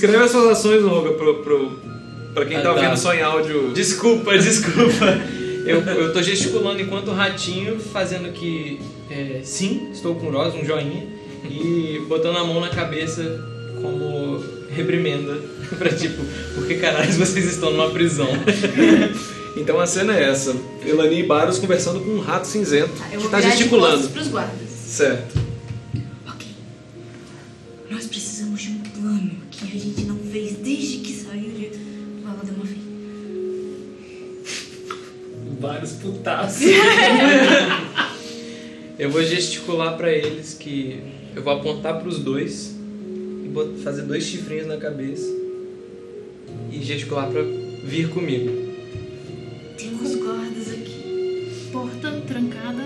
Descreve 0.00 0.24
as 0.24 0.30
suas 0.30 0.46
ações, 0.58 0.82
Roga, 0.82 1.10
pro, 1.12 1.34
pro, 1.42 1.78
pra 2.32 2.46
quem 2.46 2.56
Ah, 2.56 2.62
tá 2.62 2.72
tá. 2.72 2.80
ouvindo 2.80 2.96
só 2.96 3.12
em 3.14 3.22
áudio. 3.22 3.70
Desculpa, 3.74 4.36
desculpa. 4.38 5.06
Eu, 5.66 5.80
eu 5.82 6.12
tô 6.12 6.22
gesticulando 6.22 6.80
enquanto 6.80 7.08
o 7.08 7.12
ratinho, 7.14 7.78
fazendo 7.78 8.32
que 8.32 8.80
é, 9.10 9.40
sim, 9.44 9.90
estou 9.92 10.14
com 10.14 10.30
Rosa, 10.30 10.56
um 10.56 10.64
joinha, 10.64 11.06
e 11.44 12.00
botando 12.08 12.38
a 12.38 12.44
mão 12.44 12.60
na 12.60 12.70
cabeça 12.70 13.44
como 13.80 14.42
reprimenda. 14.74 15.36
pra 15.78 15.90
tipo, 15.90 16.22
por 16.54 16.66
que 16.66 16.76
caralho 16.76 17.12
vocês 17.12 17.44
estão 17.44 17.70
numa 17.72 17.90
prisão? 17.90 18.26
Então 19.56 19.80
a 19.80 19.86
cena 19.86 20.16
é 20.16 20.30
essa: 20.30 20.54
Elani 20.86 21.20
e 21.20 21.22
Baros 21.24 21.58
conversando 21.58 21.98
com 22.00 22.10
um 22.12 22.20
rato 22.20 22.46
cinzento 22.46 22.90
Tá, 22.96 23.08
eu 23.12 23.20
que 23.20 23.28
tá 23.28 23.40
gesticulando. 23.40 24.08
pros 24.08 24.28
guardas. 24.28 24.68
Certo. 24.86 25.39
Eu 39.10 39.14
vou 39.14 39.24
gesticular 39.24 39.96
pra 39.96 40.12
eles 40.12 40.54
que 40.54 41.00
eu 41.34 41.42
vou 41.42 41.52
apontar 41.54 42.00
pros 42.00 42.20
dois 42.20 42.76
e 43.44 43.48
bot- 43.48 43.82
fazer 43.82 44.02
dois 44.02 44.22
chifrinhos 44.22 44.68
na 44.68 44.76
cabeça 44.76 45.28
e 46.70 46.80
gesticular 46.80 47.28
pra 47.28 47.42
vir 47.42 48.08
comigo. 48.10 48.70
Temos 49.76 50.14
guardas 50.14 50.68
aqui. 50.70 51.48
Porta 51.72 52.22
trancada. 52.28 52.84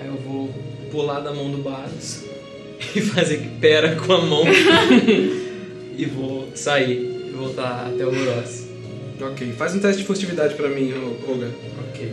Aí 0.00 0.06
eu 0.06 0.14
vou 0.24 0.48
pular 0.90 1.20
da 1.20 1.34
mão 1.34 1.50
do 1.50 1.58
Baros 1.58 2.22
e 2.96 3.00
fazer 3.02 3.42
que 3.42 3.48
pera 3.60 3.94
com 3.96 4.10
a 4.10 4.22
mão 4.22 4.44
e 5.98 6.04
vou 6.06 6.48
sair 6.54 7.26
e 7.28 7.30
voltar 7.30 7.88
até 7.92 8.06
o 8.06 8.08
Oroz. 8.08 8.68
Ok. 9.20 9.52
Faz 9.52 9.74
um 9.74 9.80
teste 9.80 10.00
de 10.00 10.06
furtividade 10.06 10.54
pra 10.54 10.70
mim, 10.70 10.90
Roga. 11.26 11.50
Ok. 11.90 12.10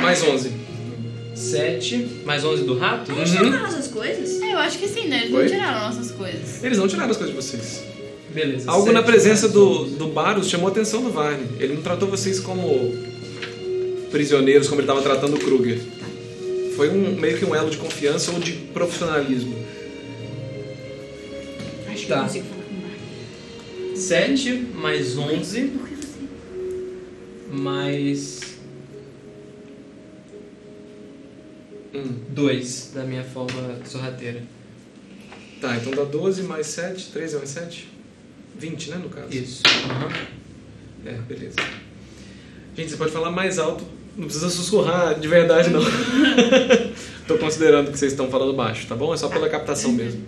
Mais 0.00 0.22
11. 0.22 0.55
7 1.36 2.22
mais 2.24 2.44
11 2.44 2.64
do 2.64 2.76
rato? 2.78 3.12
A 3.12 3.14
gente 3.14 3.30
tiraram 3.30 3.62
nossas 3.62 3.88
coisas? 3.88 4.40
É, 4.40 4.54
eu 4.54 4.58
acho 4.58 4.78
que 4.78 4.88
sim, 4.88 5.06
né? 5.08 5.22
Eles 5.24 5.34
Oi? 5.34 5.42
não 5.42 5.48
tiraram 5.50 5.80
nossas 5.86 6.10
coisas. 6.12 6.64
Eles 6.64 6.78
não 6.78 6.88
tiraram 6.88 7.10
as 7.10 7.16
coisas 7.16 7.34
de 7.36 7.42
vocês. 7.42 7.82
Beleza. 8.32 8.70
Algo 8.70 8.84
sete 8.84 8.94
na 8.94 9.02
presença 9.02 9.48
do, 9.48 9.82
11. 9.82 9.94
do 9.96 10.06
Baros 10.08 10.48
chamou 10.48 10.68
a 10.68 10.70
atenção 10.70 11.02
do 11.02 11.10
Varney. 11.10 11.46
Ele 11.60 11.74
não 11.74 11.82
tratou 11.82 12.08
vocês 12.08 12.40
como 12.40 12.94
prisioneiros, 14.10 14.68
como 14.68 14.80
ele 14.80 14.88
estava 14.88 15.02
tratando 15.02 15.36
o 15.36 15.38
Kruger. 15.38 15.78
Foi 16.74 16.88
um, 16.90 17.14
meio 17.16 17.38
que 17.38 17.44
um 17.44 17.54
elo 17.54 17.70
de 17.70 17.76
confiança 17.78 18.32
ou 18.32 18.38
de 18.38 18.52
profissionalismo. 18.52 19.54
Acho 21.88 22.02
que 22.02 22.06
Tá. 22.08 22.16
eu 22.18 22.22
consigo 22.24 22.44
falar 22.46 22.62
com 22.64 22.74
o 22.74 22.78
Barney. 22.80 23.96
7 23.96 24.52
mais 24.74 25.16
11 25.18 25.60
Por 25.68 25.88
que 25.88 25.94
você? 25.96 26.18
mais 27.52 28.40
Hum. 31.96 32.18
2 32.30 32.92
da 32.94 33.04
minha 33.04 33.24
forma 33.24 33.76
sorrateira. 33.84 34.42
Tá, 35.60 35.76
então 35.76 35.92
dá 35.92 36.04
12 36.04 36.42
mais 36.42 36.66
7, 36.66 37.10
13 37.12 37.36
mais 37.36 37.48
7? 37.50 37.88
20, 38.58 38.90
né, 38.90 38.96
no 38.96 39.08
caso? 39.08 39.34
Isso. 39.34 39.62
Aham. 39.66 40.08
É, 41.04 41.12
beleza. 41.12 41.56
Gente, 42.76 42.90
você 42.90 42.96
pode 42.96 43.12
falar 43.12 43.30
mais 43.30 43.58
alto, 43.58 43.84
não 44.16 44.24
precisa 44.24 44.50
sussurrar 44.50 45.18
de 45.18 45.28
verdade, 45.28 45.70
não. 45.70 45.80
Tô 47.26 47.38
considerando 47.38 47.90
que 47.90 47.98
vocês 47.98 48.12
estão 48.12 48.30
falando 48.30 48.52
baixo, 48.52 48.86
tá 48.86 48.94
bom? 48.94 49.12
É 49.14 49.16
só 49.16 49.28
pela 49.28 49.48
captação 49.48 49.92
mesmo. 49.92 50.24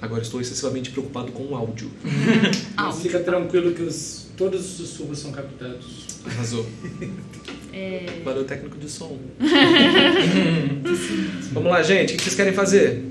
Agora 0.00 0.22
estou 0.22 0.40
excessivamente 0.40 0.90
preocupado 0.90 1.32
com 1.32 1.44
o 1.44 1.54
áudio. 1.54 1.90
Mas 2.76 3.00
fica 3.00 3.20
tranquilo 3.20 3.72
que 3.72 3.82
os, 3.82 4.26
todos 4.36 4.60
os 4.60 4.76
sussurros 4.76 5.18
são 5.18 5.32
captados. 5.32 6.06
Arrasou. 6.26 6.66
É. 7.72 8.06
Valeu, 8.24 8.44
técnico 8.44 8.76
de 8.78 8.88
som. 8.90 9.18
Vamos 11.52 11.70
lá, 11.70 11.82
gente. 11.82 12.14
O 12.14 12.16
que 12.16 12.22
vocês 12.22 12.34
querem 12.36 12.52
fazer? 12.52 13.02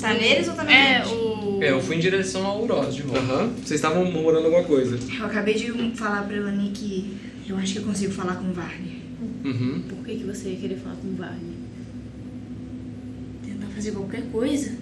Tá 0.00 0.14
neles 0.14 0.48
ou 0.48 0.54
tá 0.54 0.64
na 0.64 0.72
É, 0.72 1.04
gente? 1.04 1.14
o. 1.14 1.58
É, 1.62 1.70
eu 1.70 1.80
fui 1.80 1.96
em 1.96 2.00
direção 2.00 2.44
ao 2.44 2.62
Uroz 2.62 2.94
de 2.94 3.02
volta. 3.02 3.20
Aham. 3.20 3.52
Vocês 3.56 3.72
estavam 3.78 4.04
murmurando 4.04 4.46
alguma 4.46 4.64
coisa. 4.64 4.98
Eu 5.16 5.26
acabei 5.26 5.54
de 5.54 5.70
falar 5.94 6.22
pra 6.22 6.36
Elani 6.36 6.70
que 6.74 7.16
eu 7.48 7.56
acho 7.56 7.72
que 7.74 7.78
eu 7.78 7.84
consigo 7.84 8.12
falar 8.12 8.34
com 8.36 8.50
o 8.50 8.52
Varney. 8.52 9.00
Uhum. 9.44 9.82
Por 9.88 10.04
que, 10.04 10.16
que 10.16 10.24
você 10.24 10.50
ia 10.50 10.56
querer 10.56 10.76
falar 10.76 10.96
com 10.96 11.08
o 11.08 11.14
Varney? 11.14 11.52
Tentar 13.46 13.66
fazer 13.68 13.92
qualquer 13.92 14.22
coisa. 14.32 14.72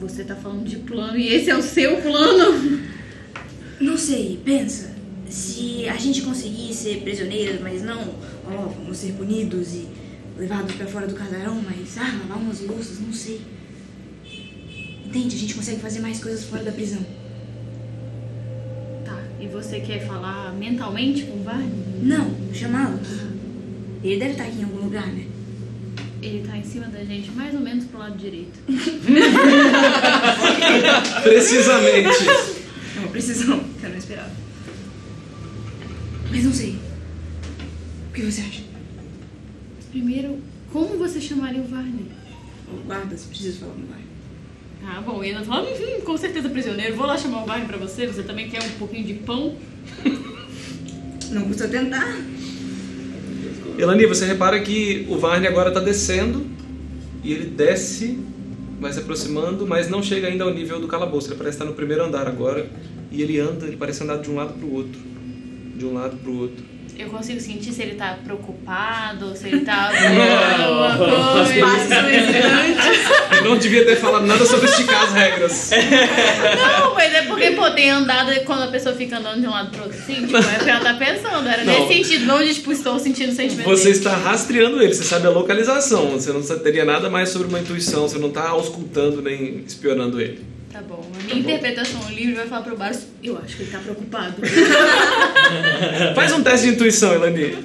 Você 0.00 0.24
tá 0.24 0.34
falando 0.34 0.64
de 0.68 0.76
plano 0.78 1.16
e 1.16 1.28
esse 1.28 1.50
é 1.50 1.56
o 1.56 1.62
seu 1.62 1.96
plano? 2.02 2.80
Não 3.80 3.96
sei, 3.96 4.40
pensa. 4.44 4.91
Se 5.32 5.88
a 5.88 5.96
gente 5.96 6.20
conseguir 6.20 6.74
ser 6.74 7.00
prisioneiras, 7.00 7.58
mas 7.58 7.80
não, 7.82 8.14
ó, 8.46 8.66
vamos 8.66 8.98
ser 8.98 9.14
punidos 9.14 9.72
e 9.72 9.88
levados 10.36 10.74
pra 10.74 10.86
fora 10.86 11.06
do 11.06 11.14
casarão, 11.14 11.54
mas, 11.62 11.96
ah, 11.96 12.18
lavar 12.20 12.36
umas 12.36 12.60
louças, 12.60 13.00
não 13.00 13.14
sei. 13.14 13.40
Entende? 15.06 15.34
A 15.34 15.38
gente 15.38 15.54
consegue 15.54 15.80
fazer 15.80 16.00
mais 16.00 16.22
coisas 16.22 16.44
fora 16.44 16.62
da 16.62 16.70
prisão. 16.70 17.00
Tá, 19.06 19.18
e 19.40 19.46
você 19.46 19.80
quer 19.80 20.06
falar 20.06 20.52
mentalmente 20.52 21.22
com 21.22 21.38
o 21.38 21.42
Varney? 21.42 21.70
Não, 22.02 22.30
chamá-lo. 22.52 23.00
Ele 24.04 24.18
deve 24.18 24.32
estar 24.32 24.44
aqui 24.44 24.60
em 24.60 24.64
algum 24.64 24.84
lugar, 24.84 25.06
né? 25.06 25.24
Ele 26.20 26.46
tá 26.46 26.58
em 26.58 26.64
cima 26.64 26.88
da 26.88 27.02
gente, 27.04 27.30
mais 27.30 27.54
ou 27.54 27.60
menos 27.60 27.86
pro 27.86 27.98
lado 27.98 28.18
direito. 28.18 28.60
Precisamente. 31.22 32.28
É 32.96 32.98
uma 32.98 33.08
precisão 33.08 33.58
que 33.80 33.86
eu 33.86 33.90
não 33.90 33.96
esperava. 33.96 34.41
Mas 36.32 36.44
não 36.44 36.52
sei. 36.52 36.78
O 38.08 38.12
que 38.14 38.22
você 38.22 38.40
acha? 38.40 38.62
Primeiro, 39.90 40.38
como 40.72 40.96
você 40.96 41.20
chamaria 41.20 41.60
o 41.60 41.68
Varney? 41.68 42.06
Ô, 42.66 42.86
Guardas, 42.86 43.24
preciso 43.24 43.58
falar 43.58 43.74
com 43.74 43.82
o 43.82 43.86
Varney. 43.86 44.06
Ah, 44.82 45.00
bom, 45.02 45.22
e 45.22 45.28
ele 45.28 45.44
falou, 45.44 45.68
hum, 45.70 46.00
com 46.00 46.16
certeza 46.16 46.48
prisioneiro, 46.48 46.96
vou 46.96 47.06
lá 47.06 47.18
chamar 47.18 47.42
o 47.42 47.46
Varney 47.46 47.66
pra 47.66 47.76
você, 47.76 48.06
você 48.06 48.22
também 48.22 48.48
quer 48.48 48.62
um 48.62 48.78
pouquinho 48.78 49.04
de 49.04 49.14
pão? 49.14 49.54
Não 51.30 51.42
custa 51.42 51.68
tentar. 51.68 52.16
Elani, 53.78 54.06
você 54.06 54.24
repara 54.24 54.58
que 54.60 55.06
o 55.10 55.18
Varney 55.18 55.48
agora 55.48 55.70
tá 55.70 55.80
descendo 55.80 56.46
e 57.22 57.32
ele 57.32 57.50
desce, 57.50 58.18
vai 58.80 58.92
se 58.92 59.00
aproximando, 59.00 59.66
mas 59.66 59.88
não 59.88 60.02
chega 60.02 60.28
ainda 60.28 60.44
ao 60.44 60.52
nível 60.52 60.78
do 60.78 60.86
calabouço. 60.86 61.28
Ele 61.28 61.36
parece 61.36 61.56
estar 61.56 61.64
no 61.64 61.72
primeiro 61.72 62.04
andar 62.04 62.26
agora 62.26 62.68
e 63.10 63.22
ele 63.22 63.38
anda, 63.38 63.66
ele 63.66 63.76
parece 63.76 64.02
andar 64.02 64.18
de 64.18 64.30
um 64.30 64.34
lado 64.34 64.52
pro 64.54 64.70
outro. 64.70 65.11
De 65.82 65.86
um 65.86 65.94
lado 65.94 66.16
pro 66.18 66.38
outro. 66.38 66.64
Eu 66.96 67.08
consigo 67.08 67.40
sentir 67.40 67.72
se 67.72 67.82
ele 67.82 67.94
tá 67.94 68.18
preocupado, 68.22 69.34
se 69.34 69.48
ele 69.48 69.60
tá 69.64 69.90
alguma 70.64 70.96
coisa. 70.96 71.54
Eu 73.36 73.44
não 73.44 73.56
devia 73.56 73.84
ter 73.84 73.96
falado 73.96 74.26
nada 74.26 74.44
sobre 74.44 74.68
esticar 74.68 75.04
as 75.04 75.12
regras. 75.12 75.70
Não, 75.70 76.94
mas 76.94 77.12
é 77.14 77.22
porque, 77.22 77.50
pô, 77.52 77.68
tem 77.70 77.90
andado 77.90 78.30
quando 78.44 78.64
a 78.64 78.66
pessoa 78.68 78.94
fica 78.94 79.18
andando 79.18 79.40
de 79.40 79.46
um 79.46 79.50
lado 79.50 79.70
pro 79.70 79.84
outro 79.84 79.98
assim, 79.98 80.26
tipo, 80.26 80.36
é 80.36 80.42
porque 80.42 80.70
ela 80.70 80.80
tá 80.80 80.94
pensando. 80.94 81.48
Era 81.48 81.64
Não. 81.64 81.72
nesse 81.72 81.94
sentido, 81.94 82.26
não 82.26 82.44
de, 82.44 82.54
tipo, 82.54 82.70
estou 82.70 82.98
sentindo 82.98 83.34
sentimento. 83.34 83.68
Você 83.68 83.84
dele. 83.84 83.96
está 83.96 84.14
rastreando 84.16 84.80
ele, 84.80 84.94
você 84.94 85.02
sabe 85.02 85.26
a 85.26 85.30
localização. 85.30 86.10
Você 86.10 86.30
não 86.32 86.42
teria 86.58 86.84
nada 86.84 87.10
mais 87.10 87.30
sobre 87.30 87.48
uma 87.48 87.58
intuição, 87.58 88.02
você 88.02 88.18
não 88.18 88.28
está 88.28 88.50
auscultando 88.50 89.22
nem 89.22 89.64
espionando 89.66 90.20
ele. 90.20 90.51
Tá 90.72 90.80
bom. 90.80 91.06
A 91.20 91.22
minha 91.24 91.38
interpretação 91.38 92.00
livre 92.10 92.34
vai 92.34 92.46
falar 92.46 92.62
pro 92.62 92.76
Baros, 92.76 93.00
eu 93.22 93.38
acho 93.44 93.56
que 93.56 93.62
ele 93.64 93.70
tá 93.70 93.78
preocupado. 93.78 94.36
Faz 96.14 96.32
um 96.32 96.42
teste 96.42 96.68
de 96.68 96.72
intuição, 96.72 97.12
Elani. 97.12 97.58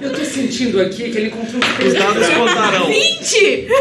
Eu 0.00 0.12
tô 0.12 0.24
sentindo 0.24 0.80
aqui 0.80 1.10
que 1.10 1.16
ele 1.16 1.28
encontrou 1.28 1.62
um 1.62 1.86
Os 1.86 1.94
dados 1.94 2.26
contarão. 2.28 2.88
20! 2.88 3.68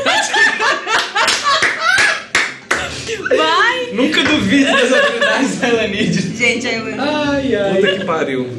Vai! 3.36 3.92
Nunca 3.94 4.24
duvide 4.24 4.66
das 4.66 4.94
habilidades 4.94 5.60
da 5.60 5.70
Elanide. 5.70 6.38
Gente, 6.38 6.68
aí 6.68 6.76
eu... 6.76 6.86
Ai, 7.02 7.56
ai. 7.56 7.76
Puta 7.76 8.00
que 8.00 8.06
pariu. 8.06 8.50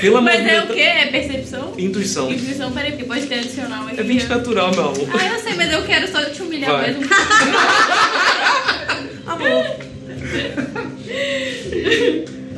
Pela 0.00 0.20
Mas 0.22 0.46
é 0.46 0.62
o 0.62 0.66
quê? 0.68 0.80
É 0.80 1.06
percepção? 1.06 1.74
Intuição. 1.76 2.32
Intuição, 2.32 2.72
peraí, 2.72 2.92
porque 2.92 3.04
pode 3.04 3.26
ter 3.26 3.40
adicional 3.40 3.86
aqui. 3.86 4.00
É 4.00 4.02
20 4.02 4.24
natural, 4.24 4.70
meu 4.72 4.88
amor. 4.88 5.08
Ah, 5.12 5.34
eu 5.34 5.38
sei, 5.40 5.54
mas 5.54 5.70
eu 5.72 5.82
quero 5.84 6.10
só 6.10 6.24
te 6.24 6.42
humilhar 6.42 6.72
Vai. 6.72 6.92
mesmo. 6.92 7.02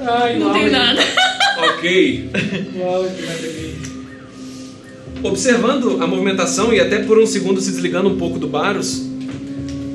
Ai, 0.00 0.38
Não 0.38 0.52
tem 0.52 0.68
Laura. 0.70 0.70
nada. 0.70 1.00
Ok. 1.74 2.30
Laura, 2.78 3.08
que. 3.08 3.78
Observando 5.22 6.00
a 6.00 6.06
movimentação 6.06 6.72
e 6.72 6.80
até 6.80 7.00
por 7.00 7.18
um 7.18 7.26
segundo 7.26 7.60
se 7.60 7.72
desligando 7.72 8.08
um 8.08 8.16
pouco 8.16 8.38
do 8.38 8.46
Baros, 8.46 9.02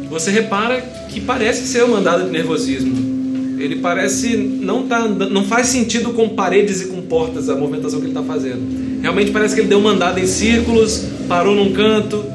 você 0.09 0.29
repara 0.31 0.81
que 1.09 1.21
parece 1.21 1.65
ser 1.65 1.83
uma 1.83 1.99
andada 1.99 2.25
de 2.25 2.31
nervosismo. 2.31 3.13
Ele 3.59 3.77
parece 3.77 4.35
não 4.35 4.87
tá 4.87 4.99
andando, 5.03 5.31
não 5.33 5.45
faz 5.45 5.67
sentido 5.67 6.11
com 6.11 6.27
paredes 6.29 6.81
e 6.81 6.87
com 6.87 7.01
portas 7.03 7.47
a 7.49 7.55
movimentação 7.55 7.99
que 8.01 8.07
ele 8.07 8.11
está 8.11 8.23
fazendo. 8.23 8.99
Realmente 9.01 9.31
parece 9.31 9.55
que 9.55 9.61
ele 9.61 9.69
deu 9.69 9.79
uma 9.79 9.91
andada 9.91 10.19
em 10.19 10.27
círculos, 10.27 11.05
parou 11.29 11.55
num 11.55 11.71
canto, 11.71 12.25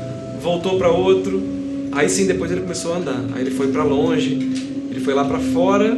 voltou 0.40 0.78
para 0.78 0.88
outro. 0.88 1.42
Aí 1.92 2.08
sim 2.08 2.26
depois 2.26 2.50
ele 2.50 2.60
começou 2.60 2.94
a 2.94 2.98
andar. 2.98 3.24
Aí 3.34 3.42
ele 3.42 3.50
foi 3.50 3.68
para 3.72 3.82
longe, 3.82 4.34
ele 4.90 5.00
foi 5.00 5.14
lá 5.14 5.24
para 5.24 5.38
fora, 5.38 5.96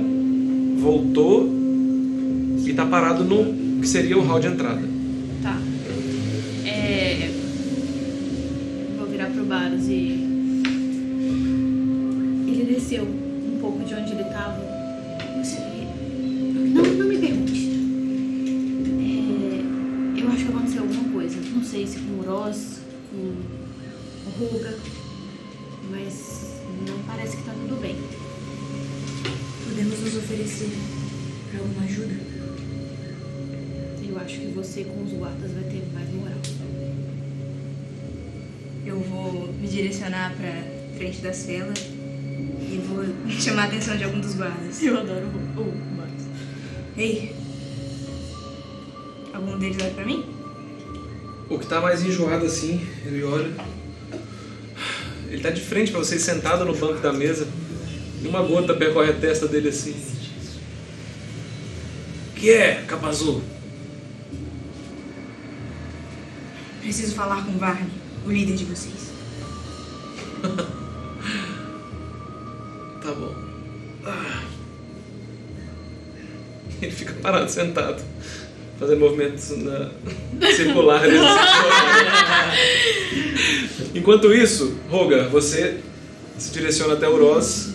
voltou 0.79 1.49
e 2.71 2.73
tá 2.73 2.87
parado 2.87 3.25
no 3.25 3.81
que 3.81 3.89
seria 3.89 4.17
o 4.17 4.23
hall 4.23 4.39
de 4.39 4.47
entrada. 4.47 4.81
Tá. 5.43 5.59
É. 6.65 7.29
Vou 8.97 9.09
virar 9.09 9.27
pro 9.31 9.45
Baros 9.45 9.89
e. 9.89 10.29
Ele 12.47 12.75
desceu 12.75 13.03
um 13.03 13.59
pouco 13.61 13.85
de 13.85 13.95
onde 13.95 14.13
ele 14.13 14.25
tava. 14.25 14.61
Não, 16.73 16.83
não 16.85 17.07
me 17.07 17.19
pergunte. 17.19 17.71
É, 19.01 20.23
eu 20.23 20.29
acho 20.29 20.45
que 20.45 20.53
aconteceu 20.53 20.83
alguma 20.83 21.13
coisa. 21.13 21.37
Não 21.53 21.65
sei 21.65 21.87
se 21.87 21.99
com 21.99 22.21
o 22.21 22.23
Ross, 22.23 22.81
com 23.11 23.17
o 23.17 24.47
Ruga. 24.47 25.00
Mas 25.91 26.55
não 26.89 26.99
parece 27.03 27.37
que 27.37 27.43
tá 27.43 27.53
tudo 27.53 27.81
bem. 27.81 27.97
Podemos 29.65 30.01
nos 30.01 30.17
oferecer 30.17 30.71
pra 31.51 31.61
alguma 31.61 31.85
ajuda? 31.85 32.15
Eu 34.09 34.19
acho 34.19 34.41
que 34.41 34.47
você 34.49 34.85
com 34.85 35.03
os 35.05 35.13
guardas 35.13 35.51
vai 35.53 35.65
ter 35.65 35.83
mais 35.93 36.09
moral. 36.15 36.39
Eu 38.87 39.01
vou 39.01 39.53
me 39.53 39.69
direcionar 39.69 40.35
pra 40.37 40.53
frente 40.97 41.21
da 41.21 41.33
cela 41.33 41.73
e 41.77 42.83
vou 42.89 43.05
chamar 43.31 43.63
a 43.63 43.67
atenção 43.67 43.97
de 43.97 44.05
algum 44.05 44.21
dos 44.21 44.35
guardas. 44.35 44.83
Eu 44.83 44.99
adoro 44.99 45.27
o, 45.27 45.61
o 45.61 45.97
Baros. 45.97 46.25
Ei! 46.97 47.35
Algum 49.33 49.59
deles 49.59 49.77
olha 49.81 49.95
pra 49.95 50.05
mim? 50.05 50.25
O 51.49 51.59
que 51.59 51.67
tá 51.67 51.81
mais 51.81 52.05
enjoado 52.05 52.47
assim, 52.47 52.87
ele 53.05 53.23
olha. 53.25 53.80
Ele 55.31 55.41
tá 55.41 55.51
de 55.51 55.61
frente 55.61 55.93
pra 55.93 56.01
vocês, 56.01 56.23
sentado 56.23 56.65
no 56.65 56.75
banco 56.75 57.01
da 57.01 57.13
mesa. 57.13 57.47
E 58.23 58.27
uma 58.27 58.43
gota 58.43 58.75
percorre 58.75 59.11
a 59.11 59.15
testa 59.15 59.47
dele 59.47 59.69
assim. 59.69 59.95
Que 62.35 62.51
é, 62.51 62.83
capa 62.87 63.09
azul? 63.09 63.41
Preciso 66.81 67.15
falar 67.15 67.45
com 67.47 67.57
Varney, 67.59 67.91
o 68.27 68.31
líder 68.31 68.57
de 68.57 68.65
vocês. 68.65 69.11
Tá 73.03 73.15
bom. 73.15 73.35
Ah. 74.05 74.43
Ele 76.83 76.91
fica 76.91 77.15
parado, 77.15 77.51
sentado. 77.51 78.03
Fazendo 78.81 79.01
movimentos 79.01 79.51
na... 79.59 79.91
circulares. 80.55 81.13
Enquanto 83.95 84.33
isso, 84.33 84.75
Roga, 84.89 85.29
você 85.29 85.77
se 86.39 86.51
direciona 86.53 86.95
até 86.95 87.07
o 87.09 87.17
Ross. 87.19 87.75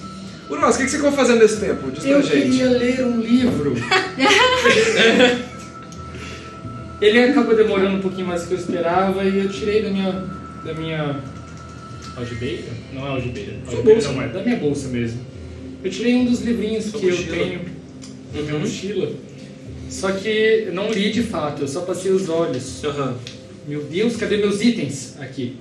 O 0.50 0.56
Ross, 0.56 0.76
o 0.76 0.80
que 0.80 0.86
que 0.86 0.90
você 0.92 0.98
ficou 0.98 1.12
fazendo 1.12 1.40
nesse 1.40 1.60
tempo? 1.60 1.92
Diz 1.92 2.00
pra 2.04 2.12
Eu 2.12 2.22
gente. 2.24 2.32
queria 2.50 2.70
ler 2.70 3.06
um 3.06 3.20
livro. 3.22 3.76
Ele 7.02 7.20
acabou 7.24 7.56
demorando 7.56 7.98
um 7.98 8.02
pouquinho 8.02 8.26
mais 8.28 8.42
do 8.44 8.48
que 8.48 8.54
eu 8.54 8.58
esperava 8.60 9.24
e 9.26 9.38
eu 9.40 9.50
tirei 9.50 9.84
da 9.84 9.90
minha. 9.90 10.12
da 10.64 10.74
minha. 10.74 11.20
algibeira? 12.18 12.64
Não 12.94 13.06
é 13.06 13.10
algibeira. 13.12 13.54
Algibeira 13.68 14.00
bolsa. 14.02 14.12
não 14.14 14.22
é, 14.24 14.28
da 14.30 14.42
minha 14.42 14.56
bolsa 14.56 14.88
mesmo. 14.88 15.20
Eu 15.84 15.92
tirei 15.92 16.16
um 16.16 16.26
dos 16.26 16.42
livrinhos 16.42 16.86
Sua 16.86 17.00
que 17.00 17.06
mochila. 17.08 17.36
eu 17.36 17.44
tenho 17.44 17.62
na 18.34 18.42
minha 18.42 18.54
Uhum. 18.56 18.60
mochila. 18.62 19.12
Só 19.96 20.12
que 20.12 20.68
não 20.74 20.92
li 20.92 21.10
de 21.10 21.24
fato, 21.24 21.62
eu 21.62 21.68
só 21.70 21.82
passei 21.82 22.12
os 22.12 22.28
olhos. 22.28 22.84
Aham. 22.84 23.16
Meu 23.66 23.82
Deus, 23.82 24.18
cadê 24.18 24.36
meus 24.36 24.62
itens? 24.62 25.16
Aqui. 25.22 25.56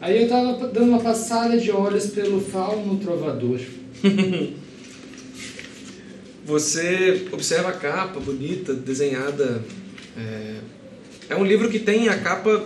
Aí 0.00 0.20
eu 0.20 0.28
tava 0.28 0.66
dando 0.66 0.88
uma 0.88 0.98
passada 0.98 1.56
de 1.56 1.70
olhos 1.70 2.06
pelo 2.06 2.40
fauno 2.40 2.98
trovador. 2.98 3.60
Você 6.44 7.28
observa 7.30 7.68
a 7.68 7.72
capa 7.72 8.18
bonita, 8.18 8.74
desenhada. 8.74 9.62
É, 10.18 10.56
é 11.28 11.36
um 11.36 11.44
livro 11.44 11.70
que 11.70 11.78
tem 11.78 12.08
a 12.08 12.18
capa, 12.18 12.64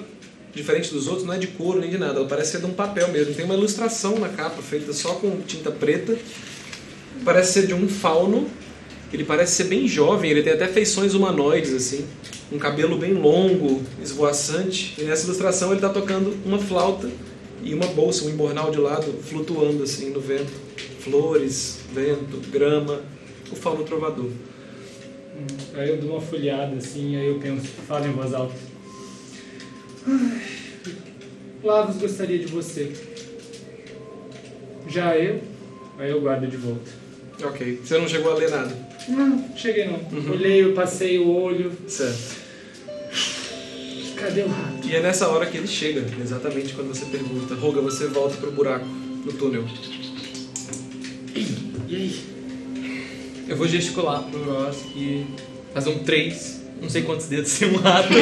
diferente 0.55 0.91
dos 0.95 1.07
outros, 1.09 1.27
não 1.27 1.35
é 1.35 1.39
de 1.39 1.49
couro 1.49 1.79
nem 1.79 1.91
de 1.91 1.99
nada. 1.99 2.21
Ela 2.21 2.27
parece 2.27 2.53
ser 2.53 2.61
de 2.61 2.67
um 2.67 2.73
papel 2.73 3.13
mesmo. 3.13 3.35
Tem 3.35 3.45
uma 3.45 3.55
ilustração 3.55 4.19
na 4.19 4.31
capa 4.31 4.63
feita 4.63 4.95
só 4.95 5.17
com 5.17 5.43
tinta 5.43 5.71
preta. 5.71 6.17
Parece 7.23 7.53
ser 7.53 7.67
de 7.67 7.75
um 7.75 7.87
fauno. 7.87 8.49
Ele 9.13 9.25
parece 9.25 9.55
ser 9.55 9.65
bem 9.65 9.87
jovem, 9.87 10.31
ele 10.31 10.43
tem 10.43 10.53
até 10.53 10.67
feições 10.67 11.15
humanoides, 11.15 11.73
assim. 11.73 12.05
Um 12.51 12.59
cabelo 12.59 12.97
bem 12.99 13.13
longo, 13.13 13.83
esvoaçante. 14.03 14.95
E 14.99 15.05
nessa 15.05 15.25
ilustração 15.27 15.69
ele 15.69 15.77
está 15.77 15.89
tocando 15.89 16.37
uma 16.45 16.59
flauta 16.59 17.09
e 17.63 17.75
uma 17.75 17.87
bolsa, 17.87 18.25
um 18.25 18.31
embornal 18.31 18.71
de 18.71 18.79
lado, 18.79 19.13
flutuando 19.23 19.83
assim 19.83 20.11
no 20.11 20.21
vento. 20.21 20.53
Flores, 21.01 21.79
vento, 21.93 22.39
grama, 22.51 23.01
o 23.51 23.57
fauno 23.57 23.85
trovador. 23.85 24.31
Aí 25.75 25.91
eu 25.91 25.99
dou 25.99 26.13
uma 26.13 26.21
folheada 26.21 26.77
assim, 26.77 27.17
aí 27.17 27.29
eu 27.29 27.39
penso, 27.39 27.67
falo 27.87 28.07
em 28.07 28.13
voz 28.13 28.33
alta. 28.33 28.55
Lavos 31.63 31.97
gostaria 31.97 32.39
de 32.39 32.47
você. 32.47 32.93
Já 34.89 35.17
eu, 35.17 35.41
aí 35.99 36.11
eu 36.11 36.21
guardo 36.21 36.47
de 36.47 36.57
volta. 36.57 36.91
Ok, 37.43 37.81
você 37.85 37.99
não 37.99 38.09
chegou 38.09 38.33
a 38.33 38.37
ler 38.37 38.51
nada. 38.51 38.86
Não, 39.09 39.45
cheguei 39.57 39.87
não. 39.87 40.01
Olhei, 40.33 40.65
eu 40.65 40.73
passei 40.75 41.19
o 41.19 41.29
olho. 41.29 41.73
Certo. 41.89 42.45
Cadê 44.17 44.43
o 44.43 44.49
rato? 44.49 44.87
E 44.87 44.95
é 44.97 45.01
nessa 45.01 45.29
hora 45.29 45.47
que 45.47 45.57
ele 45.59 45.67
chega, 45.67 46.05
exatamente 46.21 46.73
quando 46.73 46.89
você 46.89 47.05
pergunta. 47.07 47.55
Roga, 47.55 47.81
você 47.81 48.07
volta 48.07 48.37
pro 48.39 48.51
buraco, 48.51 48.87
no 48.87 49.33
túnel. 49.33 49.65
E 51.89 51.95
aí? 51.95 52.21
Eu 53.49 53.57
vou 53.57 53.69
gesticular 53.69 54.23
pro 54.25 54.43
Ross 54.43 54.79
e 54.97 55.25
fazer 55.73 55.91
um 55.91 55.99
3. 56.01 56.63
Não 56.83 56.91
sei 56.91 57.03
quantos 57.03 57.27
dedos 57.27 57.57
tem 57.59 57.71
um 57.71 57.77
rato. 57.77 58.09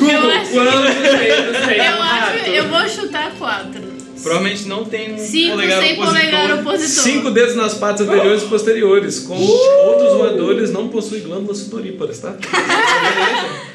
Eu 0.00 0.30
acho, 0.30 0.52
Quantos 0.52 0.94
dedos 1.18 1.66
tem 1.66 1.76
eu 1.78 1.96
um 1.96 2.02
acho, 2.02 2.38
rato? 2.38 2.50
eu 2.50 2.68
vou 2.68 2.88
chutar 2.88 3.34
quatro. 3.36 3.82
Provavelmente 4.22 4.66
não 4.66 4.84
tem 4.84 5.14
um 5.14 5.18
Cinco 5.18 5.52
polegar 5.52 5.80
sem 5.82 5.92
opositor. 5.94 6.20
polegar 6.20 6.58
opositor. 6.60 7.02
Cinco 7.04 7.30
dedos 7.30 7.54
nas 7.56 7.74
patas 7.74 8.06
anteriores 8.08 8.42
e 8.42 8.46
posteriores. 8.46 9.20
Como 9.20 9.40
outros 9.42 10.12
voadores 10.14 10.70
não 10.72 10.88
possuem 10.88 11.22
glândulas 11.22 11.58
sudoríparas, 11.58 12.18
tá? 12.18 12.34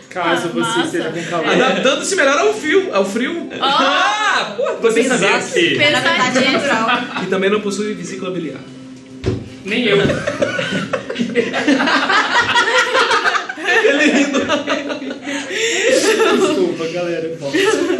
Caso 0.10 0.48
Ah, 0.48 0.50
você 0.54 0.60
massa. 0.60 0.86
esteja 0.86 1.10
com 1.10 1.24
calor. 1.24 1.48
Adaptando-se 1.50 2.16
melhor 2.16 2.38
ao 2.38 2.54
frio. 2.54 2.90
Ao 2.94 3.04
frio. 3.04 3.50
Ah! 3.60 4.54
Pô, 4.58 4.74
Você 4.82 5.04
sabia 5.06 5.40
que 5.40 5.76
Pensadíssimo. 5.78 6.52
natural. 6.52 6.90
E 7.24 7.26
também 7.28 7.50
não 7.50 7.62
possui 7.62 7.94
vesícula 7.96 8.30
biliar. 8.30 8.60
nem 9.66 9.86
eu. 9.88 9.98
Desculpa, 15.54 16.88
galera. 16.88 17.36
Bom. 17.40 17.52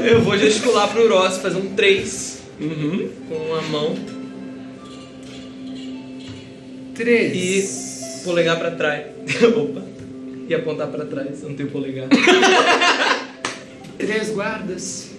Eu 0.04 0.22
vou 0.22 0.38
gesticular 0.38 0.88
pro 0.90 1.08
Ross, 1.10 1.38
fazer 1.38 1.58
um 1.58 1.70
3 1.76 2.33
Uhum. 2.64 3.10
com 3.30 3.56
a 3.56 3.62
mão 3.64 3.96
Três. 6.96 8.22
e 8.22 8.24
polegar 8.24 8.58
pra 8.60 8.72
trás. 8.72 9.08
Opa. 9.56 9.84
E 10.48 10.54
apontar 10.54 10.88
pra 10.90 11.06
trás, 11.06 11.42
eu 11.42 11.50
não 11.50 11.56
tenho 11.56 11.70
polegar. 11.70 12.08
Três 13.98 14.30
guardas. 14.32 15.10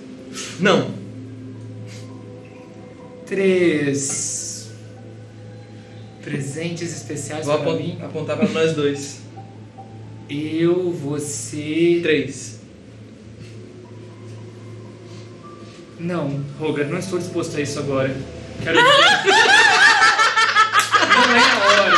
Não. 0.61 0.91
Três. 3.27 4.69
Presentes 6.23 6.95
especiais 6.97 7.47
Vou 7.47 7.59
para 7.59 7.71
apon- 7.73 7.79
mim. 7.83 7.99
apontar 8.03 8.37
pra 8.37 8.49
nós 8.49 8.73
dois. 8.75 9.21
Eu, 10.29 10.91
você. 10.91 12.01
3. 12.03 12.54
Não, 16.05 16.45
Roger, 16.61 16.87
não 16.91 16.99
estou 16.99 17.19
disposto 17.19 17.57
a 17.57 17.63
isso 17.63 17.79
agora. 17.79 18.15
Quero 18.63 18.77
dizer. 18.77 18.91
não 21.17 21.35
é 21.35 21.41
a 21.41 21.65
hora. 21.65 21.97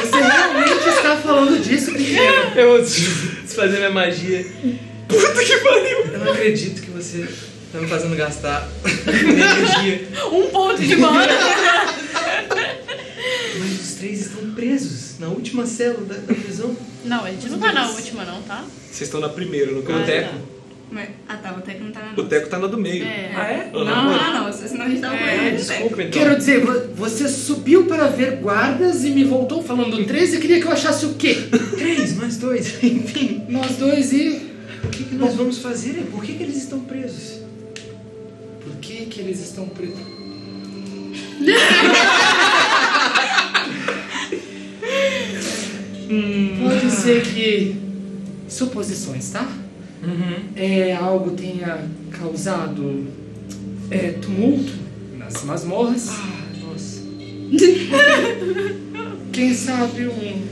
Você 0.00 0.20
realmente 0.20 0.88
está 0.88 1.16
falando 1.18 1.62
disso, 1.62 1.92
pequeno? 1.92 2.56
Eu 2.56 2.70
vou 2.70 2.82
desfazer 2.82 3.76
minha 3.76 3.90
magia. 3.90 4.44
Puta 5.06 5.44
que 5.44 5.56
pariu! 5.58 6.06
Eu 6.12 6.18
não 6.18 6.32
acredito 6.32 6.82
que 6.82 6.90
você 6.90 7.28
tá 7.70 7.78
me 7.78 7.86
fazendo 7.86 8.16
gastar 8.16 8.68
energia. 9.06 10.08
Um 10.26 10.48
ponto 10.48 10.82
de 10.82 10.96
mana. 10.96 11.32
Mas 13.60 13.80
os 13.80 13.94
três 13.94 14.22
estão 14.22 14.50
presos 14.50 15.20
na 15.20 15.28
última 15.28 15.66
célula 15.66 16.04
da, 16.06 16.16
da 16.16 16.34
prisão. 16.34 16.76
Não, 17.04 17.24
a 17.24 17.30
gente 17.30 17.48
não 17.48 17.60
tá 17.60 17.72
na 17.72 17.88
última, 17.92 18.24
não, 18.24 18.42
tá? 18.42 18.64
Vocês 18.90 19.02
estão 19.02 19.20
na 19.20 19.28
primeira, 19.28 19.70
no 19.70 19.84
caso. 19.84 20.02
Mas, 20.94 21.08
ah 21.28 21.36
tá, 21.36 21.52
o 21.52 21.60
Teco 21.60 21.84
não 21.84 21.90
tá 21.90 22.00
na 22.00 22.12
O 22.12 22.16
nossa. 22.16 22.28
Teco 22.28 22.48
tá 22.48 22.58
na 22.58 22.66
do 22.68 22.78
meio. 22.78 23.04
É. 23.04 23.32
Ah, 23.34 23.50
é? 23.50 23.70
Não, 23.72 23.84
não, 23.84 24.44
não, 24.44 24.52
senão 24.52 24.86
a 24.86 24.88
gente 24.88 25.00
tava 25.00 25.16
É. 25.16 25.50
Desculpa, 25.50 26.02
então. 26.02 26.22
Quero 26.22 26.36
dizer, 26.36 26.60
vo- 26.64 26.94
você 26.94 27.28
subiu 27.28 27.86
para 27.86 28.06
ver 28.06 28.36
guardas 28.36 29.04
e 29.04 29.10
me 29.10 29.24
voltou 29.24 29.62
falando 29.62 30.04
13 30.06 30.36
e 30.36 30.40
queria 30.40 30.60
que 30.60 30.66
eu 30.66 30.70
achasse 30.72 31.04
o 31.06 31.14
quê? 31.14 31.48
Três, 31.76 32.14
mais 32.16 32.36
dois, 32.36 32.78
enfim. 32.84 33.42
Nós 33.48 33.76
dois 33.76 34.12
e. 34.12 34.54
O 34.84 34.88
que, 34.88 35.02
que 35.02 35.14
nós 35.16 35.34
vamos 35.34 35.58
fazer? 35.58 36.06
Por 36.12 36.22
que, 36.22 36.34
que 36.34 36.42
eles 36.44 36.56
estão 36.58 36.78
presos? 36.80 37.40
Por 38.62 38.76
que 38.80 39.06
que 39.06 39.20
eles 39.20 39.40
estão 39.40 39.66
presos? 39.68 39.98
Pode 46.62 46.90
ser 46.90 47.22
que. 47.22 47.76
Suposições, 48.48 49.30
tá? 49.30 49.48
Uhum. 50.06 50.36
É, 50.56 50.94
algo 50.94 51.30
tenha 51.32 51.78
causado 52.10 53.06
é, 53.90 54.10
tumulto 54.12 54.72
nas 55.16 55.42
masmorras. 55.44 56.08
Ah, 56.10 56.46
nossa. 56.62 57.02
Quem 59.32 59.54
sabe 59.54 60.06
um. 60.06 60.42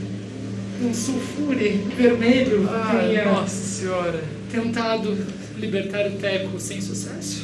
um 0.87 0.93
sulfure 0.93 1.81
vermelho 1.97 2.67
Ah, 2.69 2.99
tenha 2.99 3.25
nossa 3.25 3.55
senhora. 3.55 4.23
tentado 4.51 5.15
libertar 5.57 6.07
o 6.07 6.11
Teco 6.17 6.59
sem 6.59 6.81
sucesso. 6.81 7.43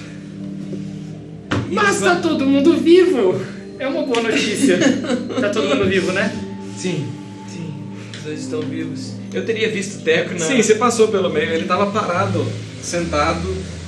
E 1.69 1.75
Mas 1.75 1.99
tá 2.01 2.15
todo 2.15 2.45
mundo 2.45 2.75
vivo! 2.77 3.39
É 3.77 3.87
uma 3.87 4.03
boa 4.03 4.21
notícia. 4.23 4.77
tá 5.39 5.49
todo 5.49 5.69
mundo 5.69 5.87
vivo, 5.87 6.11
né? 6.11 6.29
Sim, 6.75 7.07
sim. 7.47 7.71
Os 8.17 8.23
dois 8.23 8.39
estão 8.41 8.61
vivos. 8.61 9.13
Eu 9.33 9.45
teria 9.45 9.69
visto 9.69 9.99
o 9.99 10.03
Teco 10.03 10.33
na. 10.33 10.39
Sim, 10.39 10.61
você 10.61 10.75
passou 10.75 11.07
pelo 11.09 11.29
meio. 11.29 11.49
Ele 11.51 11.65
tava 11.65 11.91
parado, 11.91 12.45
sentado, 12.81 13.47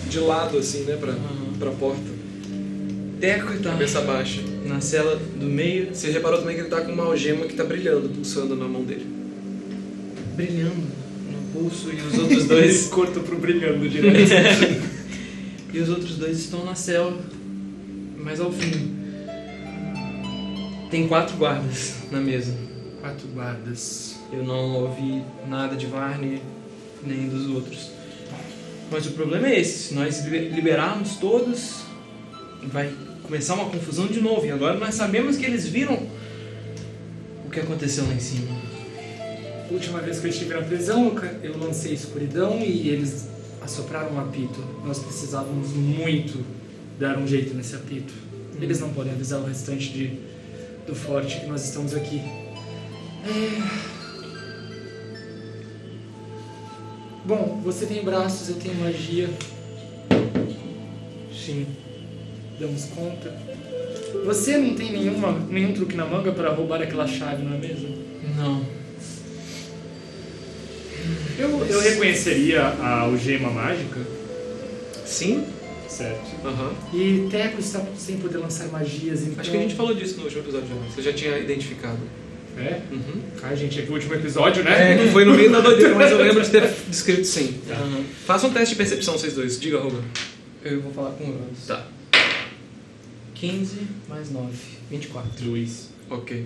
de 0.09 0.19
lado, 0.19 0.57
assim, 0.57 0.81
né, 0.83 0.95
pra, 0.97 1.11
Uhum. 1.13 1.53
pra 1.57 1.71
porta. 1.71 2.11
Teco 3.19 3.53
tá 3.59 3.71
Cabeça 3.71 4.01
baixa. 4.01 4.41
na 4.65 4.79
cela 4.81 5.15
do 5.35 5.45
meio, 5.45 5.93
Você 5.93 6.11
reparou 6.11 6.39
também 6.39 6.55
que 6.55 6.61
ele 6.61 6.69
tá 6.69 6.81
com 6.81 6.91
uma 6.91 7.03
algema 7.05 7.45
que 7.45 7.53
tá 7.53 7.63
brilhando, 7.63 8.09
pulsando 8.09 8.55
na 8.55 8.67
mão 8.67 8.83
dele. 8.83 9.05
brilhando 10.35 10.75
no 10.75 11.59
pulso 11.59 11.91
e 11.91 12.01
os 12.01 12.17
outros 12.19 12.45
dois. 12.45 12.87
Corto 12.87 13.19
pro 13.21 13.37
brilhando 13.37 13.87
direto. 13.89 14.17
e 15.73 15.79
os 15.79 15.89
outros 15.89 16.17
dois 16.17 16.37
estão 16.39 16.63
na 16.65 16.73
cela, 16.75 17.17
mas 18.17 18.39
ao 18.39 18.51
fim. 18.51 18.91
Tem 20.89 21.07
quatro 21.07 21.35
guardas 21.37 21.95
na 22.11 22.19
mesa. 22.19 22.53
Quatro 23.01 23.27
guardas. 23.33 24.10
Eu 24.31 24.43
não 24.43 24.75
ouvi 24.83 25.23
nada 25.47 25.75
de 25.75 25.85
Varney 25.87 26.41
nem 27.03 27.27
dos 27.27 27.47
outros. 27.49 27.91
Mas 28.89 29.05
o 29.05 29.11
problema 29.11 29.47
é 29.47 29.59
esse: 29.59 29.89
se 29.89 29.93
nós 29.93 30.23
liber- 30.23 30.53
liberarmos 30.53 31.17
todos, 31.17 31.81
vai 32.63 32.91
começar 33.23 33.55
uma 33.55 33.69
confusão 33.69 34.07
de 34.07 34.21
novo. 34.21 34.45
E 34.45 34.51
agora 34.51 34.77
nós 34.77 34.95
sabemos 34.95 35.37
que 35.37 35.45
eles 35.45 35.67
viram 35.67 36.07
o 37.45 37.49
que 37.49 37.59
aconteceu 37.59 38.05
lá 38.05 38.13
em 38.13 38.19
cima. 38.19 38.47
Última 39.69 39.99
vez 39.99 40.19
que 40.19 40.27
eu 40.27 40.31
estive 40.31 40.53
na 40.53 40.61
prisão, 40.61 41.13
eu 41.41 41.57
lancei 41.57 41.93
escuridão 41.93 42.59
e 42.59 42.89
eles 42.89 43.27
assopraram 43.61 44.13
um 44.13 44.19
apito. 44.19 44.63
Nós 44.85 44.99
precisávamos 44.99 45.69
muito 45.69 46.43
dar 46.99 47.17
um 47.17 47.25
jeito 47.25 47.53
nesse 47.53 47.75
apito. 47.75 48.13
Eles 48.61 48.79
não 48.79 48.89
podem 48.89 49.13
avisar 49.13 49.39
o 49.39 49.45
restante 49.45 49.89
de, 49.89 50.19
do 50.85 50.93
forte 50.93 51.39
que 51.39 51.45
nós 51.47 51.63
estamos 51.63 51.95
aqui. 51.95 52.21
É... 53.25 54.00
Bom, 57.23 57.61
você 57.63 57.85
tem 57.85 58.03
braços, 58.03 58.49
eu 58.49 58.55
tenho 58.55 58.75
magia. 58.75 59.29
Sim. 61.33 61.67
Damos 62.59 62.85
conta. 62.85 63.35
Você 64.25 64.57
não 64.57 64.75
tem 64.75 64.91
nenhuma, 64.91 65.31
nenhum 65.49 65.73
truque 65.73 65.95
na 65.95 66.05
manga 66.05 66.31
para 66.31 66.51
roubar 66.51 66.81
aquela 66.81 67.07
chave, 67.07 67.43
não 67.43 67.55
é 67.55 67.57
mesmo? 67.57 67.89
Não. 68.37 68.65
Eu, 71.37 71.65
eu 71.65 71.79
reconheceria 71.81 72.61
a 72.61 73.01
algema 73.01 73.49
mágica. 73.49 73.99
Sim? 75.05 75.45
Certo. 75.87 76.45
Aham. 76.45 76.73
E 76.93 77.27
Teco 77.29 77.59
está 77.59 77.83
sem 77.97 78.17
poder 78.17 78.37
lançar 78.37 78.67
magias, 78.67 79.23
então... 79.23 79.39
Acho 79.39 79.51
que 79.51 79.57
a 79.57 79.61
gente 79.61 79.75
falou 79.75 79.93
disso 79.93 80.17
no 80.17 80.23
último 80.23 80.41
episódio 80.41 80.67
já. 80.67 80.75
Você 80.95 81.01
já 81.01 81.13
tinha 81.13 81.37
identificado. 81.37 81.99
É? 82.57 82.81
Uhum. 82.91 83.21
Ai, 83.43 83.55
gente, 83.55 83.79
é 83.79 83.83
que 83.83 83.89
o 83.89 83.93
último 83.93 84.13
episódio, 84.13 84.63
né? 84.63 84.93
É, 84.93 84.97
que 84.97 85.11
foi 85.11 85.25
no 85.25 85.33
meio 85.33 85.51
da 85.51 85.61
doideira, 85.61 85.95
mas 85.95 86.11
eu 86.11 86.17
lembro 86.17 86.43
de 86.43 86.49
ter 86.49 86.69
descrito 86.87 87.25
sim. 87.25 87.59
Aham. 87.69 88.03
Faça 88.25 88.47
um 88.47 88.53
teste 88.53 88.75
de 88.75 88.77
percepção, 88.77 89.17
vocês 89.17 89.33
dois. 89.33 89.59
Diga, 89.59 89.79
Ruga. 89.79 90.01
Eu 90.63 90.81
vou 90.81 90.91
falar 90.91 91.11
com 91.11 91.23
o 91.23 91.31
Ross. 91.31 91.67
Tá. 91.67 91.87
15 93.35 93.77
mais 94.07 94.29
9. 94.29 94.49
24. 94.91 95.45
Luiz. 95.45 95.89
Ok. 96.09 96.45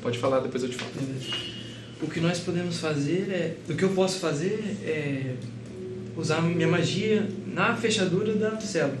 Pode 0.00 0.18
falar, 0.18 0.40
depois 0.40 0.62
eu 0.62 0.70
te 0.70 0.76
falo. 0.76 0.90
O 2.00 2.08
que 2.08 2.20
nós 2.20 2.38
podemos 2.38 2.78
fazer 2.78 3.28
é. 3.30 3.56
O 3.68 3.74
que 3.74 3.82
eu 3.82 3.90
posso 3.90 4.18
fazer 4.20 4.78
é. 4.84 5.34
Usar 6.16 6.40
minha 6.40 6.66
magia 6.66 7.28
na 7.52 7.76
fechadura 7.76 8.32
da 8.34 8.58
cela. 8.60 8.96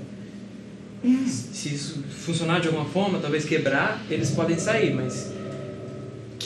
Se 1.26 1.74
isso 1.74 2.02
funcionar 2.10 2.60
de 2.60 2.68
alguma 2.68 2.84
forma, 2.84 3.18
talvez 3.18 3.44
quebrar, 3.44 4.04
eles 4.10 4.30
podem 4.32 4.58
sair, 4.58 4.92
mas 4.92 5.32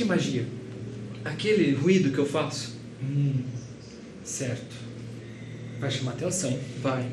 Que 0.01 0.05
magia? 0.07 0.47
aquele 1.23 1.75
ruído 1.75 2.11
que 2.11 2.17
eu 2.17 2.25
faço 2.25 2.75
Hum, 3.03 3.43
certo. 4.25 4.75
Vai 5.79 5.91
chamar 5.91 6.13
atenção. 6.13 6.59
vai. 6.83 7.07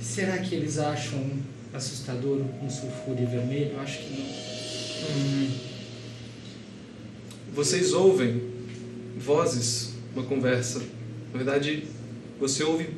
Será 0.00 0.38
que 0.38 0.54
eles 0.54 0.78
acham 0.78 1.30
assustador 1.74 2.40
um 2.62 2.70
sulfure 2.70 3.26
vermelho? 3.26 3.78
Acho 3.78 3.98
que 3.98 4.18
não. 4.18 4.26
Hum, 5.10 5.50
Vocês 7.54 7.92
ouvem 7.92 8.42
vozes, 9.18 9.92
uma 10.14 10.24
conversa. 10.24 10.78
Na 11.34 11.36
verdade, 11.36 11.84
você 12.40 12.64
ouve 12.64 12.88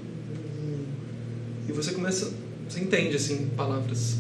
e 1.69 1.73
você 1.73 1.91
começa, 1.91 2.33
você 2.69 2.79
entende 2.79 3.17
assim 3.17 3.51
palavras, 3.57 4.19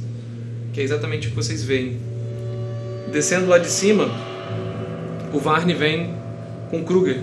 que 0.73 0.81
é 0.81 0.83
exatamente 0.83 1.29
o 1.29 1.31
que 1.31 1.37
vocês 1.37 1.63
veem. 1.63 2.18
Descendo 3.13 3.47
lá 3.47 3.59
de 3.59 3.69
cima, 3.69 4.09
o 5.33 5.39
Varne 5.39 5.75
vem 5.75 6.15
com 6.71 6.85
Kruger, 6.85 7.21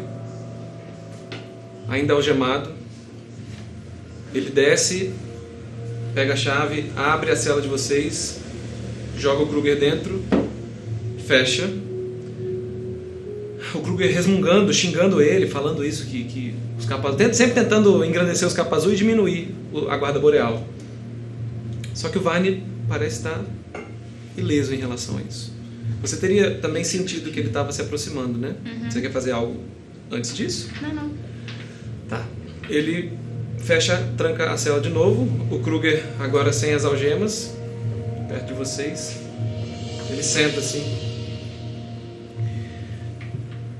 ainda 1.87 2.13
algemado. 2.13 2.71
Ele 4.33 4.49
desce, 4.49 5.13
pega 6.13 6.33
a 6.33 6.35
chave, 6.35 6.91
abre 6.95 7.31
a 7.31 7.35
cela 7.35 7.61
de 7.61 7.67
vocês, 7.67 8.39
joga 9.17 9.43
o 9.43 9.47
Kruger 9.47 9.79
dentro, 9.79 10.21
fecha. 11.25 11.69
O 13.73 13.79
Kruger 13.79 14.11
resmungando, 14.13 14.73
xingando 14.73 15.21
ele, 15.21 15.47
falando 15.47 15.83
isso, 15.85 16.05
que, 16.07 16.23
que 16.25 16.55
os 16.77 16.85
capas... 16.85 17.15
tent- 17.15 17.33
sempre 17.33 17.53
tentando 17.61 18.03
engrandecer 18.03 18.47
os 18.47 18.53
capas 18.53 18.79
azul 18.79 18.93
e 18.93 18.95
diminuir 18.95 19.53
a 19.89 19.97
guarda 19.97 20.19
boreal. 20.19 20.65
Só 21.93 22.09
que 22.09 22.17
o 22.17 22.21
Varney 22.21 22.63
parece 22.89 23.17
estar 23.17 23.41
ileso 24.37 24.73
em 24.73 24.77
relação 24.77 25.17
a 25.17 25.21
isso. 25.21 25.54
Você 26.05 26.17
teria 26.17 26.51
também 26.59 26.83
sentido 26.83 27.31
que 27.31 27.39
ele 27.39 27.47
estava 27.47 27.71
se 27.71 27.81
aproximando, 27.81 28.37
né? 28.37 28.55
Você 28.89 29.01
quer 29.01 29.11
fazer 29.11 29.31
algo 29.31 29.59
antes 30.11 30.35
disso? 30.35 30.69
Não, 30.81 30.93
não. 30.93 31.11
Tá. 32.07 32.23
Ele 32.69 33.11
fecha, 33.57 33.97
tranca 34.15 34.51
a 34.51 34.57
cela 34.57 34.79
de 34.79 34.89
novo. 34.89 35.27
O 35.53 35.59
Kruger, 35.59 36.03
agora 36.19 36.53
sem 36.53 36.73
as 36.73 36.85
algemas, 36.85 37.55
perto 38.27 38.47
de 38.47 38.53
vocês. 38.53 39.17
Ele 40.09 40.21
senta 40.21 40.59
assim. 40.59 40.83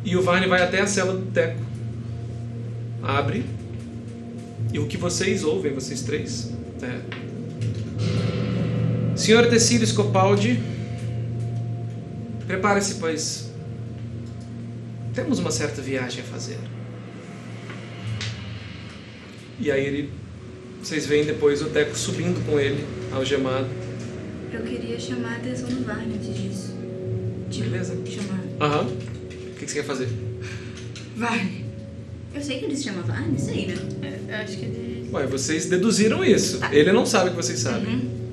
E 0.03 0.15
o 0.15 0.22
Varney 0.23 0.49
vai 0.49 0.64
até 0.64 0.81
a 0.81 0.88
cela 0.88 1.14
do 1.14 1.31
Teco. 1.31 1.61
Abre. 3.03 3.45
E 4.73 4.80
o 4.80 4.88
que 4.88 4.97
vocês 4.97 5.43
ouvem, 5.43 5.73
vocês 5.73 6.02
três, 6.02 6.52
é. 6.81 6.99
Senhor 9.15 9.47
Tecílio 9.47 9.85
Scopaldi, 9.88 10.60
prepare-se, 12.47 12.95
pois 12.95 13.49
temos 15.13 15.39
uma 15.39 15.51
certa 15.51 15.81
viagem 15.81 16.22
a 16.22 16.23
fazer. 16.26 16.57
E 19.59 19.72
aí 19.72 19.85
ele. 19.85 20.09
Vocês 20.84 21.07
veem 21.07 21.26
depois 21.26 21.61
o 21.61 21.65
Teco 21.69 21.95
subindo 21.97 22.45
com 22.45 22.59
ele, 22.59 22.85
algemado. 23.11 23.67
Eu 24.51 24.61
queria 24.61 24.99
chamar 24.99 25.34
a 25.34 25.35
atenção 25.38 25.69
do 25.69 25.84
Varney 25.84 26.15
antes 26.15 26.35
disso. 26.35 26.76
Tipo, 27.49 27.69
Beleza. 27.69 27.97
chamar. 28.05 28.43
Aham. 28.59 28.88
O 28.88 29.57
que 29.57 29.65
que 29.65 29.72
você 29.72 29.80
quer 29.80 29.85
fazer? 29.85 30.09
Varney. 31.15 31.65
Eu 32.34 32.41
sei 32.43 32.59
que 32.59 32.65
ele 32.65 32.76
se 32.76 32.84
chama 32.84 33.01
Varney, 33.03 33.39
sei, 33.39 33.67
né? 33.67 33.76
É, 34.01 34.34
Eu 34.34 34.43
acho 34.43 34.57
que 34.57 34.65
ele. 34.65 35.09
Ué, 35.11 35.26
vocês 35.26 35.65
deduziram 35.67 36.23
isso. 36.23 36.59
Ele 36.72 36.91
não 36.91 37.05
sabe 37.05 37.30
que 37.30 37.35
vocês 37.38 37.59
sabem. 37.59 37.95
Uhum. 37.95 38.24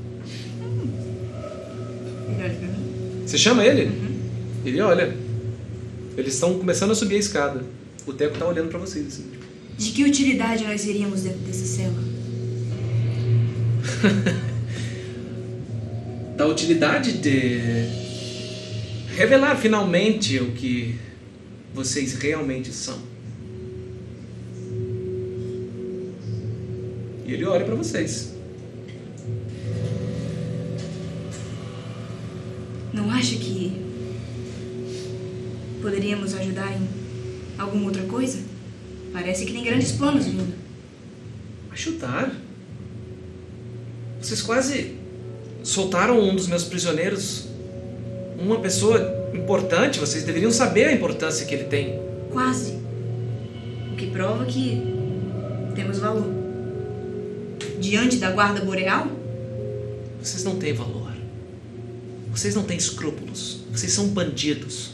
Você 3.32 3.38
chama 3.38 3.64
ele? 3.64 3.90
Ele 4.62 4.78
olha. 4.82 5.16
Eles 6.18 6.34
estão 6.34 6.58
começando 6.58 6.90
a 6.90 6.94
subir 6.94 7.14
a 7.14 7.18
escada. 7.18 7.64
O 8.06 8.12
Teco 8.12 8.36
tá 8.36 8.46
olhando 8.46 8.68
pra 8.68 8.78
vocês 8.78 9.06
assim. 9.06 9.24
De 9.78 9.90
que 9.90 10.04
utilidade 10.04 10.64
nós 10.64 10.82
seríamos 10.82 11.22
dentro 11.22 11.38
dessa 11.38 11.64
cela? 11.64 11.94
Da 16.36 16.46
utilidade 16.46 17.12
de 17.12 17.58
revelar 19.16 19.56
finalmente 19.56 20.38
o 20.38 20.52
que 20.52 20.96
vocês 21.72 22.12
realmente 22.14 22.70
são. 22.70 22.98
E 27.26 27.32
ele 27.32 27.46
olha 27.46 27.64
pra 27.64 27.76
vocês. 27.76 28.31
Não 32.92 33.10
acha 33.10 33.36
que 33.36 33.72
poderíamos 35.80 36.34
ajudar 36.34 36.72
em 36.72 36.88
alguma 37.58 37.86
outra 37.86 38.02
coisa? 38.02 38.38
Parece 39.12 39.46
que 39.46 39.52
tem 39.52 39.64
grandes 39.64 39.92
planos 39.92 40.26
vindo. 40.26 40.54
Ajudar? 41.70 42.34
Vocês 44.20 44.42
quase 44.42 44.96
soltaram 45.62 46.20
um 46.20 46.34
dos 46.34 46.46
meus 46.46 46.64
prisioneiros. 46.64 47.48
Uma 48.38 48.60
pessoa 48.60 49.30
importante, 49.34 49.98
vocês 49.98 50.24
deveriam 50.24 50.50
saber 50.50 50.84
a 50.84 50.92
importância 50.92 51.46
que 51.46 51.54
ele 51.54 51.64
tem. 51.64 51.98
Quase. 52.30 52.78
O 53.92 53.96
que 53.96 54.06
prova 54.10 54.44
que 54.44 54.82
temos 55.74 55.98
valor. 55.98 56.30
Diante 57.80 58.16
da 58.16 58.30
guarda 58.30 58.64
boreal? 58.64 59.06
Vocês 60.22 60.44
não 60.44 60.56
têm 60.56 60.72
valor. 60.72 61.11
Vocês 62.32 62.54
não 62.54 62.64
têm 62.64 62.78
escrúpulos. 62.78 63.60
Vocês 63.70 63.92
são 63.92 64.08
bandidos. 64.08 64.92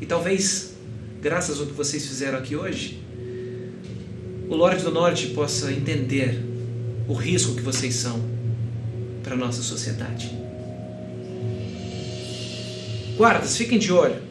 E 0.00 0.06
talvez, 0.06 0.74
graças 1.20 1.60
ao 1.60 1.66
que 1.66 1.72
vocês 1.72 2.06
fizeram 2.06 2.38
aqui 2.38 2.56
hoje, 2.56 3.02
o 4.48 4.54
Lorde 4.54 4.82
do 4.82 4.90
Norte 4.90 5.28
possa 5.28 5.70
entender 5.70 6.42
o 7.06 7.12
risco 7.12 7.54
que 7.54 7.60
vocês 7.60 7.94
são 7.94 8.18
para 9.22 9.34
a 9.34 9.36
nossa 9.36 9.62
sociedade. 9.62 10.32
Guardas, 13.16 13.56
fiquem 13.56 13.78
de 13.78 13.92
olho. 13.92 14.22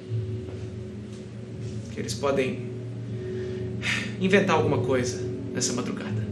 Que 1.94 2.00
eles 2.00 2.16
podem 2.16 2.68
inventar 4.20 4.56
alguma 4.56 4.80
coisa 4.80 5.22
nessa 5.54 5.72
madrugada. 5.74 6.26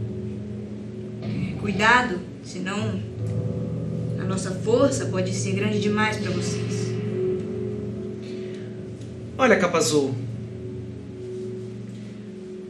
Cuidado, 1.60 2.18
senão 2.42 3.00
nossa 4.26 4.50
força 4.50 5.06
pode 5.06 5.32
ser 5.32 5.52
grande 5.52 5.80
demais 5.80 6.16
para 6.18 6.30
vocês. 6.30 6.86
Olha, 9.38 9.56
capa 9.58 9.78
azul. 9.78 10.14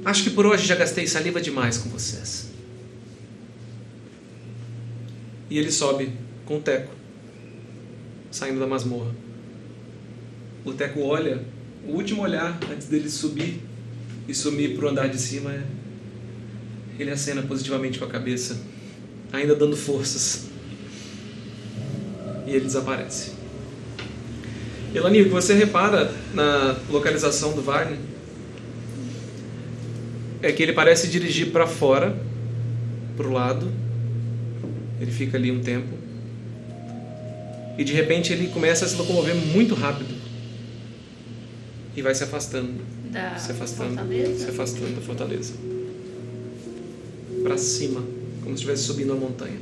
Acho 0.05 0.25
que 0.25 0.31
por 0.31 0.47
hoje 0.47 0.67
já 0.67 0.75
gastei 0.75 1.07
saliva 1.07 1.41
demais 1.41 1.79
com 1.79 1.89
vocês. 1.89 2.51
E 5.49 5.59
ele 5.59 5.71
sobe 5.71 6.13
com 6.45 6.59
o 6.59 6.61
Teco, 6.61 6.93
saindo 8.31 8.61
da 8.61 8.67
masmorra. 8.67 9.13
O 10.65 10.73
Teco 10.73 11.01
olha, 11.01 11.43
o 11.87 11.93
último 11.93 12.23
olhar 12.23 12.59
antes 12.73 12.89
dele 12.89 13.09
subir 13.09 13.63
e 14.29 14.35
sumir 14.35 14.77
pro 14.77 14.89
andar 14.89 15.09
de 15.09 15.19
cima 15.19 15.53
é. 15.53 15.63
Ele 16.99 17.11
acena 17.11 17.43
positivamente 17.43 17.99
com 17.99 18.05
a 18.05 18.09
cabeça, 18.09 18.59
ainda 19.33 19.55
dando 19.55 19.77
forças. 19.77 20.47
E 22.47 22.51
ele 22.51 22.65
desaparece. 22.65 23.33
Elani, 24.95 25.21
o 25.23 25.25
que 25.25 25.31
você 25.31 25.53
repara 25.55 26.11
na 26.33 26.77
localização 26.89 27.53
do 27.53 27.61
Wagner 27.63 27.99
é 30.43 30.53
que 30.53 30.63
ele 30.63 30.73
parece 30.73 31.09
dirigir 31.09 31.51
para 31.51 31.67
fora, 31.67 32.17
para 33.17 33.27
o 33.27 33.33
lado. 33.33 33.71
Ele 35.01 35.11
fica 35.11 35.37
ali 35.37 35.51
um 35.51 35.61
tempo. 35.61 35.89
E 37.77 37.85
de 37.85 37.93
repente 37.93 38.33
ele 38.33 38.49
começa 38.49 38.85
a 38.85 38.89
se 38.89 38.97
locomover 38.97 39.35
muito 39.35 39.75
rápido. 39.75 40.15
E 41.95 42.01
vai 42.03 42.15
se 42.15 42.25
afastando, 42.25 42.75
Da 43.11 43.37
se 43.37 43.53
afastando, 43.53 43.97
Fortaleza? 43.97 44.45
se 44.45 44.51
afastando 44.51 44.95
da 44.95 45.01
fortaleza. 45.03 45.55
Para 47.43 47.57
cima, 47.59 48.03
como 48.43 48.49
se 48.57 48.63
estivesse 48.63 48.85
subindo 48.85 49.13
a 49.13 49.17
montanha. 49.17 49.59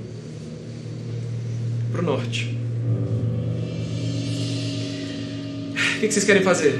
Para 1.93 2.03
o 2.03 2.05
norte. 2.05 2.57
O 5.97 6.01
que 6.01 6.09
que 6.09 6.13
vocês 6.13 6.25
querem 6.25 6.43
fazer? 6.43 6.79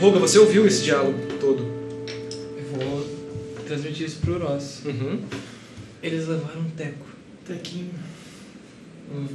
Roga, 0.00 0.18
você 0.18 0.38
ouviu 0.38 0.66
esse 0.66 0.82
diálogo 0.82 1.18
todo? 1.38 1.62
Eu 2.56 2.64
vou 2.72 3.06
transmitir 3.66 4.06
isso 4.06 4.20
pro 4.20 4.38
Ross. 4.38 4.82
Uhum. 4.84 5.20
Eles 6.02 6.26
levaram 6.26 6.60
um 6.60 6.70
teco. 6.70 7.06
Tequinho. 7.46 7.90
O 9.14 9.26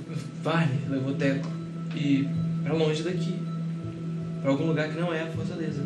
Varney 0.44 0.80
levou 0.90 1.12
o 1.12 1.16
teco. 1.16 1.48
E 1.96 2.28
pra 2.64 2.74
longe 2.74 3.04
daqui. 3.04 3.36
Pra 4.42 4.52
algum 4.52 4.66
lugar 4.68 4.90
que 4.90 5.00
não 5.00 5.14
é 5.14 5.22
a 5.22 5.28
fortaleza. 5.28 5.84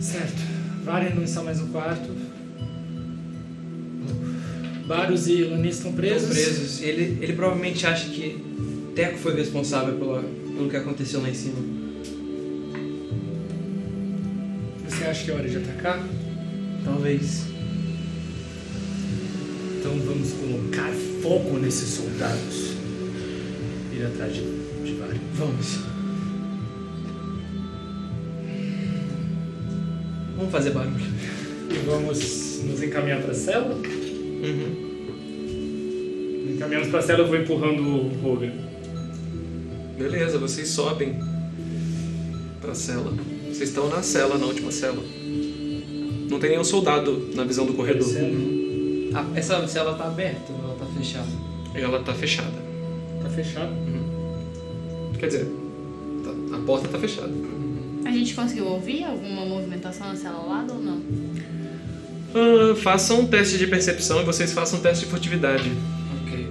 Certo. 0.00 0.42
Varen 0.84 1.14
não 1.14 1.22
está 1.22 1.42
mais 1.42 1.60
no 1.60 1.68
quarto. 1.68 2.10
Varus 4.86 5.26
e 5.26 5.44
Lani 5.44 5.68
estão 5.68 5.92
presos. 5.92 6.36
Estão 6.36 6.54
presos. 6.54 6.82
Ele, 6.82 7.18
ele 7.20 7.32
provavelmente 7.34 7.86
acha 7.86 8.08
que 8.10 8.38
Teco 8.94 9.18
foi 9.18 9.34
responsável 9.34 9.94
pela, 9.96 10.22
pelo 10.22 10.68
que 10.68 10.76
aconteceu 10.76 11.22
lá 11.22 11.30
em 11.30 11.34
cima. 11.34 11.56
Você 14.88 15.04
acha 15.04 15.24
que 15.24 15.30
é 15.30 15.34
hora 15.34 15.48
de 15.48 15.56
atacar? 15.56 16.06
Talvez. 16.84 17.44
Então 19.78 19.98
vamos 19.98 20.32
colocar 20.32 20.92
fogo 21.22 21.58
nesses 21.58 21.88
soldados. 21.88 22.72
Ir 23.92 24.04
atrás 24.04 24.34
de, 24.34 24.42
de. 24.42 24.96
Vamos. 25.34 25.78
Vamos 30.36 30.52
fazer 30.52 30.70
barulho. 30.70 30.96
E 31.70 31.78
vamos 31.86 32.60
nos 32.64 32.82
encaminhar 32.82 33.22
para 33.22 33.32
a 33.32 33.34
cela. 33.34 34.01
Uhum. 34.42 34.92
Encaminhamos 36.56 36.88
para 36.88 36.98
a 36.98 37.02
cela, 37.02 37.20
eu 37.20 37.26
vou 37.28 37.36
empurrando 37.36 37.82
o 37.82 38.08
Roger. 38.22 38.52
Beleza, 39.98 40.38
vocês 40.38 40.68
sobem 40.68 41.14
pra 42.60 42.74
cela. 42.74 43.12
Vocês 43.46 43.68
estão 43.68 43.88
na 43.88 44.02
cela, 44.02 44.36
na 44.38 44.46
última 44.46 44.70
cela. 44.72 45.02
Não 46.30 46.38
tem 46.38 46.50
nenhum 46.50 46.64
soldado 46.64 47.30
na 47.34 47.44
visão 47.44 47.66
do 47.66 47.74
corredor. 47.74 48.02
Descendo. 48.06 49.10
Ah, 49.14 49.26
essa 49.34 49.66
cela 49.68 49.94
tá 49.94 50.04
aberta 50.06 50.52
ou 50.52 50.58
ela 50.64 50.74
tá 50.76 50.86
fechada? 50.86 51.28
Ela 51.74 52.00
tá 52.00 52.14
fechada. 52.14 52.62
Tá 53.22 53.28
fechado. 53.28 53.72
Quer 55.18 55.26
dizer, 55.26 55.46
tá- 56.24 56.56
a 56.56 56.60
porta 56.60 56.88
tá 56.88 56.98
fechada. 56.98 57.30
A 58.04 58.10
gente 58.10 58.34
conseguiu 58.34 58.66
ouvir 58.66 59.04
alguma 59.04 59.44
movimentação 59.46 60.08
na 60.08 60.16
cela 60.16 60.36
ao 60.38 60.48
lado 60.48 60.72
ou 60.74 60.80
não? 60.82 61.00
Ah, 62.34 62.74
façam 62.76 63.20
um 63.20 63.26
teste 63.26 63.58
de 63.58 63.66
percepção 63.66 64.22
e 64.22 64.24
vocês 64.24 64.52
façam 64.52 64.78
um 64.78 64.82
teste 64.82 65.04
de 65.04 65.10
furtividade. 65.10 65.70
Ok. 66.22 66.46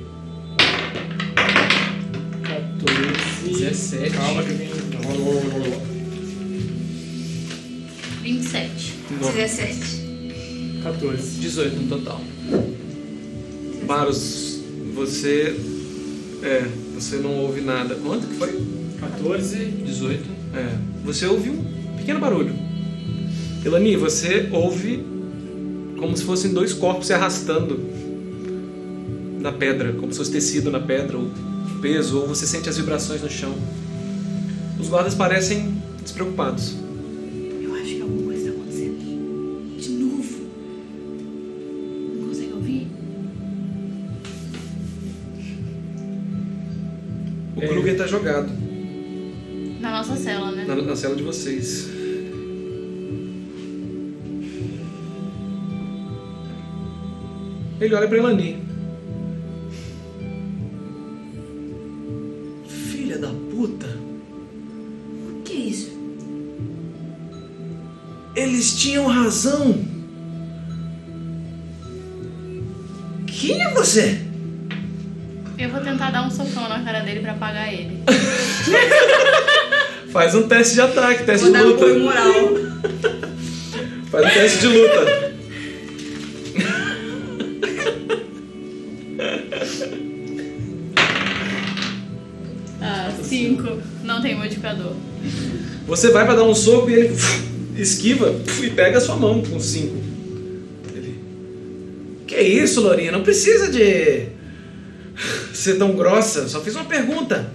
17. 3.46 4.12
Calma 4.12 4.44
que 4.44 4.52
eu 4.52 4.58
tenho. 4.58 4.72
27. 8.22 8.94
17. 9.10 10.02
14. 10.84 11.40
18 11.40 11.76
no 11.76 11.88
total. 11.88 12.22
Baros, 13.86 14.60
você. 14.94 15.56
É, 16.44 16.66
você 16.94 17.18
não 17.18 17.36
ouve 17.38 17.62
nada. 17.62 17.96
Quanto 17.96 18.28
que 18.28 18.36
foi? 18.36 18.60
14. 19.00 19.58
18. 19.66 20.24
É, 20.54 20.78
você 21.04 21.26
ouve 21.26 21.50
um 21.50 21.64
pequeno 21.98 22.20
barulho. 22.20 22.54
Elani, 23.64 23.96
você 23.96 24.48
ouve 24.52 25.04
como 26.02 26.18
se 26.18 26.24
fossem 26.24 26.52
dois 26.52 26.74
corpos 26.74 27.06
se 27.06 27.14
arrastando 27.14 27.80
na 29.40 29.52
pedra, 29.52 29.94
como 29.94 30.12
se 30.12 30.18
fosse 30.18 30.32
tecido 30.32 30.72
na 30.72 30.80
pedra, 30.80 31.16
ou 31.16 31.30
peso, 31.80 32.20
ou 32.20 32.28
você 32.28 32.48
sente 32.48 32.68
as 32.68 32.76
vibrações 32.76 33.22
no 33.22 33.30
chão. 33.30 33.54
Os 34.80 34.90
guardas 34.90 35.14
parecem 35.14 35.80
despreocupados. 36.02 36.74
Eu 37.62 37.76
acho 37.76 37.86
que 37.96 38.02
alguma 38.02 38.24
coisa 38.24 38.42
está 38.42 38.52
acontecendo. 38.52 39.78
De 39.78 39.90
novo. 39.90 40.48
Não 42.18 42.28
consegue 42.30 42.54
ouvir? 42.54 42.88
O 47.56 47.62
Kruger 47.62 47.98
tá 47.98 48.08
jogado 48.08 48.50
Na 49.80 49.92
nossa 49.92 50.16
cela, 50.16 50.52
né? 50.52 50.66
na, 50.68 50.76
na 50.78 50.96
cela 50.96 51.16
de 51.16 51.22
vocês. 51.22 52.01
Ele 57.82 57.96
olha 57.96 58.08
pra 58.08 58.18
Elani. 58.18 58.64
Filha 62.68 63.18
da 63.18 63.30
puta. 63.50 63.88
O 63.88 65.42
que 65.44 65.54
é 65.54 65.56
isso? 65.56 65.92
Eles 68.36 68.76
tinham 68.80 69.08
razão. 69.08 69.84
Quem 73.26 73.62
é 73.64 73.70
você? 73.74 74.20
Eu 75.58 75.70
vou 75.70 75.82
tentar 75.82 76.12
dar 76.12 76.26
um 76.26 76.30
socão 76.30 76.70
na 76.70 76.84
cara 76.84 77.00
dele 77.02 77.22
pra 77.22 77.32
apagar 77.32 77.74
ele. 77.74 77.98
Faz 80.12 80.36
um 80.36 80.48
teste 80.48 80.76
de 80.76 80.82
ataque, 80.82 81.24
teste 81.24 81.50
Vou 81.50 81.54
de 81.54 81.60
dar 81.60 81.66
um 81.66 81.72
luta. 81.72 82.00
moral. 82.00 82.34
Faz 84.12 84.26
um 84.26 84.30
teste 84.30 84.60
de 84.60 84.68
luta. 84.68 85.31
Você 95.92 96.10
vai 96.10 96.24
pra 96.24 96.36
dar 96.36 96.46
um 96.46 96.56
soco 96.56 96.90
e 96.90 96.94
ele 96.94 97.18
esquiva 97.76 98.34
e 98.64 98.70
pega 98.70 98.98
a 98.98 99.02
sua 99.02 99.18
mão 99.18 99.44
com 99.44 99.60
cinco. 99.60 100.02
Ele. 100.96 101.20
Que 102.26 102.40
isso, 102.40 102.80
Lourinha? 102.80 103.12
Não 103.12 103.24
precisa 103.24 103.70
de 103.70 104.28
ser 105.54 105.78
tão 105.78 105.92
grossa. 105.92 106.48
Só 106.48 106.62
fiz 106.62 106.76
uma 106.76 106.86
pergunta. 106.86 107.54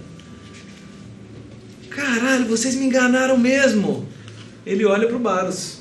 Caralho, 1.89 2.45
vocês 2.45 2.75
me 2.75 2.85
enganaram 2.85 3.39
mesmo. 3.39 4.07
Ele 4.67 4.85
olha 4.85 5.07
pro 5.07 5.17
Baros. 5.17 5.79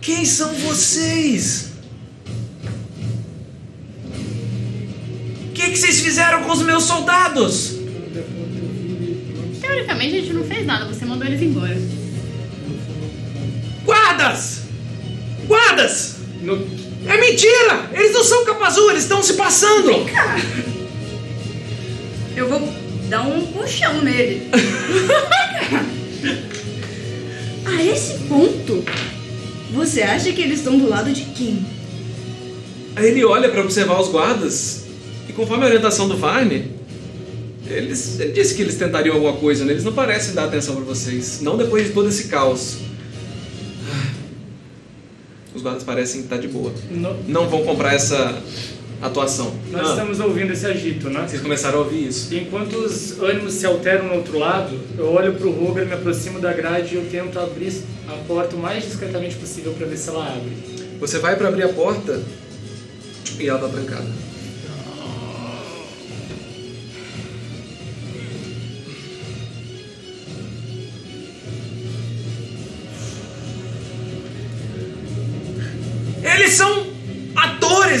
Quem 0.00 0.24
são 0.24 0.52
vocês? 0.52 1.68
O 5.48 5.52
que, 5.52 5.70
que 5.70 5.76
vocês 5.76 6.00
fizeram 6.00 6.42
com 6.42 6.50
os 6.50 6.62
meus 6.62 6.82
soldados? 6.82 7.73
Teoricamente 9.74 10.16
a 10.16 10.20
gente 10.20 10.32
não 10.32 10.44
fez 10.44 10.64
nada, 10.64 10.84
você 10.84 11.04
mandou 11.04 11.26
eles 11.26 11.42
embora. 11.42 11.76
Guardas! 13.84 14.60
Guardas! 15.48 16.18
No... 16.42 16.64
É 17.08 17.20
mentira! 17.20 17.90
Eles 17.92 18.12
não 18.12 18.22
são 18.22 18.44
capazul, 18.44 18.88
eles 18.90 19.02
estão 19.02 19.20
se 19.20 19.34
passando! 19.34 19.90
Eu 22.36 22.48
vou 22.48 22.72
dar 23.08 23.22
um 23.22 23.44
puxão 23.46 24.00
nele. 24.00 24.48
A 27.66 27.82
esse 27.82 28.18
ponto, 28.28 28.84
você 29.72 30.02
acha 30.02 30.32
que 30.32 30.40
eles 30.40 30.60
estão 30.60 30.78
do 30.78 30.88
lado 30.88 31.10
de 31.10 31.22
quem? 31.24 31.66
Aí 32.94 33.08
ele 33.08 33.24
olha 33.24 33.48
pra 33.48 33.62
observar 33.62 34.00
os 34.00 34.08
guardas 34.08 34.84
e 35.28 35.32
conforme 35.32 35.64
a 35.64 35.66
orientação 35.66 36.06
do 36.06 36.16
Varne, 36.16 36.70
eles, 37.66 38.20
ele 38.20 38.32
disse 38.32 38.54
que 38.54 38.62
eles 38.62 38.74
tentariam 38.76 39.14
alguma 39.14 39.34
coisa, 39.34 39.64
né? 39.64 39.72
Eles 39.72 39.84
não 39.84 39.92
parecem 39.92 40.34
dar 40.34 40.44
atenção 40.44 40.74
pra 40.76 40.84
vocês. 40.84 41.40
Não 41.40 41.56
depois 41.56 41.86
de 41.86 41.92
todo 41.92 42.08
esse 42.08 42.24
caos. 42.24 42.78
Ah. 43.90 44.10
Os 45.54 45.62
guardas 45.62 45.82
parecem 45.84 46.22
estar 46.22 46.36
de 46.38 46.48
boa. 46.48 46.72
no- 46.90 47.16
Não 47.28 47.48
vão 47.48 47.62
comprar 47.64 47.94
essa 47.94 48.42
atuação. 49.00 49.54
Nós 49.70 49.86
Ah, 49.86 49.90
estamos 49.90 50.20
ouvindo 50.20 50.52
esse 50.52 50.66
agito, 50.66 51.08
né? 51.10 51.26
Vocês 51.28 51.40
começaram 51.42 51.78
a 51.78 51.82
ouvir 51.82 52.08
isso. 52.08 52.34
Enquanto 52.34 52.74
os 52.76 53.18
ânimos 53.20 53.54
se 53.54 53.66
alteram 53.66 54.06
no 54.08 54.14
outro 54.14 54.38
lado, 54.38 54.78
eu 54.98 55.06
olho 55.12 55.34
pro 55.34 55.50
Roger, 55.50 55.86
me 55.86 55.92
aproximo 55.92 56.40
da 56.40 56.52
grade 56.52 56.94
e 56.94 56.98
eu 56.98 57.06
tento 57.10 57.38
abrir 57.38 57.72
a 58.08 58.12
porta 58.26 58.56
o 58.56 58.58
mais 58.58 58.84
discretamente 58.84 59.36
possível 59.36 59.72
para 59.74 59.86
ver 59.86 59.96
se 59.96 60.08
ela 60.08 60.26
abre. 60.26 60.52
Você 61.00 61.18
vai 61.18 61.36
pra 61.36 61.48
abrir 61.48 61.64
a 61.64 61.68
porta 61.68 62.20
e 63.38 63.46
ela 63.48 63.58
tá 63.58 63.68
trancada. 63.68 64.06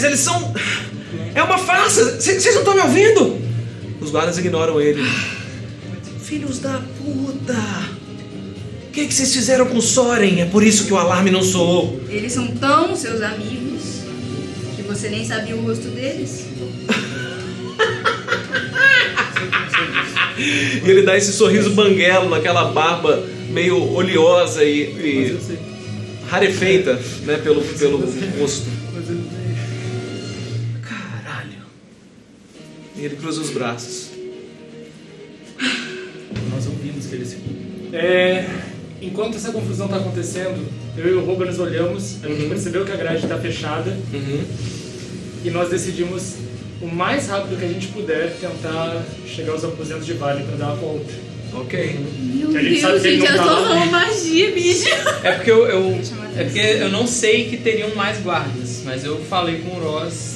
Eles 0.04 0.20
são. 0.20 0.54
É 1.34 1.42
uma 1.42 1.58
farsa! 1.58 2.20
Vocês 2.20 2.44
não 2.54 2.60
estão 2.60 2.74
me 2.74 2.80
ouvindo? 2.80 3.38
Os 4.00 4.10
guardas 4.10 4.38
ignoram 4.38 4.80
ele. 4.80 5.02
Filhos 6.22 6.58
da 6.58 6.80
puta! 6.98 7.58
O 8.88 8.92
que, 8.92 9.06
que 9.08 9.14
vocês 9.14 9.34
fizeram 9.34 9.66
com 9.66 9.80
Soren? 9.80 10.40
É 10.40 10.44
por 10.44 10.62
isso 10.62 10.84
que 10.84 10.92
o 10.92 10.96
alarme 10.96 11.30
não 11.30 11.42
soou. 11.42 12.00
Eles 12.08 12.32
são 12.32 12.46
tão 12.48 12.94
seus 12.94 13.20
amigos 13.22 13.82
que 14.76 14.82
você 14.82 15.08
nem 15.08 15.26
sabia 15.26 15.56
o 15.56 15.62
rosto 15.62 15.88
deles. 15.88 16.46
E 20.36 20.90
ele 20.90 21.02
dá 21.02 21.16
esse 21.16 21.32
sorriso 21.32 21.70
banguelo 21.70 22.28
naquela 22.28 22.64
barba 22.72 23.24
meio 23.50 23.94
oleosa 23.94 24.64
e, 24.64 24.80
e 24.80 25.38
rarefeita 26.28 27.00
né, 27.24 27.36
pelo, 27.38 27.62
pelo 27.62 27.98
rosto. 28.38 28.66
E 33.04 33.06
ele 33.06 33.16
cruza 33.16 33.42
os 33.42 33.50
braços. 33.50 34.06
Nós 36.50 36.66
ouvimos 36.66 37.04
que 37.04 37.14
ele 37.14 37.26
se. 37.26 37.36
É, 37.92 38.48
enquanto 39.02 39.36
essa 39.36 39.52
confusão 39.52 39.84
está 39.84 39.98
acontecendo, 39.98 40.66
eu 40.96 41.10
e 41.10 41.12
o 41.12 41.22
Roger 41.22 41.48
nos 41.48 41.58
olhamos, 41.58 42.16
a 42.24 42.28
gente 42.28 42.44
Uhum. 42.44 42.48
percebeu 42.48 42.82
que 42.82 42.92
a 42.92 42.96
grade 42.96 43.22
está 43.24 43.36
fechada 43.38 43.94
e 45.44 45.50
nós 45.50 45.68
decidimos 45.68 46.36
o 46.80 46.86
mais 46.86 47.26
rápido 47.28 47.58
que 47.58 47.64
a 47.66 47.68
gente 47.68 47.88
puder 47.88 48.34
tentar 48.40 49.04
chegar 49.26 49.52
aos 49.52 49.64
aposentos 49.64 50.06
de 50.06 50.14
Vale 50.14 50.42
para 50.44 50.56
dar 50.56 50.70
a 50.70 50.74
volta. 50.74 51.12
Ok. 51.52 52.00
Meu 52.36 52.48
Que 52.52 52.56
a 52.56 52.62
gente 52.62 52.70
Deus, 52.70 52.80
sabe 52.80 53.00
que 53.00 53.06
ele 53.06 53.16
gente, 53.18 53.28
não 53.32 53.36
eu 53.36 53.44
tá 53.44 53.60
lá. 53.68 53.86
magia, 53.86 54.50
bicho. 54.50 54.88
É 55.22 55.32
porque 55.32 55.50
eu, 55.50 55.66
eu- 55.66 56.00
é 56.38 56.44
porque 56.44 56.58
eu 56.58 56.88
não 56.90 57.06
sei 57.06 57.50
que 57.50 57.58
teriam 57.58 57.94
mais 57.94 58.18
guardas, 58.22 58.80
mas 58.82 59.04
eu 59.04 59.18
falei 59.28 59.58
com 59.60 59.76
o 59.76 59.80
Ross, 59.80 60.33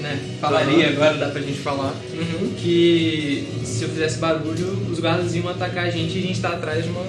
né, 0.00 0.18
falaria 0.40 0.86
Aham. 0.86 0.92
agora, 0.94 1.14
dá 1.18 1.28
pra 1.28 1.40
gente 1.40 1.58
falar, 1.58 1.94
Uhum. 2.14 2.54
que 2.56 3.46
se 3.64 3.82
eu 3.84 3.88
fizesse 3.88 4.18
barulho, 4.18 4.66
os 4.90 4.98
guardas 5.00 5.34
iam 5.34 5.48
atacar 5.48 5.86
a 5.86 5.90
gente 5.90 6.16
e 6.18 6.22
a 6.22 6.26
gente 6.26 6.40
tá 6.40 6.50
atrás 6.50 6.84
de 6.84 6.90
uma, 6.90 7.04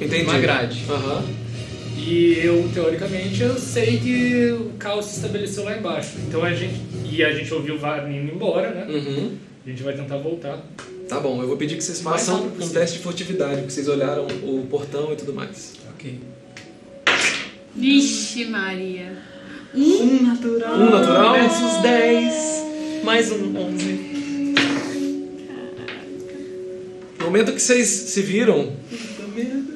Entendi. 0.00 0.22
uma 0.24 0.38
grade. 0.38 0.82
Aham. 0.88 1.22
E 1.96 2.38
eu, 2.42 2.68
teoricamente, 2.74 3.40
eu 3.40 3.58
sei 3.58 3.98
que 3.98 4.50
o 4.52 4.70
caos 4.78 5.06
se 5.06 5.16
estabeleceu 5.16 5.64
lá 5.64 5.76
embaixo. 5.78 6.10
Então 6.28 6.42
a 6.44 6.52
gente. 6.52 6.74
E 7.10 7.22
a 7.24 7.32
gente 7.32 7.52
ouviu 7.54 7.76
o 7.76 7.78
Varney 7.78 8.18
indo 8.20 8.32
embora, 8.34 8.70
né? 8.70 8.86
Uhum. 8.88 9.32
A 9.64 9.70
gente 9.70 9.82
vai 9.82 9.94
tentar 9.94 10.16
voltar. 10.18 10.58
Tá 11.08 11.20
bom, 11.20 11.40
eu 11.40 11.46
vou 11.48 11.56
pedir 11.56 11.76
que 11.76 11.84
vocês 11.84 12.00
façam 12.00 12.44
um 12.46 12.50
possível. 12.50 12.80
teste 12.80 12.96
de 12.98 13.02
furtividade, 13.04 13.56
porque 13.58 13.70
vocês 13.70 13.88
olharam 13.88 14.26
o 14.42 14.66
portão 14.68 15.12
e 15.12 15.16
tudo 15.16 15.32
mais. 15.32 15.74
Ok. 15.94 16.18
Vixe, 17.74 18.44
Maria. 18.46 19.12
Um 19.74 20.22
natural. 20.22 20.74
Um 20.74 20.90
natural? 20.90 21.32
Versus 21.34 21.82
10. 21.82 22.03
Mais 23.04 23.30
um 23.30 23.54
11. 23.54 24.14
No 27.18 27.26
momento 27.26 27.52
que 27.52 27.60
vocês 27.60 27.86
se 27.86 28.22
viram, 28.22 28.72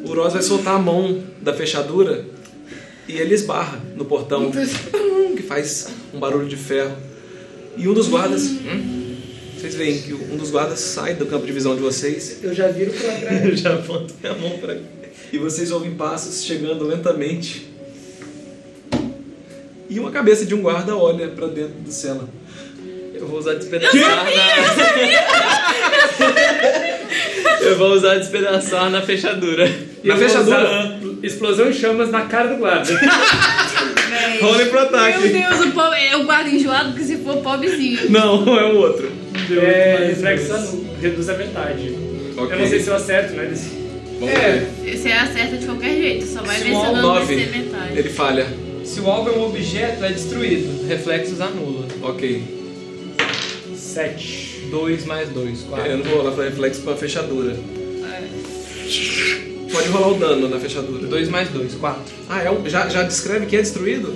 o 0.03 0.15
Ross 0.15 0.33
vai 0.33 0.43
soltar 0.43 0.77
a 0.77 0.79
mão 0.79 1.23
da 1.43 1.53
fechadura 1.53 2.25
e 3.07 3.19
ele 3.19 3.35
esbarra 3.35 3.83
no 3.95 4.07
portão, 4.07 4.51
que 5.37 5.43
faz 5.43 5.89
um 6.15 6.19
barulho 6.19 6.49
de 6.49 6.57
ferro. 6.57 6.97
E 7.77 7.87
um 7.87 7.93
dos 7.93 8.09
guardas 8.09 8.47
hum, 8.47 9.15
Vocês 9.57 9.75
veem 9.75 10.01
que 10.01 10.15
um 10.15 10.37
dos 10.39 10.51
guardas 10.51 10.81
sai 10.81 11.15
do 11.15 11.27
campo 11.27 11.47
de 11.47 11.53
visão 11.53 11.77
de 11.77 11.83
vocês. 11.83 12.43
Eu 12.43 12.55
já 12.55 12.69
viro 12.69 12.93
pra 12.93 13.13
trás. 13.21 13.45
Eu 13.45 13.57
já 13.57 13.75
aponto 13.75 14.15
minha 14.23 14.35
mão 14.35 14.59
pra 14.59 14.75
E 15.31 15.37
vocês 15.37 15.71
ouvem 15.71 15.95
passos 15.95 16.43
chegando 16.45 16.85
lentamente. 16.85 17.69
E 19.91 20.01
uma 20.01 20.11
cabeça 20.11 20.47
de 20.47 20.55
um 20.55 20.63
guarda 20.63 20.97
olha 20.97 21.29
pra 21.29 21.47
dentro 21.47 21.79
do 21.81 21.93
cela. 21.93 22.27
Eu 23.21 23.27
vou 23.27 23.39
usar 23.39 23.55
despedaçar 23.55 24.25
na. 24.25 24.31
Eu 27.61 27.77
vou 27.77 27.93
usar 27.93 28.15
despedaçar 28.17 28.91
na 28.91 29.03
fechadura. 29.03 29.67
E 30.03 30.09
Na 30.09 30.15
eu 30.15 30.19
vou 30.19 30.29
fechadura? 30.29 30.59
usar 30.61 30.99
Explosão 31.23 31.69
em 31.69 31.73
chamas 31.73 32.11
na 32.11 32.23
cara 32.23 32.49
do 32.49 32.57
guarda. 32.59 32.95
Véi. 32.95 34.41
Rolem 34.41 34.67
pro 34.69 34.75
Meu 34.79 34.89
ataque. 34.89 35.29
Deus, 35.29 35.61
o 35.67 35.71
pobre, 35.73 35.99
é 36.07 36.17
o 36.17 36.25
guarda 36.25 36.49
enjoado 36.51 36.93
que 36.95 37.03
se 37.05 37.17
for 37.19 37.39
pobrezinho. 37.39 38.09
Não, 38.11 38.59
é 38.59 38.65
o 38.73 38.77
outro. 38.77 39.11
é, 39.61 40.07
reflexo 40.09 40.53
anu- 40.55 40.95
reduz 41.03 41.29
a 41.29 41.35
metade. 41.35 41.95
Ok. 42.37 42.55
Eu 42.55 42.59
não 42.61 42.69
sei 42.69 42.81
se 42.81 42.89
eu 42.89 42.95
acerto, 42.95 43.35
né? 43.35 43.47
desse- 43.47 43.77
Vamos 44.21 44.35
É. 44.35 44.67
Você 44.97 45.11
acerta 45.13 45.57
de 45.57 45.67
qualquer 45.67 45.95
jeito, 45.97 46.27
só 46.27 46.43
vai 46.43 46.57
ver 46.57 46.65
se 46.65 46.71
o 46.71 46.75
Small 46.81 46.95
dano 46.95 47.15
vai 47.25 47.37
metade. 47.37 47.99
Ele 47.99 48.09
falha. 48.09 48.47
Se 48.85 49.01
o 49.01 49.11
alvo 49.11 49.31
é 49.31 49.33
um 49.33 49.45
objeto, 49.47 50.05
é 50.05 50.09
destruído. 50.13 50.87
Reflexos 50.89 51.41
anula. 51.41 51.87
Ok. 52.03 52.43
Sete. 53.99 54.61
2 54.71 55.07
mais 55.07 55.29
2, 55.31 55.63
4. 55.63 55.87
Eu 55.91 55.97
não 55.99 56.05
vou 56.05 56.19
rolar 56.19 56.31
pra 56.31 56.45
reflexo 56.45 56.83
pra 56.83 56.95
fechadura. 56.95 57.57
Pode 59.73 59.89
rolar 59.89 60.09
o 60.09 60.15
dano 60.15 60.49
na 60.49 60.61
fechadura. 60.61 61.05
2 61.05 61.29
mais 61.29 61.49
2, 61.49 61.75
4. 61.75 62.01
Ah, 62.29 62.43
é 62.45 62.49
um, 62.49 62.69
já, 62.69 62.89
já 62.89 63.03
descreve 63.03 63.47
que 63.47 63.57
é 63.57 63.61
destruído? 63.61 64.15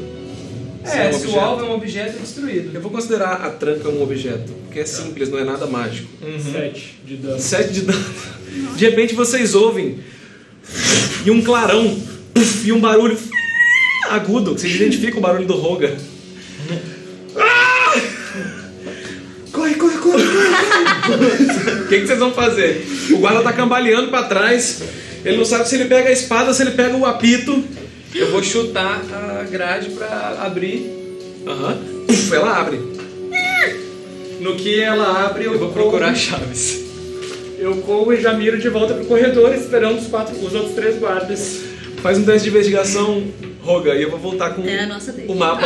Se 0.85 0.97
É, 0.97 1.09
um 1.09 1.13
se 1.13 1.19
objeto. 1.27 1.37
o 1.37 1.41
alvo 1.41 1.65
é 1.65 1.69
um 1.69 1.73
objeto, 1.75 2.17
é 2.17 2.21
destruído. 2.21 2.71
Eu 2.73 2.81
vou 2.81 2.93
considerar 2.93 3.45
a 3.45 3.51
tranca 3.51 3.89
um 3.89 4.01
objeto, 4.05 4.53
porque 4.65 4.79
é 4.79 4.87
simples, 4.87 5.29
não 5.29 5.39
é 5.41 5.45
nada 5.45 5.67
mágico. 5.67 6.09
Sete 6.53 7.01
de 7.05 7.17
dano. 7.17 7.41
7 7.41 7.73
de 7.73 7.81
dano. 7.81 8.05
De 8.77 8.85
repente 8.85 9.15
vocês 9.17 9.53
ouvem 9.57 9.99
e 11.27 11.31
um 11.33 11.43
clarão 11.43 11.99
e 12.65 12.71
um 12.71 12.79
barulho 12.81 13.19
agudo. 14.11 14.53
Vocês 14.53 14.77
identificam 14.77 15.19
o 15.19 15.23
barulho 15.23 15.47
do 15.47 15.55
Roga. 15.57 15.97
O 20.15 21.89
que, 21.89 22.01
que 22.01 22.07
vocês 22.07 22.19
vão 22.19 22.33
fazer? 22.33 22.87
O 23.11 23.19
guarda 23.19 23.43
tá 23.43 23.53
cambaleando 23.53 24.09
pra 24.09 24.25
trás. 24.25 24.83
Ele 25.25 25.37
não 25.37 25.45
sabe 25.45 25.69
se 25.69 25.75
ele 25.77 25.85
pega 25.87 26.09
a 26.09 26.13
espada 26.13 26.49
ou 26.49 26.55
se 26.55 26.63
ele 26.63 26.73
pega 26.73 26.97
o 26.97 27.07
apito. 27.07 27.65
Eu 28.15 28.31
vou 28.31 28.43
chutar 28.43 29.01
a 29.13 29.45
grade 29.45 29.91
pra 29.91 30.39
abrir. 30.45 30.91
Aham. 31.47 31.79
Puf, 32.07 32.35
Ela 32.35 32.59
abre. 32.61 32.81
No 34.41 34.57
que 34.57 34.81
ela 34.81 35.25
abre, 35.27 35.45
eu, 35.45 35.53
Eu 35.53 35.59
vou 35.59 35.71
procurar 35.73 36.15
chaves. 36.15 36.81
Eu 37.59 37.77
corro 37.77 38.13
e 38.13 38.21
já 38.21 38.33
miro 38.35 38.59
de 38.59 38.69
volta 38.69 38.93
pro 38.93 39.05
corredor, 39.05 39.55
esperando 39.55 40.01
os, 40.01 40.09
quatro, 40.09 40.35
os 40.35 40.53
outros 40.53 40.75
três 40.75 40.99
guardas. 40.99 41.61
Faz 42.03 42.19
um 42.19 42.25
teste 42.25 42.51
de 42.51 42.57
investigação, 42.57 43.23
Roga, 43.63 43.95
e 43.95 44.03
eu 44.03 44.11
vou 44.11 44.19
voltar 44.19 44.51
com 44.51 44.63
É 44.67 44.83
a 44.83 44.99
o 45.29 45.37
mapa. 45.37 45.65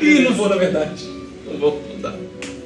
Ih, 0.00 0.22
não 0.22 0.34
vou 0.34 0.48
na 0.48 0.56
verdade. 0.56 1.04
Não 1.48 1.58
vou, 1.58 1.80
não 1.88 2.00
dá. 2.00 2.12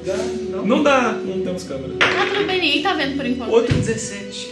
Dá? 0.09 0.17
Não. 0.57 0.65
Não 0.65 0.83
dá, 0.83 1.17
não 1.25 1.39
temos 1.41 1.63
câmera. 1.63 1.93
Tá 1.99 2.25
tudo 2.33 2.45
bem, 2.47 2.59
ninguém 2.61 2.81
tá 2.81 2.93
vendo 2.93 3.15
por 3.15 3.25
enquanto. 3.25 3.51
Outro 3.51 3.75
17. 3.75 4.49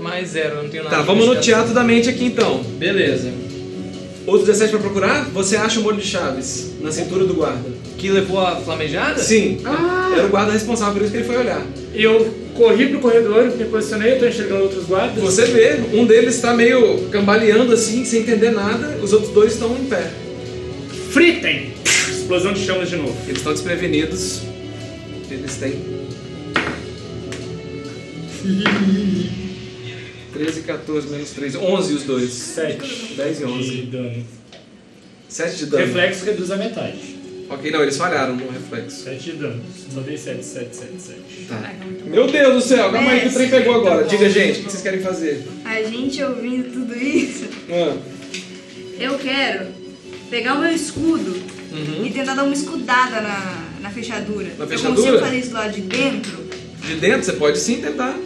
Mais 0.00 0.28
0, 0.30 0.48
eu 0.56 0.62
não 0.62 0.70
tenho 0.70 0.84
nada. 0.84 0.96
Tá, 0.96 1.02
de 1.02 1.06
vamos 1.06 1.26
no 1.26 1.36
teatro 1.36 1.74
da 1.74 1.82
mente 1.84 2.08
aqui 2.08 2.24
então. 2.26 2.62
Beleza. 2.78 3.30
Outro 4.26 4.46
17 4.46 4.70
pra 4.72 4.80
procurar? 4.80 5.24
Você 5.30 5.56
acha 5.56 5.78
o 5.78 5.82
molho 5.82 5.98
de 5.98 6.06
chaves 6.06 6.72
na 6.80 6.90
cintura 6.90 7.24
do 7.24 7.34
guarda. 7.34 7.70
Que 7.96 8.10
levou 8.10 8.40
a 8.40 8.56
flamejada? 8.56 9.22
Sim, 9.22 9.60
Ah. 9.64 10.12
era 10.16 10.26
o 10.26 10.28
guarda 10.28 10.52
responsável, 10.52 10.94
por 10.94 11.02
isso 11.02 11.12
que 11.12 11.18
ele 11.18 11.26
foi 11.26 11.36
olhar. 11.36 11.64
Eu 11.94 12.34
corri 12.54 12.88
pro 12.88 12.98
corredor, 12.98 13.44
me 13.56 13.64
posicionei, 13.66 14.14
eu 14.14 14.18
tô 14.18 14.26
enxergando 14.26 14.64
outros 14.64 14.84
guardas. 14.86 15.22
Você 15.22 15.44
vê, 15.46 15.80
um 15.94 16.04
deles 16.04 16.40
tá 16.40 16.52
meio 16.54 17.08
cambaleando 17.10 17.72
assim, 17.72 18.04
sem 18.04 18.20
entender 18.22 18.50
nada, 18.50 18.98
os 19.02 19.12
outros 19.12 19.32
dois 19.32 19.52
estão 19.52 19.70
em 19.76 19.84
pé. 19.84 20.10
Fritem! 21.10 21.75
Explosão 22.26 22.52
de 22.52 22.66
chamas 22.66 22.90
de 22.90 22.96
novo. 22.96 23.16
Eles 23.26 23.36
estão 23.38 23.52
desprevenidos. 23.52 24.42
Eles 25.30 25.54
têm. 25.58 25.80
13, 30.32 30.62
14, 30.62 31.06
menos 31.08 31.30
3. 31.30 31.54
11 31.54 31.94
os 31.94 32.02
dois. 32.02 32.32
Sete 32.32 33.14
10 33.16 33.40
e 33.40 33.44
11. 33.44 33.70
de 33.70 33.82
dano. 33.82 34.26
7 35.28 35.56
de 35.56 35.66
dano. 35.66 35.86
Reflexo 35.86 36.24
reduz 36.24 36.50
a 36.50 36.56
metade. 36.56 37.16
Ok, 37.48 37.70
não, 37.70 37.80
eles 37.84 37.96
falharam 37.96 38.34
no 38.34 38.50
reflexo. 38.50 39.04
Sete 39.04 39.22
de 39.22 39.32
dano. 39.36 39.62
Só 39.94 40.00
dei 40.00 40.18
sete, 40.18 40.44
sete, 40.44 40.74
sete, 40.74 40.94
sete. 40.98 41.46
Tá. 41.48 41.54
Caraca, 41.54 41.84
muito 41.84 42.04
bom. 42.06 42.10
Meu 42.10 42.26
Deus 42.26 42.54
do 42.54 42.60
céu, 42.60 42.90
calma 42.90 43.08
aí 43.08 43.20
que 43.20 43.28
o 43.28 43.32
trem 43.34 43.48
pegou 43.50 43.74
agora. 43.76 44.02
tá 44.02 44.08
Diga, 44.08 44.28
gente, 44.28 44.62
o 44.62 44.64
que 44.64 44.70
vocês 44.72 44.82
querem 44.82 44.98
fazer? 44.98 45.46
A 45.64 45.80
gente 45.84 46.20
ouvindo 46.24 46.72
tudo 46.72 46.98
isso, 46.98 47.44
Ah, 47.70 47.96
eu 48.98 49.16
quero 49.16 49.85
pegar 50.30 50.54
o 50.54 50.60
meu 50.60 50.72
escudo 50.72 51.36
e 52.04 52.10
tentar 52.10 52.34
dar 52.34 52.44
uma 52.44 52.54
escudada 52.54 53.20
na, 53.20 53.64
na 53.80 53.90
fechadura. 53.90 54.48
Na 54.58 54.64
Eu 54.64 54.68
fechadura? 54.68 54.96
consigo 54.96 55.18
fazer 55.18 55.38
isso 55.38 55.52
lá 55.52 55.68
de 55.68 55.80
dentro? 55.82 56.46
de 56.86 56.94
dentro 56.96 57.24
você 57.24 57.32
pode 57.32 57.58
sim 57.58 57.80
tentar. 57.80 58.16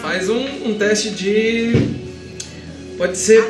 Faz 0.00 0.28
um, 0.30 0.38
um 0.66 0.74
teste 0.78 1.10
de. 1.10 1.72
Pode 2.96 3.16
ser 3.18 3.42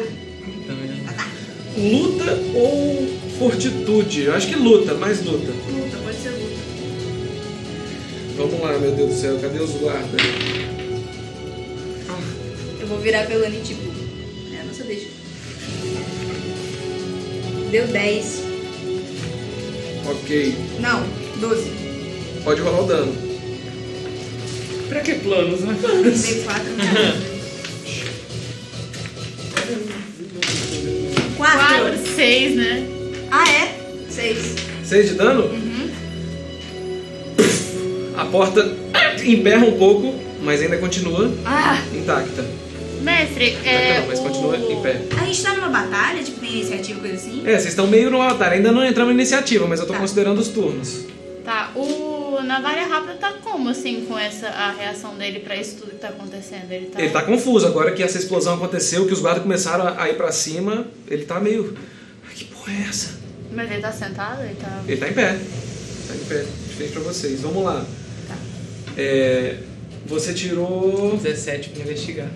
luta 1.76 2.38
ou 2.54 3.08
fortitude. 3.38 4.22
Eu 4.24 4.34
acho 4.34 4.48
que 4.48 4.56
luta, 4.56 4.94
mais 4.94 5.24
luta. 5.24 5.52
Luta, 5.70 5.96
pode 6.04 6.16
ser 6.16 6.30
luta. 6.30 6.50
Vamos 8.36 8.60
lá, 8.60 8.78
meu 8.78 8.92
Deus 8.92 9.10
do 9.10 9.20
céu, 9.20 9.38
cadê 9.40 9.58
os 9.60 9.70
guardas? 9.72 10.20
Eu 12.80 12.86
vou 12.86 12.98
virar 12.98 13.26
pelo 13.26 13.44
Ani, 13.44 13.60
Deu 17.70 17.86
10. 17.86 18.42
Ok, 20.06 20.54
Não, 20.80 21.04
12. 21.40 21.70
pode 22.44 22.60
rolar 22.62 22.80
o 22.82 22.86
dano. 22.86 23.14
Pra 24.88 25.00
que 25.00 25.14
planos, 25.14 25.60
né? 25.60 25.76
Dei 25.80 26.42
4. 26.42 26.64
4. 31.36 31.58
4, 31.58 32.14
6, 32.16 32.56
né? 32.56 32.86
Ah, 33.30 33.48
é? 33.48 33.74
6. 34.10 34.54
6 34.84 35.08
de 35.10 35.14
dano? 35.14 35.50
A 38.16 38.24
porta 38.26 38.76
emperra 39.24 39.64
um 39.64 39.78
pouco, 39.78 40.14
mas 40.42 40.60
ainda 40.60 40.76
continua 40.78 41.32
Ah, 41.44 41.80
intacta. 41.94 42.44
Mestre, 43.02 43.56
é. 43.64 44.00
não, 44.00 44.06
mas 44.08 44.18
continua 44.20 44.56
o- 44.58 44.72
em 44.72 44.82
pé. 44.82 45.00
a 45.20 45.24
gente 45.24 45.42
tá 45.42 45.54
numa 45.54 45.68
batalha, 45.68 46.22
tipo, 46.22 46.40
tem 46.40 46.52
iniciativa, 46.60 47.00
coisa 47.00 47.14
assim? 47.16 47.40
É, 47.46 47.52
vocês 47.52 47.66
estão 47.66 47.86
meio 47.86 48.10
no 48.10 48.20
altar, 48.20 48.52
ainda 48.52 48.70
não 48.72 48.84
entramos 48.84 49.12
em 49.12 49.14
iniciativa, 49.16 49.66
mas 49.66 49.80
eu 49.80 49.86
tô 49.86 49.92
Tá. 49.94 49.98
considerando 50.00 50.38
os 50.38 50.48
turnos. 50.48 51.06
Tá, 51.44 51.70
o 51.74 52.40
Navalha 52.42 52.86
Rápida 52.86 53.14
tá 53.14 53.32
como, 53.42 53.68
assim, 53.70 54.04
com 54.06 54.18
essa 54.18 54.48
a 54.48 54.72
reação 54.72 55.16
dele 55.16 55.40
pra 55.40 55.56
isso 55.56 55.76
tudo 55.76 55.90
que 55.92 55.96
tá 55.98 56.08
acontecendo? 56.08 56.70
Ele 56.70 56.86
tá. 56.86 57.00
Ele 57.00 57.10
tá 57.10 57.22
confuso 57.22 57.66
agora 57.66 57.92
que 57.92 58.02
essa 58.02 58.18
explosão 58.18 58.54
aconteceu, 58.54 59.06
que 59.06 59.12
os 59.12 59.20
guardas 59.20 59.42
começaram 59.42 59.86
a 59.86 60.02
a 60.02 60.08
ir 60.10 60.14
pra 60.16 60.30
cima. 60.32 60.86
Ele 61.08 61.24
tá 61.24 61.40
meio. 61.40 61.74
"Ai, 62.28 62.34
Que 62.34 62.44
porra 62.44 62.72
é 62.72 62.88
essa? 62.88 63.18
Mas 63.52 63.70
ele 63.70 63.80
tá 63.80 63.90
sentado? 63.92 64.42
Ele 64.44 64.54
tá. 64.54 64.82
Ele 64.86 64.96
tá 64.96 65.08
em 65.08 65.12
pé. 65.12 65.38
Tá 66.08 66.14
em 66.14 66.18
pé. 66.28 66.44
Diferente 66.68 66.92
pra 66.92 67.02
vocês. 67.02 67.40
Vamos 67.40 67.64
lá. 67.64 67.84
Tá. 68.28 68.34
É, 68.96 69.56
você 70.06 70.32
tirou 70.34 71.16
17 71.16 71.70
pra 71.70 71.82
investigar. 71.82 72.28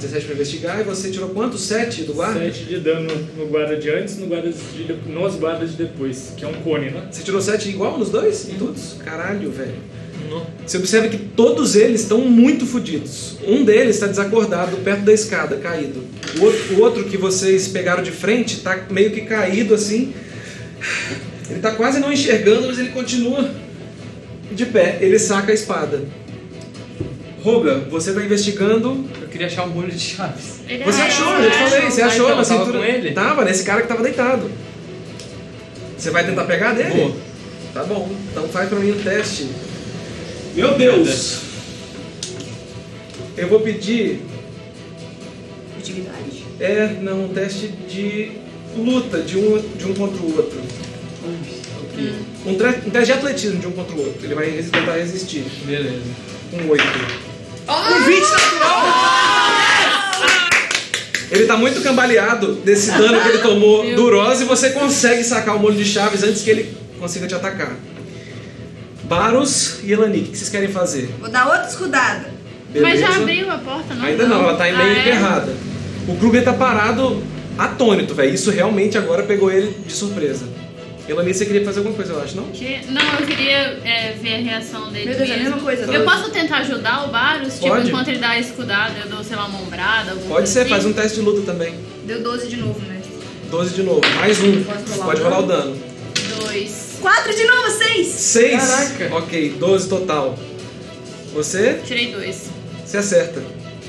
17 0.00 0.24
pra 0.26 0.34
investigar 0.34 0.80
e 0.80 0.84
você 0.84 1.10
tirou 1.10 1.28
quanto? 1.30 1.58
7 1.58 2.02
do 2.04 2.14
guarda? 2.14 2.40
Sete 2.40 2.64
de 2.64 2.78
dano 2.80 3.08
no 3.36 3.46
guarda 3.46 3.76
de 3.76 3.90
antes 3.90 4.16
no 4.18 4.26
guarda 4.26 4.50
de, 4.50 4.84
de- 4.84 5.10
nos 5.10 5.34
guardas 5.36 5.70
de 5.72 5.76
depois, 5.76 6.32
que 6.36 6.44
é 6.44 6.48
um 6.48 6.54
cone, 6.54 6.90
né? 6.90 7.08
Você 7.10 7.22
tirou 7.22 7.40
7 7.40 7.68
igual 7.68 7.98
nos 7.98 8.10
dois? 8.10 8.48
Em 8.48 8.54
todos? 8.54 8.96
Caralho, 9.04 9.50
velho. 9.50 9.74
Você 10.66 10.76
observa 10.76 11.08
que 11.08 11.16
todos 11.16 11.74
eles 11.74 12.02
estão 12.02 12.20
muito 12.20 12.66
fodidos. 12.66 13.38
Um 13.46 13.64
deles 13.64 13.94
está 13.96 14.06
desacordado 14.06 14.76
perto 14.78 15.00
da 15.02 15.12
escada, 15.12 15.56
caído. 15.56 16.04
O 16.38 16.42
outro, 16.44 16.74
o 16.74 16.80
outro 16.80 17.04
que 17.04 17.16
vocês 17.16 17.68
pegaram 17.68 18.02
de 18.02 18.10
frente 18.10 18.56
está 18.58 18.86
meio 18.90 19.10
que 19.10 19.22
caído 19.22 19.72
assim. 19.74 20.12
Ele 21.48 21.56
está 21.60 21.70
quase 21.70 21.98
não 21.98 22.12
enxergando, 22.12 22.66
mas 22.66 22.78
ele 22.78 22.90
continua 22.90 23.50
de 24.52 24.66
pé. 24.66 24.98
Ele 25.00 25.18
saca 25.18 25.50
a 25.50 25.54
espada. 25.54 26.02
Roga, 27.42 27.76
você 27.90 28.10
está 28.10 28.22
investigando. 28.22 29.06
Eu 29.28 29.32
queria 29.32 29.46
achar 29.46 29.64
um 29.64 29.68
molho 29.68 29.90
de 29.92 29.98
chaves. 30.00 30.60
Ele 30.66 30.84
Você 30.84 31.00
é- 31.00 31.04
achou, 31.04 31.32
eu 31.34 31.44
já 31.44 31.50
te 31.50 31.56
falei, 31.70 31.90
você 31.90 32.00
Ah, 32.02 32.06
achou 32.06 32.24
então, 32.24 32.36
na 32.38 32.44
tava 32.44 32.58
cintura. 32.64 32.78
com 32.78 32.84
ele? 32.84 33.12
Tava, 33.12 33.44
nesse 33.44 33.62
cara 33.62 33.82
que 33.82 33.88
tava 33.88 34.02
deitado. 34.02 34.50
Você 35.98 36.10
vai 36.10 36.24
tentar 36.24 36.44
pegar 36.44 36.72
dele? 36.72 36.90
Vou. 36.94 37.16
Tá 37.74 37.84
bom, 37.84 38.10
então 38.32 38.48
faz 38.48 38.70
pra 38.70 38.78
mim 38.78 38.92
um 38.92 39.02
teste. 39.02 39.48
Meu 40.54 40.78
Deus! 40.78 41.40
Eu 43.36 43.48
vou 43.48 43.60
pedir. 43.60 44.22
Utilidade? 45.78 46.44
É, 46.58 46.96
não, 47.02 47.26
um 47.26 47.28
teste 47.28 47.68
de 47.68 48.32
luta 48.76 49.20
de 49.20 49.36
um, 49.36 49.58
de 49.76 49.84
um 49.84 49.94
contra 49.94 50.22
o 50.22 50.36
outro. 50.38 50.58
Um, 52.46 52.54
tre- 52.54 52.80
um 52.86 52.90
teste 52.90 53.06
de 53.06 53.12
atletismo 53.12 53.60
de 53.60 53.66
um 53.66 53.72
contra 53.72 53.94
o 53.94 53.98
outro. 53.98 54.24
Ele 54.24 54.34
vai 54.34 54.48
resi- 54.50 54.70
tentar 54.70 54.94
resistir. 54.96 55.44
Beleza. 55.66 56.00
Um 56.54 56.66
8. 56.70 56.82
Um 57.68 58.04
20 58.04 58.20
natural! 58.20 58.82
Ele 61.30 61.44
tá 61.44 61.56
muito 61.58 61.82
cambaleado 61.82 62.54
desse 62.54 62.90
dano 62.92 63.20
que 63.20 63.28
ele 63.28 63.38
tomou 63.38 63.84
Meu 63.84 63.94
do 63.96 64.10
Rosa 64.10 64.44
e 64.44 64.46
você 64.46 64.70
consegue 64.70 65.22
sacar 65.22 65.56
o 65.56 65.58
molho 65.58 65.76
de 65.76 65.84
chaves 65.84 66.22
antes 66.22 66.40
que 66.42 66.48
ele 66.50 66.74
consiga 66.98 67.26
te 67.26 67.34
atacar. 67.34 67.72
Baros 69.04 69.80
e 69.84 69.92
Elanik, 69.92 70.28
o 70.28 70.32
que 70.32 70.38
vocês 70.38 70.48
querem 70.50 70.68
fazer? 70.70 71.10
Vou 71.20 71.28
dar 71.30 71.46
outra 71.46 71.66
escudada. 71.68 72.30
Mas 72.80 73.00
já 73.00 73.06
Beleza? 73.08 73.22
abriu 73.22 73.50
a 73.50 73.58
porta, 73.58 73.94
não? 73.94 74.04
Ainda 74.04 74.26
não, 74.26 74.42
ela 74.42 74.54
tá 74.56 74.64
meio 74.64 74.76
Ah, 74.78 74.88
é? 74.88 75.00
emperrada. 75.00 75.52
O 76.06 76.16
Kruger 76.16 76.44
tá 76.44 76.52
parado, 76.52 77.22
atônito, 77.58 78.14
velho. 78.14 78.34
Isso 78.34 78.50
realmente 78.50 78.96
agora 78.98 79.22
pegou 79.22 79.50
ele 79.50 79.74
de 79.86 79.92
surpresa. 79.92 80.46
Elanik, 81.08 81.34
você 81.36 81.46
queria 81.46 81.64
fazer 81.64 81.78
alguma 81.78 81.96
coisa, 81.96 82.12
eu 82.12 82.22
acho, 82.22 82.36
não? 82.36 82.44
Que- 82.50 82.80
Não, 82.88 83.02
eu 83.20 83.26
queria 83.26 83.78
é, 83.84 84.14
ver 84.20 84.34
a 84.34 84.38
reação 84.38 84.90
dele 84.92 85.06
Meu 85.06 85.16
Deus, 85.16 85.30
é 85.30 85.32
a 85.32 85.36
mesmo. 85.38 85.50
mesma 85.56 85.62
coisa. 85.64 85.92
Eu 85.92 86.04
posso 86.04 86.30
tentar 86.30 86.58
ajudar 86.58 87.08
o 87.08 87.10
Varus? 87.10 87.54
Tipo, 87.54 87.68
Pode. 87.68 87.88
enquanto 87.88 88.08
ele 88.08 88.18
dá 88.18 88.30
a 88.30 88.38
escudada, 88.38 88.92
eu 89.02 89.08
dou, 89.08 89.24
sei 89.24 89.36
lá, 89.36 89.46
uma 89.46 89.58
ombrada, 89.60 90.10
alguma 90.10 90.28
Pode 90.28 90.38
coisa 90.40 90.52
ser, 90.52 90.60
assim? 90.60 90.68
faz 90.70 90.84
um 90.84 90.92
teste 90.92 91.18
de 91.18 91.24
luta 91.24 91.40
também. 91.50 91.74
Deu 92.04 92.22
12 92.22 92.48
de 92.48 92.56
novo, 92.58 92.78
né? 92.80 93.00
12 93.50 93.74
de 93.74 93.82
novo, 93.82 94.02
mais 94.20 94.38
um. 94.42 94.62
Posso 94.64 94.92
rolar 94.92 95.06
Pode 95.06 95.20
o 95.20 95.24
rolar 95.24 95.38
o 95.40 95.42
dano. 95.46 95.82
Dois. 96.44 96.98
4 97.00 97.34
de 97.34 97.44
novo, 97.46 97.70
6! 97.70 98.06
6. 98.06 98.60
Caraca. 98.60 99.16
Ok, 99.16 99.48
12 99.58 99.88
total. 99.88 100.38
Você? 101.32 101.80
Tirei 101.86 102.12
dois. 102.12 102.50
Você 102.84 102.96
acerta. 102.98 103.42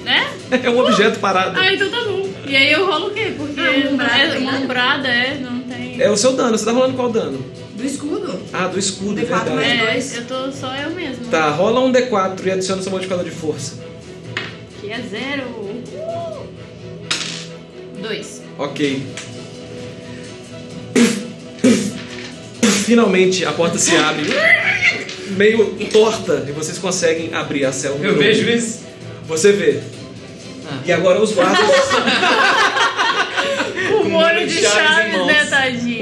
Né? 0.03 0.25
É 0.63 0.69
um 0.69 0.79
objeto 0.79 1.19
parado. 1.19 1.59
Ah, 1.59 1.71
então 1.73 1.89
tá 1.91 2.01
bom. 2.05 2.27
E 2.47 2.55
aí 2.55 2.71
eu 2.71 2.85
rolo 2.87 3.07
o 3.07 3.11
quê? 3.11 3.33
Porque 3.37 3.59
Ah, 3.59 3.69
uma 3.87 3.91
ombrada, 3.91 4.17
é, 4.17 4.27
tem 4.29 4.41
uma 4.41 4.51
nada? 4.53 4.63
ombrada, 4.63 5.07
é, 5.07 5.37
não 5.39 5.59
tem... 5.59 5.59
É 5.99 6.09
o 6.09 6.15
seu 6.17 6.34
dano, 6.34 6.57
você 6.57 6.65
tá 6.65 6.71
rolando 6.71 6.95
qual 6.95 7.11
dano? 7.11 7.43
Do 7.76 7.85
escudo. 7.85 8.39
Ah, 8.53 8.67
do 8.67 8.80
escudo, 8.80 9.19
é 9.19 9.23
D4 9.23 9.27
verdade. 9.27 9.49
mais 9.51 9.67
É, 9.80 9.85
dois. 9.91 10.15
eu 10.15 10.26
tô 10.26 10.51
só 10.51 10.73
eu 10.76 10.89
mesmo. 10.91 11.26
Tá, 11.26 11.49
rola 11.49 11.81
um 11.81 11.91
D4 11.91 12.45
e 12.45 12.51
adiciona 12.51 12.81
seu 12.81 12.91
modificador 12.91 13.23
de 13.26 13.31
força. 13.31 13.73
Que 14.81 14.91
é 14.91 15.01
zero. 15.01 15.43
Uh! 15.47 16.47
Dois. 18.01 18.41
Ok. 18.57 19.05
Finalmente 22.85 23.45
a 23.45 23.51
porta 23.51 23.77
se 23.77 23.95
abre, 23.95 24.26
meio 25.31 25.76
torta, 25.91 26.45
e 26.47 26.51
vocês 26.51 26.77
conseguem 26.77 27.34
abrir 27.34 27.65
a 27.65 27.71
célula. 27.71 28.03
Eu 28.03 28.17
vejo 28.17 28.49
isso. 28.49 28.80
Você 29.27 29.51
vê. 29.51 29.80
E 30.85 30.91
agora 30.91 31.21
os 31.21 31.31
guardas. 31.34 31.59
O 33.91 34.07
molho 34.09 34.47
de 34.47 34.61
chaves 34.61 35.13
em 35.13 35.26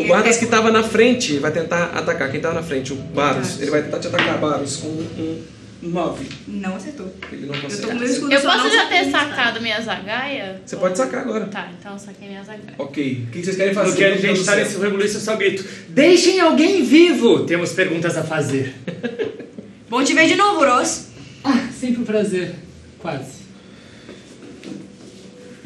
O 0.01 0.07
guardas 0.07 0.37
que 0.37 0.45
tava 0.45 0.71
na 0.71 0.83
frente 0.83 1.37
vai 1.39 1.51
tentar 1.51 1.85
atacar. 1.95 2.31
Quem 2.31 2.39
tava 2.39 2.55
na 2.55 2.63
frente? 2.63 2.93
O 2.93 2.95
Baros. 2.95 3.61
Ele 3.61 3.71
vai 3.71 3.83
tentar 3.83 3.99
te 3.99 4.07
atacar, 4.07 4.37
Baros, 4.37 4.77
com 4.77 4.87
um 4.87 5.43
9. 5.81 6.25
Não 6.47 6.75
acertou. 6.75 7.13
Ele 7.31 7.45
não 7.45 7.53
Eu 7.55 7.61
tô 7.61 7.67
com 7.67 7.69
consegue. 7.75 7.93
meu 7.99 8.03
escudo 8.07 8.33
Eu 8.33 8.41
posso 8.41 8.69
já 8.71 8.85
ter 8.87 9.11
sacado 9.11 9.61
minha 9.61 9.79
zagaia? 9.81 10.61
Você 10.65 10.75
pode 10.75 10.97
sacar 10.97 11.21
agora. 11.21 11.45
Tá, 11.45 11.69
então 11.79 11.93
eu 11.93 11.99
saquei 11.99 12.27
minha 12.27 12.43
zagaia. 12.43 12.73
Ok. 12.77 13.25
O 13.27 13.31
que 13.31 13.43
vocês 13.43 13.55
querem 13.55 13.73
fazer? 13.73 13.99
Meu 13.99 14.09
Deus 14.21 14.21
gente 14.37 14.45
tá 14.45 14.53
céu. 14.53 14.63
nesse 14.63 14.77
rebuliço, 14.79 15.17
eu 15.17 15.21
só 15.21 15.35
grito: 15.35 15.63
Deixem 15.89 16.39
alguém 16.39 16.83
vivo! 16.83 17.45
Temos 17.45 17.71
perguntas 17.73 18.17
a 18.17 18.23
fazer. 18.23 18.73
Bom 19.89 20.03
te 20.03 20.13
ver 20.13 20.27
de 20.27 20.35
novo, 20.35 20.65
Ross. 20.65 21.07
Ah, 21.43 21.67
sempre 21.79 22.01
um 22.01 22.05
prazer. 22.05 22.55
Quase. 22.99 23.46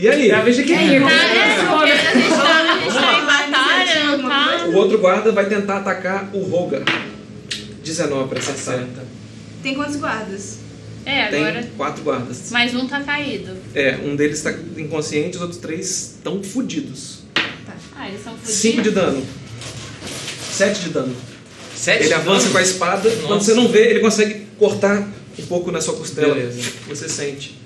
E 0.01 0.09
aí? 0.09 0.31
É 0.31 0.33
a 0.33 0.41
vez 0.41 0.55
de 0.55 0.63
quem? 0.63 0.75
Tá, 0.77 1.11
é, 1.11 1.63
porque 1.63 1.91
a 1.91 2.13
gente 2.15 2.29
tá, 2.29 2.73
a 2.73 2.79
gente 2.79 2.93
tá 2.93 3.19
em 3.19 3.25
batalha, 3.25 4.17
não 4.17 4.27
tá? 4.29 4.65
O 4.65 4.73
outro 4.73 4.97
guarda 4.97 5.31
vai 5.31 5.45
tentar 5.47 5.77
atacar 5.77 6.31
o 6.33 6.39
Roga. 6.39 6.83
19 7.83 8.27
pra 8.27 8.39
acertar. 8.39 8.87
Tem 9.61 9.75
quantos 9.75 9.97
guardas? 9.97 10.57
É, 11.05 11.25
agora. 11.25 11.61
Tem 11.61 11.71
quatro 11.77 12.03
guardas. 12.03 12.49
Mais 12.49 12.73
um 12.73 12.87
tá 12.87 13.01
caído. 13.01 13.55
É, 13.75 13.99
um 14.03 14.15
deles 14.15 14.41
tá 14.41 14.51
inconsciente, 14.75 15.35
os 15.35 15.41
outros 15.43 15.59
três 15.59 16.15
estão 16.15 16.41
fudidos. 16.41 17.19
Ah, 17.95 18.07
eles 18.09 18.23
são 18.23 18.33
fudidos. 18.33 18.55
5 18.55 18.81
de 18.81 18.89
dano. 18.89 19.23
7 20.51 20.79
de 20.79 20.89
dano. 20.89 21.15
Sete 21.75 22.05
Ele 22.05 22.13
avança 22.15 22.39
dano? 22.41 22.51
com 22.53 22.57
a 22.57 22.61
espada, 22.63 23.09
quando 23.09 23.29
Nossa. 23.29 23.45
você 23.45 23.53
não 23.53 23.67
vê, 23.67 23.89
ele 23.89 23.99
consegue 23.99 24.47
cortar 24.57 25.07
um 25.37 25.45
pouco 25.45 25.71
na 25.71 25.79
sua 25.79 25.93
costela. 25.95 26.33
Beleza. 26.33 26.71
Você 26.87 27.07
sente. 27.07 27.60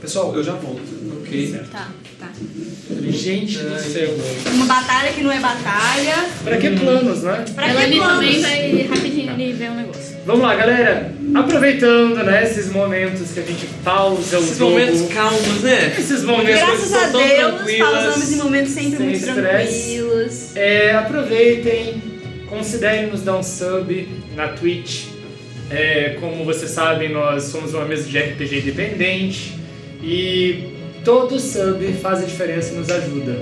Pessoal, 0.00 0.34
eu 0.34 0.42
já 0.44 0.52
volto. 0.52 0.80
Ok. 1.22 1.54
Tá. 1.72 1.88
Tá. 2.18 2.28
Gente 3.10 3.58
do 3.58 3.78
céu. 3.78 4.14
Uma 4.52 4.66
batalha 4.66 5.12
que 5.12 5.22
não 5.22 5.32
é 5.32 5.40
batalha. 5.40 6.26
Pra 6.44 6.56
que 6.56 6.70
planos, 6.70 7.22
né? 7.22 7.44
Pra 7.54 7.68
Ela 7.68 7.84
que 7.84 7.96
planos? 7.96 8.14
também 8.14 8.40
vai 8.42 8.82
rapidinho 8.88 9.32
ali 9.32 9.52
ver 9.52 9.70
um 9.70 9.74
negócio. 9.76 10.16
Vamos 10.24 10.42
lá, 10.42 10.54
galera. 10.54 11.12
Aproveitando, 11.34 12.16
né, 12.24 12.42
esses 12.44 12.70
momentos 12.70 13.32
que 13.32 13.40
a 13.40 13.42
gente 13.42 13.66
pausa 13.84 14.38
o 14.38 14.42
Esses 14.42 14.58
jogo. 14.58 14.70
momentos 14.72 15.12
calmos, 15.12 15.60
né? 15.62 15.94
Esses 15.98 16.22
momentos 16.24 16.60
Graças 16.60 16.92
a 16.92 17.00
são 17.00 17.12
tão 17.12 17.26
Deus, 17.28 17.78
pausamos 17.78 18.32
em 18.32 18.36
momentos 18.36 18.72
sempre 18.72 18.96
sem 18.96 19.06
muito 19.06 19.16
estresse. 19.18 19.42
tranquilos. 19.42 20.56
É, 20.56 20.94
aproveitem, 20.94 22.02
considerem 22.48 23.08
nos 23.10 23.22
dar 23.22 23.36
um 23.36 23.42
sub 23.42 24.08
na 24.34 24.48
Twitch. 24.48 25.04
É, 25.70 26.16
como 26.20 26.44
vocês 26.44 26.70
sabem, 26.70 27.12
nós 27.12 27.44
somos 27.44 27.74
uma 27.74 27.84
mesa 27.84 28.08
de 28.08 28.18
RPG 28.18 28.60
independente 28.60 29.52
e 30.02 30.64
todo 31.04 31.38
sub 31.38 31.92
faz 31.94 32.22
a 32.22 32.26
diferença 32.26 32.72
e 32.72 32.76
nos 32.76 32.90
ajuda. 32.90 33.36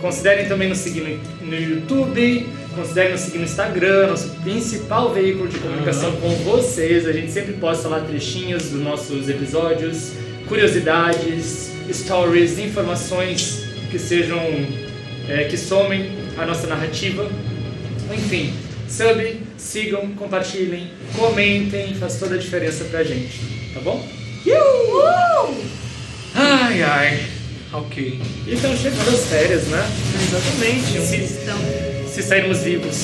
Considerem 0.00 0.46
também 0.46 0.68
nos 0.68 0.78
seguir 0.78 1.18
no, 1.40 1.54
YouTube, 1.54 2.46
considerem 2.74 3.12
nos 3.12 3.20
seguir 3.22 3.38
no 3.38 3.44
Instagram, 3.44 4.08
nosso 4.08 4.28
principal 4.42 5.12
veículo 5.12 5.48
de 5.48 5.58
comunicação 5.58 6.12
com 6.16 6.28
vocês. 6.44 7.06
A 7.06 7.12
gente 7.12 7.32
sempre 7.32 7.54
posta 7.54 7.88
lá 7.88 8.00
trechinhos 8.00 8.70
dos 8.70 8.80
nossos 8.80 9.28
episódios, 9.28 10.12
curiosidades, 10.48 11.72
stories, 11.90 12.58
informações 12.58 13.64
que 13.90 13.98
sejam 13.98 14.40
é, 15.28 15.44
que 15.44 15.56
somem 15.56 16.10
a 16.36 16.44
nossa 16.44 16.66
narrativa. 16.66 17.28
Enfim, 18.12 18.52
sub, 18.88 19.40
sigam, 19.56 20.12
compartilhem, 20.12 20.90
comentem, 21.16 21.94
faz 21.94 22.18
toda 22.18 22.34
a 22.34 22.38
diferença 22.38 22.84
pra 22.84 23.02
gente, 23.02 23.40
tá 23.74 23.80
bom? 23.80 24.06
Ai, 26.66 26.82
ai. 26.82 27.20
Ok. 27.72 28.20
E 28.46 28.52
estão 28.54 28.76
chegando 28.76 29.08
as 29.08 29.24
férias, 29.26 29.64
né? 29.68 29.86
Exatamente. 30.22 31.00
Se, 31.00 31.16
Então, 31.42 31.58
se 32.08 32.22
sairmos 32.22 32.58
vivos. 32.62 32.96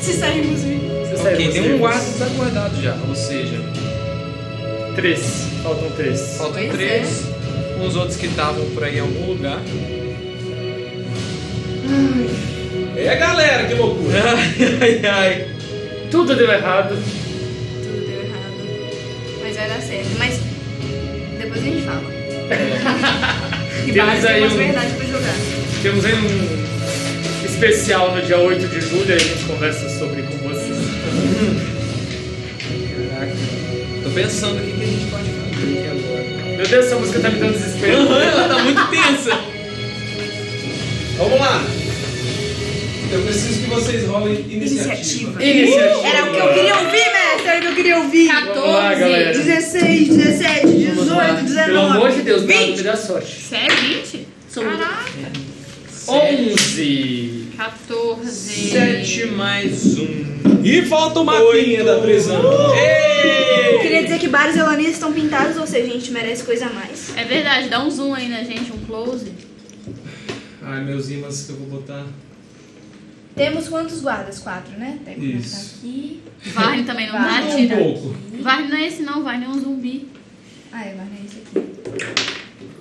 se 0.00 0.12
sairmos 0.14 0.60
vivos. 0.62 1.08
Se 1.08 1.14
Ok, 1.14 1.22
sairmos 1.22 1.54
tem 1.54 1.74
um 1.74 1.78
guarda 1.78 2.00
desaguardado 2.04 2.82
já, 2.82 2.94
ou 3.08 3.14
seja, 3.14 3.60
Três. 4.94 5.20
Faltam 5.62 5.90
três. 5.90 6.20
faltam 6.38 6.54
Pois 6.54 6.72
três. 6.72 7.22
Uns 7.80 7.96
outros 7.96 8.16
que 8.16 8.26
estavam 8.26 8.64
por 8.70 8.82
aí 8.84 8.96
em 8.96 9.00
algum 9.00 9.26
lugar. 9.26 9.60
É 12.96 13.14
galera, 13.16 13.66
que 13.68 13.74
loucura! 13.74 14.22
Ai, 14.36 14.78
ai, 14.80 15.06
ai. 15.06 15.48
Tudo 16.10 16.34
deu 16.34 16.50
errado. 16.50 16.96
Tudo 16.96 18.06
deu 18.06 18.22
errado. 18.22 19.42
Mas 19.42 19.56
vai 19.56 19.68
dar 19.68 19.82
certo. 19.82 20.08
Mas 20.18 20.40
depois 21.38 21.60
a 21.62 21.64
gente 21.66 21.82
fala. 21.82 22.15
E 23.86 23.92
Temos 23.92 24.24
aí 24.24 24.42
um- 24.44 24.72
pra 24.96 25.06
jogar. 25.06 25.34
Temos 25.82 26.04
aí 26.04 26.14
um 26.14 27.46
especial 27.46 28.14
no 28.16 28.22
dia 28.22 28.38
8 28.38 28.66
de 28.66 28.80
julho, 28.80 29.14
a 29.14 29.18
gente 29.18 29.44
conversa 29.44 29.88
sobre 29.98 30.22
com 30.22 30.36
vocês. 30.38 30.76
Caraca. 33.10 33.32
Tô 34.02 34.10
pensando 34.10 34.58
o 34.58 34.64
que 34.64 34.72
que 34.72 34.82
a 34.82 34.86
gente 34.86 35.10
pode 35.10 35.24
fazer 35.30 35.78
aqui 35.78 35.88
agora. 35.88 36.56
Meu 36.56 36.66
Deus, 36.66 36.86
essa 36.86 36.96
música 36.96 37.20
tá 37.20 37.30
me 37.30 37.38
dando 37.38 37.52
desespero. 37.52 37.96
Aham, 38.02 38.22
ela 38.22 38.48
tá 38.48 38.58
muito 38.62 38.86
tensa. 38.90 39.38
Vamos 41.18 41.38
lá! 41.40 41.62
Eu 43.12 43.22
preciso 43.22 43.62
que 43.62 43.70
vocês 43.70 44.06
rolem 44.06 44.34
iniciativa. 44.48 45.42
Iniciativa. 45.42 45.44
Iniciativa. 45.44 46.08
Era 46.08 46.24
o 46.24 46.32
que 46.32 46.38
eu 46.38 46.54
queria 46.54 46.76
ouvir, 46.76 47.12
mestre. 47.12 47.48
Era 47.48 47.58
o 47.58 47.60
que 47.60 47.66
eu 47.66 47.74
queria 47.74 47.98
ouvir. 47.98 48.28
14. 48.28 48.54
Vamos 48.54 48.74
lá, 48.74 48.94
galera. 48.94 49.32
16, 49.32 50.08
17, 50.08 50.66
18, 50.66 51.42
19. 51.44 51.64
Pelo 51.66 51.78
amor 51.78 52.10
de 52.12 52.22
Deus, 52.22 52.42
não 52.42 52.48
20. 52.48 52.76
me 52.76 52.82
dá 52.82 52.96
sorte. 52.96 53.42
Você 53.42 53.56
é 53.56 53.68
20? 53.68 54.28
Caraca. 54.54 55.46
11. 56.08 57.48
14. 57.56 58.70
Sete 58.70 59.26
mais 59.26 59.98
um. 59.98 60.62
E 60.62 60.82
falta 60.86 61.20
o 61.20 61.24
mapinha 61.24 61.84
da 61.84 61.98
prisão. 62.00 62.42
Eu 63.72 63.80
queria 63.80 64.02
dizer 64.02 64.18
que 64.18 64.28
Bares 64.28 64.56
e 64.56 64.58
Elanias 64.58 64.92
estão 64.92 65.12
pintados, 65.12 65.56
ou 65.56 65.66
seja, 65.66 65.90
a 65.90 65.94
gente 65.94 66.10
merece 66.10 66.42
coisa 66.44 66.66
a 66.66 66.70
mais. 66.70 67.16
É 67.16 67.24
verdade, 67.24 67.68
dá 67.68 67.82
um 67.82 67.90
zoom 67.90 68.14
aí 68.14 68.28
na 68.28 68.42
gente, 68.42 68.72
um 68.72 68.78
close. 68.84 69.32
Ai, 70.62 70.84
meus 70.84 71.08
imãs 71.08 71.44
que 71.44 71.52
eu 71.52 71.56
vou 71.56 71.66
botar. 71.80 72.04
Temos 73.36 73.68
quantos 73.68 74.00
guardas? 74.00 74.38
Quatro, 74.38 74.72
né? 74.78 74.98
Tem 75.04 75.14
que 75.14 75.26
Isso. 75.36 75.76
aqui. 75.78 76.22
Varne 76.54 76.84
também 76.84 77.06
não 77.06 77.12
dá, 77.12 77.18
Varne 77.18 77.52
Um 77.52 77.56
tira. 77.56 77.76
pouco. 77.76 78.14
Varne 78.40 78.68
não 78.68 78.76
é 78.78 78.86
esse 78.86 79.02
não, 79.02 79.22
Varne 79.22 79.44
é 79.44 79.48
um 79.48 79.60
zumbi. 79.60 80.08
Ah, 80.72 80.84
é, 80.86 80.94
Varne 80.94 81.18
é 81.22 81.26
esse 81.26 81.42
aqui. 81.44 81.66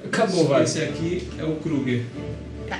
Acabou, 0.06 0.48
vai. 0.48 0.64
Esse 0.64 0.82
aqui 0.82 1.28
é 1.38 1.44
o 1.44 1.56
Kruger. 1.58 2.04
Tá. 2.70 2.80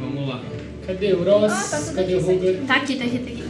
Vamos 0.00 0.28
lá. 0.28 0.42
Cadê 0.84 1.12
o 1.12 1.22
Ross? 1.22 1.52
Ah, 1.52 1.68
tá 1.70 1.78
tudo 1.80 1.94
Cadê 1.94 2.14
o 2.14 2.18
aqui, 2.18 2.26
Roger? 2.26 2.60
Tá 2.66 2.74
aqui, 2.76 2.96
tá 2.96 3.04
aqui, 3.04 3.18
tá 3.18 3.30
aqui. 3.30 3.42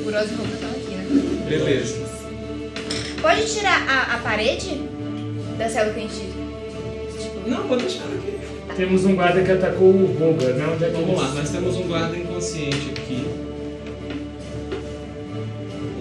O 0.00 0.04
Rosa 0.04 0.32
e 0.32 0.34
o 0.34 0.38
Roger 0.38 0.54
estão 0.54 0.70
aqui, 0.70 0.90
né? 0.90 1.46
Beleza. 1.48 2.10
Pode 3.22 3.54
tirar 3.54 3.88
a, 3.88 4.14
a 4.14 4.18
parede 4.18 4.80
da 5.56 5.68
célula 5.68 5.94
que 5.94 6.00
a 6.00 6.02
gente. 6.02 6.14
Tipo, 7.22 7.48
Não, 7.48 7.68
pode 7.68 7.82
deixar 7.82 8.04
aqui. 8.04 8.29
Temos 8.76 9.04
um 9.04 9.14
guarda 9.14 9.42
que 9.42 9.50
atacou 9.50 9.88
o 9.88 10.16
Roger, 10.18 10.54
né? 10.54 10.66
Onde 10.72 10.84
é 10.84 10.88
que 10.88 10.94
Vamos 10.94 11.20
lá, 11.20 11.28
nós 11.34 11.50
temos 11.50 11.76
um 11.76 11.82
guarda 11.86 12.16
inconsciente 12.16 12.90
aqui. 12.96 13.26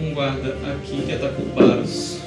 Um 0.02 0.14
guarda 0.14 0.56
aqui 0.72 1.02
que 1.06 1.12
atacou 1.12 1.46
o 1.46 1.50
Baros. 1.50 2.20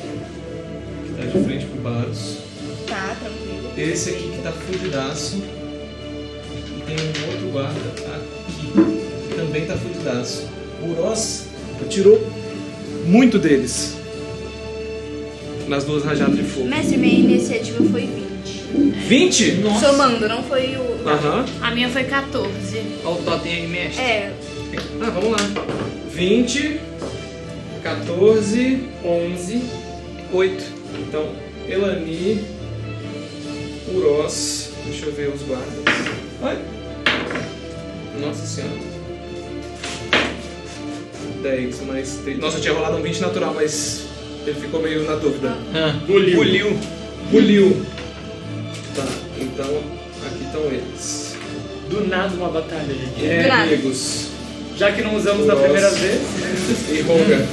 Que 1.07 1.15
tá 1.15 1.25
de 1.25 1.45
frente 1.45 1.67
pro 1.67 1.81
Baros. 1.81 2.39
tá, 2.87 3.17
tranquilo. 3.19 3.71
Esse 3.79 4.11
aqui 4.11 4.31
que 4.31 4.43
tá 4.43 4.53
fudidaço. 4.53 5.37
E 5.37 6.83
tem 6.87 6.97
um 6.97 7.33
outro 7.33 7.49
guarda 7.51 7.81
aqui. 8.17 9.29
Que 9.29 9.35
também 9.35 9.65
tá 9.65 9.77
fudidaço. 9.77 10.49
O 10.83 10.93
Ross 11.01 11.47
atirou 11.81 12.21
muito 13.07 13.39
deles. 13.39 13.97
Nas 15.69 15.85
duas 15.85 16.05
rajadas 16.05 16.37
de 16.37 16.43
fogo. 16.43 16.67
Mestre, 16.69 16.99
minha 16.99 17.21
iniciativa 17.21 17.83
foi 17.85 18.03
20. 18.03 18.22
20? 18.73 19.63
Somando, 19.81 20.29
não 20.29 20.43
foi 20.43 20.77
o. 20.77 21.09
Aham. 21.09 21.45
A 21.61 21.71
minha 21.73 21.89
foi 21.89 22.05
14. 22.05 22.83
Olha 23.05 23.15
o 23.15 23.23
totem 23.23 23.53
aí, 23.55 23.67
mestre. 23.67 24.03
É, 24.03 24.33
Ah, 25.01 25.11
vamos 25.11 25.31
lá. 25.33 25.39
20, 26.11 26.81
14, 27.83 28.89
11, 29.05 29.63
8. 30.33 30.65
Então, 31.01 31.29
Elani, 31.69 32.45
Uros. 33.93 34.71
Deixa 34.87 35.07
eu 35.07 35.13
ver 35.13 35.29
os 35.29 35.43
guardas. 35.43 35.69
Ai. 36.43 36.59
Nossa 38.21 38.47
senhora. 38.47 38.93
10 41.43 41.81
mais 41.87 42.19
3. 42.25 42.39
Nossa, 42.39 42.59
eu 42.59 42.63
tinha 42.63 42.75
rolado 42.75 42.97
um 42.97 43.03
20 43.03 43.21
natural, 43.21 43.53
mas 43.55 44.05
ele 44.47 44.59
ficou 44.61 44.81
meio 44.81 45.05
na 45.05 45.17
dúvida. 45.17 45.57
Ah, 45.75 45.99
Buliu. 46.07 46.37
Buliu. 46.37 46.79
Buliu. 47.31 47.87
Tá, 48.95 49.07
então 49.41 49.83
aqui 50.27 50.45
estão 50.45 50.61
eles. 50.67 51.37
Do 51.89 52.07
nada 52.09 52.35
uma 52.35 52.49
batalha, 52.49 52.87
gente. 52.93 53.25
É, 53.27 53.43
Do 53.43 53.49
nada. 53.49 53.63
amigos. 53.65 54.27
Já 54.77 54.93
que 54.93 55.03
não 55.03 55.15
usamos 55.17 55.47
da 55.47 55.55
Nossa. 55.55 55.65
primeira 55.65 55.91
vez, 55.91 56.21
E 56.91 57.01
Roga. 57.03 57.47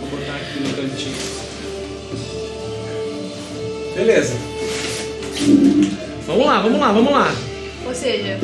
Vou 0.00 0.10
botar 0.18 0.34
aqui 0.36 0.60
no 0.60 0.74
cantinho. 0.74 1.16
Beleza. 3.94 4.34
Vamos 6.26 6.46
lá, 6.46 6.60
vamos 6.60 6.80
lá, 6.80 6.92
vamos 6.92 7.12
lá. 7.12 7.34
ou 7.86 7.94
seja. 7.94 8.38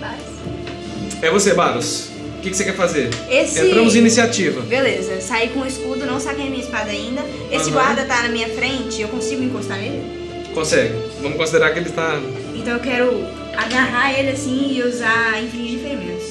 Baros. 0.00 1.22
É 1.22 1.30
você, 1.30 1.54
Baros. 1.54 2.08
O 2.44 2.46
que, 2.46 2.50
que 2.50 2.58
você 2.58 2.64
quer 2.64 2.76
fazer? 2.76 3.08
Esse. 3.30 3.58
Entramos 3.58 3.96
em 3.96 4.00
iniciativa. 4.00 4.60
Beleza, 4.60 5.18
saí 5.18 5.48
com 5.48 5.60
o 5.60 5.66
escudo, 5.66 6.04
não 6.04 6.20
saquei 6.20 6.50
minha 6.50 6.62
espada 6.62 6.90
ainda. 6.90 7.22
Esse 7.50 7.70
Aham. 7.70 7.72
guarda 7.72 8.04
tá 8.04 8.22
na 8.22 8.28
minha 8.28 8.50
frente, 8.50 9.00
eu 9.00 9.08
consigo 9.08 9.42
encostar 9.42 9.78
nele? 9.78 10.44
Consegue. 10.52 10.92
Vamos 11.22 11.38
considerar 11.38 11.70
que 11.70 11.78
ele 11.78 11.88
está. 11.88 12.20
Então 12.54 12.74
eu 12.74 12.80
quero 12.80 13.24
agarrar 13.56 14.12
ele 14.18 14.32
assim 14.32 14.74
e 14.76 14.82
usar 14.82 15.42
infligir 15.42 15.78
ferimentos. 15.78 16.26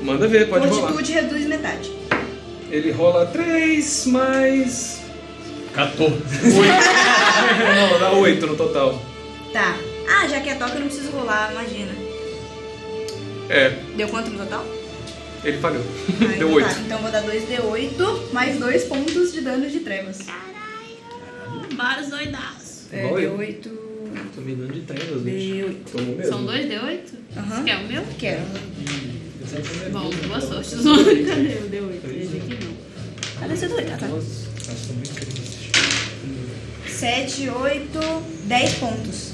Manda 0.00 0.26
ver, 0.26 0.48
pode 0.48 0.66
rolar. 0.66 0.92
Fortitude 0.92 1.12
reduz 1.12 1.44
metade. 1.46 1.92
Ele 2.70 2.90
rola 2.90 3.26
3 3.26 4.06
mais. 4.06 5.02
14. 5.74 6.14
Não, 7.76 7.98
dá 7.98 8.12
8 8.12 8.46
no 8.46 8.56
total. 8.56 8.98
Tá. 9.52 9.76
Ah, 10.08 10.26
já 10.26 10.40
que 10.40 10.48
é 10.48 10.54
toque 10.54 10.76
eu 10.76 10.80
não 10.80 10.86
preciso 10.86 11.10
rolar, 11.10 11.50
imagina. 11.52 11.92
É, 13.50 13.74
Deu 13.94 14.08
quanto 14.08 14.30
no 14.30 14.38
total? 14.38 14.64
Ele 15.44 15.58
falhou. 15.58 15.82
Ah, 15.82 16.18
Deu 16.18 16.32
então 16.36 16.52
8. 16.52 16.66
tá. 16.68 16.80
Então 16.80 16.96
eu 16.98 17.02
vou 17.02 17.10
dar 17.12 17.22
2d8 17.22 18.32
mais 18.32 18.58
2 18.58 18.84
pontos 18.84 19.32
de 19.32 19.40
dano 19.40 19.68
de 19.68 19.80
trevas. 19.80 20.18
Vários 21.76 22.08
doidaços. 22.08 22.92
É, 22.92 23.04
Igual 23.06 23.18
eu. 23.20 23.38
D8. 23.38 23.70
Tô 24.34 24.40
me 24.42 24.54
dando 24.54 24.72
de 24.72 24.80
trevas, 24.80 25.22
bicho. 25.22 25.36
D8. 25.66 25.76
Tomou 25.92 26.16
mesmo. 26.16 26.32
São 26.32 26.44
dois 26.44 26.66
D8? 26.66 27.00
Aham. 27.36 27.56
Você 27.56 27.62
quer 27.64 27.76
o 27.78 27.86
meu? 27.88 28.02
Quero. 28.18 28.42
Bom, 29.92 30.10
boa 30.28 30.40
sorte. 30.40 30.70
Cadê 30.76 31.54
o 31.54 31.70
D8? 31.70 32.20
Esse 32.22 32.36
aqui 32.36 32.58
não. 32.64 33.40
Cadê 33.40 33.56
seu 33.56 33.68
D8? 33.70 33.86
Ah, 33.92 33.96
tá. 33.98 34.08
7, 36.88 37.48
8, 37.48 37.98
10 38.44 38.74
pontos. 38.74 39.30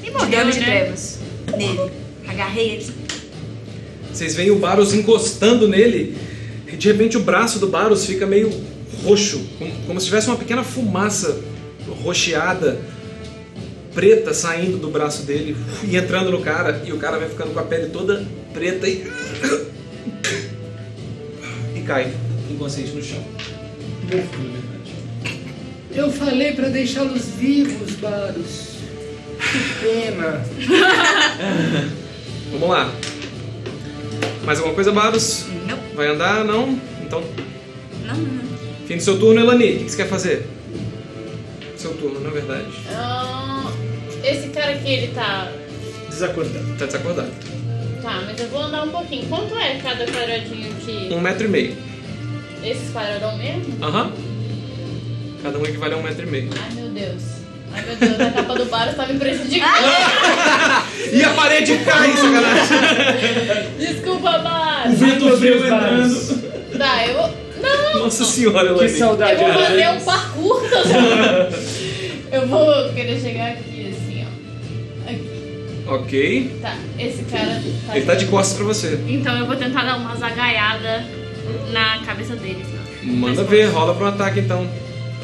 E 0.00 0.04
De 0.06 0.10
morreu, 0.12 0.30
dano 0.30 0.52
de 0.52 0.60
né? 0.60 0.64
trevas. 0.66 1.18
Nele. 1.56 1.90
Agarrei 2.28 2.70
ele. 2.70 2.94
Vocês 4.18 4.34
veem 4.34 4.50
o 4.50 4.56
Baros 4.56 4.92
encostando 4.92 5.68
nele 5.68 6.16
e 6.66 6.76
de 6.76 6.88
repente 6.88 7.16
o 7.16 7.20
braço 7.20 7.60
do 7.60 7.68
Baros 7.68 8.04
fica 8.04 8.26
meio 8.26 8.50
roxo, 9.04 9.40
como, 9.56 9.70
como 9.86 10.00
se 10.00 10.06
tivesse 10.06 10.26
uma 10.26 10.34
pequena 10.34 10.64
fumaça 10.64 11.40
rocheada, 12.02 12.80
preta 13.94 14.34
saindo 14.34 14.76
do 14.76 14.90
braço 14.90 15.22
dele 15.22 15.56
e 15.84 15.96
entrando 15.96 16.32
no 16.32 16.40
cara, 16.40 16.82
e 16.84 16.92
o 16.92 16.96
cara 16.96 17.16
vai 17.16 17.28
ficando 17.28 17.54
com 17.54 17.60
a 17.60 17.62
pele 17.62 17.90
toda 17.90 18.26
preta 18.52 18.88
e. 18.88 19.06
e 21.76 21.80
cai 21.82 22.12
inconsciente 22.50 22.90
no 22.90 23.04
chão. 23.04 23.22
Morto, 24.02 24.36
na 24.36 24.50
verdade. 24.50 24.94
Eu 25.94 26.10
falei 26.10 26.54
pra 26.54 26.70
deixá-los 26.70 27.26
vivos, 27.38 27.92
Baros. 27.92 28.78
Que 29.38 29.60
pena. 29.80 30.44
Vamos 32.50 32.68
lá. 32.68 32.92
Mais 34.48 34.60
alguma 34.60 34.74
coisa, 34.74 34.90
Baros? 34.90 35.44
Não, 35.66 35.76
Vai 35.94 36.06
andar? 36.08 36.42
Não? 36.42 36.70
Então, 37.02 37.22
não, 38.06 38.16
não. 38.16 38.42
fim 38.86 38.96
do 38.96 39.02
seu 39.02 39.18
turno, 39.18 39.38
Elani. 39.42 39.72
O 39.74 39.84
que 39.84 39.90
você 39.90 39.96
quer 39.98 40.08
fazer? 40.08 40.46
Seu 41.76 41.92
turno, 41.92 42.18
na 42.20 42.30
verdade. 42.30 42.64
Ah, 42.90 43.70
esse 44.24 44.48
cara 44.48 44.72
aqui, 44.72 44.90
ele 44.90 45.08
tá. 45.08 45.52
Desacordado. 46.08 46.76
Tá 46.78 46.86
desacordado. 46.86 47.30
Tá, 48.00 48.22
mas 48.24 48.40
eu 48.40 48.48
vou 48.48 48.62
andar 48.62 48.84
um 48.84 48.88
pouquinho. 48.88 49.28
Quanto 49.28 49.54
é 49.54 49.80
cada 49.82 50.06
quadradinho 50.06 50.70
aqui? 50.78 51.12
Um 51.12 51.20
metro 51.20 51.44
e 51.44 51.48
meio. 51.50 51.76
Esses 52.64 52.90
quadradão 52.90 53.36
mesmo? 53.36 53.84
Aham. 53.84 54.12
Cada 55.42 55.58
um 55.58 55.62
equivale 55.66 55.92
a 55.92 55.98
um 55.98 56.02
metro 56.02 56.26
e 56.26 56.30
meio. 56.30 56.48
Ai 56.58 56.72
meu 56.74 56.88
Deus. 56.88 57.22
Ai 57.72 57.82
meu 57.86 57.96
Deus, 57.96 58.20
a 58.20 58.30
capa 58.30 58.54
do 58.54 58.64
Baros 58.66 58.94
tá 58.94 59.06
me 59.06 59.18
prejudicando. 59.18 59.68
E 61.10 61.24
a 61.24 61.30
parede 61.30 61.78
cai, 61.78 62.12
sacanagem! 62.12 63.70
Desculpa, 63.78 64.38
Baros. 64.38 64.98
Vento 64.98 65.36
frio 65.38 65.64
entrando. 65.66 66.78
Tá, 66.78 67.06
eu 67.06 67.14
vou. 67.14 67.34
Não! 67.62 67.98
Nossa 68.04 68.24
senhora, 68.24 68.74
Que 68.74 68.88
saudade, 68.90 69.42
Eu 69.42 69.52
vou 69.52 69.62
fazer 69.62 69.88
um 69.88 70.00
parkour? 70.00 70.62
Eu 72.30 72.46
vou 72.46 72.92
querer 72.92 73.18
chegar 73.18 73.52
aqui 73.52 73.88
assim, 73.90 74.22
ó. 74.26 75.10
Aqui. 75.10 75.74
Ok. 75.86 76.58
Tá, 76.60 76.76
esse 76.98 77.22
cara 77.22 77.62
tá. 77.86 77.96
Ele 77.96 78.04
tá 78.04 78.14
de 78.14 78.26
costas 78.26 78.54
pra 78.58 78.66
você. 78.66 79.00
Então 79.08 79.34
eu 79.38 79.46
vou 79.46 79.56
tentar 79.56 79.82
dar 79.84 79.96
uma 79.96 80.14
zagaiada 80.14 81.06
na 81.72 82.00
cabeça 82.04 82.36
dele. 82.36 82.62
ó. 82.74 83.06
Manda 83.06 83.40
Mas- 83.40 83.50
ver, 83.50 83.64
rola 83.70 83.94
pro 83.94 84.06
ataque 84.08 84.40
então. 84.40 84.68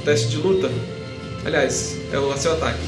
Teste 0.02 0.28
de 0.28 0.38
luta. 0.38 0.70
Aliás, 1.44 1.96
é 2.12 2.18
o 2.18 2.36
seu 2.36 2.52
ataque. 2.52 2.78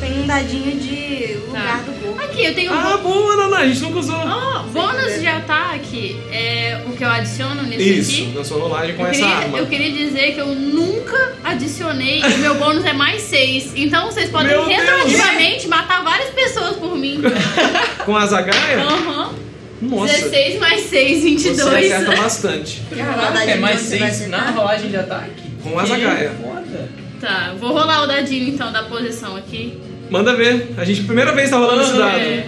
Tem 0.00 0.20
um 0.20 0.26
dadinho 0.26 0.80
de 0.80 1.34
lugar 1.46 1.78
Tá. 1.78 1.82
do 1.84 1.92
corpo. 2.02 2.20
Aqui, 2.22 2.44
eu 2.44 2.54
tenho 2.54 2.72
um 2.72 2.74
Ah, 2.74 2.96
boa, 2.96 3.36
Naná, 3.36 3.58
a 3.58 3.66
gente 3.68 3.80
nunca 3.82 3.98
usou. 4.00 4.16
Oh, 4.16 4.62
bônus 4.64 5.20
de 5.20 5.26
ataque 5.28 6.20
é 6.32 6.80
o 6.86 6.90
que 6.92 7.04
eu 7.04 7.08
adiciono 7.08 7.62
nesse 7.62 7.98
Isso, 8.00 8.10
aqui. 8.22 8.32
na 8.36 8.44
sua 8.44 8.58
rolagem 8.58 8.96
com 8.96 9.02
Eu 9.02 9.08
essa 9.08 9.20
queria, 9.20 9.36
arma. 9.36 9.58
eu 9.58 9.66
queria 9.66 9.92
dizer 9.92 10.34
que 10.34 10.40
eu 10.40 10.46
nunca 10.48 11.32
adicionei 11.44 12.20
e 12.20 12.38
meu 12.38 12.56
bônus 12.56 12.84
é 12.84 12.92
mais 12.92 13.22
6. 13.22 13.72
Então 13.76 14.06
vocês 14.06 14.28
podem 14.28 14.48
Meu 14.48 14.64
Deus! 14.66 14.76
retroativamente 14.76 15.68
matar 15.68 16.02
várias 16.02 16.30
pessoas 16.30 16.76
por 16.76 16.96
mim. 16.98 17.22
Com 18.04 18.16
a 18.16 18.26
Zagaia? 18.26 18.80
Aham. 18.80 19.34
Nossa. 19.82 20.12
16 20.14 20.58
mais 20.60 20.82
6, 20.90 21.22
22. 21.22 21.56
Você 21.56 21.92
acerta 21.94 22.16
bastante. 22.22 22.82
A 22.98 23.12
rolagem 23.12 23.50
é 23.50 23.56
mais 23.56 23.76
de 23.78 23.82
onde 23.86 23.90
você 23.90 23.98
vai 23.98 24.10
6 24.10 24.30
na 24.30 24.50
rolagem 24.50 24.90
de 24.90 24.96
ataque? 24.96 25.42
Com 25.62 25.78
a 25.78 25.84
Zagaia. 25.86 26.32
Foda. 26.42 26.88
Tá, 27.22 27.54
vou 27.56 27.68
rolar 27.72 28.02
o 28.02 28.06
dadinho 28.08 28.48
então 28.48 28.72
da 28.72 28.82
posição 28.82 29.36
aqui. 29.36 29.78
Manda 30.10 30.34
ver. 30.34 30.74
A 30.76 30.84
gente, 30.84 31.04
primeira 31.04 31.32
vez 31.32 31.50
tá 31.50 31.56
rolando 31.56 31.82
esse 31.82 31.96
dado. 31.96 32.16
É. 32.18 32.46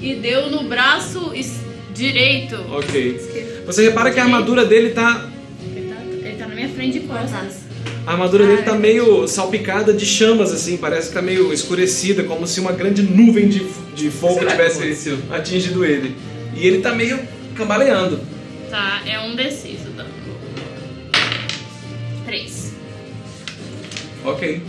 E 0.00 0.14
deu 0.14 0.48
no 0.48 0.62
braço 0.68 1.32
es- 1.34 1.60
direito. 1.92 2.54
Ok. 2.70 3.62
Você 3.66 3.82
repara 3.82 4.12
que 4.12 4.20
a 4.20 4.22
armadura 4.22 4.64
dele 4.64 4.90
tá. 4.90 5.26
Ele 5.74 5.92
tá, 5.92 6.00
ele 6.28 6.36
tá 6.36 6.46
na 6.46 6.54
minha 6.54 6.68
frente 6.68 7.00
de 7.00 7.06
costas. 7.06 7.64
A 8.06 8.12
armadura 8.12 8.46
dele 8.46 8.62
tá 8.62 8.74
meio 8.74 9.26
salpicada 9.26 9.92
de 9.92 10.06
chamas, 10.06 10.52
assim, 10.52 10.76
parece 10.76 11.08
que 11.08 11.14
tá 11.14 11.20
meio 11.20 11.52
escurecida, 11.52 12.22
como 12.22 12.46
se 12.46 12.60
uma 12.60 12.70
grande 12.72 13.02
nuvem 13.02 13.48
de, 13.48 13.66
de 13.94 14.08
fogo 14.08 14.34
Será 14.34 14.46
que 14.46 14.56
tivesse 14.56 14.78
aconteceu? 14.78 15.18
atingido 15.32 15.84
ele. 15.84 16.16
E 16.56 16.64
ele 16.64 16.78
tá 16.80 16.94
meio 16.94 17.18
cambaleando. 17.56 18.20
Tá, 18.70 19.02
é 19.04 19.18
um 19.18 19.34
D6 19.34 19.86
o 19.86 19.90
dano. 19.96 20.08
3. 22.24 22.59
Ok. 24.24 24.62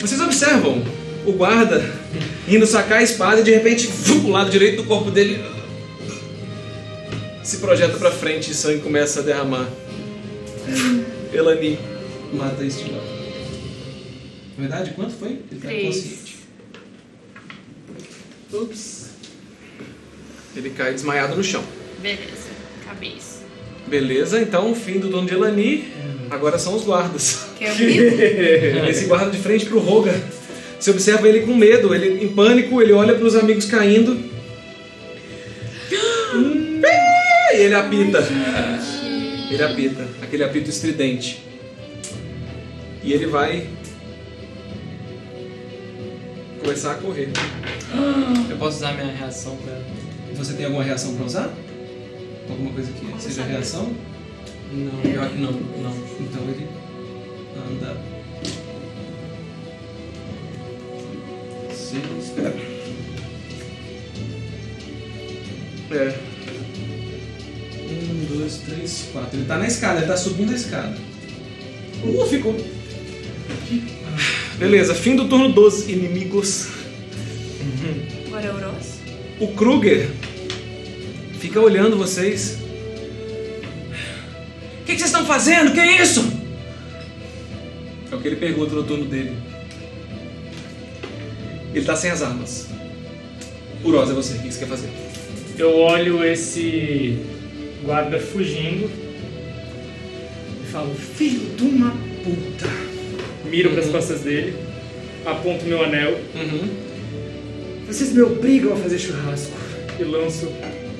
Vocês 0.00 0.20
observam 0.20 0.82
o 1.26 1.32
guarda 1.32 1.82
indo 2.46 2.66
sacar 2.66 2.98
a 2.98 3.02
espada 3.02 3.40
e 3.40 3.44
de 3.44 3.50
repente 3.50 3.88
o 4.24 4.28
lado 4.28 4.50
direito 4.50 4.82
do 4.82 4.84
corpo 4.84 5.10
dele 5.10 5.42
se 7.42 7.58
projeta 7.58 7.96
pra 7.96 8.10
frente 8.10 8.50
e 8.50 8.54
sangue 8.54 8.80
começa 8.80 9.20
a 9.20 9.22
derramar. 9.22 9.68
Elani 11.32 11.78
mata 12.32 12.64
este 12.64 12.84
guarda. 12.84 13.14
Na 14.56 14.68
verdade, 14.68 14.92
quanto 14.94 15.12
foi? 15.14 15.40
Ele 15.50 15.60
tá 15.60 15.72
inconsciente. 15.72 16.36
Ups. 18.52 19.10
Ele 20.54 20.70
cai 20.70 20.92
desmaiado 20.94 21.34
no 21.34 21.42
chão. 21.42 21.64
Beleza. 22.00 22.54
Cabeça. 22.86 23.40
Beleza, 23.88 24.40
então 24.40 24.70
o 24.70 24.74
fim 24.74 24.98
do 24.98 25.08
dono 25.08 25.26
de 25.26 25.34
Elani 25.34 25.84
agora 26.30 26.58
são 26.58 26.74
os 26.74 26.84
guardas. 26.84 27.46
O 27.56 27.76
grito? 27.76 28.20
Esse 28.88 29.06
guarda 29.06 29.30
de 29.30 29.38
frente 29.38 29.66
pro 29.66 29.78
Roga. 29.78 30.14
Você 30.78 30.90
observa 30.90 31.28
ele 31.28 31.40
com 31.40 31.54
medo, 31.54 31.94
ele 31.94 32.24
em 32.24 32.28
pânico, 32.28 32.82
ele 32.82 32.92
olha 32.92 33.14
pros 33.14 33.34
amigos 33.34 33.64
caindo. 33.64 34.18
E 37.54 37.56
ele 37.56 37.74
apita. 37.74 38.22
Ele 39.50 39.62
apita, 39.62 40.06
aquele 40.20 40.42
apito 40.44 40.68
estridente. 40.68 41.42
E 43.02 43.12
ele 43.12 43.26
vai 43.26 43.66
começar 46.60 46.92
a 46.92 46.94
correr. 46.96 47.28
Eu 48.50 48.56
posso 48.56 48.78
usar 48.78 48.94
minha 48.94 49.12
reação 49.14 49.56
pra. 49.58 49.80
Você 50.34 50.54
tem 50.54 50.66
alguma 50.66 50.82
reação 50.82 51.14
pra 51.14 51.24
usar? 51.24 51.54
Alguma 52.50 52.72
coisa 52.72 52.90
que 52.92 53.22
seja 53.22 53.44
reação? 53.44 53.94
Não, 54.72 55.00
pior 55.02 55.28
que 55.30 55.38
não. 55.38 55.52
Não. 55.52 55.94
Então 56.20 56.42
ele 56.48 56.68
anda. 57.70 57.96
Seis. 61.70 62.32
Pera. 62.34 62.74
É. 65.92 66.18
Um, 67.90 68.36
dois, 68.36 68.56
três, 68.66 69.08
quatro. 69.12 69.38
Ele 69.38 69.46
tá 69.46 69.58
na 69.58 69.66
escada, 69.66 69.98
ele 69.98 70.06
tá 70.06 70.16
subindo 70.16 70.52
a 70.52 70.56
escada. 70.56 70.96
Uh, 72.02 72.26
ficou. 72.26 72.56
Beleza, 74.58 74.94
fim 74.94 75.14
do 75.16 75.28
turno 75.28 75.52
dos 75.52 75.88
inimigos. 75.88 76.68
Agora 78.26 78.46
é 78.46 78.52
o 78.52 78.72
Ross. 78.72 79.00
O 79.40 79.48
Kruger 79.48 80.10
fica 81.38 81.60
olhando 81.60 81.96
vocês. 81.96 82.63
Estão 85.24 85.26
fazendo? 85.26 85.72
Que 85.72 85.80
é 85.80 86.02
isso? 86.02 86.22
É 88.12 88.14
o 88.14 88.20
que 88.20 88.28
ele 88.28 88.36
pergunta 88.36 88.74
no 88.74 88.84
turno 88.84 89.06
dele. 89.06 89.32
Ele 91.74 91.84
tá 91.84 91.96
sem 91.96 92.10
as 92.10 92.22
armas. 92.22 92.68
Uroz, 93.82 94.10
é 94.10 94.12
você. 94.12 94.34
O 94.34 94.42
que 94.42 94.52
você 94.52 94.58
quer 94.60 94.68
fazer? 94.68 94.90
Eu 95.58 95.76
olho 95.78 96.24
esse 96.24 97.18
guarda 97.84 98.18
fugindo 98.18 98.90
e 100.62 100.66
falo, 100.70 100.94
filho 100.94 101.56
de 101.56 101.64
uma 101.64 101.90
puta. 102.22 102.68
Miro 103.46 103.70
pras 103.70 103.88
costas 103.88 104.20
dele, 104.20 104.56
aponto 105.24 105.64
meu 105.64 105.82
anel. 105.84 106.18
Uhum. 106.34 106.68
Vocês 107.86 108.12
me 108.12 108.22
obrigam 108.22 108.72
a 108.72 108.76
fazer 108.76 108.98
churrasco. 108.98 109.52
E 109.98 110.02
lanço 110.02 110.50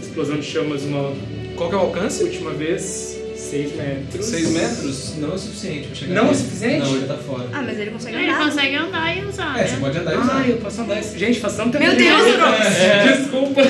explosão 0.01 0.39
de 0.39 0.47
chamas 0.47 0.83
uma 0.83 1.13
Qual 1.57 1.69
que 1.69 1.75
é 1.75 1.79
o 1.79 1.81
alcance? 1.81 2.23
última 2.23 2.53
vez, 2.53 3.14
6 3.55 3.77
metros. 3.77 4.27
6 4.27 4.49
metros? 4.51 5.15
Não 5.19 5.31
é 5.31 5.35
o 5.35 5.39
suficiente 5.39 5.87
pra 5.89 5.95
chegar 5.97 6.15
Não 6.15 6.23
é 6.23 6.25
nele. 6.27 6.37
suficiente? 6.39 6.79
Não, 6.81 6.97
ele 6.97 7.07
tá 7.07 7.17
fora. 7.19 7.49
Ah, 7.53 7.63
mas 7.63 7.79
ele 7.79 7.91
consegue 7.93 8.17
Ele 8.17 8.31
andar. 8.31 8.45
consegue 8.45 8.75
andar 8.77 9.17
e 9.17 9.25
usar, 9.25 9.61
É, 9.61 9.65
você 9.67 9.73
né? 9.75 9.81
pode 9.81 9.99
andar 9.99 10.15
e 10.15 10.19
usar. 10.19 10.37
Ah, 10.43 10.49
eu 10.49 10.57
posso 10.57 10.81
andar. 10.81 11.03
Gente, 11.03 11.41
faz 11.41 11.57
tanto 11.57 11.73
tempo 11.79 11.85
Meu 11.85 11.97
Deus, 11.97 12.23
não- 12.39 12.51
Ross. 12.51 12.67
É, 12.81 13.17
Desculpa. 13.17 13.61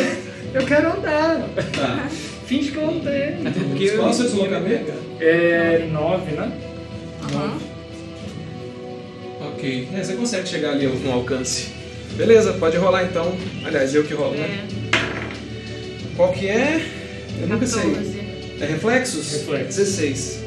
Eu 0.54 0.64
quero 0.66 0.92
andar. 0.96 1.48
Tá. 1.76 2.08
Finge 2.46 2.70
que 2.70 2.76
eu 2.76 2.88
andei. 2.90 3.36
Porque 3.68 3.90
Qual 3.90 4.08
é 4.08 4.10
o 4.10 4.14
seu 4.14 4.24
deslocamento? 4.26 4.92
É 5.20 5.86
9, 5.90 6.32
né? 6.32 6.52
Aham. 7.22 7.58
Ok. 9.40 9.88
É, 9.94 10.02
você 10.02 10.14
consegue 10.14 10.48
chegar 10.48 10.70
ali 10.72 10.86
com 10.88 11.12
alcance. 11.12 11.68
Beleza, 12.16 12.52
pode 12.54 12.76
rolar 12.76 13.04
então. 13.04 13.34
Aliás, 13.64 13.94
eu 13.94 14.04
que 14.04 14.14
rolo, 14.14 14.34
né? 14.34 14.64
É, 14.92 16.16
Qual 16.16 16.32
que 16.32 16.48
é? 16.48 16.86
Eu 17.40 17.48
nunca 17.48 17.66
sei. 17.66 18.23
14. 18.64 18.66
É 18.66 18.66
reflexos? 18.66 19.32
Reflexos. 19.32 19.76
16. 19.76 20.44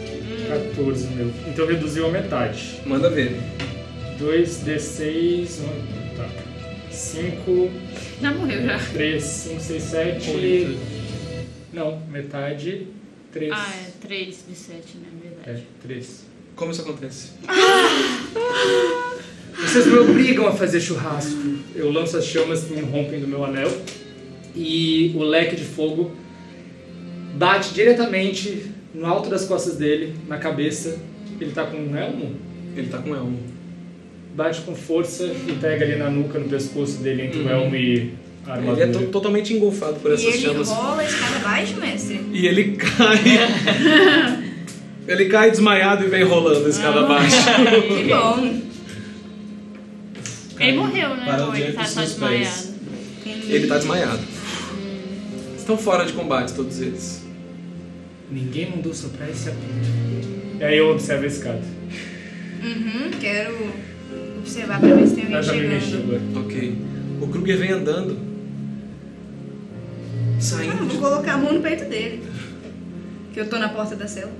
14, 0.48 1.08
meu. 1.08 1.32
Então 1.48 1.68
reduziu 1.68 2.08
a 2.08 2.12
metade. 2.12 2.82
Manda 2.86 3.10
ver. 3.10 3.38
2d6. 4.20 5.62
Tá. 6.16 6.30
5, 6.92 7.72
Já 8.22 8.34
morreu 8.34 8.64
já. 8.66 8.80
3, 8.80 9.24
5, 9.24 9.62
6, 9.62 9.84
7. 9.84 10.78
Não, 11.74 12.00
metade. 12.10 12.88
3. 13.32 13.52
Ah, 13.54 13.74
é 13.76 14.08
3 14.08 14.46
de 14.50 14.56
7, 14.56 14.98
né? 14.98 15.08
Verdade. 15.22 15.64
É, 15.84 15.88
3. 15.88 16.26
Como 16.56 16.72
isso 16.72 16.82
acontece? 16.82 17.34
Vocês 19.60 19.86
me 19.86 19.98
obrigam 20.00 20.48
a 20.48 20.54
fazer 20.54 20.80
churrasco. 20.80 21.38
Eu 21.76 21.92
lanço 21.92 22.18
as 22.18 22.26
chamas 22.26 22.64
que 22.64 22.74
me 22.74 22.82
rompem 22.82 23.20
do 23.20 23.28
meu 23.28 23.46
anel. 23.46 23.72
E 24.56 25.14
o 25.16 25.24
leque 25.24 25.56
de 25.56 25.64
fogo 25.64 26.12
bate 27.38 27.74
diretamente 27.74 28.64
no 28.94 29.06
alto 29.06 29.30
das 29.30 29.46
costas 29.46 29.76
dele, 29.76 30.16
na 30.28 30.38
cabeça. 30.38 30.98
Ele 31.40 31.52
tá 31.52 31.64
com 31.66 31.78
um 31.78 31.96
elmo? 31.96 32.36
Ele 32.76 32.88
tá 32.88 32.98
com 32.98 33.16
elmo. 33.16 33.40
Bate 34.36 34.62
com 34.62 34.76
força 34.76 35.24
e 35.26 35.54
pega 35.60 35.86
ali 35.86 35.96
na 35.96 36.10
nuca, 36.10 36.38
no 36.40 36.48
pescoço 36.50 36.98
dele, 36.98 37.24
entre 37.24 37.40
o 37.40 37.50
elmo 37.50 37.76
e 37.76 38.12
a 38.46 38.58
Ele 38.58 38.68
é 38.68 38.72
armadura. 38.72 38.88
to- 39.06 39.12
totalmente 39.12 39.54
engolfado 39.54 39.96
por 40.00 40.12
E 40.12 40.14
essas 40.16 40.26
ele 40.26 40.38
chamas. 40.40 40.70
rola 40.70 41.02
a 41.02 41.06
escada 41.06 41.36
abaixo, 41.38 41.76
mestre? 41.80 42.22
E 42.34 42.48
ele 42.48 42.76
cai. 42.78 43.18
ele 45.08 45.26
cai 45.26 45.52
desmaiado 45.52 46.06
e 46.06 46.08
vem 46.08 46.24
rolando 46.24 46.66
a 46.66 46.70
escada 46.70 47.00
abaixo. 47.02 47.36
Que 47.88 48.04
bom. 48.06 48.62
Ele 50.60 50.78
morreu, 50.78 51.10
né? 51.16 51.38
Ou 51.46 51.56
ele 51.56 51.74
tá 51.74 51.84
só 51.86 52.02
desmaiado? 52.02 52.68
ele 53.26 53.68
tá 53.68 53.78
desmaiado. 53.78 54.20
Estão 55.58 55.78
fora 55.78 56.06
de 56.06 56.14
combate 56.14 56.54
todos 56.54 56.80
eles. 56.82 57.27
Ninguém 58.32 58.70
mandou 58.72 58.94
soprar 58.94 59.30
esse 59.30 59.50
apito. 59.50 60.28
E 60.60 60.64
aí 60.64 60.78
eu 60.78 60.90
observo 60.92 61.24
a 61.24 61.28
escada. 61.28 61.62
Uhum, 62.64 63.12
quero 63.22 63.56
observar 64.40 64.80
pra 64.80 64.94
ver 64.96 65.08
se 65.08 65.16
tem 65.16 65.32
Eu 65.32 65.38
alguém 65.38 65.44
já 65.44 65.54
me 65.62 65.68
mexi 65.68 65.92
chegando. 65.92 66.04
agora. 66.16 66.46
Ok. 66.46 66.76
O 67.22 67.28
Kruger 67.28 67.58
vem 67.58 67.72
andando. 67.72 68.18
Ah, 70.38 70.42
Saindo 70.42 70.78
vou 70.78 70.88
de... 70.88 70.98
colocar 70.98 71.34
a 71.34 71.38
mão 71.38 71.54
no 71.54 71.62
peito 71.62 71.86
dele. 71.86 72.22
Que 73.34 73.40
eu 73.40 73.50
tô 73.50 73.58
na 73.58 73.70
porta 73.70 73.96
da 73.96 74.08
cela. 74.08 74.32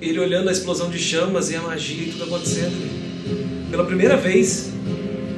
Ele 0.00 0.18
olhando 0.18 0.48
a 0.48 0.52
explosão 0.52 0.90
de 0.90 0.98
chamas 0.98 1.50
e 1.50 1.56
a 1.56 1.60
magia 1.62 2.04
e 2.08 2.10
tudo 2.12 2.24
acontecendo. 2.24 3.70
Pela 3.70 3.84
primeira 3.84 4.16
vez, 4.16 4.72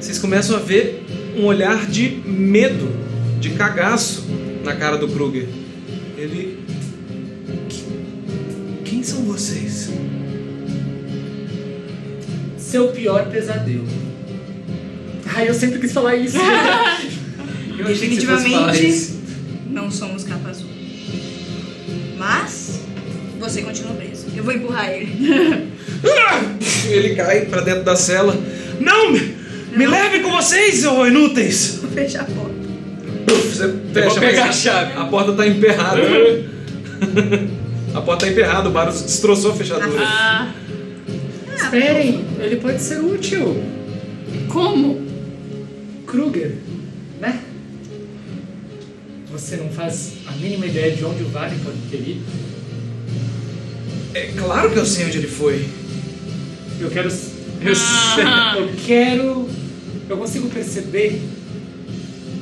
vocês 0.00 0.18
começam 0.18 0.56
a 0.56 0.58
ver 0.58 1.04
um 1.36 1.44
olhar 1.44 1.86
de 1.86 2.08
medo, 2.26 2.88
de 3.40 3.50
cagaço 3.50 4.24
na 4.64 4.74
cara 4.74 4.96
do 4.96 5.08
Kruger. 5.08 5.46
Ele. 6.16 6.63
"Que- 9.04 9.10
Quem 9.10 9.14
são 9.14 9.22
vocês? 9.24 9.90
Seu 12.58 12.88
pior 12.88 13.26
pesadelo. 13.26 13.86
Ai, 15.26 15.48
eu 15.48 15.54
sempre 15.54 15.78
quis 15.78 15.92
falar 15.92 16.16
isso. 16.16 16.36
Eu 17.76 17.86
Definitivamente 17.86 18.86
isso. 18.86 19.20
não 19.68 19.90
somos 19.90 20.22
capa 20.22 20.48
azul. 20.50 20.68
Mas 22.16 22.80
você 23.40 23.62
continua 23.62 23.92
preso. 23.94 24.26
Eu 24.34 24.44
vou 24.44 24.52
empurrar 24.54 24.90
ele. 24.90 25.68
Ele 26.88 27.14
cai 27.16 27.46
pra 27.46 27.60
dentro 27.62 27.82
da 27.82 27.96
cela. 27.96 28.38
Não! 28.78 29.10
Me, 29.10 29.34
me 29.76 29.86
leve 29.86 30.20
com 30.20 30.30
vocês, 30.30 30.84
ô 30.86 31.04
inúteis! 31.06 31.78
Vou 31.82 31.90
fechar 31.90 32.20
a 32.22 32.24
porta. 32.26 32.54
Você 33.26 33.74
fecha, 33.92 34.20
pegar 34.20 34.46
mas 34.46 34.50
a 34.50 34.52
chave. 34.60 34.92
A 34.96 35.04
porta 35.06 35.32
tá 35.32 35.46
emperrada. 35.46 36.00
a 37.94 38.00
porta 38.00 38.26
tá 38.26 38.32
emperrada, 38.32 38.68
o 38.68 38.72
Barus 38.72 39.02
destroçou 39.02 39.52
a 39.52 39.54
fechadura. 39.54 40.02
Ah, 40.04 40.52
Esperem, 41.56 42.24
ele 42.40 42.56
pode 42.56 42.80
ser 42.82 43.00
útil. 43.00 43.62
como? 44.48 45.04
Kruger, 46.06 46.56
né? 47.20 47.40
Você 49.30 49.56
não 49.56 49.68
faz 49.70 50.12
a 50.26 50.32
mínima 50.32 50.66
ideia 50.66 50.94
de 50.94 51.04
onde 51.04 51.22
o 51.22 51.28
Vale 51.28 51.56
pode 51.64 51.78
ter 51.90 51.96
ido? 51.96 52.22
É 54.14 54.26
claro 54.38 54.70
que 54.70 54.78
eu 54.78 54.86
sei 54.86 55.06
onde 55.06 55.18
ele 55.18 55.26
foi. 55.26 55.66
Eu 56.80 56.90
quero. 56.90 57.08
Ah. 58.26 58.56
Eu 58.58 58.68
quero. 58.86 59.48
Eu 60.06 60.18
consigo 60.18 60.50
perceber 60.50 61.18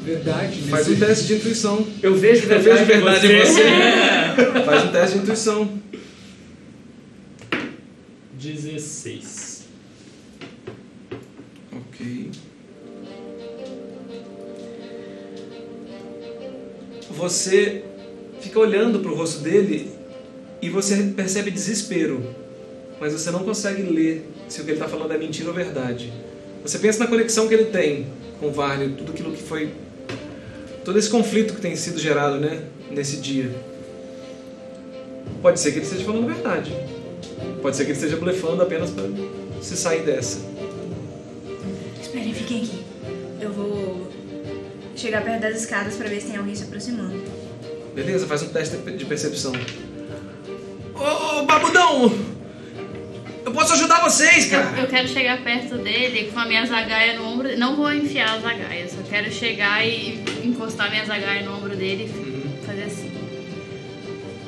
Verdade. 0.04 0.60
Né? 0.62 0.70
Faz 0.70 0.88
um 0.88 0.96
teste 0.96 1.26
de 1.26 1.34
intuição. 1.34 1.86
Eu 2.02 2.14
vejo 2.16 2.46
verdade, 2.46 2.68
Eu 2.68 2.86
vejo 2.86 2.86
verdade 2.86 3.26
em 3.26 3.38
você. 3.38 3.62
Em 3.62 4.54
você. 4.54 4.64
Faz 4.66 4.84
um 4.84 4.88
teste 4.88 5.16
de 5.16 5.22
intuição. 5.22 5.82
16. 8.34 9.62
Ok. 11.72 12.30
Você 17.10 17.84
fica 18.40 18.58
olhando 18.58 18.98
para 18.98 19.12
o 19.12 19.14
rosto 19.14 19.40
dele 19.40 19.88
e 20.60 20.68
você 20.68 20.96
percebe 21.14 21.50
desespero, 21.52 22.34
mas 23.00 23.12
você 23.12 23.30
não 23.30 23.44
consegue 23.44 23.82
ler 23.82 24.28
se 24.48 24.60
o 24.60 24.64
que 24.64 24.70
ele 24.70 24.78
está 24.78 24.88
falando 24.88 25.12
é 25.12 25.18
mentira 25.18 25.48
ou 25.48 25.54
verdade. 25.54 26.12
Você 26.62 26.78
pensa 26.78 26.98
na 27.00 27.06
conexão 27.06 27.46
que 27.46 27.54
ele 27.54 27.66
tem 27.66 28.06
com 28.40 28.50
Varney, 28.50 28.94
tudo 28.96 29.12
aquilo 29.12 29.30
que 29.30 29.42
foi 29.42 29.70
todo 30.84 30.98
esse 30.98 31.08
conflito 31.08 31.54
que 31.54 31.60
tem 31.60 31.74
sido 31.76 31.98
gerado 31.98 32.38
né, 32.38 32.62
nesse 32.90 33.16
dia. 33.18 33.50
Pode 35.40 35.58
ser 35.58 35.72
que 35.72 35.78
ele 35.78 35.86
esteja 35.86 36.04
falando 36.04 36.30
a 36.30 36.34
verdade. 36.34 36.72
Pode 37.60 37.76
ser 37.76 37.84
que 37.84 37.90
ele 37.90 37.98
esteja 37.98 38.16
blefando 38.16 38.62
apenas 38.62 38.90
para 38.90 39.04
se 39.60 39.76
sair 39.76 40.02
dessa. 40.02 40.38
Esperem, 42.00 42.34
fiquem 42.34 42.62
aqui. 42.62 42.84
Eu 43.40 43.52
vou 43.52 44.08
chegar 44.96 45.24
perto 45.24 45.42
das 45.42 45.60
escadas 45.60 45.94
pra 45.94 46.08
ver 46.08 46.20
se 46.20 46.28
tem 46.28 46.36
alguém 46.36 46.54
se 46.54 46.64
aproximando. 46.64 47.20
Beleza, 47.94 48.26
faz 48.26 48.42
um 48.42 48.48
teste 48.48 48.76
de 48.76 49.04
percepção. 49.04 49.52
Ô, 50.94 51.40
ô, 51.40 51.44
babudão! 51.44 52.31
Eu 53.52 53.56
posso 53.56 53.74
ajudar 53.74 54.00
vocês, 54.00 54.50
Eu, 54.50 54.50
cara! 54.50 54.80
eu 54.80 54.86
quero 54.86 55.06
chegar 55.06 55.36
perto 55.42 55.76
dele 55.76 56.30
com 56.32 56.40
a 56.40 56.46
minha 56.46 56.64
zagaia 56.64 57.18
no 57.18 57.26
ombro. 57.26 57.54
Não 57.58 57.76
vou 57.76 57.92
enfiar 57.92 58.36
a 58.36 58.40
zagaia, 58.40 58.88
só 58.88 59.02
quero 59.02 59.30
chegar 59.30 59.86
e 59.86 60.24
encostar 60.42 60.90
minha 60.90 61.04
zagaia 61.04 61.42
no 61.42 61.58
ombro 61.58 61.76
dele 61.76 62.10
e 62.10 62.66
fazer 62.66 62.84
assim. 62.84 63.12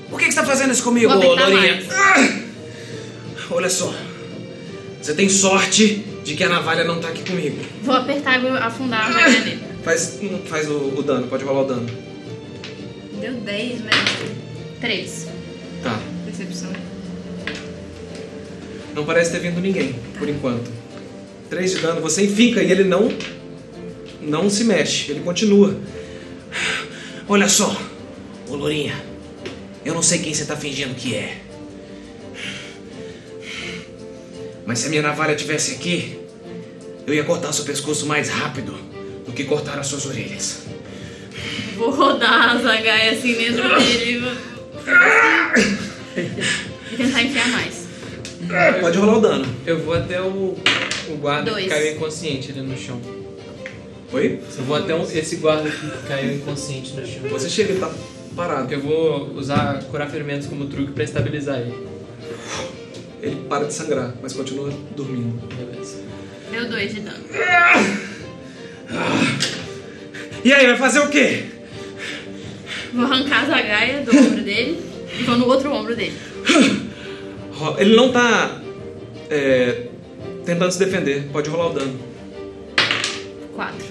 Por 0.08 0.18
que, 0.18 0.24
que 0.24 0.32
você 0.32 0.40
tá 0.40 0.46
fazendo 0.46 0.72
isso 0.72 0.82
comigo, 0.82 1.12
Lourinha? 1.12 1.74
mais. 1.74 1.86
Ah! 1.92 2.38
Olha 3.50 3.68
só. 3.68 3.94
Você 5.02 5.12
tem 5.12 5.28
sorte 5.28 6.02
de 6.24 6.34
que 6.34 6.42
a 6.42 6.48
navalha 6.48 6.84
não 6.84 6.98
tá 6.98 7.08
aqui 7.08 7.30
comigo. 7.30 7.62
Vou 7.82 7.94
apertar 7.94 8.38
e 8.38 8.40
vou 8.40 8.56
afundar 8.56 9.06
a 9.06 9.12
zagaia 9.12 9.40
nele. 9.40 9.62
Faz, 9.84 10.18
hum, 10.22 10.40
faz 10.46 10.66
o, 10.70 10.94
o 10.96 11.02
dano, 11.02 11.26
pode 11.26 11.44
rolar 11.44 11.60
o 11.60 11.66
dano. 11.66 11.86
Deu 13.20 13.34
10, 13.34 13.82
mestre. 13.82 14.30
Três. 14.80 15.28
Tá. 15.82 16.00
Percepção. 16.24 16.72
Não 18.94 19.04
parece 19.04 19.32
ter 19.32 19.40
vindo 19.40 19.60
ninguém, 19.60 19.94
por 20.18 20.28
enquanto. 20.28 20.70
3 21.50 21.72
de 21.72 21.78
dano, 21.80 22.00
você 22.00 22.24
enfica 22.24 22.62
e 22.62 22.70
ele 22.70 22.84
não. 22.84 23.10
não 24.22 24.48
se 24.48 24.64
mexe, 24.64 25.10
ele 25.10 25.20
continua. 25.20 25.76
Olha 27.28 27.48
só, 27.48 27.74
ô 28.48 28.54
Lourinha, 28.56 28.94
eu 29.84 29.94
não 29.94 30.02
sei 30.02 30.18
quem 30.20 30.32
você 30.32 30.44
tá 30.44 30.56
fingindo 30.56 30.94
que 30.94 31.14
é. 31.14 31.38
Mas 34.66 34.78
se 34.78 34.86
a 34.86 34.90
minha 34.90 35.02
navalha 35.02 35.34
tivesse 35.34 35.72
aqui, 35.72 36.18
eu 37.06 37.12
ia 37.12 37.24
cortar 37.24 37.52
seu 37.52 37.64
pescoço 37.64 38.06
mais 38.06 38.28
rápido 38.30 38.72
do 39.26 39.32
que 39.32 39.44
cortar 39.44 39.78
as 39.78 39.86
suas 39.86 40.06
orelhas. 40.06 40.60
Vou 41.76 41.90
rodar 41.90 42.50
a 42.56 42.58
zagaia 42.58 43.12
assim 43.12 43.34
dentro 43.34 43.62
dele 43.78 44.10
e 44.12 44.18
vou- 44.18 44.36
tentar 46.96 47.22
enfiar 47.22 47.48
mais. 47.48 47.83
Pode 48.80 48.98
rolar 48.98 49.18
o 49.18 49.20
dano. 49.20 49.46
Eu 49.66 49.78
vou 49.80 49.94
até 49.94 50.20
o, 50.20 50.56
o 51.08 51.16
guarda 51.20 51.50
Dois. 51.50 51.64
que 51.64 51.70
caiu 51.70 51.94
inconsciente 51.96 52.50
ali 52.52 52.60
no 52.60 52.76
chão. 52.76 53.00
Oi? 54.12 54.40
Eu 54.56 54.64
vou 54.64 54.76
até 54.76 54.94
um- 54.94 55.02
esse 55.02 55.36
guarda 55.36 55.68
que 55.70 55.88
caiu 56.08 56.34
inconsciente 56.34 56.92
no 56.94 57.06
chão. 57.06 57.22
Você 57.30 57.48
chega 57.48 57.72
e 57.74 57.78
tá 57.78 57.90
parado. 58.36 58.60
Porque 58.68 58.74
eu 58.76 58.80
vou 58.80 59.32
usar 59.34 59.82
curar 59.84 60.08
ferimentos 60.10 60.46
como 60.46 60.66
truque 60.66 60.92
pra 60.92 61.04
estabilizar 61.04 61.58
ele. 61.60 61.74
Ele 63.22 63.36
para 63.48 63.64
de 63.64 63.72
sangrar, 63.72 64.14
mas 64.22 64.32
continua 64.34 64.70
dormindo. 64.94 65.40
Beleza. 65.48 66.02
Deu 66.50 66.68
dois 66.68 66.94
de 66.94 67.00
dano. 67.00 67.24
E 70.44 70.52
aí, 70.52 70.66
vai 70.66 70.76
fazer 70.76 71.00
o 71.00 71.08
quê? 71.08 71.44
Vou 72.92 73.04
arrancar 73.06 73.44
a 73.44 73.46
zagaia 73.46 74.02
do 74.02 74.16
ombro 74.16 74.42
dele 74.42 74.78
e 75.18 75.22
vou 75.22 75.36
no 75.38 75.46
outro 75.46 75.72
ombro 75.72 75.96
dele. 75.96 76.12
Ele 77.78 77.94
não 77.96 78.10
tá 78.12 78.60
é, 79.30 79.82
tentando 80.44 80.72
se 80.72 80.78
defender. 80.78 81.28
Pode 81.32 81.48
rolar 81.48 81.70
o 81.70 81.72
dano. 81.72 81.98
Quatro. 83.54 83.84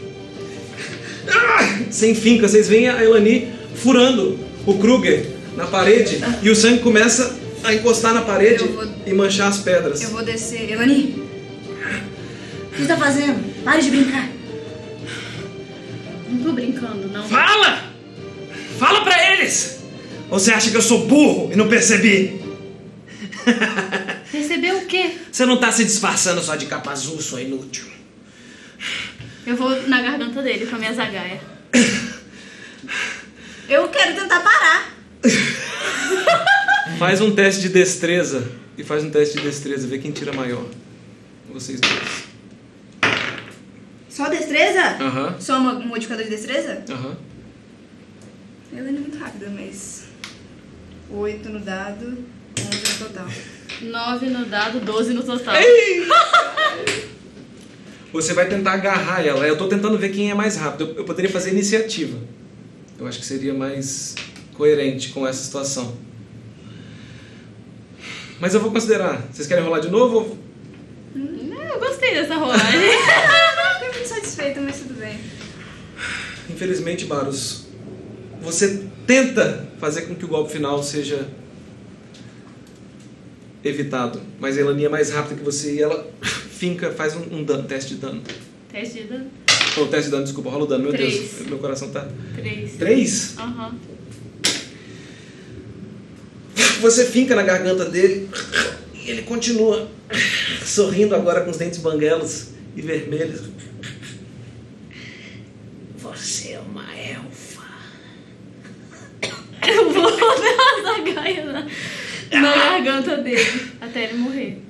Sem 1.89 2.13
finca, 2.15 2.47
vocês 2.47 2.67
veem 2.67 2.89
a 2.89 3.03
Elani 3.03 3.51
furando 3.75 4.37
o 4.65 4.77
Kruger 4.77 5.25
na 5.55 5.65
parede 5.67 6.19
e 6.41 6.49
o 6.49 6.55
sangue 6.55 6.79
começa 6.79 7.37
a 7.63 7.73
encostar 7.73 8.13
na 8.13 8.21
parede 8.21 8.63
vou- 8.65 8.85
e 9.05 9.13
manchar 9.13 9.47
as 9.49 9.59
pedras. 9.59 10.01
Eu 10.01 10.09
vou 10.09 10.23
descer. 10.23 10.71
Elani! 10.71 11.23
O 12.67 12.75
que 12.75 12.81
você 12.81 12.87
tá 12.87 12.97
fazendo? 12.97 13.43
Pare 13.63 13.81
de 13.81 13.89
brincar. 13.89 14.29
Não 16.29 16.39
tô 16.43 16.51
brincando, 16.51 17.07
não. 17.09 17.23
Fala! 17.27 17.83
Fala 18.79 19.01
pra 19.01 19.33
eles! 19.33 19.79
Ou 20.29 20.39
você 20.39 20.51
acha 20.51 20.71
que 20.71 20.77
eu 20.77 20.81
sou 20.81 21.05
burro 21.05 21.51
e 21.53 21.55
não 21.55 21.67
percebi? 21.69 22.41
Percebeu 24.31 24.77
o 24.79 24.85
quê? 24.85 25.17
Você 25.31 25.45
não 25.45 25.57
tá 25.57 25.71
se 25.71 25.83
disfarçando 25.85 26.41
só 26.41 26.55
de 26.55 26.65
capa 26.65 26.91
azul, 26.91 27.19
sua 27.21 27.41
inútil. 27.41 27.85
Eu 29.45 29.55
vou 29.55 29.69
na 29.87 30.01
garganta 30.01 30.41
dele 30.41 30.65
com 30.65 30.75
a 30.75 30.79
minha 30.79 30.93
zagaia. 30.93 31.39
Eu 33.69 33.87
quero 33.89 34.15
tentar 34.15 34.39
parar. 34.41 34.93
Faz 36.97 37.21
um 37.21 37.33
teste 37.33 37.61
de 37.61 37.69
destreza 37.69 38.51
e 38.77 38.83
faz 38.83 39.03
um 39.03 39.09
teste 39.09 39.37
de 39.37 39.43
destreza, 39.43 39.87
vê 39.87 39.97
quem 39.99 40.11
tira 40.11 40.31
maior. 40.33 40.65
Vocês 41.51 41.79
dois. 41.79 42.23
Só 44.09 44.29
destreza? 44.29 44.81
Aham, 45.01 45.35
Só 45.39 45.57
uma- 45.57 45.73
um 45.73 45.87
modificador 45.87 46.23
de 46.23 46.29
destreza? 46.29 46.83
aham. 46.89 47.17
Elani 48.71 48.97
é 48.97 48.99
muito 49.01 49.17
rápida, 49.17 49.49
mas. 49.49 50.03
8 51.09 51.49
no 51.49 51.59
dado, 51.59 52.17
11 52.59 52.69
no 52.69 53.07
total. 53.07 53.27
Nove 53.81 54.25
no 54.27 54.45
dado, 54.45 54.79
doze 54.79 55.13
no 55.13 55.23
total. 55.23 55.55
Você 58.11 58.33
vai 58.33 58.47
tentar 58.47 58.73
agarrar 58.73 59.25
ela. 59.25 59.47
Eu 59.47 59.57
tô 59.57 59.67
tentando 59.67 59.97
ver 59.97 60.09
quem 60.09 60.29
é 60.29 60.33
mais 60.33 60.55
rápido. 60.55 60.89
Eu, 60.91 60.97
eu 60.97 61.03
poderia 61.03 61.31
fazer 61.31 61.49
iniciativa. 61.51 62.17
Eu 62.99 63.07
acho 63.07 63.19
que 63.19 63.25
seria 63.25 63.53
mais 63.53 64.13
coerente 64.53 65.09
com 65.09 65.27
essa 65.27 65.43
situação. 65.43 65.97
Mas 68.39 68.53
eu 68.53 68.59
vou 68.59 68.71
considerar. 68.71 69.21
Vocês 69.31 69.47
querem 69.47 69.63
rolar 69.63 69.79
de 69.79 69.89
novo? 69.89 70.15
ou- 70.17 70.37
Eu 71.15 71.79
gostei 71.79 72.13
dessa 72.13 72.35
rolagem. 72.35 72.65
Fiquei 73.79 73.89
muito 73.93 74.07
satisfeita, 74.07 74.61
mas 74.61 74.77
tudo 74.77 74.93
bem. 74.93 75.19
Infelizmente, 76.49 77.05
Baros, 77.05 77.65
você 78.41 78.83
tenta 79.07 79.67
fazer 79.79 80.03
com 80.03 80.13
que 80.15 80.23
o 80.25 80.27
golpe 80.27 80.51
final 80.51 80.83
seja 80.83 81.27
evitado. 83.63 84.21
Mas 84.39 84.57
a 84.57 84.61
Elani 84.61 84.85
é 84.85 84.89
mais 84.89 85.09
rápida 85.11 85.35
que 85.35 85.43
você 85.43 85.75
e 85.75 85.81
ela 85.81 86.09
finca, 86.21 86.91
faz 86.91 87.15
um, 87.15 87.21
um 87.37 87.43
dano- 87.43 87.63
teste 87.63 87.95
de 87.95 88.01
dano. 88.01 88.21
Teste 88.71 89.01
de 89.01 89.07
dano. 89.07 89.27
Ou 89.77 89.87
teste 89.87 90.05
de 90.05 90.11
dano, 90.11 90.23
desculpa, 90.23 90.49
rola 90.49 90.63
o 90.63 90.67
dano. 90.67 90.83
Meu 90.83 90.91
Três. 90.93 91.13
Deus, 91.15 91.47
meu 91.47 91.57
coração 91.57 91.89
tá. 91.89 92.07
Três. 92.35 92.73
Três? 92.77 93.37
Aham. 93.37 93.75
Você 96.81 97.05
finca 97.05 97.35
na 97.35 97.43
garganta 97.43 97.85
dele 97.85 98.29
e 98.93 99.09
ele 99.09 99.21
continua 99.23 99.87
sorrindo 100.65 101.15
agora 101.15 101.41
com 101.41 101.51
os 101.51 101.57
dentes 101.57 101.79
banguelos 101.79 102.49
e 102.75 102.81
vermelhos. 102.81 103.41
Você 105.97 106.49
é 106.51 106.59
uma 106.59 106.83
elfa. 106.95 107.63
Eu 109.67 109.89
vou 109.91 110.11
dar 110.11 110.25
a 110.25 110.81
zagaia 110.97 111.45
na, 111.45 112.41
na 112.41 112.72
garganta 112.83 113.17
dele 113.17 113.71
até 113.79 114.03
ele 114.05 114.17
morrer. 114.17 114.61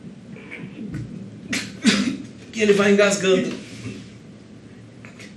E 2.54 2.62
ele 2.62 2.74
vai 2.74 2.94
engasgando. 2.94 3.52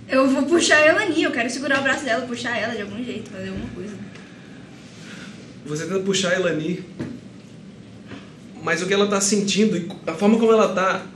Eu 0.08 0.28
vou 0.28 0.44
puxar 0.44 0.76
a 0.76 0.86
Elani, 0.86 1.22
eu 1.22 1.32
quero 1.32 1.50
segurar 1.50 1.80
o 1.80 1.82
braço 1.82 2.04
dela, 2.04 2.26
puxar 2.26 2.56
ela 2.56 2.74
de 2.74 2.82
algum 2.82 3.02
jeito, 3.02 3.30
fazer 3.30 3.48
alguma 3.48 3.68
coisa. 3.70 3.94
Você 5.64 5.84
tenta 5.84 6.00
puxar 6.00 6.32
a 6.32 6.34
Elani, 6.36 6.84
mas 8.62 8.82
o 8.82 8.86
que 8.86 8.94
ela 8.94 9.08
tá 9.08 9.20
sentindo 9.20 9.76
e 9.76 9.88
a 10.06 10.14
forma 10.14 10.38
como 10.38 10.52
ela 10.52 10.72
tá 10.74 11.06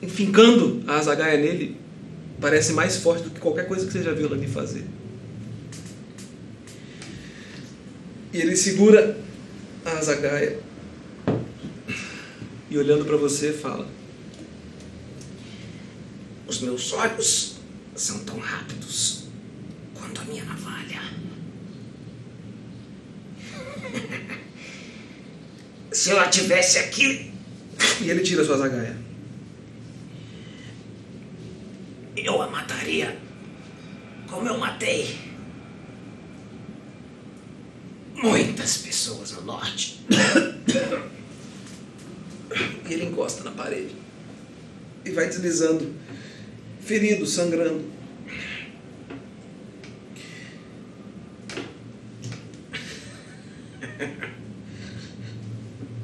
enfincando 0.00 0.82
a 0.86 1.02
zagaia 1.02 1.36
nele 1.38 1.76
parece 2.40 2.72
mais 2.72 2.96
forte 2.96 3.24
do 3.24 3.30
que 3.30 3.40
qualquer 3.40 3.66
coisa 3.66 3.86
que 3.86 3.92
você 3.92 4.02
já 4.02 4.12
viu 4.12 4.26
Elani 4.26 4.46
fazer. 4.46 4.84
E 8.32 8.38
ele 8.38 8.56
segura 8.56 9.18
a 9.84 10.00
zagaia 10.02 10.58
e 12.70 12.78
olhando 12.78 13.04
pra 13.04 13.16
você 13.16 13.52
fala: 13.52 13.88
Os 16.46 16.60
meus 16.60 16.92
olhos 16.92 17.56
são 17.94 18.24
tão 18.24 18.38
rápidos 18.38 19.24
quanto 19.94 20.20
a 20.20 20.24
minha 20.24 20.44
navalha. 20.44 21.00
Se 25.92 26.10
ela 26.10 26.28
tivesse 26.28 26.78
aqui. 26.78 27.32
E 27.98 28.10
ele 28.10 28.22
tira 28.22 28.44
sua 28.44 28.58
zagaia. 28.58 28.94
Eu 32.14 32.42
a 32.42 32.48
mataria 32.48 33.18
como 34.28 34.48
eu 34.48 34.58
matei 34.58 35.18
muitas 38.14 38.78
pessoas 38.78 39.32
no 39.32 39.42
norte. 39.42 40.04
E 42.88 42.92
ele 42.92 43.06
encosta 43.06 43.44
na 43.44 43.50
parede. 43.50 43.94
E 45.04 45.10
vai 45.10 45.26
deslizando, 45.28 45.94
ferido, 46.80 47.26
sangrando. 47.26 47.84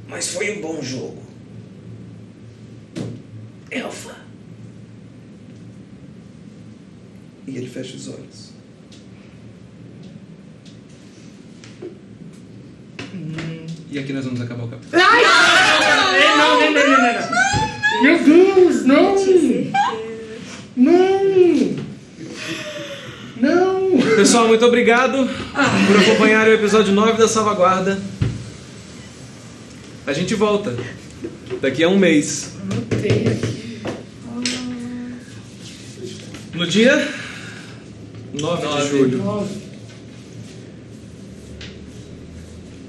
Mas 0.09 0.29
foi 0.29 0.59
um 0.59 0.61
bom 0.61 0.83
jogo. 0.83 1.23
Elfa. 3.70 4.16
E 7.47 7.57
ele 7.57 7.69
fecha 7.69 7.97
os 7.97 8.09
olhos. 8.09 8.52
E 13.90 13.98
aqui 13.98 14.12
nós 14.12 14.24
vamos 14.24 14.40
acabar 14.40 14.64
o 14.64 14.68
capítulo. 14.68 15.02
Ei, 15.02 15.22
não, 15.22 16.60
não, 16.60 16.72
não, 16.72 16.72
não, 16.72 16.89
não, 16.89 17.02
não. 17.02 17.43
Meu 18.02 18.24
Deus, 18.24 18.84
não! 18.86 19.14
Não! 20.74 21.22
Não! 23.36 24.16
Pessoal, 24.16 24.48
muito 24.48 24.64
obrigado 24.64 25.28
por 25.86 25.97
acompanhar 26.01 26.48
o 26.48 26.52
episódio 26.52 26.93
9 26.94 27.18
da 27.18 27.28
Salvaguarda. 27.28 28.01
A 30.06 30.12
gente 30.12 30.34
volta 30.34 30.76
daqui 31.60 31.84
a 31.84 31.89
um 31.89 31.98
mês. 31.98 32.52
Anotei 32.62 33.26
aqui. 33.28 33.82
No 36.55 36.66
dia 36.66 37.09
9 38.32 38.66
de 38.66 38.89
julho. 38.89 39.18
Nove. 39.18 39.61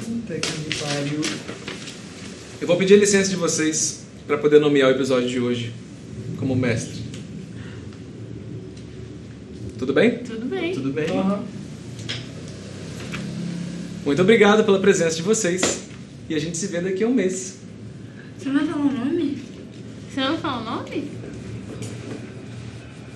Puta 0.05 0.34
que 0.39 0.59
me 0.59 0.75
pariu. 0.75 1.21
Eu 2.61 2.67
vou 2.67 2.77
pedir 2.77 2.97
licença 2.99 3.30
de 3.30 3.35
vocês 3.35 4.03
para 4.27 4.38
poder 4.38 4.59
nomear 4.59 4.89
o 4.89 4.91
episódio 4.95 5.30
de 5.30 5.39
hoje 5.39 5.73
como 6.38 6.55
mestre. 6.55 7.01
Tudo 9.77 9.93
bem? 9.93 10.17
Tudo 10.19 10.45
bem. 10.45 10.73
Tudo 10.73 10.91
bem. 10.93 11.09
Aham. 11.09 11.43
Muito 14.05 14.21
obrigado 14.21 14.63
pela 14.63 14.80
presença 14.80 15.15
de 15.15 15.21
vocês. 15.21 15.84
E 16.30 16.35
a 16.35 16.39
gente 16.39 16.57
se 16.57 16.67
vê 16.67 16.80
daqui 16.81 17.03
a 17.03 17.07
um 17.07 17.13
mês. 17.13 17.57
Você 18.38 18.49
não 18.49 18.55
vai 18.59 18.67
falar 18.67 18.85
o 18.85 18.91
nome? 18.91 19.38
Você 20.13 20.19
não 20.21 20.38
fala 20.38 20.61
o 20.61 20.63
nome? 20.77 21.11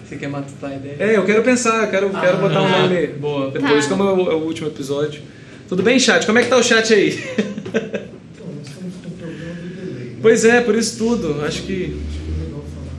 Você 0.07 0.15
quer 0.17 0.29
matar 0.29 0.67
a 0.71 0.75
ideia? 0.75 0.95
É, 0.99 1.17
eu 1.17 1.25
quero 1.25 1.43
pensar, 1.43 1.83
eu 1.83 1.89
quero, 1.89 2.09
quero 2.09 2.37
botar 2.37 2.61
um 2.61 2.69
nome 2.69 3.07
Boa. 3.07 3.51
depois, 3.51 3.85
Tá. 3.85 3.91
como 3.95 4.03
é 4.09 4.13
o, 4.13 4.31
é 4.31 4.35
o 4.35 4.39
último 4.39 4.67
episódio. 4.67 5.21
Tudo 5.67 5.83
bem, 5.83 5.99
chat? 5.99 6.25
Como 6.25 6.39
é 6.39 6.43
que 6.43 6.49
tá 6.49 6.57
o 6.57 6.63
chat 6.63 6.93
aí? 6.93 7.09
Nós 7.11 8.67
estamos 8.67 8.95
com 9.03 9.07
o 9.07 9.11
problema 9.11 9.53
do 9.53 9.75
delay. 9.75 10.05
Né? 10.05 10.15
pois 10.21 10.45
é, 10.45 10.61
por 10.61 10.75
isso 10.75 10.97
tudo. 10.97 11.41
Acho 11.45 11.63
que. 11.63 11.73
Acho 11.83 12.19
que 12.19 12.31
é 12.31 12.43
legal 12.45 12.65
falar 12.73 12.93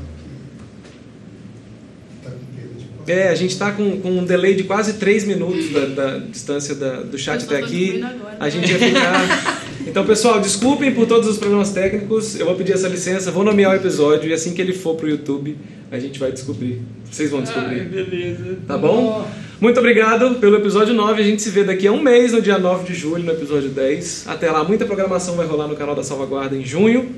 que 2.23 2.31
com 2.39 2.47
perda 2.55 2.74
de 2.78 2.85
quase. 2.86 3.12
A 3.28 3.35
gente 3.35 3.59
tá 3.59 3.73
com, 3.73 4.01
com 4.01 4.11
um 4.19 4.24
delay 4.24 4.55
de 4.55 4.65
quase 4.65 4.95
3 4.95 5.24
minutos 5.24 5.70
da, 5.73 5.86
da 5.86 6.19
distância 6.19 6.74
da- 6.74 7.01
do 7.03 7.16
chat 7.16 7.45
até 7.45 7.57
aqui. 7.57 8.03
agora. 8.03 8.36
A 8.39 8.49
gente 8.51 8.70
ia 8.70 8.78
ficar. 8.78 9.59
Então, 9.89 10.05
pessoal, 10.05 10.39
desculpem 10.39 10.93
por 10.93 11.06
todos 11.06 11.27
os 11.27 11.39
problemas 11.39 11.73
técnicos. 11.73 12.39
Eu 12.39 12.44
vou 12.44 12.55
pedir 12.55 12.73
essa 12.73 12.86
licença, 12.89 13.31
vou 13.31 13.43
nomear 13.43 13.73
o 13.73 13.74
episódio 13.74 14.28
e 14.28 14.35
assim 14.35 14.52
que 14.52 14.60
ele 14.60 14.74
for 14.74 14.94
pro 14.94 15.09
YouTube, 15.09 15.56
a 15.90 15.98
gente 15.98 16.19
vai 16.19 16.31
descobrir. 16.31 16.82
Vocês 17.10 17.31
vão 17.31 17.40
descobrir. 17.40 17.85
beleza. 17.86 18.59
Tá 18.66 18.77
bom? 18.77 19.27
Muito 19.59 19.81
obrigado 19.81 20.35
pelo 20.35 20.56
episódio 20.56 20.93
9. 20.93 21.23
A 21.23 21.24
gente 21.24 21.40
se 21.40 21.48
vê 21.48 21.65
daqui 21.65 21.86
a 21.86 21.93
um 21.93 22.02
mês, 22.02 22.32
no 22.32 22.43
dia 22.43 22.59
9 22.59 22.85
de 22.85 22.94
julho, 22.94 23.24
no 23.24 23.32
episódio 23.32 23.70
10. 23.70 24.27
Até 24.28 24.51
lá, 24.51 24.62
muita 24.62 24.85
programação 24.85 25.36
vai 25.36 25.47
rolar 25.47 25.66
no 25.66 25.74
canal 25.74 25.94
da 25.94 26.05
Salvaguarda 26.05 26.55
em 26.55 26.65
junho. 26.65 27.09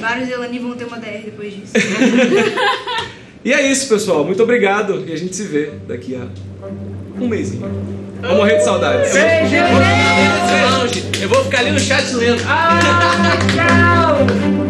Vários 0.00 0.30
Elani 0.30 0.58
vão 0.58 0.74
ter 0.74 0.84
uma 0.84 0.98
DR 0.98 1.20
depois 1.24 1.54
disso. 1.54 1.72
E 3.44 3.52
é 3.52 3.70
isso, 3.70 3.88
pessoal. 3.88 4.24
Muito 4.24 4.42
obrigado 4.42 5.04
e 5.06 5.12
a 5.12 5.16
gente 5.16 5.34
se 5.34 5.44
vê 5.44 5.70
daqui 5.86 6.16
a 6.16 6.26
um 7.22 7.28
mêsinho. 7.28 7.62
Vou 8.20 8.36
morrer 8.36 8.56
de 8.56 8.64
saudades. 8.64 9.12
Eu 11.20 11.28
vou 11.28 11.44
ficar 11.44 11.60
ali 11.60 11.70
no 11.70 11.80
chat 11.80 12.12
lendo. 12.14 12.42
Ah, 12.46 12.78
tchau! 13.54 14.67